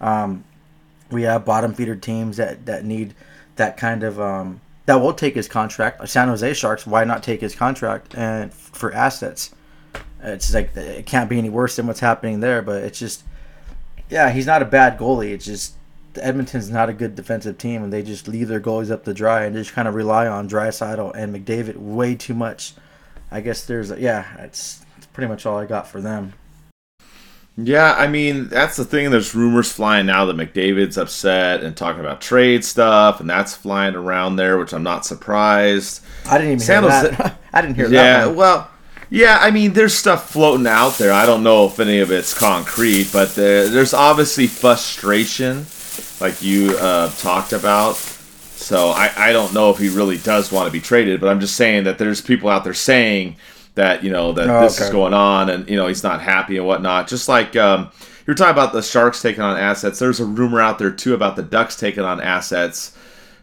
Um, 0.00 0.44
we 1.10 1.22
have 1.22 1.44
bottom 1.44 1.74
feeder 1.74 1.96
teams 1.96 2.36
that, 2.36 2.64
that 2.66 2.84
need 2.84 3.14
that 3.56 3.76
kind 3.76 4.04
of 4.04 4.20
um, 4.20 4.60
that 4.86 4.96
will 4.96 5.12
take 5.12 5.34
his 5.34 5.48
contract. 5.48 6.08
San 6.08 6.28
Jose 6.28 6.54
Sharks, 6.54 6.86
why 6.86 7.02
not 7.02 7.24
take 7.24 7.40
his 7.40 7.56
contract 7.56 8.14
and 8.14 8.54
for 8.54 8.94
assets? 8.94 9.52
It's 10.22 10.54
like 10.54 10.76
it 10.76 11.06
can't 11.06 11.28
be 11.28 11.38
any 11.38 11.50
worse 11.50 11.74
than 11.74 11.88
what's 11.88 12.00
happening 12.00 12.38
there. 12.38 12.62
But 12.62 12.84
it's 12.84 13.00
just, 13.00 13.24
yeah, 14.10 14.30
he's 14.30 14.46
not 14.46 14.62
a 14.62 14.66
bad 14.66 14.98
goalie. 14.98 15.32
It's 15.32 15.44
just 15.44 15.74
Edmonton's 16.16 16.70
not 16.70 16.88
a 16.88 16.92
good 16.92 17.14
defensive 17.14 17.58
team, 17.58 17.82
and 17.82 17.92
they 17.92 18.02
just 18.02 18.28
leave 18.28 18.48
their 18.48 18.60
goalies 18.60 18.90
up 18.90 19.04
to 19.04 19.14
dry 19.14 19.44
and 19.44 19.54
just 19.54 19.72
kind 19.72 19.88
of 19.88 19.94
rely 19.94 20.26
on 20.26 20.48
Draisaitl 20.48 21.14
and 21.14 21.34
McDavid 21.34 21.76
way 21.76 22.14
too 22.14 22.34
much. 22.34 22.74
I 23.30 23.40
guess 23.40 23.64
there's 23.64 23.90
a, 23.90 24.00
yeah, 24.00 24.26
it's, 24.38 24.84
it's 24.96 25.06
pretty 25.06 25.28
much 25.28 25.44
all 25.44 25.58
I 25.58 25.66
got 25.66 25.86
for 25.86 26.00
them. 26.00 26.32
Yeah, 27.60 27.94
I 27.94 28.06
mean 28.06 28.46
that's 28.46 28.76
the 28.76 28.84
thing. 28.84 29.10
There's 29.10 29.34
rumors 29.34 29.72
flying 29.72 30.06
now 30.06 30.24
that 30.26 30.36
McDavid's 30.36 30.96
upset 30.96 31.64
and 31.64 31.76
talking 31.76 31.98
about 31.98 32.20
trade 32.20 32.64
stuff, 32.64 33.18
and 33.18 33.28
that's 33.28 33.56
flying 33.56 33.96
around 33.96 34.36
there, 34.36 34.58
which 34.58 34.72
I'm 34.72 34.84
not 34.84 35.04
surprised. 35.04 36.00
I 36.26 36.38
didn't 36.38 36.52
even 36.52 36.60
San 36.60 36.84
hear 36.84 36.92
Jose, 36.92 37.16
that. 37.16 37.40
I 37.52 37.60
didn't 37.60 37.74
hear 37.74 37.86
yeah, 37.86 38.26
that. 38.26 38.26
Yeah, 38.28 38.32
well, 38.32 38.70
yeah, 39.10 39.38
I 39.40 39.50
mean, 39.50 39.72
there's 39.72 39.94
stuff 39.94 40.30
floating 40.30 40.66
out 40.66 40.98
there. 40.98 41.12
I 41.12 41.24
don't 41.24 41.42
know 41.42 41.66
if 41.66 41.80
any 41.80 42.00
of 42.00 42.10
it's 42.10 42.34
concrete, 42.34 43.08
but 43.12 43.34
there, 43.34 43.68
there's 43.68 43.94
obviously 43.94 44.46
frustration 44.46 45.66
like 46.20 46.42
you 46.42 46.76
uh, 46.78 47.10
talked 47.12 47.52
about. 47.52 47.96
So 47.96 48.88
I, 48.88 49.12
I 49.16 49.32
don't 49.32 49.54
know 49.54 49.70
if 49.70 49.78
he 49.78 49.88
really 49.88 50.18
does 50.18 50.52
want 50.52 50.66
to 50.66 50.72
be 50.72 50.80
traded, 50.80 51.20
but 51.20 51.28
I'm 51.28 51.40
just 51.40 51.56
saying 51.56 51.84
that 51.84 51.96
there's 51.96 52.20
people 52.20 52.50
out 52.50 52.64
there 52.64 52.74
saying 52.74 53.36
that 53.76 54.02
you 54.02 54.10
know 54.10 54.32
that 54.32 54.50
oh, 54.50 54.62
this 54.62 54.76
okay. 54.76 54.86
is 54.86 54.90
going 54.90 55.14
on 55.14 55.48
and 55.48 55.68
you 55.70 55.76
know 55.76 55.86
he's 55.86 56.02
not 56.02 56.20
happy 56.20 56.58
and 56.58 56.66
whatnot. 56.66 57.08
Just 57.08 57.28
like 57.28 57.56
um, 57.56 57.90
you 58.02 58.24
were 58.26 58.34
talking 58.34 58.52
about 58.52 58.72
the 58.72 58.82
Sharks 58.82 59.22
taking 59.22 59.42
on 59.42 59.56
assets. 59.56 59.98
There's 59.98 60.20
a 60.20 60.24
rumor 60.24 60.60
out 60.60 60.78
there 60.78 60.90
too 60.90 61.14
about 61.14 61.36
the 61.36 61.42
Ducks 61.42 61.76
taking 61.76 62.04
on 62.04 62.20
assets 62.20 62.96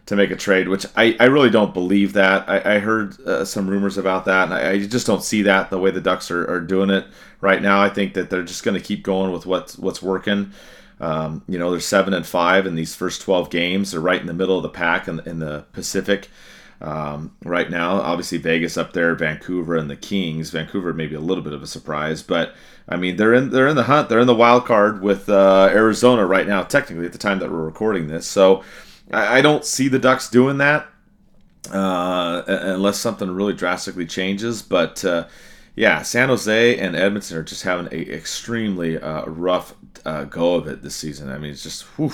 to 0.06 0.16
make 0.16 0.30
a 0.30 0.36
trade, 0.36 0.68
which 0.68 0.86
I, 0.96 1.16
I 1.18 1.24
really 1.24 1.50
don't 1.50 1.74
believe 1.74 2.12
that. 2.14 2.48
I, 2.48 2.76
I 2.76 2.78
heard 2.78 3.20
uh, 3.26 3.44
some 3.44 3.68
rumors 3.68 3.98
about 3.98 4.24
that, 4.26 4.44
and 4.44 4.54
I, 4.54 4.70
I, 4.70 4.86
just 4.86 5.06
don't 5.06 5.22
see 5.22 5.42
that 5.42 5.68
the 5.68 5.78
way 5.78 5.90
the 5.90 6.00
Ducks 6.00 6.30
are, 6.30 6.48
are 6.48 6.60
doing 6.60 6.90
it 6.90 7.06
right 7.40 7.60
now. 7.60 7.82
I 7.82 7.88
think 7.88 8.14
that 8.14 8.30
they're 8.30 8.44
just 8.44 8.62
going 8.62 8.76
to 8.76 8.84
keep 8.84 9.02
going 9.02 9.32
with 9.32 9.46
what's 9.46 9.76
what's 9.76 10.00
working. 10.00 10.52
Um, 11.00 11.42
you 11.48 11.58
know, 11.58 11.70
they're 11.70 11.80
seven 11.80 12.14
and 12.14 12.24
five 12.24 12.66
in 12.66 12.74
these 12.74 12.94
first 12.94 13.20
12 13.22 13.50
games. 13.50 13.90
They're 13.90 14.00
right 14.00 14.20
in 14.20 14.26
the 14.26 14.32
middle 14.32 14.56
of 14.56 14.62
the 14.62 14.70
pack 14.70 15.08
in, 15.08 15.20
in 15.26 15.40
the 15.40 15.66
Pacific 15.72 16.28
um, 16.80 17.34
right 17.44 17.70
now. 17.70 18.00
Obviously, 18.00 18.38
Vegas 18.38 18.76
up 18.76 18.92
there, 18.92 19.14
Vancouver, 19.14 19.76
and 19.76 19.90
the 19.90 19.96
Kings. 19.96 20.50
Vancouver 20.50 20.94
maybe 20.94 21.14
a 21.14 21.20
little 21.20 21.44
bit 21.44 21.52
of 21.52 21.62
a 21.62 21.66
surprise, 21.66 22.22
but 22.22 22.54
I 22.88 22.96
mean 22.96 23.16
they're 23.16 23.34
in 23.34 23.50
they're 23.50 23.68
in 23.68 23.76
the 23.76 23.82
hunt. 23.82 24.08
They're 24.08 24.20
in 24.20 24.26
the 24.26 24.34
wild 24.34 24.66
card 24.66 25.02
with 25.02 25.28
uh, 25.28 25.68
Arizona 25.72 26.24
right 26.24 26.46
now. 26.46 26.62
Technically, 26.62 27.06
at 27.06 27.12
the 27.12 27.18
time 27.18 27.40
that 27.40 27.50
we're 27.50 27.64
recording 27.64 28.06
this, 28.06 28.26
so 28.26 28.62
I, 29.12 29.38
I 29.38 29.40
don't 29.40 29.64
see 29.64 29.88
the 29.88 29.98
Ducks 29.98 30.28
doing 30.28 30.58
that 30.58 30.88
uh, 31.72 32.42
unless 32.46 32.98
something 32.98 33.30
really 33.30 33.54
drastically 33.54 34.06
changes. 34.06 34.62
But 34.62 35.04
uh, 35.04 35.26
yeah, 35.74 36.02
San 36.02 36.28
Jose 36.28 36.78
and 36.78 36.96
Edmonton 36.96 37.38
are 37.38 37.42
just 37.42 37.62
having 37.62 37.88
a 37.92 38.12
extremely 38.12 38.98
uh, 38.98 39.24
rough 39.26 39.74
uh, 40.04 40.24
go 40.24 40.54
of 40.54 40.66
it 40.66 40.82
this 40.82 40.96
season. 40.96 41.30
I 41.30 41.38
mean, 41.38 41.50
it's 41.50 41.62
just 41.62 41.82
whew, 41.96 42.12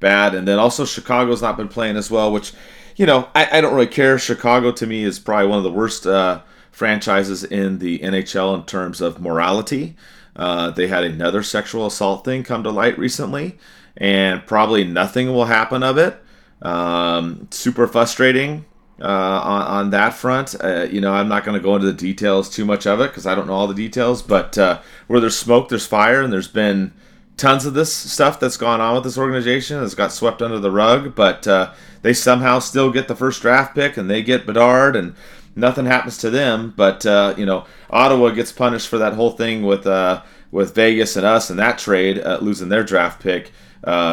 bad. 0.00 0.34
And 0.34 0.46
then 0.46 0.58
also 0.58 0.84
Chicago's 0.84 1.42
not 1.42 1.56
been 1.56 1.68
playing 1.68 1.96
as 1.96 2.10
well, 2.10 2.32
which 2.32 2.52
you 2.96 3.06
know 3.06 3.28
I, 3.34 3.58
I 3.58 3.60
don't 3.60 3.74
really 3.74 3.86
care. 3.86 4.18
Chicago 4.18 4.72
to 4.72 4.86
me 4.86 5.04
is 5.04 5.18
probably 5.18 5.48
one 5.48 5.58
of 5.58 5.64
the 5.64 5.72
worst 5.72 6.06
uh, 6.06 6.42
franchises 6.70 7.44
in 7.44 7.78
the 7.78 7.98
NHL 8.00 8.54
in 8.54 8.64
terms 8.64 9.00
of 9.00 9.20
morality. 9.20 9.96
Uh, 10.36 10.70
they 10.70 10.86
had 10.86 11.02
another 11.02 11.42
sexual 11.42 11.86
assault 11.86 12.24
thing 12.24 12.44
come 12.44 12.62
to 12.62 12.70
light 12.70 12.96
recently, 12.96 13.58
and 13.96 14.46
probably 14.46 14.84
nothing 14.84 15.32
will 15.32 15.46
happen 15.46 15.82
of 15.82 15.98
it. 15.98 16.22
Um, 16.62 17.48
super 17.50 17.86
frustrating 17.86 18.64
uh, 19.00 19.04
on, 19.04 19.62
on 19.62 19.90
that 19.90 20.14
front. 20.14 20.54
Uh, 20.62 20.86
you 20.90 21.00
know, 21.00 21.12
I'm 21.12 21.28
not 21.28 21.44
going 21.44 21.56
to 21.56 21.62
go 21.62 21.74
into 21.74 21.86
the 21.86 21.92
details 21.92 22.50
too 22.50 22.64
much 22.64 22.86
of 22.86 23.00
it 23.00 23.08
because 23.08 23.26
I 23.26 23.34
don't 23.34 23.46
know 23.46 23.54
all 23.54 23.68
the 23.68 23.74
details. 23.74 24.22
But 24.22 24.58
uh, 24.58 24.80
where 25.06 25.20
there's 25.20 25.38
smoke, 25.38 25.68
there's 25.68 25.86
fire, 25.86 26.22
and 26.22 26.32
there's 26.32 26.48
been 26.48 26.92
tons 27.36 27.64
of 27.64 27.74
this 27.74 27.92
stuff 27.92 28.40
that's 28.40 28.56
gone 28.56 28.80
on 28.80 28.96
with 28.96 29.04
this 29.04 29.18
organization 29.18 29.80
that's 29.80 29.94
got 29.94 30.12
swept 30.12 30.42
under 30.42 30.58
the 30.58 30.70
rug. 30.70 31.14
But 31.14 31.46
uh, 31.46 31.72
they 32.02 32.12
somehow 32.12 32.58
still 32.58 32.90
get 32.90 33.08
the 33.08 33.16
first 33.16 33.40
draft 33.42 33.74
pick, 33.74 33.96
and 33.96 34.10
they 34.10 34.22
get 34.22 34.46
Bedard, 34.46 34.96
and 34.96 35.14
nothing 35.54 35.86
happens 35.86 36.18
to 36.18 36.30
them. 36.30 36.74
But 36.76 37.06
uh, 37.06 37.34
you 37.36 37.46
know, 37.46 37.66
Ottawa 37.90 38.30
gets 38.30 38.52
punished 38.52 38.88
for 38.88 38.98
that 38.98 39.14
whole 39.14 39.30
thing 39.30 39.62
with 39.62 39.86
uh, 39.86 40.22
with 40.50 40.74
Vegas 40.74 41.14
and 41.14 41.26
us 41.26 41.50
and 41.50 41.58
that 41.58 41.78
trade, 41.78 42.20
losing 42.40 42.68
their 42.68 42.82
draft 42.82 43.22
pick. 43.22 43.52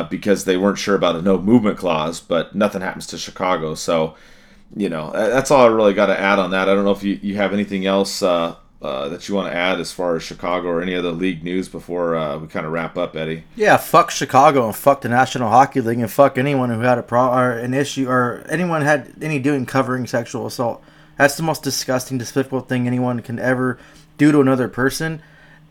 Because 0.10 0.46
they 0.46 0.58
weren't 0.58 0.78
sure 0.78 0.96
about 0.96 1.16
a 1.16 1.22
no 1.22 1.38
movement 1.38 1.78
clause, 1.78 2.20
but 2.20 2.56
nothing 2.56 2.82
happens 2.82 3.08
to 3.08 3.18
Chicago. 3.18 3.76
So, 3.76 4.16
you 4.76 4.90
know, 4.90 5.12
that's 5.12 5.52
all 5.52 5.66
I 5.66 5.68
really 5.68 5.94
got 5.94 6.08
to 6.08 6.20
add 6.20 6.40
on 6.40 6.52
that. 6.52 6.70
I 6.70 6.76
don't 6.76 6.86
know 6.86 6.92
if 6.92 7.04
you, 7.04 7.20
you 7.22 7.36
have 7.36 7.54
anything 7.54 7.86
else 7.86 8.22
uh, 8.22 8.56
uh, 8.82 9.10
that 9.10 9.28
you 9.28 9.36
want 9.36 9.52
to 9.52 9.56
add 9.56 9.80
as 9.80 9.92
far 9.92 10.16
as 10.16 10.24
Chicago 10.24 10.68
or 10.68 10.82
any 10.82 10.96
other 10.96 11.12
league 11.12 11.44
news 11.44 11.68
before 11.68 12.16
uh, 12.16 12.38
we 12.38 12.48
kind 12.48 12.66
of 12.66 12.72
wrap 12.72 12.98
up, 12.98 13.16
Eddie. 13.16 13.44
Yeah, 13.56 13.78
fuck 13.78 14.12
Chicago 14.12 14.66
and 14.66 14.76
fuck 14.76 15.02
the 15.02 15.10
National 15.10 15.50
Hockey 15.50 15.82
League 15.82 16.00
and 16.00 16.12
fuck 16.12 16.38
anyone 16.38 16.70
who 16.70 16.82
had 16.82 16.98
a 16.98 17.04
pro 17.04 17.30
or 17.30 17.52
an 17.52 17.74
issue 17.74 18.08
or 18.08 18.46
anyone 18.50 18.82
had 18.82 19.14
any 19.22 19.40
doing 19.40 19.66
covering 19.66 20.06
sexual 20.08 20.46
assault. 20.46 20.84
That's 21.18 21.36
the 21.36 21.44
most 21.44 21.64
disgusting, 21.64 22.18
despicable 22.18 22.62
thing 22.62 22.86
anyone 22.86 23.22
can 23.22 23.40
ever 23.40 23.80
do 24.18 24.32
to 24.32 24.42
another 24.42 24.68
person. 24.68 25.22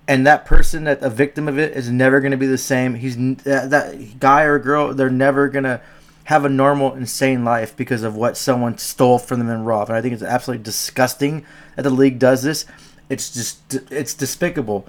And 0.07 0.27
that 0.27 0.45
person, 0.45 0.85
that 0.85 1.03
a 1.03 1.09
victim 1.09 1.49
of 1.49 1.59
it, 1.59 1.77
is 1.77 1.91
never 1.91 2.21
going 2.21 2.33
to 2.33 2.37
be 2.37 2.47
the 2.47 2.59
same. 2.59 2.95
He's 2.95 3.17
that, 3.45 3.71
that 3.71 4.21
guy 4.21 4.43
or 4.43 4.59
girl. 4.59 4.93
They're 4.93 5.09
never 5.09 5.49
gonna 5.49 5.81
have 6.25 6.45
a 6.45 6.49
normal, 6.49 6.95
insane 6.95 7.45
life 7.45 7.77
because 7.77 8.03
of 8.03 8.17
what 8.17 8.37
someone 8.37 8.79
stole 8.79 9.19
from 9.19 9.39
them 9.39 9.51
in 9.51 9.65
Raw. 9.65 9.85
And 9.85 9.97
I 9.97 10.01
think 10.01 10.15
it's 10.15 10.23
absolutely 10.23 10.65
disgusting 10.65 11.45
that 11.77 11.83
the 11.83 11.91
league 11.91 12.19
does 12.19 12.43
this. 12.43 12.65
It's 13.11 13.33
just, 13.33 13.75
it's 13.91 14.15
despicable. 14.15 14.87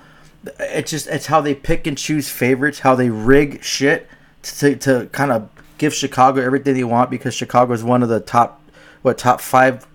It's 0.59 0.91
just, 0.91 1.07
it's 1.07 1.25
how 1.25 1.41
they 1.41 1.53
pick 1.53 1.87
and 1.87 1.97
choose 1.97 2.29
favorites, 2.29 2.79
how 2.79 2.95
they 2.95 3.09
rig 3.09 3.63
shit 3.63 4.07
to, 4.43 4.75
to 4.77 5.09
kind 5.11 5.31
of 5.31 5.49
give 5.77 5.93
Chicago 5.93 6.41
everything 6.41 6.73
they 6.73 6.83
want 6.83 7.09
because 7.09 7.33
Chicago 7.33 7.73
is 7.73 7.83
one 7.83 8.01
of 8.01 8.09
the 8.09 8.21
top, 8.21 8.61
what, 9.01 9.17
top 9.17 9.41
five, 9.41 9.85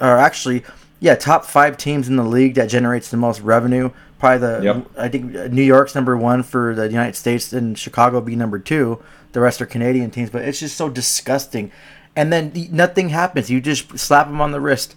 or 0.00 0.18
actually, 0.18 0.64
yeah, 0.98 1.14
top 1.14 1.44
five 1.44 1.76
teams 1.76 2.08
in 2.08 2.16
the 2.16 2.24
league 2.24 2.54
that 2.54 2.68
generates 2.68 3.10
the 3.10 3.16
most 3.16 3.40
revenue. 3.40 3.90
Probably 4.18 4.38
the, 4.38 4.60
yep. 4.62 4.90
I 4.96 5.08
think 5.08 5.32
New 5.52 5.62
York's 5.62 5.94
number 5.94 6.16
one 6.16 6.42
for 6.42 6.74
the 6.74 6.88
United 6.88 7.14
States 7.14 7.52
and 7.52 7.78
Chicago 7.78 8.20
be 8.20 8.34
number 8.34 8.58
two 8.58 9.00
the 9.32 9.40
rest 9.40 9.60
are 9.60 9.66
Canadian 9.66 10.10
teams, 10.10 10.30
but 10.30 10.42
it's 10.42 10.60
just 10.60 10.76
so 10.76 10.88
disgusting. 10.88 11.70
And 12.16 12.32
then 12.32 12.52
nothing 12.70 13.10
happens. 13.10 13.50
You 13.50 13.60
just 13.60 13.98
slap 13.98 14.26
them 14.26 14.40
on 14.40 14.52
the 14.52 14.60
wrist. 14.60 14.96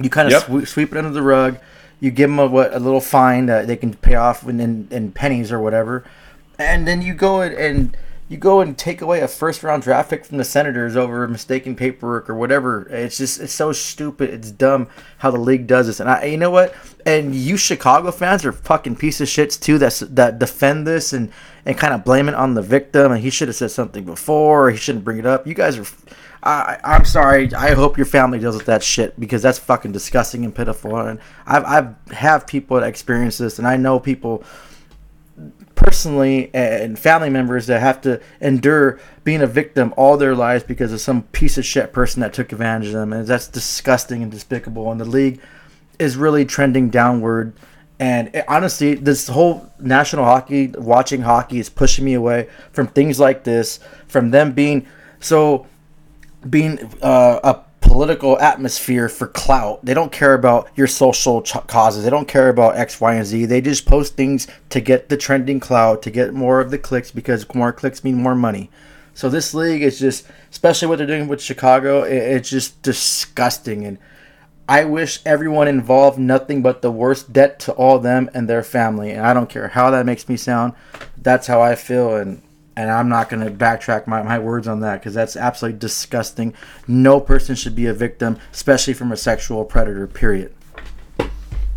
You 0.00 0.10
kind 0.10 0.26
of 0.26 0.32
yep. 0.32 0.42
sweep, 0.42 0.68
sweep 0.68 0.92
it 0.92 0.98
under 0.98 1.10
the 1.10 1.22
rug. 1.22 1.58
You 2.00 2.10
give 2.10 2.28
them 2.28 2.38
a, 2.38 2.46
what, 2.46 2.74
a 2.74 2.78
little 2.78 3.00
fine 3.00 3.46
that 3.46 3.66
they 3.66 3.76
can 3.76 3.94
pay 3.94 4.16
off 4.16 4.46
in, 4.46 4.60
in, 4.60 4.88
in 4.90 5.12
pennies 5.12 5.50
or 5.50 5.58
whatever, 5.60 6.04
and 6.58 6.86
then 6.86 7.00
you 7.00 7.14
go 7.14 7.40
and 7.40 7.96
you 8.28 8.36
go 8.36 8.60
and 8.60 8.76
take 8.76 9.00
away 9.00 9.20
a 9.20 9.28
first 9.28 9.62
round 9.62 9.84
draft 9.84 10.10
pick 10.10 10.24
from 10.24 10.38
the 10.38 10.44
Senators 10.44 10.96
over 10.96 11.28
mistaken 11.28 11.76
paperwork 11.76 12.28
or 12.28 12.34
whatever. 12.34 12.88
It's 12.90 13.18
just 13.18 13.40
it's 13.40 13.52
so 13.52 13.72
stupid. 13.72 14.30
It's 14.30 14.50
dumb 14.50 14.88
how 15.18 15.30
the 15.30 15.38
league 15.38 15.66
does 15.68 15.86
this. 15.86 16.00
And 16.00 16.10
I, 16.10 16.24
you 16.24 16.36
know 16.36 16.50
what? 16.50 16.74
And 17.04 17.34
you 17.34 17.56
Chicago 17.56 18.10
fans 18.10 18.44
are 18.44 18.52
fucking 18.52 18.96
piece 18.96 19.20
of 19.20 19.28
shits 19.28 19.60
too. 19.60 19.78
That 19.78 20.02
that 20.16 20.38
defend 20.40 20.86
this 20.86 21.12
and 21.12 21.30
and 21.64 21.78
kind 21.78 21.94
of 21.94 22.04
blame 22.04 22.28
it 22.28 22.34
on 22.34 22.54
the 22.54 22.62
victim. 22.62 23.12
And 23.12 23.20
he 23.20 23.30
should 23.30 23.48
have 23.48 23.56
said 23.56 23.70
something 23.70 24.04
before. 24.04 24.70
he 24.70 24.76
shouldn't 24.76 25.04
bring 25.04 25.18
it 25.18 25.26
up. 25.26 25.46
You 25.46 25.54
guys 25.54 25.78
are. 25.78 25.86
I, 26.42 26.78
I'm 26.84 27.04
sorry. 27.04 27.52
I 27.54 27.74
hope 27.74 27.96
your 27.96 28.06
family 28.06 28.38
deals 28.38 28.56
with 28.56 28.66
that 28.66 28.82
shit 28.82 29.18
because 29.18 29.42
that's 29.42 29.58
fucking 29.58 29.90
disgusting 29.92 30.44
and 30.44 30.54
pitiful. 30.54 30.96
And 30.96 31.20
I've 31.46 31.64
I've 31.64 32.12
have 32.12 32.46
people 32.48 32.78
that 32.78 32.88
experience 32.88 33.38
this, 33.38 33.58
and 33.58 33.68
I 33.68 33.76
know 33.76 34.00
people 34.00 34.42
personally 35.76 36.50
and 36.52 36.98
family 36.98 37.30
members 37.30 37.68
that 37.68 37.80
have 37.80 38.00
to 38.00 38.20
endure 38.40 38.98
being 39.22 39.42
a 39.42 39.46
victim 39.46 39.94
all 39.96 40.16
their 40.16 40.34
lives 40.34 40.64
because 40.64 40.92
of 40.92 41.00
some 41.00 41.22
piece 41.24 41.56
of 41.56 41.64
shit 41.64 41.92
person 41.92 42.20
that 42.20 42.32
took 42.32 42.50
advantage 42.50 42.88
of 42.88 42.94
them, 42.94 43.12
and 43.12 43.26
that's 43.26 43.46
disgusting 43.46 44.22
and 44.22 44.32
despicable. 44.32 44.90
And 44.90 45.00
the 45.00 45.04
league 45.04 45.40
is 45.98 46.16
really 46.16 46.44
trending 46.44 46.90
downward. 46.90 47.52
And 47.98 48.34
it, 48.34 48.44
honestly, 48.48 48.94
this 48.94 49.28
whole 49.28 49.70
national 49.78 50.24
hockey, 50.24 50.68
watching 50.68 51.22
hockey, 51.22 51.60
is 51.60 51.70
pushing 51.70 52.04
me 52.04 52.14
away 52.14 52.48
from 52.72 52.88
things 52.88 53.20
like 53.20 53.44
this, 53.44 53.78
from 54.08 54.30
them 54.30 54.52
being 54.52 54.86
so 55.20 55.66
being 56.48 56.78
uh, 57.02 57.40
a 57.42 57.65
political 57.86 58.38
atmosphere 58.40 59.08
for 59.08 59.26
clout. 59.26 59.84
They 59.84 59.94
don't 59.94 60.12
care 60.12 60.34
about 60.34 60.68
your 60.74 60.86
social 60.86 61.42
ch- 61.42 61.66
causes. 61.66 62.04
They 62.04 62.10
don't 62.10 62.28
care 62.28 62.48
about 62.48 62.76
X, 62.76 63.00
Y, 63.00 63.14
and 63.14 63.26
Z. 63.26 63.46
They 63.46 63.60
just 63.60 63.86
post 63.86 64.16
things 64.16 64.46
to 64.70 64.80
get 64.80 65.08
the 65.08 65.16
trending 65.16 65.60
clout, 65.60 66.02
to 66.02 66.10
get 66.10 66.34
more 66.34 66.60
of 66.60 66.70
the 66.70 66.78
clicks 66.78 67.10
because 67.10 67.52
more 67.54 67.72
clicks 67.72 68.04
mean 68.04 68.16
more 68.16 68.34
money. 68.34 68.70
So 69.14 69.30
this 69.30 69.54
league 69.54 69.82
is 69.82 69.98
just, 69.98 70.26
especially 70.50 70.88
what 70.88 70.98
they're 70.98 71.06
doing 71.06 71.28
with 71.28 71.40
Chicago, 71.40 72.02
it, 72.02 72.16
it's 72.16 72.50
just 72.50 72.82
disgusting. 72.82 73.84
And 73.86 73.98
I 74.68 74.84
wish 74.84 75.20
everyone 75.24 75.68
involved 75.68 76.18
nothing 76.18 76.60
but 76.60 76.82
the 76.82 76.90
worst 76.90 77.32
debt 77.32 77.58
to 77.60 77.72
all 77.72 77.98
them 77.98 78.28
and 78.34 78.48
their 78.48 78.62
family. 78.62 79.12
And 79.12 79.24
I 79.24 79.32
don't 79.32 79.48
care 79.48 79.68
how 79.68 79.90
that 79.90 80.04
makes 80.04 80.28
me 80.28 80.36
sound. 80.36 80.74
That's 81.16 81.46
how 81.46 81.62
I 81.62 81.76
feel. 81.76 82.16
And 82.16 82.42
and 82.76 82.90
I'm 82.90 83.08
not 83.08 83.28
going 83.28 83.44
to 83.44 83.50
backtrack 83.50 84.06
my, 84.06 84.22
my 84.22 84.38
words 84.38 84.68
on 84.68 84.80
that 84.80 85.00
because 85.00 85.14
that's 85.14 85.36
absolutely 85.36 85.78
disgusting. 85.78 86.54
No 86.86 87.20
person 87.20 87.56
should 87.56 87.74
be 87.74 87.86
a 87.86 87.94
victim, 87.94 88.38
especially 88.52 88.92
from 88.92 89.10
a 89.10 89.16
sexual 89.16 89.64
predator. 89.64 90.06
Period. 90.06 90.52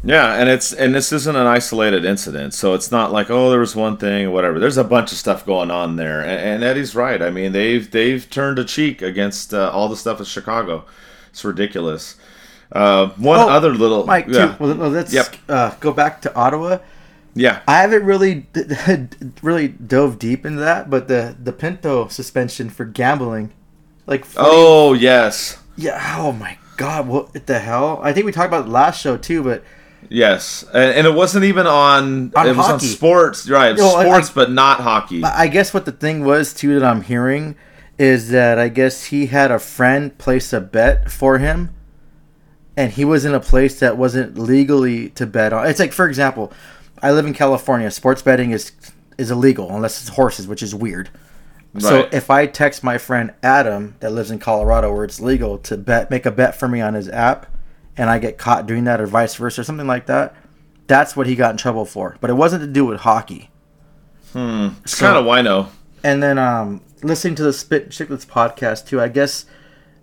Yeah, 0.02 0.36
and 0.36 0.48
it's 0.48 0.72
and 0.72 0.96
this 0.96 1.12
isn't 1.12 1.36
an 1.36 1.46
isolated 1.46 2.06
incident, 2.06 2.54
so 2.54 2.74
it's 2.74 2.90
not 2.90 3.12
like 3.12 3.30
oh 3.30 3.50
there 3.50 3.60
was 3.60 3.76
one 3.76 3.98
thing 3.98 4.28
or 4.28 4.32
whatever. 4.32 4.58
There's 4.58 4.78
a 4.78 4.84
bunch 4.84 5.12
of 5.12 5.18
stuff 5.18 5.46
going 5.46 5.72
on 5.72 5.98
there, 5.98 6.22
and, 6.22 6.40
and 6.40 6.64
Eddie's 6.64 6.96
right. 6.96 7.22
I 7.22 7.30
mean 7.30 7.52
they've 7.52 7.90
they've 7.90 8.30
turned 8.30 8.60
a 8.60 8.64
cheek 8.64 9.02
against 9.02 9.54
uh, 9.54 9.70
all 9.72 9.90
the 9.90 9.98
stuff 9.98 10.20
in 10.20 10.26
Chicago. 10.26 10.86
It's 11.32 11.44
ridiculous. 11.44 12.16
Uh, 12.72 13.10
one 13.18 13.40
oh, 13.40 13.50
other 13.50 13.74
little 13.74 14.06
Mike, 14.06 14.28
yeah. 14.30 14.56
Too, 14.56 14.64
well, 14.64 14.90
let's 14.90 15.14
yep. 15.14 15.36
uh, 15.50 15.76
go 15.80 15.92
back 15.92 16.22
to 16.22 16.34
Ottawa. 16.34 16.78
Yeah, 17.36 17.62
I 17.68 17.82
haven't 17.82 18.04
really 18.04 18.48
really 19.42 19.68
dove 19.68 20.20
deep 20.20 20.46
into 20.46 20.60
that, 20.60 20.90
but 20.90 21.08
the 21.08 21.36
the 21.42 21.54
Pinto 21.54 22.08
suspension 22.08 22.70
for 22.70 22.86
gambling, 22.86 23.54
like 24.06 24.26
oh 24.38 24.94
yes, 24.94 25.58
yeah. 25.76 26.16
Oh 26.18 26.32
my 26.32 26.58
god, 26.78 27.08
what 27.08 27.46
the 27.46 27.60
hell? 27.60 28.00
I 28.04 28.14
think 28.14 28.26
we 28.26 28.32
talked 28.32 28.48
about 28.48 28.66
the 28.66 28.72
last 28.72 29.02
show 29.02 29.18
too, 29.18 29.44
but 29.44 29.64
Yes, 30.08 30.64
and, 30.74 30.96
and, 30.96 31.08
it 31.08 31.14
wasn't 31.14 31.46
even 31.46 31.68
on. 31.68 32.32
on 32.36 32.48
it 32.48 32.56
was 32.56 32.70
on 32.70 32.80
sports, 32.80 33.50
right? 33.50 33.78
Sports, 33.78 34.30
I, 34.30 34.34
but 34.34 34.52
not 34.52 34.80
hockey. 34.80 35.24
I 35.24 35.48
guess 35.48 35.74
what 35.74 35.86
the 35.86 35.92
thing 35.92 36.24
was 36.24 36.54
too 36.54 36.80
that 36.80 36.84
I'm 36.86 37.02
hearing 37.02 37.56
is 37.98 38.30
that 38.30 38.58
I 38.58 38.70
guess 38.70 39.06
he 39.06 39.26
had 39.28 39.52
a 39.52 39.60
friend 39.60 40.18
place 40.18 40.54
a 40.54 40.62
bet 40.62 41.12
for 41.12 41.38
him, 41.38 41.76
and 42.78 42.94
he 42.94 43.04
was 43.04 43.26
in 43.26 43.34
a 43.34 43.40
place 43.42 43.80
that 43.82 43.98
wasn't 43.98 44.38
legally 44.38 45.10
to 45.12 45.28
bet 45.28 45.52
on. 45.52 45.68
It's 45.68 45.80
like, 45.80 45.92
for 45.92 46.08
example, 46.08 46.54
I 47.02 47.12
live 47.12 47.26
in 47.26 47.34
California. 47.34 47.90
Sports 47.92 48.22
betting 48.22 48.52
is 48.52 48.72
is 49.18 49.32
illegal 49.32 49.74
unless 49.76 50.02
it's 50.02 50.16
horses, 50.16 50.48
which 50.48 50.64
is 50.64 50.74
weird. 50.74 51.10
Right. 51.74 51.84
So 51.84 52.10
if 52.12 52.30
I 52.30 52.48
text 52.48 52.84
my 52.84 52.98
friend 52.98 53.34
Adam 53.44 53.96
that 54.00 54.12
lives 54.12 54.32
in 54.32 54.40
Colorado, 54.40 54.94
where 54.94 55.04
it's 55.04 55.20
legal 55.20 55.58
to 55.60 55.78
bet, 55.78 56.10
make 56.10 56.26
a 56.26 56.32
bet 56.32 56.56
for 56.56 56.68
me 56.68 56.82
on 56.82 56.96
his 56.96 57.10
app 57.10 57.46
and 57.96 58.10
I 58.10 58.18
get 58.18 58.38
caught 58.38 58.66
doing 58.66 58.86
that 58.86 59.00
or 59.00 59.06
vice 59.06 59.36
versa 59.36 59.62
or 59.62 59.64
something 59.64 59.86
like 59.86 60.08
that, 60.08 60.36
that's 60.88 61.16
what 61.16 61.28
he 61.28 61.36
got 61.36 61.52
in 61.52 61.58
trouble 61.58 61.86
for. 61.86 62.18
But 62.22 62.30
it 62.30 62.34
wasn't 62.34 62.62
to 62.62 62.68
do 62.68 62.86
with 62.86 63.02
hockey. 63.02 63.52
Hmm. 64.34 64.70
It's 64.84 64.98
so, 64.98 65.06
kind 65.06 65.18
of 65.18 65.26
wino. 65.26 65.70
And 66.04 66.24
then 66.24 66.38
um, 66.38 66.82
listening 67.04 67.36
to 67.36 67.44
the 67.44 67.54
Spit 67.54 67.90
Chicklets 67.90 68.26
podcast 68.26 68.88
too, 68.88 69.02
I 69.02 69.10
guess 69.10 69.46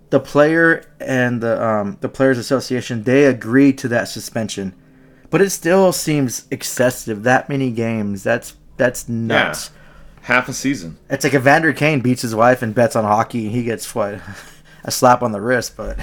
the 0.09 0.19
player 0.19 0.85
and 0.99 1.41
the 1.41 1.61
um, 1.61 1.97
the 2.01 2.09
players 2.09 2.37
association 2.37 3.03
they 3.03 3.25
agreed 3.25 3.77
to 3.79 3.87
that 3.89 4.07
suspension, 4.07 4.73
but 5.29 5.41
it 5.41 5.49
still 5.49 5.91
seems 5.91 6.45
excessive. 6.51 7.23
That 7.23 7.49
many 7.49 7.71
games, 7.71 8.23
that's 8.23 8.55
that's 8.77 9.07
nuts. 9.09 9.71
Yeah. 9.71 9.73
Half 10.23 10.49
a 10.49 10.53
season. 10.53 10.97
It's 11.09 11.23
like 11.23 11.33
Evander 11.33 11.71
Kane 11.71 12.01
beats 12.01 12.21
his 12.21 12.35
wife 12.35 12.61
and 12.61 12.75
bets 12.75 12.95
on 12.95 13.05
hockey, 13.05 13.45
and 13.45 13.55
he 13.55 13.63
gets 13.63 13.95
what 13.95 14.19
a 14.83 14.91
slap 14.91 15.21
on 15.21 15.31
the 15.31 15.41
wrist, 15.41 15.77
but 15.77 15.97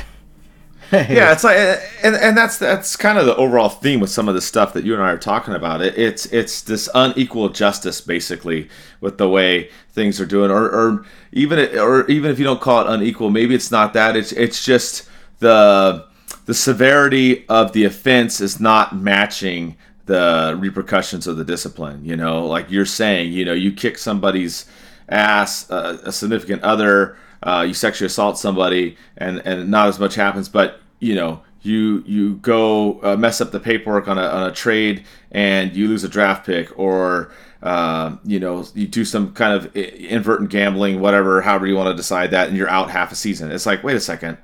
yeah, 0.92 1.32
it's 1.32 1.44
like, 1.44 1.56
and 2.02 2.14
and 2.14 2.36
that's 2.36 2.58
that's 2.58 2.94
kind 2.96 3.18
of 3.18 3.26
the 3.26 3.34
overall 3.36 3.68
theme 3.68 4.00
with 4.00 4.10
some 4.10 4.28
of 4.28 4.34
the 4.34 4.40
stuff 4.40 4.72
that 4.74 4.84
you 4.84 4.94
and 4.94 5.02
I 5.02 5.10
are 5.10 5.18
talking 5.18 5.54
about. 5.54 5.80
It, 5.80 5.96
it's 5.98 6.26
it's 6.26 6.62
this 6.62 6.88
unequal 6.94 7.48
justice, 7.48 8.00
basically, 8.00 8.68
with 9.00 9.18
the 9.18 9.28
way 9.28 9.70
things 9.92 10.20
are 10.20 10.26
doing, 10.26 10.50
or 10.50 10.64
or 10.64 11.04
even 11.32 11.78
or 11.78 12.08
even 12.10 12.30
if 12.30 12.38
you 12.38 12.44
don't 12.44 12.60
call 12.60 12.82
it 12.82 12.92
unequal, 12.92 13.30
maybe 13.30 13.54
it's 13.54 13.70
not 13.70 13.92
that. 13.94 14.16
It's 14.16 14.32
it's 14.32 14.64
just 14.64 15.08
the 15.38 16.06
the 16.47 16.55
severity 16.55 17.47
of 17.49 17.72
the 17.72 17.84
offense 17.84 18.40
is 18.40 18.61
not 18.61 18.97
matching 18.97 19.76
the 20.07 20.57
repercussions 20.59 21.26
of 21.26 21.36
the 21.36 21.45
discipline. 21.45 22.05
You 22.05 22.16
know, 22.16 22.47
like 22.47 22.70
you're 22.70 22.84
saying, 22.84 23.32
you 23.32 23.45
know, 23.45 23.55
you 23.55 23.72
kick 23.72 23.99
somebody's 23.99 24.66
ass, 25.09 25.70
uh, 25.70 25.99
a 26.05 26.12
significant 26.12 26.62
other. 26.62 27.16
Uh, 27.42 27.64
you 27.68 27.74
sexually 27.74 28.07
assault 28.07 28.38
somebody 28.38 28.97
and, 29.18 29.38
and 29.45 29.70
not 29.70 29.88
as 29.88 29.99
much 29.99 30.14
happens, 30.14 30.49
but 30.49 30.80
you 30.99 31.14
know 31.14 31.42
you 31.61 32.03
you 32.07 32.34
go 32.36 33.01
uh, 33.03 33.16
mess 33.16 33.40
up 33.40 33.51
the 33.51 33.61
paperwork 33.61 34.09
on 34.09 34.18
a, 34.18 34.22
on 34.22 34.51
a 34.51 34.53
trade 34.53 35.05
and 35.32 35.74
you 35.74 35.88
lose 35.88 36.05
a 36.05 36.09
draft 36.09 36.47
pick 36.47 36.76
or 36.78 37.32
uh, 37.62 38.16
you 38.24 38.38
know 38.38 38.64
you 38.74 38.86
do 38.86 39.05
some 39.05 39.32
kind 39.32 39.53
of 39.55 39.74
inadvertent 39.76 40.51
gambling 40.51 41.01
whatever 41.01 41.40
however 41.42 41.66
you 41.66 41.74
want 41.74 41.88
to 41.88 41.95
decide 41.95 42.30
that 42.30 42.49
and 42.49 42.57
you're 42.57 42.68
out 42.68 42.90
half 42.90 43.12
a 43.12 43.14
season 43.14 43.51
it's 43.51 43.66
like 43.66 43.82
wait 43.82 43.97
a 43.97 44.01
second 44.01 44.38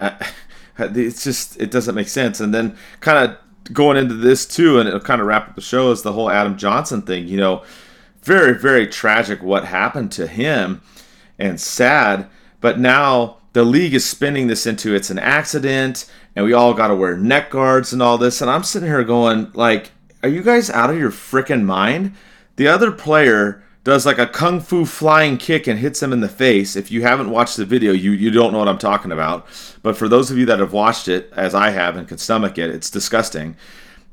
it's 0.81 1.25
just 1.25 1.61
it 1.61 1.71
doesn't 1.71 1.95
make 1.95 2.09
sense 2.09 2.41
and 2.41 2.55
then 2.55 2.77
kind 3.01 3.31
of 3.31 3.37
going 3.73 3.97
into 3.97 4.15
this 4.15 4.47
too 4.47 4.79
and 4.79 4.89
it'll 4.89 5.01
kind 5.01 5.21
of 5.21 5.27
wrap 5.27 5.49
up 5.51 5.55
the 5.55 5.61
show 5.61 5.91
is 5.91 6.03
the 6.03 6.13
whole 6.13 6.31
adam 6.31 6.57
johnson 6.57 7.03
thing 7.03 7.27
you 7.29 7.37
know 7.37 7.63
very 8.23 8.59
very 8.59 8.87
tragic 8.87 9.43
what 9.43 9.65
happened 9.65 10.11
to 10.11 10.27
him 10.27 10.83
and 11.39 11.61
sad 11.61 12.29
but 12.61 12.79
now 12.79 13.37
the 13.53 13.65
league 13.65 13.95
is 13.95 14.05
spinning 14.05 14.47
this 14.47 14.67
into 14.67 14.95
it's 14.95 15.11
an 15.11 15.19
accident 15.19 16.11
and 16.37 16.45
we 16.45 16.53
all 16.53 16.75
got 16.75 16.89
to 16.89 16.95
wear 16.95 17.17
neck 17.17 17.51
guards 17.51 17.93
and 17.93 18.03
all 18.03 18.19
this. 18.19 18.41
And 18.41 18.51
I'm 18.51 18.63
sitting 18.63 18.89
here 18.89 19.05
going, 19.05 19.51
like, 19.55 19.91
are 20.23 20.29
you 20.29 20.43
guys 20.43 20.71
out 20.71 20.91
of 20.91 20.99
your 20.99 21.11
freaking 21.11 21.65
mind? 21.65 22.15
The 22.57 22.69
other 22.69 22.93
player 22.93 23.63
does 23.83 24.05
like 24.05 24.19
a 24.19 24.27
kung 24.27 24.61
fu 24.61 24.85
flying 24.85 25.39
kick 25.39 25.67
and 25.67 25.79
hits 25.79 26.03
him 26.03 26.13
in 26.13 26.21
the 26.21 26.29
face. 26.29 26.77
If 26.77 26.91
you 26.91 27.03
haven't 27.03 27.31
watched 27.31 27.57
the 27.57 27.65
video, 27.65 27.93
you, 27.93 28.13
you 28.13 28.31
don't 28.31 28.53
know 28.53 28.59
what 28.59 28.69
I'm 28.69 28.79
talking 28.79 29.13
about. 29.13 29.47
But 29.83 29.97
for 29.97 30.09
those 30.09 30.31
of 30.31 30.37
you 30.37 30.45
that 30.47 30.61
have 30.61 30.73
watched 30.73 31.09
it, 31.09 31.33
as 31.35 31.55
I 31.55 31.71
have 31.71 31.97
and 31.97 32.07
can 32.07 32.19
stomach 32.19 32.59
it, 32.59 32.71
it's 32.71 32.91
disgusting. 32.91 33.57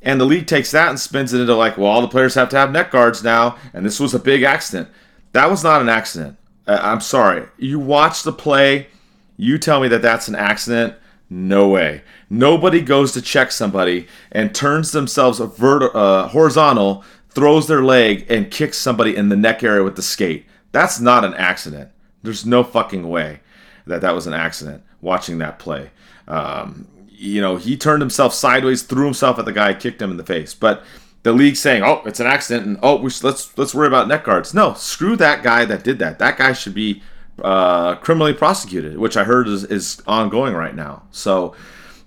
And 0.01 0.21
the 0.21 0.25
league 0.25 0.47
takes 0.47 0.71
that 0.71 0.89
and 0.89 0.99
spins 0.99 1.33
it 1.33 1.41
into 1.41 1.55
like, 1.55 1.77
well, 1.77 1.91
all 1.91 2.01
the 2.01 2.07
players 2.07 2.35
have 2.35 2.49
to 2.49 2.57
have 2.57 2.71
neck 2.71 2.91
guards 2.91 3.23
now, 3.23 3.57
and 3.73 3.85
this 3.85 3.99
was 3.99 4.13
a 4.13 4.19
big 4.19 4.43
accident. 4.43 4.87
That 5.33 5.49
was 5.49 5.63
not 5.63 5.81
an 5.81 5.89
accident. 5.89 6.37
Uh, 6.65 6.79
I'm 6.81 7.01
sorry. 7.01 7.47
You 7.57 7.79
watch 7.79 8.23
the 8.23 8.31
play, 8.31 8.87
you 9.35 9.57
tell 9.57 9.81
me 9.81 9.87
that 9.89 10.01
that's 10.01 10.27
an 10.27 10.35
accident 10.35 10.95
no 11.29 11.67
way. 11.67 12.03
Nobody 12.29 12.81
goes 12.81 13.11
to 13.13 13.21
check 13.21 13.51
somebody 13.51 14.07
and 14.31 14.55
turns 14.55 14.91
themselves 14.91 15.39
vert- 15.39 15.93
uh, 15.93 16.29
horizontal, 16.29 17.03
throws 17.29 17.67
their 17.67 17.83
leg, 17.83 18.25
and 18.29 18.51
kicks 18.51 18.77
somebody 18.77 19.15
in 19.15 19.29
the 19.29 19.35
neck 19.35 19.63
area 19.63 19.83
with 19.83 19.95
the 19.95 20.01
skate. 20.01 20.45
That's 20.71 20.99
not 20.99 21.23
an 21.23 21.33
accident. 21.35 21.91
There's 22.23 22.45
no 22.45 22.63
fucking 22.63 23.07
way 23.07 23.41
that 23.85 24.01
that 24.01 24.15
was 24.15 24.27
an 24.27 24.33
accident 24.33 24.83
watching 25.01 25.37
that 25.37 25.59
play. 25.59 25.91
Um, 26.27 26.87
you 27.09 27.41
know, 27.41 27.55
he 27.55 27.77
turned 27.77 28.01
himself 28.01 28.33
sideways, 28.33 28.83
threw 28.83 29.05
himself 29.05 29.39
at 29.39 29.45
the 29.45 29.53
guy, 29.53 29.73
kicked 29.73 30.01
him 30.01 30.11
in 30.11 30.17
the 30.17 30.23
face. 30.23 30.53
But 30.53 30.83
the 31.23 31.33
league 31.33 31.55
saying, 31.55 31.83
"Oh, 31.83 32.01
it's 32.05 32.19
an 32.19 32.27
accident," 32.27 32.67
and 32.67 32.77
"Oh, 32.83 32.95
let's 32.95 33.57
let's 33.57 33.73
worry 33.73 33.87
about 33.87 34.07
neck 34.07 34.23
guards." 34.23 34.53
No, 34.53 34.73
screw 34.73 35.15
that 35.17 35.43
guy 35.43 35.65
that 35.65 35.83
did 35.83 35.99
that. 35.99 36.19
That 36.19 36.37
guy 36.37 36.53
should 36.53 36.73
be 36.73 37.01
uh, 37.43 37.95
criminally 37.95 38.33
prosecuted, 38.33 38.97
which 38.97 39.17
I 39.17 39.23
heard 39.23 39.47
is, 39.47 39.63
is 39.65 40.01
ongoing 40.07 40.53
right 40.53 40.75
now. 40.75 41.03
So 41.11 41.55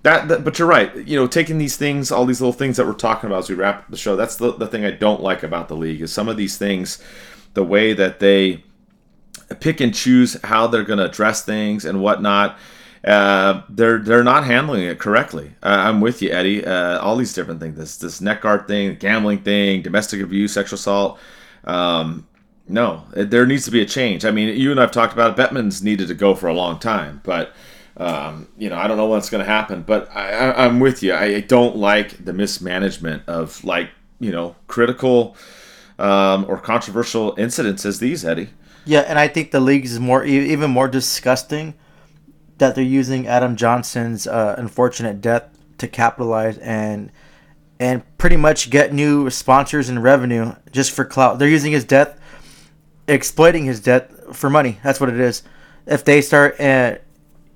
that, 0.03 0.27
that, 0.27 0.43
but 0.43 0.57
you're 0.57 0.67
right. 0.67 0.95
You 0.95 1.15
know, 1.17 1.27
taking 1.27 1.57
these 1.57 1.77
things, 1.77 2.11
all 2.11 2.25
these 2.25 2.41
little 2.41 2.53
things 2.53 2.77
that 2.77 2.85
we're 2.85 2.93
talking 2.93 3.27
about 3.27 3.39
as 3.39 3.49
we 3.49 3.55
wrap 3.55 3.89
the 3.89 3.97
show, 3.97 4.15
that's 4.15 4.35
the, 4.35 4.51
the 4.53 4.67
thing 4.67 4.85
I 4.85 4.91
don't 4.91 5.21
like 5.21 5.43
about 5.43 5.67
the 5.67 5.75
league 5.75 6.01
is 6.01 6.11
some 6.11 6.27
of 6.27 6.37
these 6.37 6.57
things, 6.57 7.03
the 7.53 7.63
way 7.63 7.93
that 7.93 8.19
they 8.19 8.63
pick 9.59 9.79
and 9.79 9.93
choose 9.93 10.37
how 10.43 10.67
they're 10.67 10.83
going 10.83 10.99
to 10.99 11.05
address 11.05 11.43
things 11.43 11.85
and 11.85 12.01
whatnot. 12.01 12.57
Uh, 13.03 13.63
they're 13.67 13.97
they're 13.97 14.23
not 14.23 14.43
handling 14.43 14.83
it 14.83 14.99
correctly. 14.99 15.51
Uh, 15.63 15.69
I'm 15.69 16.01
with 16.01 16.21
you, 16.21 16.29
Eddie. 16.29 16.63
Uh, 16.63 16.99
all 16.99 17.15
these 17.15 17.33
different 17.33 17.59
things, 17.59 17.75
this 17.75 17.97
this 17.97 18.21
neck 18.21 18.41
guard 18.41 18.67
thing, 18.67 18.95
gambling 18.95 19.39
thing, 19.39 19.81
domestic 19.81 20.21
abuse, 20.21 20.53
sexual 20.53 20.75
assault. 20.75 21.19
Um, 21.63 22.27
no, 22.67 23.03
there 23.13 23.47
needs 23.47 23.65
to 23.65 23.71
be 23.71 23.81
a 23.81 23.85
change. 23.85 24.23
I 24.23 24.31
mean, 24.31 24.55
you 24.55 24.69
and 24.69 24.79
I've 24.79 24.91
talked 24.91 25.13
about 25.13 25.37
it. 25.37 25.41
Bettman's 25.41 25.81
needed 25.83 26.07
to 26.09 26.13
go 26.13 26.35
for 26.35 26.47
a 26.47 26.53
long 26.53 26.77
time, 26.77 27.21
but 27.23 27.53
um, 28.01 28.47
you 28.57 28.67
know, 28.67 28.77
I 28.77 28.87
don't 28.87 28.97
know 28.97 29.05
what's 29.05 29.29
going 29.29 29.45
to 29.45 29.49
happen. 29.49 29.83
But 29.83 30.09
I, 30.15 30.65
am 30.65 30.79
with 30.79 31.03
you. 31.03 31.13
I 31.13 31.41
don't 31.41 31.77
like 31.77 32.25
the 32.25 32.33
mismanagement 32.33 33.23
of 33.27 33.63
like 33.63 33.91
you 34.19 34.31
know 34.31 34.55
critical 34.67 35.37
um, 35.99 36.45
or 36.47 36.57
controversial 36.57 37.35
incidents 37.37 37.85
as 37.85 37.99
these, 37.99 38.25
Eddie. 38.25 38.49
Yeah, 38.85 39.01
and 39.01 39.19
I 39.19 39.27
think 39.27 39.51
the 39.51 39.59
league 39.59 39.85
is 39.85 39.99
more 39.99 40.25
even 40.25 40.71
more 40.71 40.87
disgusting 40.87 41.75
that 42.57 42.73
they're 42.73 42.83
using 42.83 43.27
Adam 43.27 43.55
Johnson's 43.55 44.25
uh, 44.25 44.55
unfortunate 44.57 45.21
death 45.21 45.49
to 45.77 45.87
capitalize 45.87 46.57
and 46.57 47.11
and 47.79 48.03
pretty 48.17 48.37
much 48.37 48.71
get 48.71 48.93
new 48.93 49.29
sponsors 49.29 49.89
and 49.89 50.01
revenue 50.01 50.55
just 50.71 50.91
for 50.91 51.05
clout. 51.05 51.37
They're 51.37 51.47
using 51.47 51.71
his 51.71 51.83
death, 51.83 52.19
exploiting 53.07 53.65
his 53.65 53.79
death 53.79 54.35
for 54.35 54.49
money. 54.49 54.79
That's 54.83 54.99
what 54.99 55.09
it 55.09 55.19
is. 55.19 55.43
If 55.85 56.03
they 56.03 56.21
start 56.21 56.59
uh, 56.59 56.95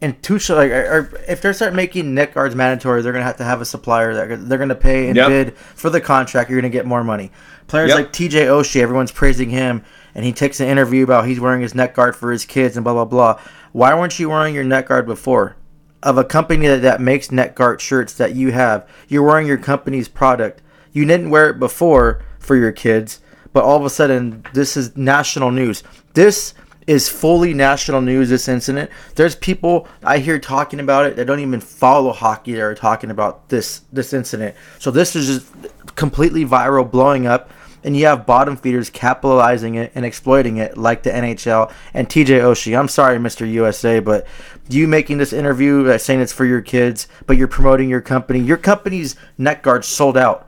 institution 0.05 0.55
like 0.55 0.71
or 0.71 1.11
if 1.27 1.41
they 1.41 1.51
start 1.53 1.73
making 1.73 2.13
neck 2.13 2.33
guards 2.33 2.55
mandatory, 2.55 3.01
they're 3.01 3.13
gonna 3.13 3.25
have 3.25 3.37
to 3.37 3.43
have 3.43 3.61
a 3.61 3.65
supplier 3.65 4.13
that 4.13 4.47
they're 4.47 4.57
gonna 4.57 4.75
pay 4.75 5.07
and 5.07 5.15
yep. 5.15 5.27
bid 5.27 5.57
for 5.57 5.89
the 5.89 6.01
contract. 6.01 6.49
You're 6.49 6.59
gonna 6.59 6.69
get 6.69 6.85
more 6.85 7.03
money. 7.03 7.31
Players 7.67 7.89
yep. 7.89 7.97
like 7.97 8.13
T.J. 8.13 8.45
Oshie, 8.45 8.81
everyone's 8.81 9.11
praising 9.11 9.49
him, 9.49 9.83
and 10.13 10.23
he 10.23 10.31
takes 10.31 10.59
an 10.59 10.67
interview 10.67 11.03
about 11.03 11.27
he's 11.27 11.39
wearing 11.39 11.61
his 11.61 11.75
neck 11.75 11.95
guard 11.95 12.15
for 12.15 12.31
his 12.31 12.45
kids 12.45 12.77
and 12.77 12.83
blah 12.83 12.93
blah 12.93 13.05
blah. 13.05 13.39
Why 13.71 13.93
weren't 13.93 14.17
you 14.19 14.29
wearing 14.29 14.55
your 14.55 14.63
neck 14.63 14.87
guard 14.87 15.05
before? 15.05 15.57
Of 16.03 16.17
a 16.17 16.23
company 16.23 16.67
that, 16.67 16.83
that 16.83 17.01
makes 17.01 17.31
neck 17.31 17.55
guard 17.55 17.81
shirts 17.81 18.13
that 18.13 18.35
you 18.35 18.51
have, 18.51 18.87
you're 19.07 19.23
wearing 19.23 19.47
your 19.47 19.57
company's 19.57 20.07
product. 20.07 20.61
You 20.93 21.03
didn't 21.05 21.31
wear 21.31 21.49
it 21.49 21.59
before 21.59 22.23
for 22.39 22.55
your 22.55 22.71
kids, 22.71 23.19
but 23.51 23.63
all 23.63 23.77
of 23.77 23.83
a 23.83 23.89
sudden 23.89 24.45
this 24.53 24.77
is 24.77 24.95
national 24.95 25.51
news. 25.51 25.83
This 26.13 26.53
is 26.87 27.09
fully 27.09 27.53
national 27.53 28.01
news 28.01 28.29
this 28.29 28.47
incident. 28.47 28.89
There's 29.15 29.35
people 29.35 29.87
I 30.03 30.19
hear 30.19 30.39
talking 30.39 30.79
about 30.79 31.05
it 31.05 31.15
that 31.15 31.25
don't 31.25 31.39
even 31.39 31.59
follow 31.59 32.11
hockey 32.11 32.53
that 32.53 32.61
are 32.61 32.75
talking 32.75 33.09
about 33.11 33.49
this 33.49 33.81
this 33.91 34.13
incident. 34.13 34.55
So 34.79 34.91
this 34.91 35.15
is 35.15 35.27
just 35.27 35.95
completely 35.95 36.45
viral, 36.45 36.89
blowing 36.89 37.25
up, 37.25 37.49
and 37.83 37.95
you 37.95 38.05
have 38.05 38.25
bottom 38.25 38.57
feeders 38.57 38.89
capitalizing 38.89 39.75
it 39.75 39.91
and 39.95 40.05
exploiting 40.05 40.57
it 40.57 40.77
like 40.77 41.03
the 41.03 41.11
NHL 41.11 41.71
and 41.93 42.07
TJ 42.07 42.41
Oshie. 42.41 42.77
I'm 42.77 42.87
sorry, 42.87 43.17
Mr. 43.17 43.49
USA, 43.49 43.99
but 43.99 44.27
you 44.69 44.87
making 44.87 45.17
this 45.17 45.33
interview 45.33 45.87
uh, 45.87 45.97
saying 45.97 46.19
it's 46.19 46.33
for 46.33 46.45
your 46.45 46.61
kids, 46.61 47.07
but 47.25 47.37
you're 47.37 47.47
promoting 47.47 47.89
your 47.89 48.01
company. 48.01 48.39
Your 48.39 48.57
company's 48.57 49.15
neck 49.37 49.63
guard 49.63 49.85
sold 49.85 50.17
out, 50.17 50.47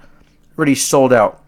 already 0.57 0.75
sold 0.75 1.13
out. 1.13 1.43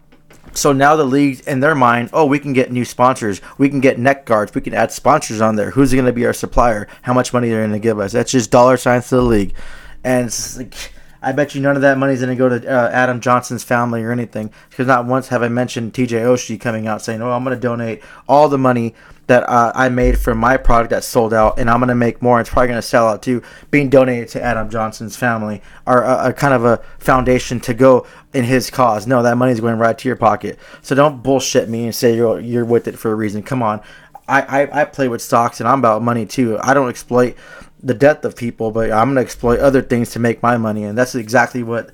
So 0.52 0.72
now 0.72 0.96
the 0.96 1.04
league, 1.04 1.42
in 1.46 1.60
their 1.60 1.74
mind, 1.74 2.10
oh, 2.12 2.26
we 2.26 2.38
can 2.38 2.52
get 2.52 2.72
new 2.72 2.84
sponsors. 2.84 3.40
We 3.58 3.68
can 3.68 3.80
get 3.80 3.98
neck 3.98 4.26
guards. 4.26 4.54
We 4.54 4.60
can 4.60 4.74
add 4.74 4.92
sponsors 4.92 5.40
on 5.40 5.56
there. 5.56 5.70
Who's 5.70 5.92
going 5.92 6.06
to 6.06 6.12
be 6.12 6.26
our 6.26 6.32
supplier? 6.32 6.88
How 7.02 7.14
much 7.14 7.32
money 7.32 7.48
they're 7.48 7.60
going 7.60 7.72
to 7.72 7.78
give 7.78 7.98
us? 7.98 8.12
That's 8.12 8.32
just 8.32 8.50
dollar 8.50 8.76
signs 8.76 9.08
to 9.08 9.16
the 9.16 9.22
league. 9.22 9.54
And 10.02 10.26
it's 10.26 10.56
like, 10.56 10.92
I 11.22 11.32
bet 11.32 11.54
you 11.54 11.60
none 11.60 11.76
of 11.76 11.82
that 11.82 11.98
money 11.98 12.14
is 12.14 12.20
going 12.20 12.30
to 12.30 12.36
go 12.36 12.48
to 12.48 12.66
uh, 12.66 12.90
Adam 12.90 13.20
Johnson's 13.20 13.64
family 13.64 14.02
or 14.02 14.12
anything. 14.12 14.52
Because 14.68 14.86
not 14.86 15.06
once 15.06 15.28
have 15.28 15.42
I 15.42 15.48
mentioned 15.48 15.92
TJ 15.92 16.22
Oshie 16.22 16.60
coming 16.60 16.86
out 16.86 17.02
saying, 17.02 17.20
oh, 17.22 17.30
I'm 17.32 17.44
going 17.44 17.56
to 17.56 17.60
donate 17.60 18.02
all 18.28 18.48
the 18.48 18.58
money 18.58 18.94
that 19.30 19.48
uh, 19.48 19.70
I 19.76 19.88
made 19.90 20.18
from 20.18 20.38
my 20.38 20.56
product 20.56 20.90
that 20.90 21.04
sold 21.04 21.32
out, 21.32 21.60
and 21.60 21.70
I'm 21.70 21.78
gonna 21.78 21.94
make 21.94 22.20
more. 22.20 22.40
It's 22.40 22.50
probably 22.50 22.66
gonna 22.66 22.82
sell 22.82 23.06
out 23.06 23.22
too, 23.22 23.44
being 23.70 23.88
donated 23.88 24.28
to 24.30 24.42
Adam 24.42 24.68
Johnson's 24.68 25.14
family, 25.16 25.62
or 25.86 26.02
a, 26.02 26.30
a, 26.30 26.32
kind 26.32 26.52
of 26.52 26.64
a 26.64 26.78
foundation 26.98 27.60
to 27.60 27.72
go 27.72 28.08
in 28.34 28.42
his 28.42 28.70
cause. 28.70 29.06
No, 29.06 29.22
that 29.22 29.36
money's 29.36 29.60
going 29.60 29.78
right 29.78 29.96
to 29.96 30.08
your 30.08 30.16
pocket. 30.16 30.58
So 30.82 30.96
don't 30.96 31.22
bullshit 31.22 31.68
me 31.68 31.84
and 31.84 31.94
say 31.94 32.16
you're 32.16 32.40
you're 32.40 32.64
with 32.64 32.88
it 32.88 32.98
for 32.98 33.12
a 33.12 33.14
reason. 33.14 33.44
Come 33.44 33.62
on, 33.62 33.80
I 34.26 34.62
I, 34.62 34.80
I 34.80 34.84
play 34.84 35.06
with 35.06 35.22
stocks 35.22 35.60
and 35.60 35.68
I'm 35.68 35.78
about 35.78 36.02
money 36.02 36.26
too. 36.26 36.58
I 36.60 36.74
don't 36.74 36.88
exploit 36.88 37.36
the 37.82 37.94
death 37.94 38.24
of 38.24 38.36
people, 38.36 38.70
but 38.70 38.90
I'm 38.90 39.10
gonna 39.10 39.20
exploit 39.20 39.60
other 39.60 39.82
things 39.82 40.10
to 40.12 40.18
make 40.18 40.42
my 40.42 40.56
money, 40.56 40.84
and 40.84 40.96
that's 40.96 41.14
exactly 41.14 41.62
what. 41.62 41.90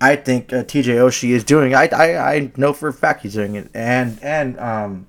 I 0.00 0.16
think 0.16 0.52
uh, 0.52 0.64
TJ 0.64 0.96
Oshie 0.96 1.30
is 1.30 1.44
doing. 1.44 1.76
I, 1.76 1.86
I 1.92 2.34
I 2.34 2.52
know 2.56 2.72
for 2.72 2.88
a 2.88 2.92
fact 2.92 3.22
he's 3.22 3.34
doing 3.34 3.54
it, 3.54 3.70
and 3.72 4.18
and 4.20 4.58
um, 4.58 5.06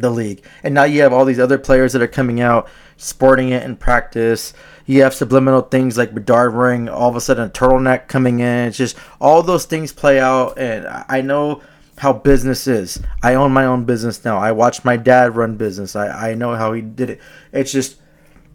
the 0.00 0.10
league. 0.10 0.42
And 0.62 0.74
now 0.74 0.84
you 0.84 1.02
have 1.02 1.12
all 1.12 1.24
these 1.24 1.38
other 1.38 1.58
players 1.58 1.92
that 1.92 2.02
are 2.02 2.08
coming 2.08 2.40
out 2.40 2.68
sporting 2.96 3.50
it 3.50 3.62
in 3.62 3.76
practice. 3.76 4.52
You 4.86 5.02
have 5.02 5.14
subliminal 5.14 5.62
things 5.62 5.96
like 5.96 6.14
Bedard 6.14 6.54
wearing 6.54 6.88
all 6.88 7.08
of 7.08 7.16
a 7.16 7.20
sudden 7.20 7.46
a 7.46 7.50
turtleneck 7.50 8.08
coming 8.08 8.40
in. 8.40 8.68
It's 8.68 8.76
just 8.76 8.96
all 9.20 9.42
those 9.42 9.64
things 9.64 9.92
play 9.92 10.20
out. 10.20 10.58
And 10.58 10.86
I 11.08 11.20
know 11.20 11.62
how 11.98 12.12
business 12.12 12.66
is. 12.66 13.00
I 13.22 13.34
own 13.34 13.52
my 13.52 13.64
own 13.64 13.84
business 13.84 14.24
now. 14.24 14.38
I 14.38 14.52
watched 14.52 14.84
my 14.84 14.96
dad 14.96 15.36
run 15.36 15.56
business. 15.56 15.94
I, 15.94 16.30
I 16.30 16.34
know 16.34 16.54
how 16.56 16.72
he 16.72 16.80
did 16.80 17.10
it. 17.10 17.20
It's 17.52 17.72
just, 17.72 17.96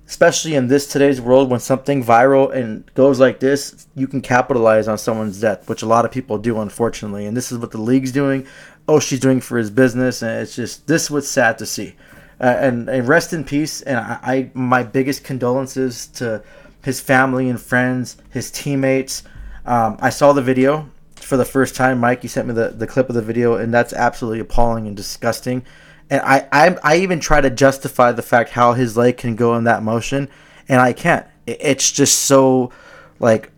especially 0.07 0.56
in 0.56 0.68
this 0.68 0.88
today's 0.88 1.19
world, 1.19 1.49
when 1.49 1.60
something 1.60 2.03
viral 2.03 2.53
and 2.53 2.84
goes 2.94 3.19
like 3.19 3.40
this, 3.40 3.88
you 3.95 4.07
can 4.07 4.22
capitalize 4.22 4.88
on 4.88 4.98
someone's 4.98 5.40
death, 5.41 5.68
which 5.68 5.82
a 5.82 5.88
lot 5.88 6.06
of 6.06 6.11
people 6.11 6.38
do, 6.38 6.60
unfortunately. 6.60 7.26
And 7.26 7.36
this 7.36 7.52
is 7.52 7.57
what 7.57 7.72
the 7.72 7.82
league's 7.82 8.11
doing. 8.11 8.45
Oh, 8.88 8.99
she's 8.99 9.19
doing 9.19 9.41
for 9.41 9.57
his 9.57 9.72
business, 9.72 10.22
and 10.22 10.41
it's 10.41 10.56
just 10.56 10.86
this 10.88 11.10
was 11.10 11.30
sad 11.30 11.57
to 11.57 11.65
see. 11.65 11.95
Uh, 12.40 12.56
and, 12.60 12.90
and 12.90 13.07
rest 13.07 13.34
in 13.34 13.44
peace. 13.44 13.82
And 13.82 13.98
I, 13.98 14.19
I, 14.22 14.52
my 14.53 14.84
biggest 14.84 15.23
condolences 15.23 16.07
to 16.07 16.44
his 16.84 16.99
family 16.99 17.49
and 17.49 17.60
friends, 17.60 18.18
his 18.30 18.52
teammates. 18.52 19.23
Um, 19.65 19.98
I 19.99 20.11
saw 20.11 20.34
the 20.34 20.41
video 20.44 20.88
for 21.15 21.38
the 21.38 21.45
first 21.45 21.76
time. 21.76 21.99
Mike, 21.99 22.22
you 22.22 22.30
sent 22.30 22.48
me 22.48 22.53
the, 22.53 22.69
the 22.69 22.86
clip 22.86 23.10
of 23.10 23.15
the 23.15 23.22
video, 23.22 23.56
and 23.56 23.73
that's 23.73 23.94
absolutely 23.94 24.40
appalling 24.40 24.86
and 24.86 24.95
disgusting. 24.95 25.65
And 26.10 26.22
I, 26.22 26.48
I, 26.52 26.77
I 26.84 26.98
even 26.98 27.19
try 27.19 27.41
to 27.41 27.49
justify 27.49 28.11
the 28.11 28.22
fact 28.22 28.52
how 28.52 28.73
his 28.73 28.95
leg 28.95 29.18
can 29.18 29.36
go 29.36 29.56
in 29.56 29.64
that 29.64 29.84
motion, 29.84 30.30
and 30.69 30.80
I 30.80 30.94
can't. 30.94 31.26
It's 31.48 31.91
just 31.91 32.19
so, 32.19 32.72
like, 33.19 33.52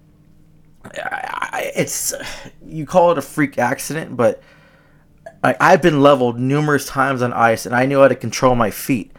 it's 1.76 2.14
you 2.66 2.86
call 2.86 3.12
it 3.12 3.18
a 3.18 3.22
freak 3.22 3.58
accident, 3.58 4.16
but 4.16 4.42
like 5.44 5.58
I've 5.60 5.82
been 5.82 6.02
leveled 6.02 6.40
numerous 6.40 6.86
times 6.86 7.22
on 7.22 7.34
ice, 7.34 7.66
and 7.66 7.76
I 7.76 7.86
knew 7.86 8.00
how 8.00 8.08
to 8.08 8.16
control 8.16 8.56
my 8.56 8.72
feet. 8.72 9.12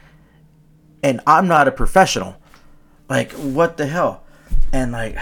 And 1.03 1.21
I'm 1.27 1.47
not 1.47 1.69
a 1.69 1.73
professional. 1.73 2.37
Like 3.09 3.33
what 3.33 3.77
the 3.77 3.87
hell? 3.87 4.25
And 4.73 4.93
like 4.93 5.17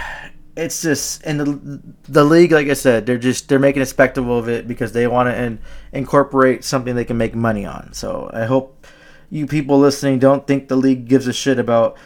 it's 0.56 0.80
just 0.82 1.22
in 1.22 1.36
the 1.36 1.80
the 2.08 2.24
league. 2.24 2.52
Like 2.52 2.68
I 2.68 2.74
said, 2.74 3.06
they're 3.06 3.18
just 3.18 3.48
they're 3.48 3.58
making 3.58 3.82
a 3.82 3.86
spectacle 3.86 4.38
of 4.38 4.48
it 4.48 4.66
because 4.66 4.92
they 4.92 5.06
want 5.06 5.28
to 5.28 5.40
in, 5.40 5.58
incorporate 5.92 6.64
something 6.64 6.94
they 6.94 7.04
can 7.04 7.18
make 7.18 7.34
money 7.34 7.66
on. 7.66 7.92
So 7.92 8.30
I 8.32 8.46
hope 8.46 8.86
you 9.30 9.46
people 9.46 9.78
listening 9.78 10.18
don't 10.18 10.46
think 10.46 10.68
the 10.68 10.76
league 10.76 11.08
gives 11.08 11.26
a 11.26 11.32
shit 11.32 11.58
about 11.58 11.96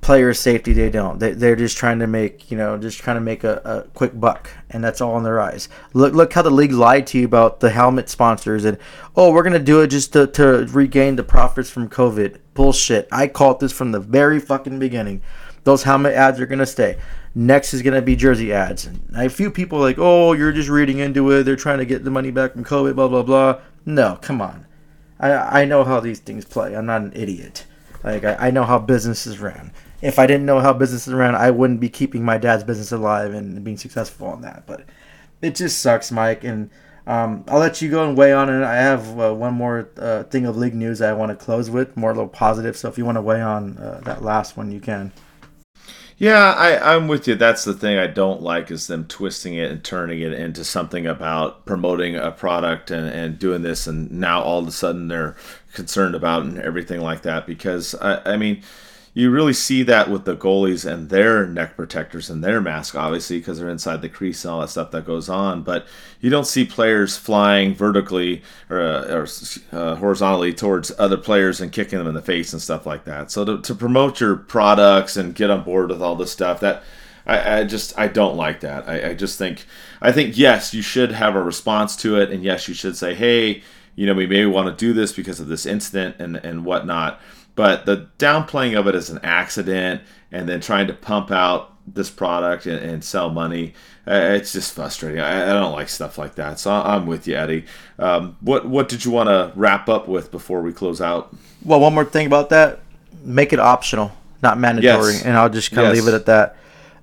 player 0.00 0.32
safety. 0.32 0.72
They 0.72 0.88
don't. 0.88 1.18
They, 1.18 1.32
they're 1.32 1.56
just 1.56 1.76
trying 1.76 1.98
to 1.98 2.06
make 2.06 2.48
you 2.48 2.56
know 2.56 2.78
just 2.78 2.98
trying 2.98 3.16
to 3.16 3.20
make 3.20 3.42
a, 3.42 3.60
a 3.64 3.82
quick 3.94 4.18
buck 4.18 4.50
and 4.70 4.84
that's 4.84 5.00
all 5.00 5.18
in 5.18 5.24
their 5.24 5.40
eyes. 5.40 5.68
Look 5.92 6.14
look 6.14 6.32
how 6.32 6.42
the 6.42 6.50
league 6.50 6.72
lied 6.72 7.08
to 7.08 7.18
you 7.18 7.24
about 7.24 7.58
the 7.58 7.70
helmet 7.70 8.08
sponsors 8.08 8.64
and 8.64 8.78
oh 9.16 9.32
we're 9.32 9.42
gonna 9.42 9.58
do 9.58 9.80
it 9.80 9.88
just 9.88 10.12
to, 10.12 10.28
to 10.28 10.66
regain 10.70 11.16
the 11.16 11.24
profits 11.24 11.70
from 11.70 11.88
covid. 11.88 12.38
Bullshit. 12.54 13.08
I 13.10 13.26
called 13.26 13.58
this 13.58 13.72
from 13.72 13.90
the 13.90 14.00
very 14.00 14.38
fucking 14.38 14.78
beginning. 14.78 15.22
Those 15.64 15.82
helmet 15.82 16.14
ads 16.14 16.38
are 16.38 16.46
gonna 16.46 16.66
stay 16.66 16.98
next 17.36 17.72
is 17.72 17.82
gonna 17.82 18.02
be 18.02 18.16
jersey 18.16 18.52
ads 18.52 18.86
and 18.86 19.00
a 19.14 19.28
few 19.28 19.50
people 19.50 19.78
like 19.78 19.96
oh 19.98 20.32
you're 20.32 20.52
just 20.52 20.68
reading 20.68 20.98
into 20.98 21.30
it 21.30 21.44
they're 21.44 21.54
trying 21.54 21.78
to 21.78 21.84
get 21.84 22.02
the 22.02 22.10
money 22.10 22.30
back 22.32 22.52
from 22.52 22.64
covid 22.64 22.96
blah 22.96 23.06
blah 23.06 23.22
blah 23.22 23.60
no 23.84 24.18
come 24.22 24.40
on 24.40 24.66
i 25.20 25.62
i 25.62 25.64
know 25.64 25.84
how 25.84 26.00
these 26.00 26.18
things 26.18 26.44
play 26.44 26.74
i'm 26.74 26.86
not 26.86 27.02
an 27.02 27.12
idiot 27.14 27.64
like 28.02 28.24
I, 28.24 28.48
I 28.48 28.50
know 28.50 28.64
how 28.64 28.78
businesses 28.78 29.38
ran 29.38 29.70
if 30.02 30.18
I 30.18 30.26
didn't 30.26 30.46
know 30.46 30.60
how 30.60 30.72
business 30.72 31.08
is 31.08 31.14
ran, 31.14 31.34
I 31.34 31.50
wouldn't 31.50 31.80
be 31.80 31.88
keeping 31.88 32.24
my 32.24 32.38
dad's 32.38 32.64
business 32.64 32.92
alive 32.92 33.34
and 33.34 33.62
being 33.64 33.76
successful 33.76 34.28
on 34.28 34.42
that. 34.42 34.64
But 34.66 34.84
it 35.40 35.54
just 35.54 35.80
sucks, 35.80 36.12
Mike. 36.12 36.44
And 36.44 36.70
um, 37.06 37.44
I'll 37.48 37.58
let 37.58 37.80
you 37.80 37.90
go 37.90 38.06
and 38.06 38.16
weigh 38.16 38.32
on 38.32 38.50
it. 38.50 38.64
I 38.64 38.76
have 38.76 39.18
uh, 39.18 39.34
one 39.34 39.54
more 39.54 39.88
uh, 39.96 40.24
thing 40.24 40.46
of 40.46 40.56
league 40.56 40.74
news 40.74 41.00
I 41.00 41.12
want 41.12 41.30
to 41.30 41.36
close 41.44 41.70
with, 41.70 41.96
more 41.96 42.10
a 42.10 42.14
little 42.14 42.28
positive. 42.28 42.76
So 42.76 42.88
if 42.88 42.98
you 42.98 43.04
want 43.04 43.16
to 43.16 43.22
weigh 43.22 43.40
on 43.40 43.78
uh, 43.78 44.00
that 44.04 44.22
last 44.22 44.56
one, 44.56 44.70
you 44.70 44.80
can. 44.80 45.12
Yeah, 46.18 46.52
I, 46.52 46.94
I'm 46.94 47.08
with 47.08 47.28
you. 47.28 47.34
That's 47.34 47.64
the 47.64 47.74
thing 47.74 47.98
I 47.98 48.06
don't 48.06 48.40
like 48.40 48.70
is 48.70 48.86
them 48.86 49.06
twisting 49.06 49.52
it 49.54 49.70
and 49.70 49.84
turning 49.84 50.20
it 50.20 50.32
into 50.32 50.64
something 50.64 51.06
about 51.06 51.66
promoting 51.66 52.16
a 52.16 52.30
product 52.30 52.90
and, 52.90 53.06
and 53.06 53.38
doing 53.38 53.60
this, 53.60 53.86
and 53.86 54.10
now 54.10 54.40
all 54.40 54.60
of 54.60 54.66
a 54.66 54.72
sudden 54.72 55.08
they're 55.08 55.36
concerned 55.74 56.14
about 56.14 56.44
and 56.44 56.58
everything 56.58 57.00
like 57.02 57.20
that. 57.22 57.46
Because 57.46 57.94
I, 57.96 58.32
I 58.32 58.36
mean, 58.38 58.62
you 59.16 59.30
really 59.30 59.54
see 59.54 59.82
that 59.82 60.10
with 60.10 60.26
the 60.26 60.36
goalies 60.36 60.84
and 60.84 61.08
their 61.08 61.46
neck 61.46 61.74
protectors 61.74 62.28
and 62.28 62.44
their 62.44 62.60
mask, 62.60 62.94
obviously, 62.94 63.38
because 63.38 63.58
they're 63.58 63.70
inside 63.70 64.02
the 64.02 64.10
crease 64.10 64.44
and 64.44 64.52
all 64.52 64.60
that 64.60 64.68
stuff 64.68 64.90
that 64.90 65.06
goes 65.06 65.30
on. 65.30 65.62
But 65.62 65.86
you 66.20 66.28
don't 66.28 66.46
see 66.46 66.66
players 66.66 67.16
flying 67.16 67.74
vertically 67.74 68.42
or, 68.68 68.78
uh, 68.78 69.04
or 69.14 69.26
uh, 69.72 69.94
horizontally 69.94 70.52
towards 70.52 70.92
other 70.98 71.16
players 71.16 71.62
and 71.62 71.72
kicking 71.72 71.98
them 71.98 72.06
in 72.06 72.12
the 72.12 72.20
face 72.20 72.52
and 72.52 72.60
stuff 72.60 72.84
like 72.84 73.04
that. 73.04 73.30
So 73.30 73.46
to, 73.46 73.62
to 73.62 73.74
promote 73.74 74.20
your 74.20 74.36
products 74.36 75.16
and 75.16 75.34
get 75.34 75.48
on 75.48 75.64
board 75.64 75.88
with 75.88 76.02
all 76.02 76.16
this 76.16 76.30
stuff, 76.30 76.60
that 76.60 76.82
I, 77.24 77.60
I 77.60 77.64
just 77.64 77.98
I 77.98 78.08
don't 78.08 78.36
like 78.36 78.60
that. 78.60 78.86
I, 78.86 79.12
I 79.12 79.14
just 79.14 79.38
think 79.38 79.64
I 80.02 80.12
think 80.12 80.36
yes, 80.36 80.74
you 80.74 80.82
should 80.82 81.12
have 81.12 81.34
a 81.36 81.42
response 81.42 81.96
to 81.96 82.20
it, 82.20 82.30
and 82.30 82.44
yes, 82.44 82.68
you 82.68 82.74
should 82.74 82.98
say, 82.98 83.14
hey, 83.14 83.62
you 83.94 84.04
know, 84.04 84.12
we 84.12 84.26
may 84.26 84.44
want 84.44 84.68
to 84.68 84.86
do 84.86 84.92
this 84.92 85.14
because 85.14 85.40
of 85.40 85.48
this 85.48 85.64
incident 85.64 86.16
and 86.18 86.36
and 86.36 86.66
whatnot 86.66 87.18
but 87.56 87.86
the 87.86 88.08
downplaying 88.18 88.78
of 88.78 88.86
it 88.86 88.94
as 88.94 89.10
an 89.10 89.18
accident 89.24 90.02
and 90.30 90.48
then 90.48 90.60
trying 90.60 90.86
to 90.86 90.92
pump 90.92 91.32
out 91.32 91.72
this 91.86 92.10
product 92.10 92.66
and, 92.66 92.78
and 92.78 93.02
sell 93.02 93.30
money. 93.30 93.74
Uh, 94.06 94.34
it's 94.34 94.52
just 94.52 94.72
frustrating. 94.74 95.20
I, 95.20 95.50
I, 95.50 95.52
don't 95.52 95.72
like 95.72 95.88
stuff 95.88 96.18
like 96.18 96.36
that. 96.36 96.60
So 96.60 96.70
I'm 96.70 97.06
with 97.06 97.26
you, 97.26 97.34
Eddie. 97.34 97.64
Um, 97.98 98.36
what 98.40 98.68
what 98.68 98.88
did 98.88 99.04
you 99.04 99.10
want 99.10 99.28
to 99.28 99.52
wrap 99.56 99.88
up 99.88 100.06
with 100.06 100.30
before 100.30 100.62
we 100.62 100.72
close 100.72 101.00
out? 101.00 101.34
Well, 101.64 101.80
one 101.80 101.94
more 101.94 102.04
thing 102.04 102.26
about 102.26 102.50
that: 102.50 102.80
make 103.24 103.52
it 103.52 103.58
optional, 103.58 104.12
not 104.42 104.58
mandatory, 104.58 105.14
yes. 105.14 105.24
and 105.24 105.36
I'll 105.36 105.48
just 105.48 105.72
kind 105.72 105.88
of 105.88 105.94
yes. 105.94 106.04
leave 106.04 106.14
it 106.14 106.16
at 106.16 106.26
that. 106.26 106.56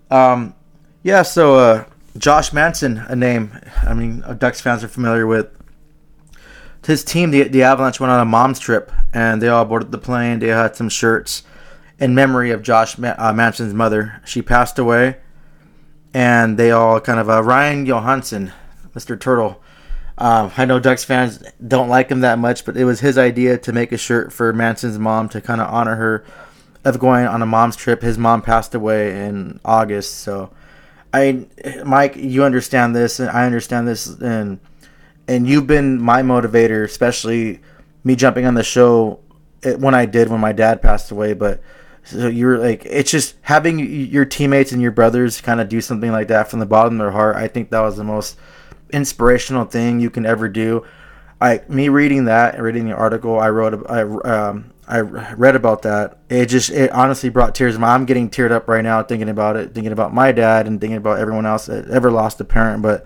Um, 0.09 0.53
yeah. 1.01 1.23
So 1.23 1.55
uh, 1.55 1.85
Josh 2.17 2.53
Manson, 2.53 2.99
a 2.99 3.15
name 3.15 3.59
I 3.81 3.93
mean 3.93 4.23
Ducks 4.37 4.61
fans 4.61 4.83
are 4.83 4.89
familiar 4.89 5.27
with 5.27 5.49
his 6.85 7.03
team, 7.03 7.31
the, 7.31 7.43
the 7.43 7.63
Avalanche, 7.63 7.99
went 7.99 8.11
on 8.11 8.19
a 8.19 8.25
mom's 8.25 8.59
trip, 8.59 8.91
and 9.13 9.41
they 9.41 9.47
all 9.47 9.65
boarded 9.65 9.91
the 9.91 9.97
plane. 9.97 10.39
They 10.39 10.47
had 10.47 10.75
some 10.75 10.89
shirts 10.89 11.43
in 11.99 12.15
memory 12.15 12.51
of 12.51 12.61
Josh 12.61 12.97
uh, 12.99 13.33
Manson's 13.33 13.73
mother. 13.73 14.21
She 14.25 14.41
passed 14.41 14.77
away, 14.79 15.17
and 16.13 16.57
they 16.57 16.71
all 16.71 16.99
kind 16.99 17.19
of 17.19 17.29
uh, 17.29 17.43
Ryan 17.43 17.85
Johansen, 17.85 18.51
Mr. 18.93 19.19
Turtle. 19.19 19.61
Um, 20.17 20.51
I 20.57 20.65
know 20.65 20.79
Ducks 20.79 21.03
fans 21.03 21.43
don't 21.65 21.89
like 21.89 22.09
him 22.09 22.19
that 22.21 22.37
much, 22.37 22.65
but 22.65 22.77
it 22.77 22.85
was 22.85 22.99
his 22.99 23.17
idea 23.17 23.57
to 23.57 23.73
make 23.73 23.91
a 23.91 23.97
shirt 23.97 24.31
for 24.31 24.53
Manson's 24.53 24.99
mom 24.99 25.29
to 25.29 25.41
kind 25.41 25.59
of 25.59 25.73
honor 25.73 25.95
her 25.95 26.25
of 26.85 26.99
going 26.99 27.25
on 27.25 27.41
a 27.41 27.45
mom's 27.45 27.75
trip. 27.75 28.01
His 28.01 28.17
mom 28.17 28.41
passed 28.41 28.75
away 28.75 29.25
in 29.25 29.59
August, 29.65 30.19
so 30.19 30.51
I, 31.13 31.45
Mike, 31.85 32.15
you 32.15 32.43
understand 32.43 32.95
this, 32.95 33.19
and 33.19 33.29
I 33.29 33.45
understand 33.45 33.87
this, 33.87 34.07
and 34.07 34.59
and 35.27 35.47
you've 35.47 35.67
been 35.67 36.01
my 36.01 36.21
motivator, 36.21 36.83
especially 36.83 37.61
me 38.03 38.15
jumping 38.15 38.45
on 38.45 38.53
the 38.53 38.63
show 38.63 39.19
when 39.77 39.95
I 39.95 40.05
did 40.05 40.29
when 40.29 40.39
my 40.39 40.51
dad 40.51 40.81
passed 40.81 41.11
away. 41.11 41.33
But 41.33 41.61
so 42.03 42.27
you're 42.27 42.57
like, 42.57 42.85
it's 42.85 43.11
just 43.11 43.35
having 43.41 43.79
your 43.79 44.25
teammates 44.25 44.71
and 44.71 44.81
your 44.81 44.91
brothers 44.91 45.39
kind 45.41 45.61
of 45.61 45.69
do 45.69 45.79
something 45.81 46.11
like 46.11 46.27
that 46.27 46.49
from 46.49 46.59
the 46.59 46.65
bottom 46.65 46.93
of 46.93 46.99
their 46.99 47.11
heart. 47.11 47.35
I 47.35 47.47
think 47.47 47.69
that 47.69 47.79
was 47.79 47.95
the 47.95 48.03
most 48.03 48.37
inspirational 48.91 49.65
thing 49.65 49.99
you 49.99 50.09
can 50.09 50.25
ever 50.25 50.49
do. 50.49 50.85
I 51.41 51.61
me 51.67 51.89
reading 51.89 52.25
that 52.25 52.61
reading 52.61 52.85
the 52.85 52.95
article 52.95 53.39
I 53.39 53.49
wrote, 53.49 53.89
I 53.89 54.01
um, 54.01 54.71
I 54.87 54.99
read 54.99 55.55
about 55.55 55.81
that. 55.83 56.19
It 56.29 56.47
just 56.47 56.69
it 56.69 56.91
honestly 56.91 57.29
brought 57.29 57.55
tears. 57.55 57.77
I'm 57.77 58.05
getting 58.05 58.29
teared 58.29 58.51
up 58.51 58.67
right 58.67 58.83
now 58.83 59.01
thinking 59.03 59.29
about 59.29 59.55
it, 59.55 59.73
thinking 59.73 59.91
about 59.91 60.13
my 60.13 60.31
dad 60.31 60.67
and 60.67 60.79
thinking 60.79 60.97
about 60.97 61.19
everyone 61.19 61.45
else 61.45 61.65
that 61.67 61.89
ever 61.89 62.11
lost 62.11 62.39
a 62.41 62.45
parent. 62.45 62.81
But 62.81 63.05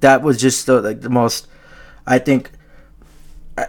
that 0.00 0.22
was 0.22 0.40
just 0.40 0.66
the, 0.66 0.80
like 0.80 1.00
the 1.00 1.10
most. 1.10 1.46
I 2.06 2.18
think 2.18 2.50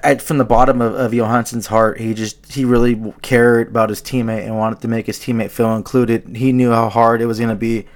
I, 0.04 0.16
from 0.16 0.38
the 0.38 0.46
bottom 0.46 0.82
of, 0.82 0.94
of 0.94 1.14
Johansen's 1.14 1.68
heart, 1.68 2.00
he 2.00 2.14
just 2.14 2.52
he 2.52 2.66
really 2.66 3.14
cared 3.22 3.70
about 3.70 3.90
his 3.90 4.02
teammate 4.02 4.46
and 4.46 4.58
wanted 4.58 4.82
to 4.82 4.88
make 4.88 5.08
his 5.08 5.20
teammate 5.20 5.52
feel 5.52 5.76
included. 5.76 6.36
He 6.36 6.52
knew 6.52 6.72
how 6.72 6.90
hard 6.90 7.22
it 7.22 7.26
was 7.26 7.40
going 7.40 7.50
to 7.50 7.56
be 7.56 7.88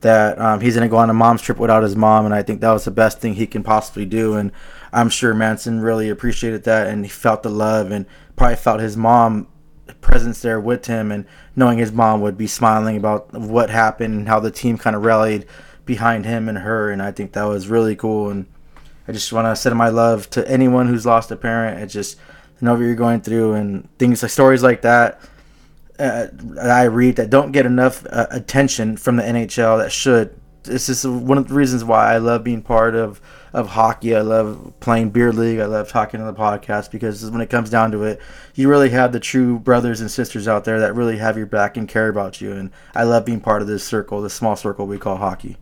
that 0.00 0.40
um, 0.40 0.60
he's 0.60 0.74
going 0.74 0.88
to 0.88 0.90
go 0.90 0.96
on 0.96 1.10
a 1.10 1.14
mom's 1.14 1.42
trip 1.42 1.58
without 1.58 1.82
his 1.82 1.96
mom, 1.96 2.24
and 2.24 2.34
I 2.34 2.42
think 2.42 2.60
that 2.60 2.70
was 2.70 2.84
the 2.84 2.90
best 2.90 3.20
thing 3.20 3.34
he 3.34 3.46
can 3.46 3.62
possibly 3.62 4.06
do. 4.06 4.34
And 4.34 4.52
I'm 4.92 5.10
sure 5.10 5.34
Manson 5.34 5.80
really 5.80 6.08
appreciated 6.08 6.64
that, 6.64 6.86
and 6.86 7.04
he 7.04 7.10
felt 7.10 7.42
the 7.42 7.50
love, 7.50 7.90
and 7.90 8.06
probably 8.36 8.56
felt 8.56 8.80
his 8.80 8.96
mom 8.96 9.48
presence 10.00 10.40
there 10.40 10.60
with 10.60 10.86
him, 10.86 11.10
and 11.10 11.26
knowing 11.56 11.78
his 11.78 11.92
mom 11.92 12.20
would 12.20 12.38
be 12.38 12.46
smiling 12.46 12.96
about 12.96 13.32
what 13.32 13.70
happened 13.70 14.14
and 14.14 14.28
how 14.28 14.40
the 14.40 14.50
team 14.50 14.78
kind 14.78 14.96
of 14.96 15.04
rallied 15.04 15.46
behind 15.90 16.24
him 16.24 16.48
and 16.48 16.58
her, 16.58 16.88
and 16.92 17.02
I 17.02 17.10
think 17.10 17.32
that 17.32 17.42
was 17.42 17.66
really 17.66 17.96
cool. 17.96 18.30
And 18.30 18.46
I 19.08 19.12
just 19.12 19.32
want 19.32 19.46
to 19.46 19.60
send 19.60 19.76
my 19.76 19.88
love 19.88 20.30
to 20.30 20.48
anyone 20.48 20.86
who's 20.86 21.04
lost 21.04 21.32
a 21.32 21.36
parent. 21.36 21.80
It's 21.80 21.92
just 21.92 22.16
know 22.60 22.74
what 22.74 22.80
you're 22.80 22.94
going 22.94 23.22
through 23.22 23.54
and 23.54 23.88
things 23.98 24.22
like 24.22 24.30
stories 24.30 24.62
like 24.62 24.82
that. 24.82 25.20
Uh, 25.98 26.28
I 26.62 26.84
read 26.84 27.16
that 27.16 27.28
don't 27.28 27.50
get 27.50 27.66
enough 27.66 28.06
uh, 28.08 28.28
attention 28.30 28.96
from 28.96 29.16
the 29.16 29.24
NHL 29.24 29.78
that 29.78 29.90
should. 29.90 30.38
This 30.62 30.88
is 30.88 31.04
one 31.04 31.38
of 31.38 31.48
the 31.48 31.54
reasons 31.54 31.82
why 31.82 32.14
I 32.14 32.18
love 32.18 32.44
being 32.44 32.62
part 32.62 32.94
of 32.94 33.20
of 33.52 33.70
hockey. 33.70 34.14
I 34.14 34.20
love 34.20 34.74
playing 34.78 35.10
beer 35.10 35.32
league. 35.32 35.58
I 35.58 35.66
love 35.66 35.88
talking 35.88 36.20
on 36.20 36.26
the 36.26 36.38
podcast 36.38 36.92
because 36.92 37.28
when 37.30 37.40
it 37.40 37.50
comes 37.50 37.68
down 37.68 37.90
to 37.92 38.04
it, 38.04 38.20
you 38.54 38.68
really 38.68 38.90
have 38.90 39.10
the 39.10 39.18
true 39.18 39.58
brothers 39.58 40.00
and 40.00 40.08
sisters 40.08 40.46
out 40.46 40.64
there 40.64 40.78
that 40.80 40.94
really 40.94 41.18
have 41.18 41.36
your 41.36 41.46
back 41.46 41.76
and 41.76 41.88
care 41.88 42.08
about 42.08 42.40
you. 42.40 42.52
And 42.52 42.70
I 42.94 43.02
love 43.02 43.24
being 43.24 43.40
part 43.40 43.60
of 43.60 43.66
this 43.66 43.82
circle, 43.82 44.22
this 44.22 44.34
small 44.34 44.54
circle 44.54 44.86
we 44.86 44.98
call 44.98 45.16
hockey. 45.16 45.56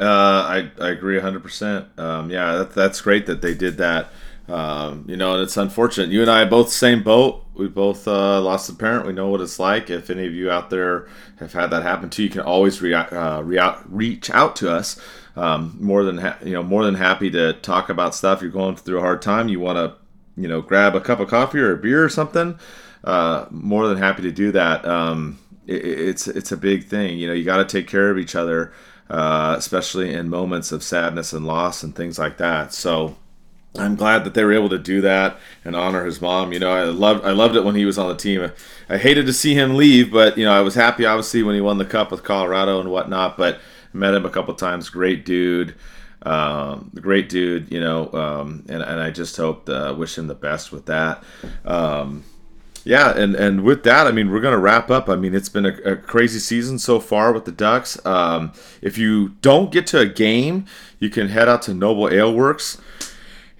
Uh, 0.00 0.04
I, 0.04 0.70
I 0.80 0.90
agree 0.90 1.18
100%. 1.18 1.98
Um, 1.98 2.30
yeah, 2.30 2.56
that, 2.56 2.74
that's 2.74 3.00
great 3.00 3.26
that 3.26 3.42
they 3.42 3.54
did 3.54 3.78
that. 3.78 4.10
Um, 4.48 5.04
you 5.06 5.16
know, 5.16 5.34
and 5.34 5.42
it's 5.42 5.56
unfortunate. 5.56 6.08
You 6.10 6.22
and 6.22 6.30
I 6.30 6.44
both 6.46 6.70
same 6.70 7.02
boat. 7.02 7.44
We 7.54 7.68
both 7.68 8.08
uh, 8.08 8.40
lost 8.40 8.70
a 8.70 8.74
parent. 8.74 9.06
We 9.06 9.12
know 9.12 9.28
what 9.28 9.40
it's 9.42 9.58
like. 9.58 9.90
If 9.90 10.08
any 10.08 10.26
of 10.26 10.32
you 10.32 10.50
out 10.50 10.70
there 10.70 11.06
have 11.38 11.52
had 11.52 11.66
that 11.70 11.82
happen 11.82 12.08
to 12.10 12.22
you, 12.22 12.28
you 12.28 12.32
can 12.32 12.40
always 12.40 12.80
re- 12.80 12.94
uh, 12.94 13.42
re- 13.42 13.74
reach 13.86 14.30
out 14.30 14.56
to 14.56 14.72
us. 14.72 14.98
Um, 15.36 15.76
more 15.78 16.02
than 16.02 16.18
ha- 16.18 16.38
you 16.42 16.52
know, 16.52 16.62
more 16.62 16.84
than 16.84 16.94
happy 16.94 17.30
to 17.30 17.52
talk 17.54 17.90
about 17.90 18.14
stuff. 18.14 18.40
You're 18.40 18.50
going 18.50 18.76
through 18.76 18.98
a 18.98 19.02
hard 19.02 19.20
time. 19.20 19.48
You 19.48 19.60
want 19.60 19.76
to, 19.76 19.94
you 20.40 20.48
know, 20.48 20.62
grab 20.62 20.94
a 20.96 21.00
cup 21.00 21.20
of 21.20 21.28
coffee 21.28 21.60
or 21.60 21.72
a 21.72 21.76
beer 21.76 22.02
or 22.02 22.08
something. 22.08 22.58
Uh, 23.04 23.46
more 23.50 23.86
than 23.86 23.98
happy 23.98 24.22
to 24.22 24.32
do 24.32 24.50
that. 24.52 24.84
Um, 24.86 25.38
it, 25.66 25.84
it's 25.84 26.26
it's 26.26 26.52
a 26.52 26.56
big 26.56 26.86
thing. 26.86 27.18
You 27.18 27.28
know, 27.28 27.34
you 27.34 27.44
got 27.44 27.58
to 27.58 27.64
take 27.64 27.86
care 27.86 28.10
of 28.10 28.18
each 28.18 28.34
other 28.34 28.72
uh, 29.10 29.54
especially 29.58 30.12
in 30.12 30.28
moments 30.28 30.72
of 30.72 30.82
sadness 30.82 31.32
and 31.32 31.46
loss 31.46 31.82
and 31.82 31.94
things 31.94 32.18
like 32.18 32.36
that. 32.38 32.72
So 32.72 33.16
I'm 33.76 33.96
glad 33.96 34.24
that 34.24 34.34
they 34.34 34.44
were 34.44 34.52
able 34.52 34.68
to 34.70 34.78
do 34.78 35.00
that 35.02 35.38
and 35.64 35.76
honor 35.76 36.04
his 36.04 36.20
mom. 36.20 36.52
You 36.52 36.58
know, 36.58 36.70
I 36.70 36.84
loved 36.84 37.24
I 37.24 37.32
loved 37.32 37.56
it 37.56 37.64
when 37.64 37.74
he 37.74 37.84
was 37.84 37.98
on 37.98 38.08
the 38.08 38.16
team. 38.16 38.50
I 38.88 38.98
hated 38.98 39.26
to 39.26 39.32
see 39.32 39.54
him 39.54 39.76
leave, 39.76 40.10
but 40.12 40.36
you 40.38 40.44
know, 40.44 40.52
I 40.52 40.60
was 40.60 40.74
happy 40.74 41.04
obviously 41.06 41.42
when 41.42 41.54
he 41.54 41.60
won 41.60 41.78
the 41.78 41.84
cup 41.84 42.10
with 42.10 42.24
Colorado 42.24 42.80
and 42.80 42.90
whatnot. 42.90 43.36
But 43.36 43.60
met 43.92 44.14
him 44.14 44.26
a 44.26 44.30
couple 44.30 44.54
times. 44.54 44.88
Great 44.90 45.24
dude. 45.24 45.74
Um, 46.22 46.90
great 46.96 47.28
dude, 47.28 47.70
you 47.70 47.78
know, 47.78 48.12
um, 48.12 48.64
and, 48.68 48.82
and 48.82 49.00
I 49.00 49.10
just 49.10 49.36
hope, 49.36 49.68
uh, 49.68 49.94
wish 49.96 50.18
him 50.18 50.26
the 50.26 50.34
best 50.34 50.72
with 50.72 50.86
that. 50.86 51.22
Um, 51.64 52.24
yeah, 52.88 53.14
and 53.14 53.34
and 53.34 53.64
with 53.64 53.82
that, 53.82 54.06
I 54.06 54.12
mean, 54.12 54.30
we're 54.30 54.40
gonna 54.40 54.56
wrap 54.56 54.90
up. 54.90 55.10
I 55.10 55.16
mean, 55.16 55.34
it's 55.34 55.50
been 55.50 55.66
a, 55.66 55.76
a 55.84 55.94
crazy 55.94 56.38
season 56.38 56.78
so 56.78 57.00
far 57.00 57.34
with 57.34 57.44
the 57.44 57.52
Ducks. 57.52 58.00
Um, 58.06 58.54
if 58.80 58.96
you 58.96 59.36
don't 59.42 59.70
get 59.70 59.86
to 59.88 59.98
a 59.98 60.06
game, 60.06 60.64
you 60.98 61.10
can 61.10 61.28
head 61.28 61.50
out 61.50 61.60
to 61.62 61.74
Noble 61.74 62.08
Ale 62.08 62.32
Works. 62.32 62.80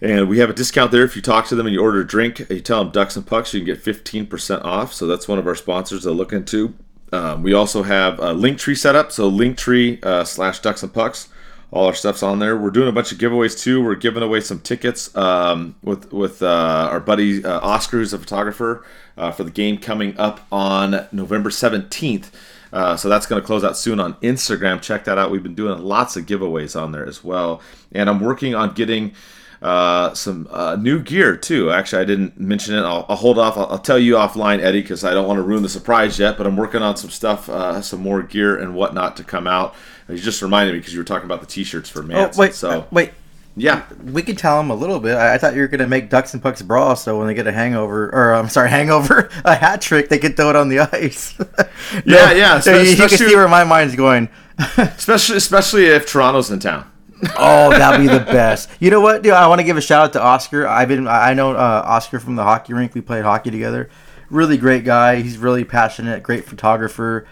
And 0.00 0.30
we 0.30 0.38
have 0.38 0.48
a 0.48 0.54
discount 0.54 0.92
there 0.92 1.04
if 1.04 1.14
you 1.14 1.20
talk 1.20 1.46
to 1.48 1.54
them 1.54 1.66
and 1.66 1.74
you 1.74 1.82
order 1.82 2.00
a 2.00 2.06
drink. 2.06 2.38
You 2.48 2.60
tell 2.60 2.82
them 2.82 2.90
Ducks 2.90 3.16
and 3.16 3.26
Pucks, 3.26 3.52
you 3.52 3.60
can 3.60 3.66
get 3.66 3.84
15% 3.84 4.64
off. 4.64 4.94
So 4.94 5.06
that's 5.06 5.28
one 5.28 5.38
of 5.38 5.46
our 5.46 5.56
sponsors 5.56 6.04
to 6.04 6.12
look 6.12 6.32
into. 6.32 6.72
Um, 7.12 7.42
we 7.42 7.52
also 7.52 7.82
have 7.82 8.20
a 8.20 8.32
Linktree 8.32 8.78
set 8.78 8.96
up. 8.96 9.12
So 9.12 9.30
Linktree 9.30 10.02
uh, 10.04 10.24
slash 10.24 10.60
Ducks 10.60 10.82
and 10.82 10.94
Pucks 10.94 11.28
all 11.70 11.86
our 11.86 11.94
stuff's 11.94 12.22
on 12.22 12.38
there. 12.38 12.56
We're 12.56 12.70
doing 12.70 12.88
a 12.88 12.92
bunch 12.92 13.12
of 13.12 13.18
giveaways 13.18 13.58
too. 13.58 13.82
We're 13.82 13.94
giving 13.94 14.22
away 14.22 14.40
some 14.40 14.60
tickets 14.60 15.14
um, 15.16 15.74
with 15.82 16.12
with 16.12 16.42
uh, 16.42 16.88
our 16.90 17.00
buddy 17.00 17.44
uh, 17.44 17.60
Oscar, 17.60 17.98
who's 17.98 18.12
a 18.12 18.18
photographer, 18.18 18.84
uh, 19.18 19.32
for 19.32 19.44
the 19.44 19.50
game 19.50 19.78
coming 19.78 20.16
up 20.18 20.46
on 20.50 21.06
November 21.12 21.50
seventeenth. 21.50 22.34
Uh, 22.72 22.96
so 22.96 23.08
that's 23.08 23.26
going 23.26 23.40
to 23.40 23.46
close 23.46 23.64
out 23.64 23.76
soon 23.76 23.98
on 23.98 24.14
Instagram. 24.14 24.80
Check 24.80 25.04
that 25.04 25.18
out. 25.18 25.30
We've 25.30 25.42
been 25.42 25.54
doing 25.54 25.80
lots 25.80 26.16
of 26.16 26.26
giveaways 26.26 26.80
on 26.80 26.92
there 26.92 27.06
as 27.06 27.24
well, 27.24 27.60
and 27.92 28.08
I'm 28.08 28.20
working 28.20 28.54
on 28.54 28.74
getting. 28.74 29.14
Uh, 29.60 30.14
some 30.14 30.46
uh, 30.52 30.76
new 30.76 31.02
gear 31.02 31.36
too. 31.36 31.72
Actually, 31.72 32.00
I 32.00 32.04
didn't 32.04 32.38
mention 32.38 32.76
it. 32.76 32.82
I'll, 32.82 33.04
I'll 33.08 33.16
hold 33.16 33.40
off. 33.40 33.56
I'll, 33.56 33.66
I'll, 33.66 33.78
tell 33.80 33.98
you 33.98 34.14
offline, 34.14 34.60
Eddie, 34.60 34.82
because 34.82 35.02
I 35.02 35.12
don't 35.12 35.26
want 35.26 35.38
to 35.38 35.42
ruin 35.42 35.64
the 35.64 35.68
surprise 35.68 36.16
yet. 36.16 36.38
But 36.38 36.46
I'm 36.46 36.56
working 36.56 36.80
on 36.80 36.96
some 36.96 37.10
stuff, 37.10 37.48
uh, 37.48 37.82
some 37.82 38.00
more 38.00 38.22
gear 38.22 38.56
and 38.56 38.76
whatnot 38.76 39.16
to 39.16 39.24
come 39.24 39.48
out. 39.48 39.74
You 40.08 40.16
just 40.16 40.42
reminded 40.42 40.74
me 40.74 40.78
because 40.78 40.94
you 40.94 41.00
were 41.00 41.04
talking 41.04 41.24
about 41.24 41.40
the 41.40 41.46
T-shirts 41.48 41.90
for 41.90 42.04
Manson. 42.04 42.40
Oh 42.40 42.40
wait, 42.40 42.54
so 42.54 42.70
uh, 42.70 42.84
wait. 42.92 43.10
Yeah, 43.58 43.84
we 44.04 44.22
could 44.22 44.38
tell 44.38 44.56
them 44.58 44.70
a 44.70 44.74
little 44.74 45.00
bit. 45.00 45.16
I, 45.16 45.34
I, 45.34 45.38
thought 45.38 45.54
you 45.54 45.60
were 45.60 45.68
gonna 45.68 45.86
make 45.86 46.10
ducks 46.10 46.32
and 46.32 46.42
pucks 46.42 46.62
brawl, 46.62 46.96
so 46.96 47.18
when 47.18 47.26
they 47.26 47.34
get 47.34 47.46
a 47.46 47.52
hangover, 47.52 48.08
or 48.14 48.34
I'm 48.34 48.48
sorry, 48.48 48.70
hangover, 48.78 49.28
a 49.44 49.54
hat 49.54 49.80
trick, 49.80 50.08
they 50.08 50.18
could 50.18 50.36
throw 50.36 50.50
it 50.50 50.56
on 50.56 50.68
the 50.68 50.80
ice. 50.92 51.38
yeah, 52.04 52.32
yeah. 52.32 52.60
So 52.60 52.80
you, 52.80 52.90
you 52.90 52.96
can 52.96 53.08
see 53.10 53.34
where 53.34 53.48
my 53.48 53.64
mind's 53.64 53.96
going. 53.96 54.28
especially, 54.76 55.36
especially 55.36 55.86
if 55.86 56.06
Toronto's 56.06 56.50
in 56.50 56.58
town 56.58 56.90
oh, 57.38 57.70
that'd 57.70 58.00
be 58.00 58.12
the 58.12 58.24
best. 58.24 58.68
You 58.80 58.90
know 58.90 59.00
what, 59.00 59.22
dude? 59.22 59.32
I 59.32 59.46
want 59.48 59.60
to 59.60 59.64
give 59.64 59.76
a 59.76 59.80
shout 59.80 60.04
out 60.04 60.12
to 60.14 60.22
Oscar. 60.22 60.66
I've 60.66 60.88
been, 60.88 61.08
I 61.08 61.34
know 61.34 61.52
uh, 61.52 61.82
Oscar 61.84 62.20
from 62.20 62.36
the 62.36 62.44
hockey 62.44 62.74
rink. 62.74 62.94
We 62.94 63.00
played 63.00 63.24
hockey 63.24 63.50
together. 63.50 63.90
Really 64.30 64.56
great 64.56 64.84
guy. 64.84 65.16
He's 65.22 65.38
really 65.38 65.64
passionate. 65.64 66.22
Great 66.22 66.44
photographer. 66.44 67.26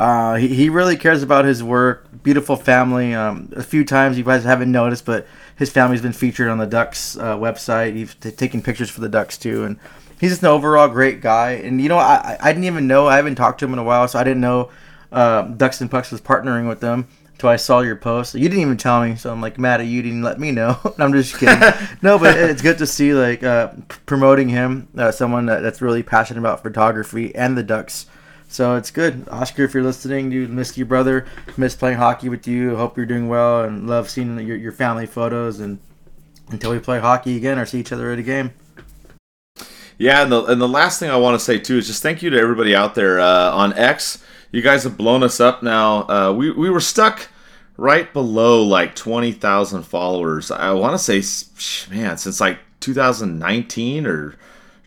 Uh, 0.00 0.36
he, 0.36 0.48
he 0.48 0.68
really 0.68 0.96
cares 0.96 1.22
about 1.22 1.44
his 1.44 1.62
work. 1.62 2.06
Beautiful 2.22 2.56
family. 2.56 3.14
Um, 3.14 3.52
a 3.56 3.62
few 3.62 3.84
times 3.84 4.18
you 4.18 4.24
guys 4.24 4.44
haven't 4.44 4.70
noticed, 4.70 5.04
but 5.04 5.26
his 5.58 5.70
family's 5.70 6.00
been 6.00 6.12
featured 6.12 6.48
on 6.48 6.58
the 6.58 6.66
Ducks 6.66 7.16
uh, 7.16 7.36
website. 7.36 7.94
He's 7.94 8.14
t- 8.14 8.30
taking 8.30 8.62
pictures 8.62 8.90
for 8.90 9.00
the 9.00 9.08
Ducks 9.08 9.36
too, 9.36 9.64
and 9.64 9.78
he's 10.20 10.30
just 10.30 10.42
an 10.42 10.48
overall 10.48 10.88
great 10.88 11.20
guy. 11.20 11.52
And 11.52 11.80
you 11.80 11.88
know, 11.88 11.98
I 11.98 12.36
I 12.40 12.52
didn't 12.52 12.64
even 12.64 12.86
know. 12.86 13.06
I 13.08 13.16
haven't 13.16 13.34
talked 13.34 13.58
to 13.60 13.64
him 13.66 13.72
in 13.72 13.78
a 13.78 13.84
while, 13.84 14.06
so 14.08 14.18
I 14.18 14.24
didn't 14.24 14.40
know 14.40 14.70
uh, 15.12 15.42
Ducks 15.42 15.80
and 15.80 15.90
Pucks 15.90 16.10
was 16.10 16.20
partnering 16.20 16.68
with 16.68 16.80
them 16.80 17.08
until 17.32 17.48
I 17.50 17.56
saw 17.56 17.80
your 17.80 17.96
post. 17.96 18.34
You 18.34 18.48
didn't 18.48 18.62
even 18.62 18.76
tell 18.76 19.02
me, 19.02 19.16
so 19.16 19.32
I'm 19.32 19.40
like 19.40 19.58
mad 19.58 19.80
at 19.80 19.86
you. 19.86 20.02
Didn't 20.02 20.22
let 20.22 20.40
me 20.40 20.50
know. 20.50 20.78
I'm 20.98 21.12
just 21.12 21.38
kidding. 21.38 21.60
no, 22.02 22.18
but 22.18 22.36
it's 22.36 22.62
good 22.62 22.78
to 22.78 22.86
see 22.86 23.14
like 23.14 23.42
uh, 23.42 23.72
promoting 24.06 24.48
him, 24.48 24.88
uh, 24.96 25.12
someone 25.12 25.46
that, 25.46 25.60
that's 25.60 25.80
really 25.80 26.02
passionate 26.02 26.40
about 26.40 26.62
photography 26.62 27.34
and 27.34 27.56
the 27.56 27.62
Ducks 27.62 28.06
So 28.48 28.76
it's 28.76 28.90
good. 28.90 29.28
Oscar, 29.28 29.64
if 29.64 29.74
you're 29.74 29.82
listening, 29.82 30.30
dude, 30.30 30.50
miss 30.50 30.76
you, 30.76 30.86
brother. 30.86 31.26
Miss 31.58 31.76
playing 31.76 31.98
hockey 31.98 32.30
with 32.30 32.48
you. 32.48 32.76
Hope 32.76 32.96
you're 32.96 33.06
doing 33.06 33.28
well 33.28 33.62
and 33.64 33.86
love 33.86 34.08
seeing 34.08 34.38
your, 34.40 34.56
your 34.56 34.72
family 34.72 35.06
photos. 35.06 35.60
And 35.60 35.78
until 36.48 36.70
we 36.70 36.78
play 36.78 36.98
hockey 36.98 37.36
again 37.36 37.58
or 37.58 37.66
see 37.66 37.78
each 37.78 37.92
other 37.92 38.10
at 38.10 38.18
a 38.18 38.22
game. 38.22 38.52
Yeah, 39.98 40.22
and 40.22 40.32
the, 40.32 40.44
and 40.44 40.60
the 40.60 40.68
last 40.68 40.98
thing 40.98 41.10
I 41.10 41.16
want 41.16 41.38
to 41.38 41.44
say 41.44 41.58
too 41.58 41.76
is 41.76 41.86
just 41.86 42.02
thank 42.02 42.22
you 42.22 42.30
to 42.30 42.38
everybody 42.38 42.74
out 42.74 42.94
there 42.94 43.20
uh, 43.20 43.50
on 43.52 43.74
X. 43.74 44.24
You 44.50 44.62
guys 44.62 44.84
have 44.84 44.96
blown 44.96 45.22
us 45.22 45.40
up 45.40 45.62
now. 45.62 46.08
Uh, 46.08 46.32
we, 46.32 46.50
we 46.50 46.70
were 46.70 46.80
stuck 46.80 47.28
right 47.76 48.10
below 48.12 48.62
like 48.62 48.94
20,000 48.94 49.82
followers. 49.82 50.50
I 50.50 50.72
want 50.72 50.98
to 50.98 51.20
say, 51.20 51.94
man, 51.94 52.16
since 52.16 52.40
like 52.40 52.58
2019 52.80 54.06
or 54.06 54.36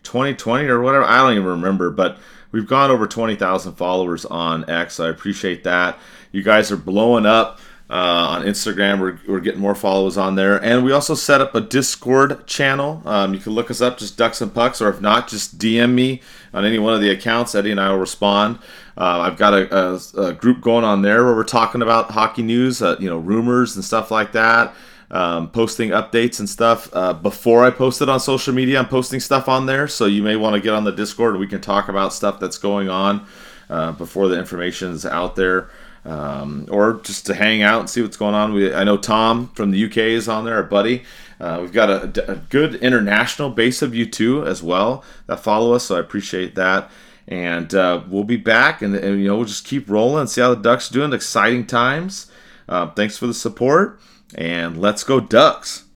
2020 0.02 0.66
or 0.66 0.80
whatever. 0.80 1.04
I 1.04 1.18
don't 1.18 1.34
even 1.34 1.46
remember, 1.46 1.90
but 1.90 2.18
we've 2.52 2.66
gone 2.66 2.90
over 2.90 3.06
20,000 3.06 3.74
followers 3.74 4.24
on 4.24 4.68
X. 4.70 5.00
I 5.00 5.08
appreciate 5.08 5.64
that. 5.64 5.98
You 6.30 6.42
guys 6.42 6.70
are 6.70 6.76
blowing 6.76 7.26
up. 7.26 7.58
Uh, 7.90 8.26
on 8.30 8.42
Instagram, 8.44 9.00
we're, 9.00 9.18
we're 9.28 9.40
getting 9.40 9.60
more 9.60 9.74
followers 9.74 10.16
on 10.16 10.34
there. 10.34 10.56
And 10.64 10.82
we 10.82 10.92
also 10.92 11.14
set 11.14 11.42
up 11.42 11.54
a 11.54 11.60
Discord 11.60 12.46
channel. 12.46 13.02
Um, 13.04 13.34
you 13.34 13.40
can 13.40 13.52
look 13.52 13.70
us 13.70 13.82
up, 13.82 13.98
just 13.98 14.16
Ducks 14.16 14.40
and 14.40 14.54
Pucks, 14.54 14.80
or 14.80 14.88
if 14.88 15.02
not, 15.02 15.28
just 15.28 15.58
DM 15.58 15.92
me 15.92 16.22
on 16.54 16.64
any 16.64 16.78
one 16.78 16.94
of 16.94 17.02
the 17.02 17.10
accounts. 17.10 17.54
Eddie 17.54 17.70
and 17.70 17.78
I 17.78 17.90
will 17.90 17.98
respond. 17.98 18.60
Uh, 18.96 19.20
I've 19.20 19.36
got 19.36 19.52
a, 19.52 19.76
a, 19.76 20.28
a, 20.28 20.32
group 20.32 20.62
going 20.62 20.84
on 20.84 21.02
there 21.02 21.22
where 21.22 21.34
we're 21.34 21.44
talking 21.44 21.82
about 21.82 22.12
hockey 22.12 22.42
news, 22.42 22.80
uh, 22.80 22.96
you 22.98 23.10
know, 23.10 23.18
rumors 23.18 23.76
and 23.76 23.84
stuff 23.84 24.10
like 24.10 24.32
that. 24.32 24.74
Um, 25.12 25.50
posting 25.50 25.90
updates 25.90 26.38
and 26.38 26.48
stuff. 26.48 26.88
Uh, 26.90 27.12
before 27.12 27.66
I 27.66 27.70
post 27.70 28.00
it 28.00 28.08
on 28.08 28.18
social 28.18 28.54
media, 28.54 28.78
I'm 28.78 28.88
posting 28.88 29.20
stuff 29.20 29.46
on 29.46 29.66
there. 29.66 29.86
So 29.86 30.06
you 30.06 30.22
may 30.22 30.36
want 30.36 30.54
to 30.54 30.60
get 30.60 30.72
on 30.72 30.84
the 30.84 30.90
Discord 30.90 31.36
we 31.36 31.46
can 31.46 31.60
talk 31.60 31.90
about 31.90 32.14
stuff 32.14 32.40
that's 32.40 32.56
going 32.56 32.88
on 32.88 33.26
uh, 33.68 33.92
before 33.92 34.28
the 34.28 34.38
information 34.38 34.90
is 34.92 35.04
out 35.04 35.36
there 35.36 35.68
um, 36.04 36.66
or 36.70 37.00
just 37.04 37.26
to 37.26 37.34
hang 37.34 37.62
out 37.62 37.80
and 37.80 37.90
see 37.90 38.02
what's 38.02 38.16
going 38.16 38.34
on. 38.34 38.52
We, 38.52 38.74
I 38.74 38.84
know 38.84 38.96
Tom 38.96 39.48
from 39.48 39.70
the 39.70 39.84
UK 39.84 39.98
is 39.98 40.28
on 40.28 40.44
there, 40.44 40.58
a 40.58 40.64
buddy. 40.64 41.04
Uh, 41.40 41.58
we've 41.60 41.72
got 41.72 41.90
a, 41.90 42.30
a, 42.32 42.36
good 42.36 42.76
international 42.76 43.50
base 43.50 43.82
of 43.82 43.94
you 43.94 44.06
two 44.06 44.44
as 44.46 44.62
well 44.62 45.02
that 45.26 45.40
follow 45.40 45.72
us, 45.72 45.84
so 45.84 45.96
I 45.96 46.00
appreciate 46.00 46.54
that. 46.54 46.90
And 47.26 47.72
uh, 47.74 48.02
we'll 48.08 48.24
be 48.24 48.36
back, 48.36 48.82
and, 48.82 48.94
and, 48.94 49.20
you 49.20 49.28
know 49.28 49.36
we'll 49.36 49.46
just 49.46 49.64
keep 49.64 49.88
rolling 49.88 50.20
and 50.20 50.30
see 50.30 50.40
how 50.40 50.54
the 50.54 50.60
Ducks 50.60 50.90
are 50.90 50.94
doing. 50.94 51.12
Exciting 51.12 51.66
times. 51.66 52.30
Uh, 52.68 52.90
thanks 52.90 53.16
for 53.16 53.26
the 53.26 53.34
support, 53.34 54.00
and 54.34 54.80
let's 54.80 55.04
go 55.04 55.20
Ducks. 55.20 55.84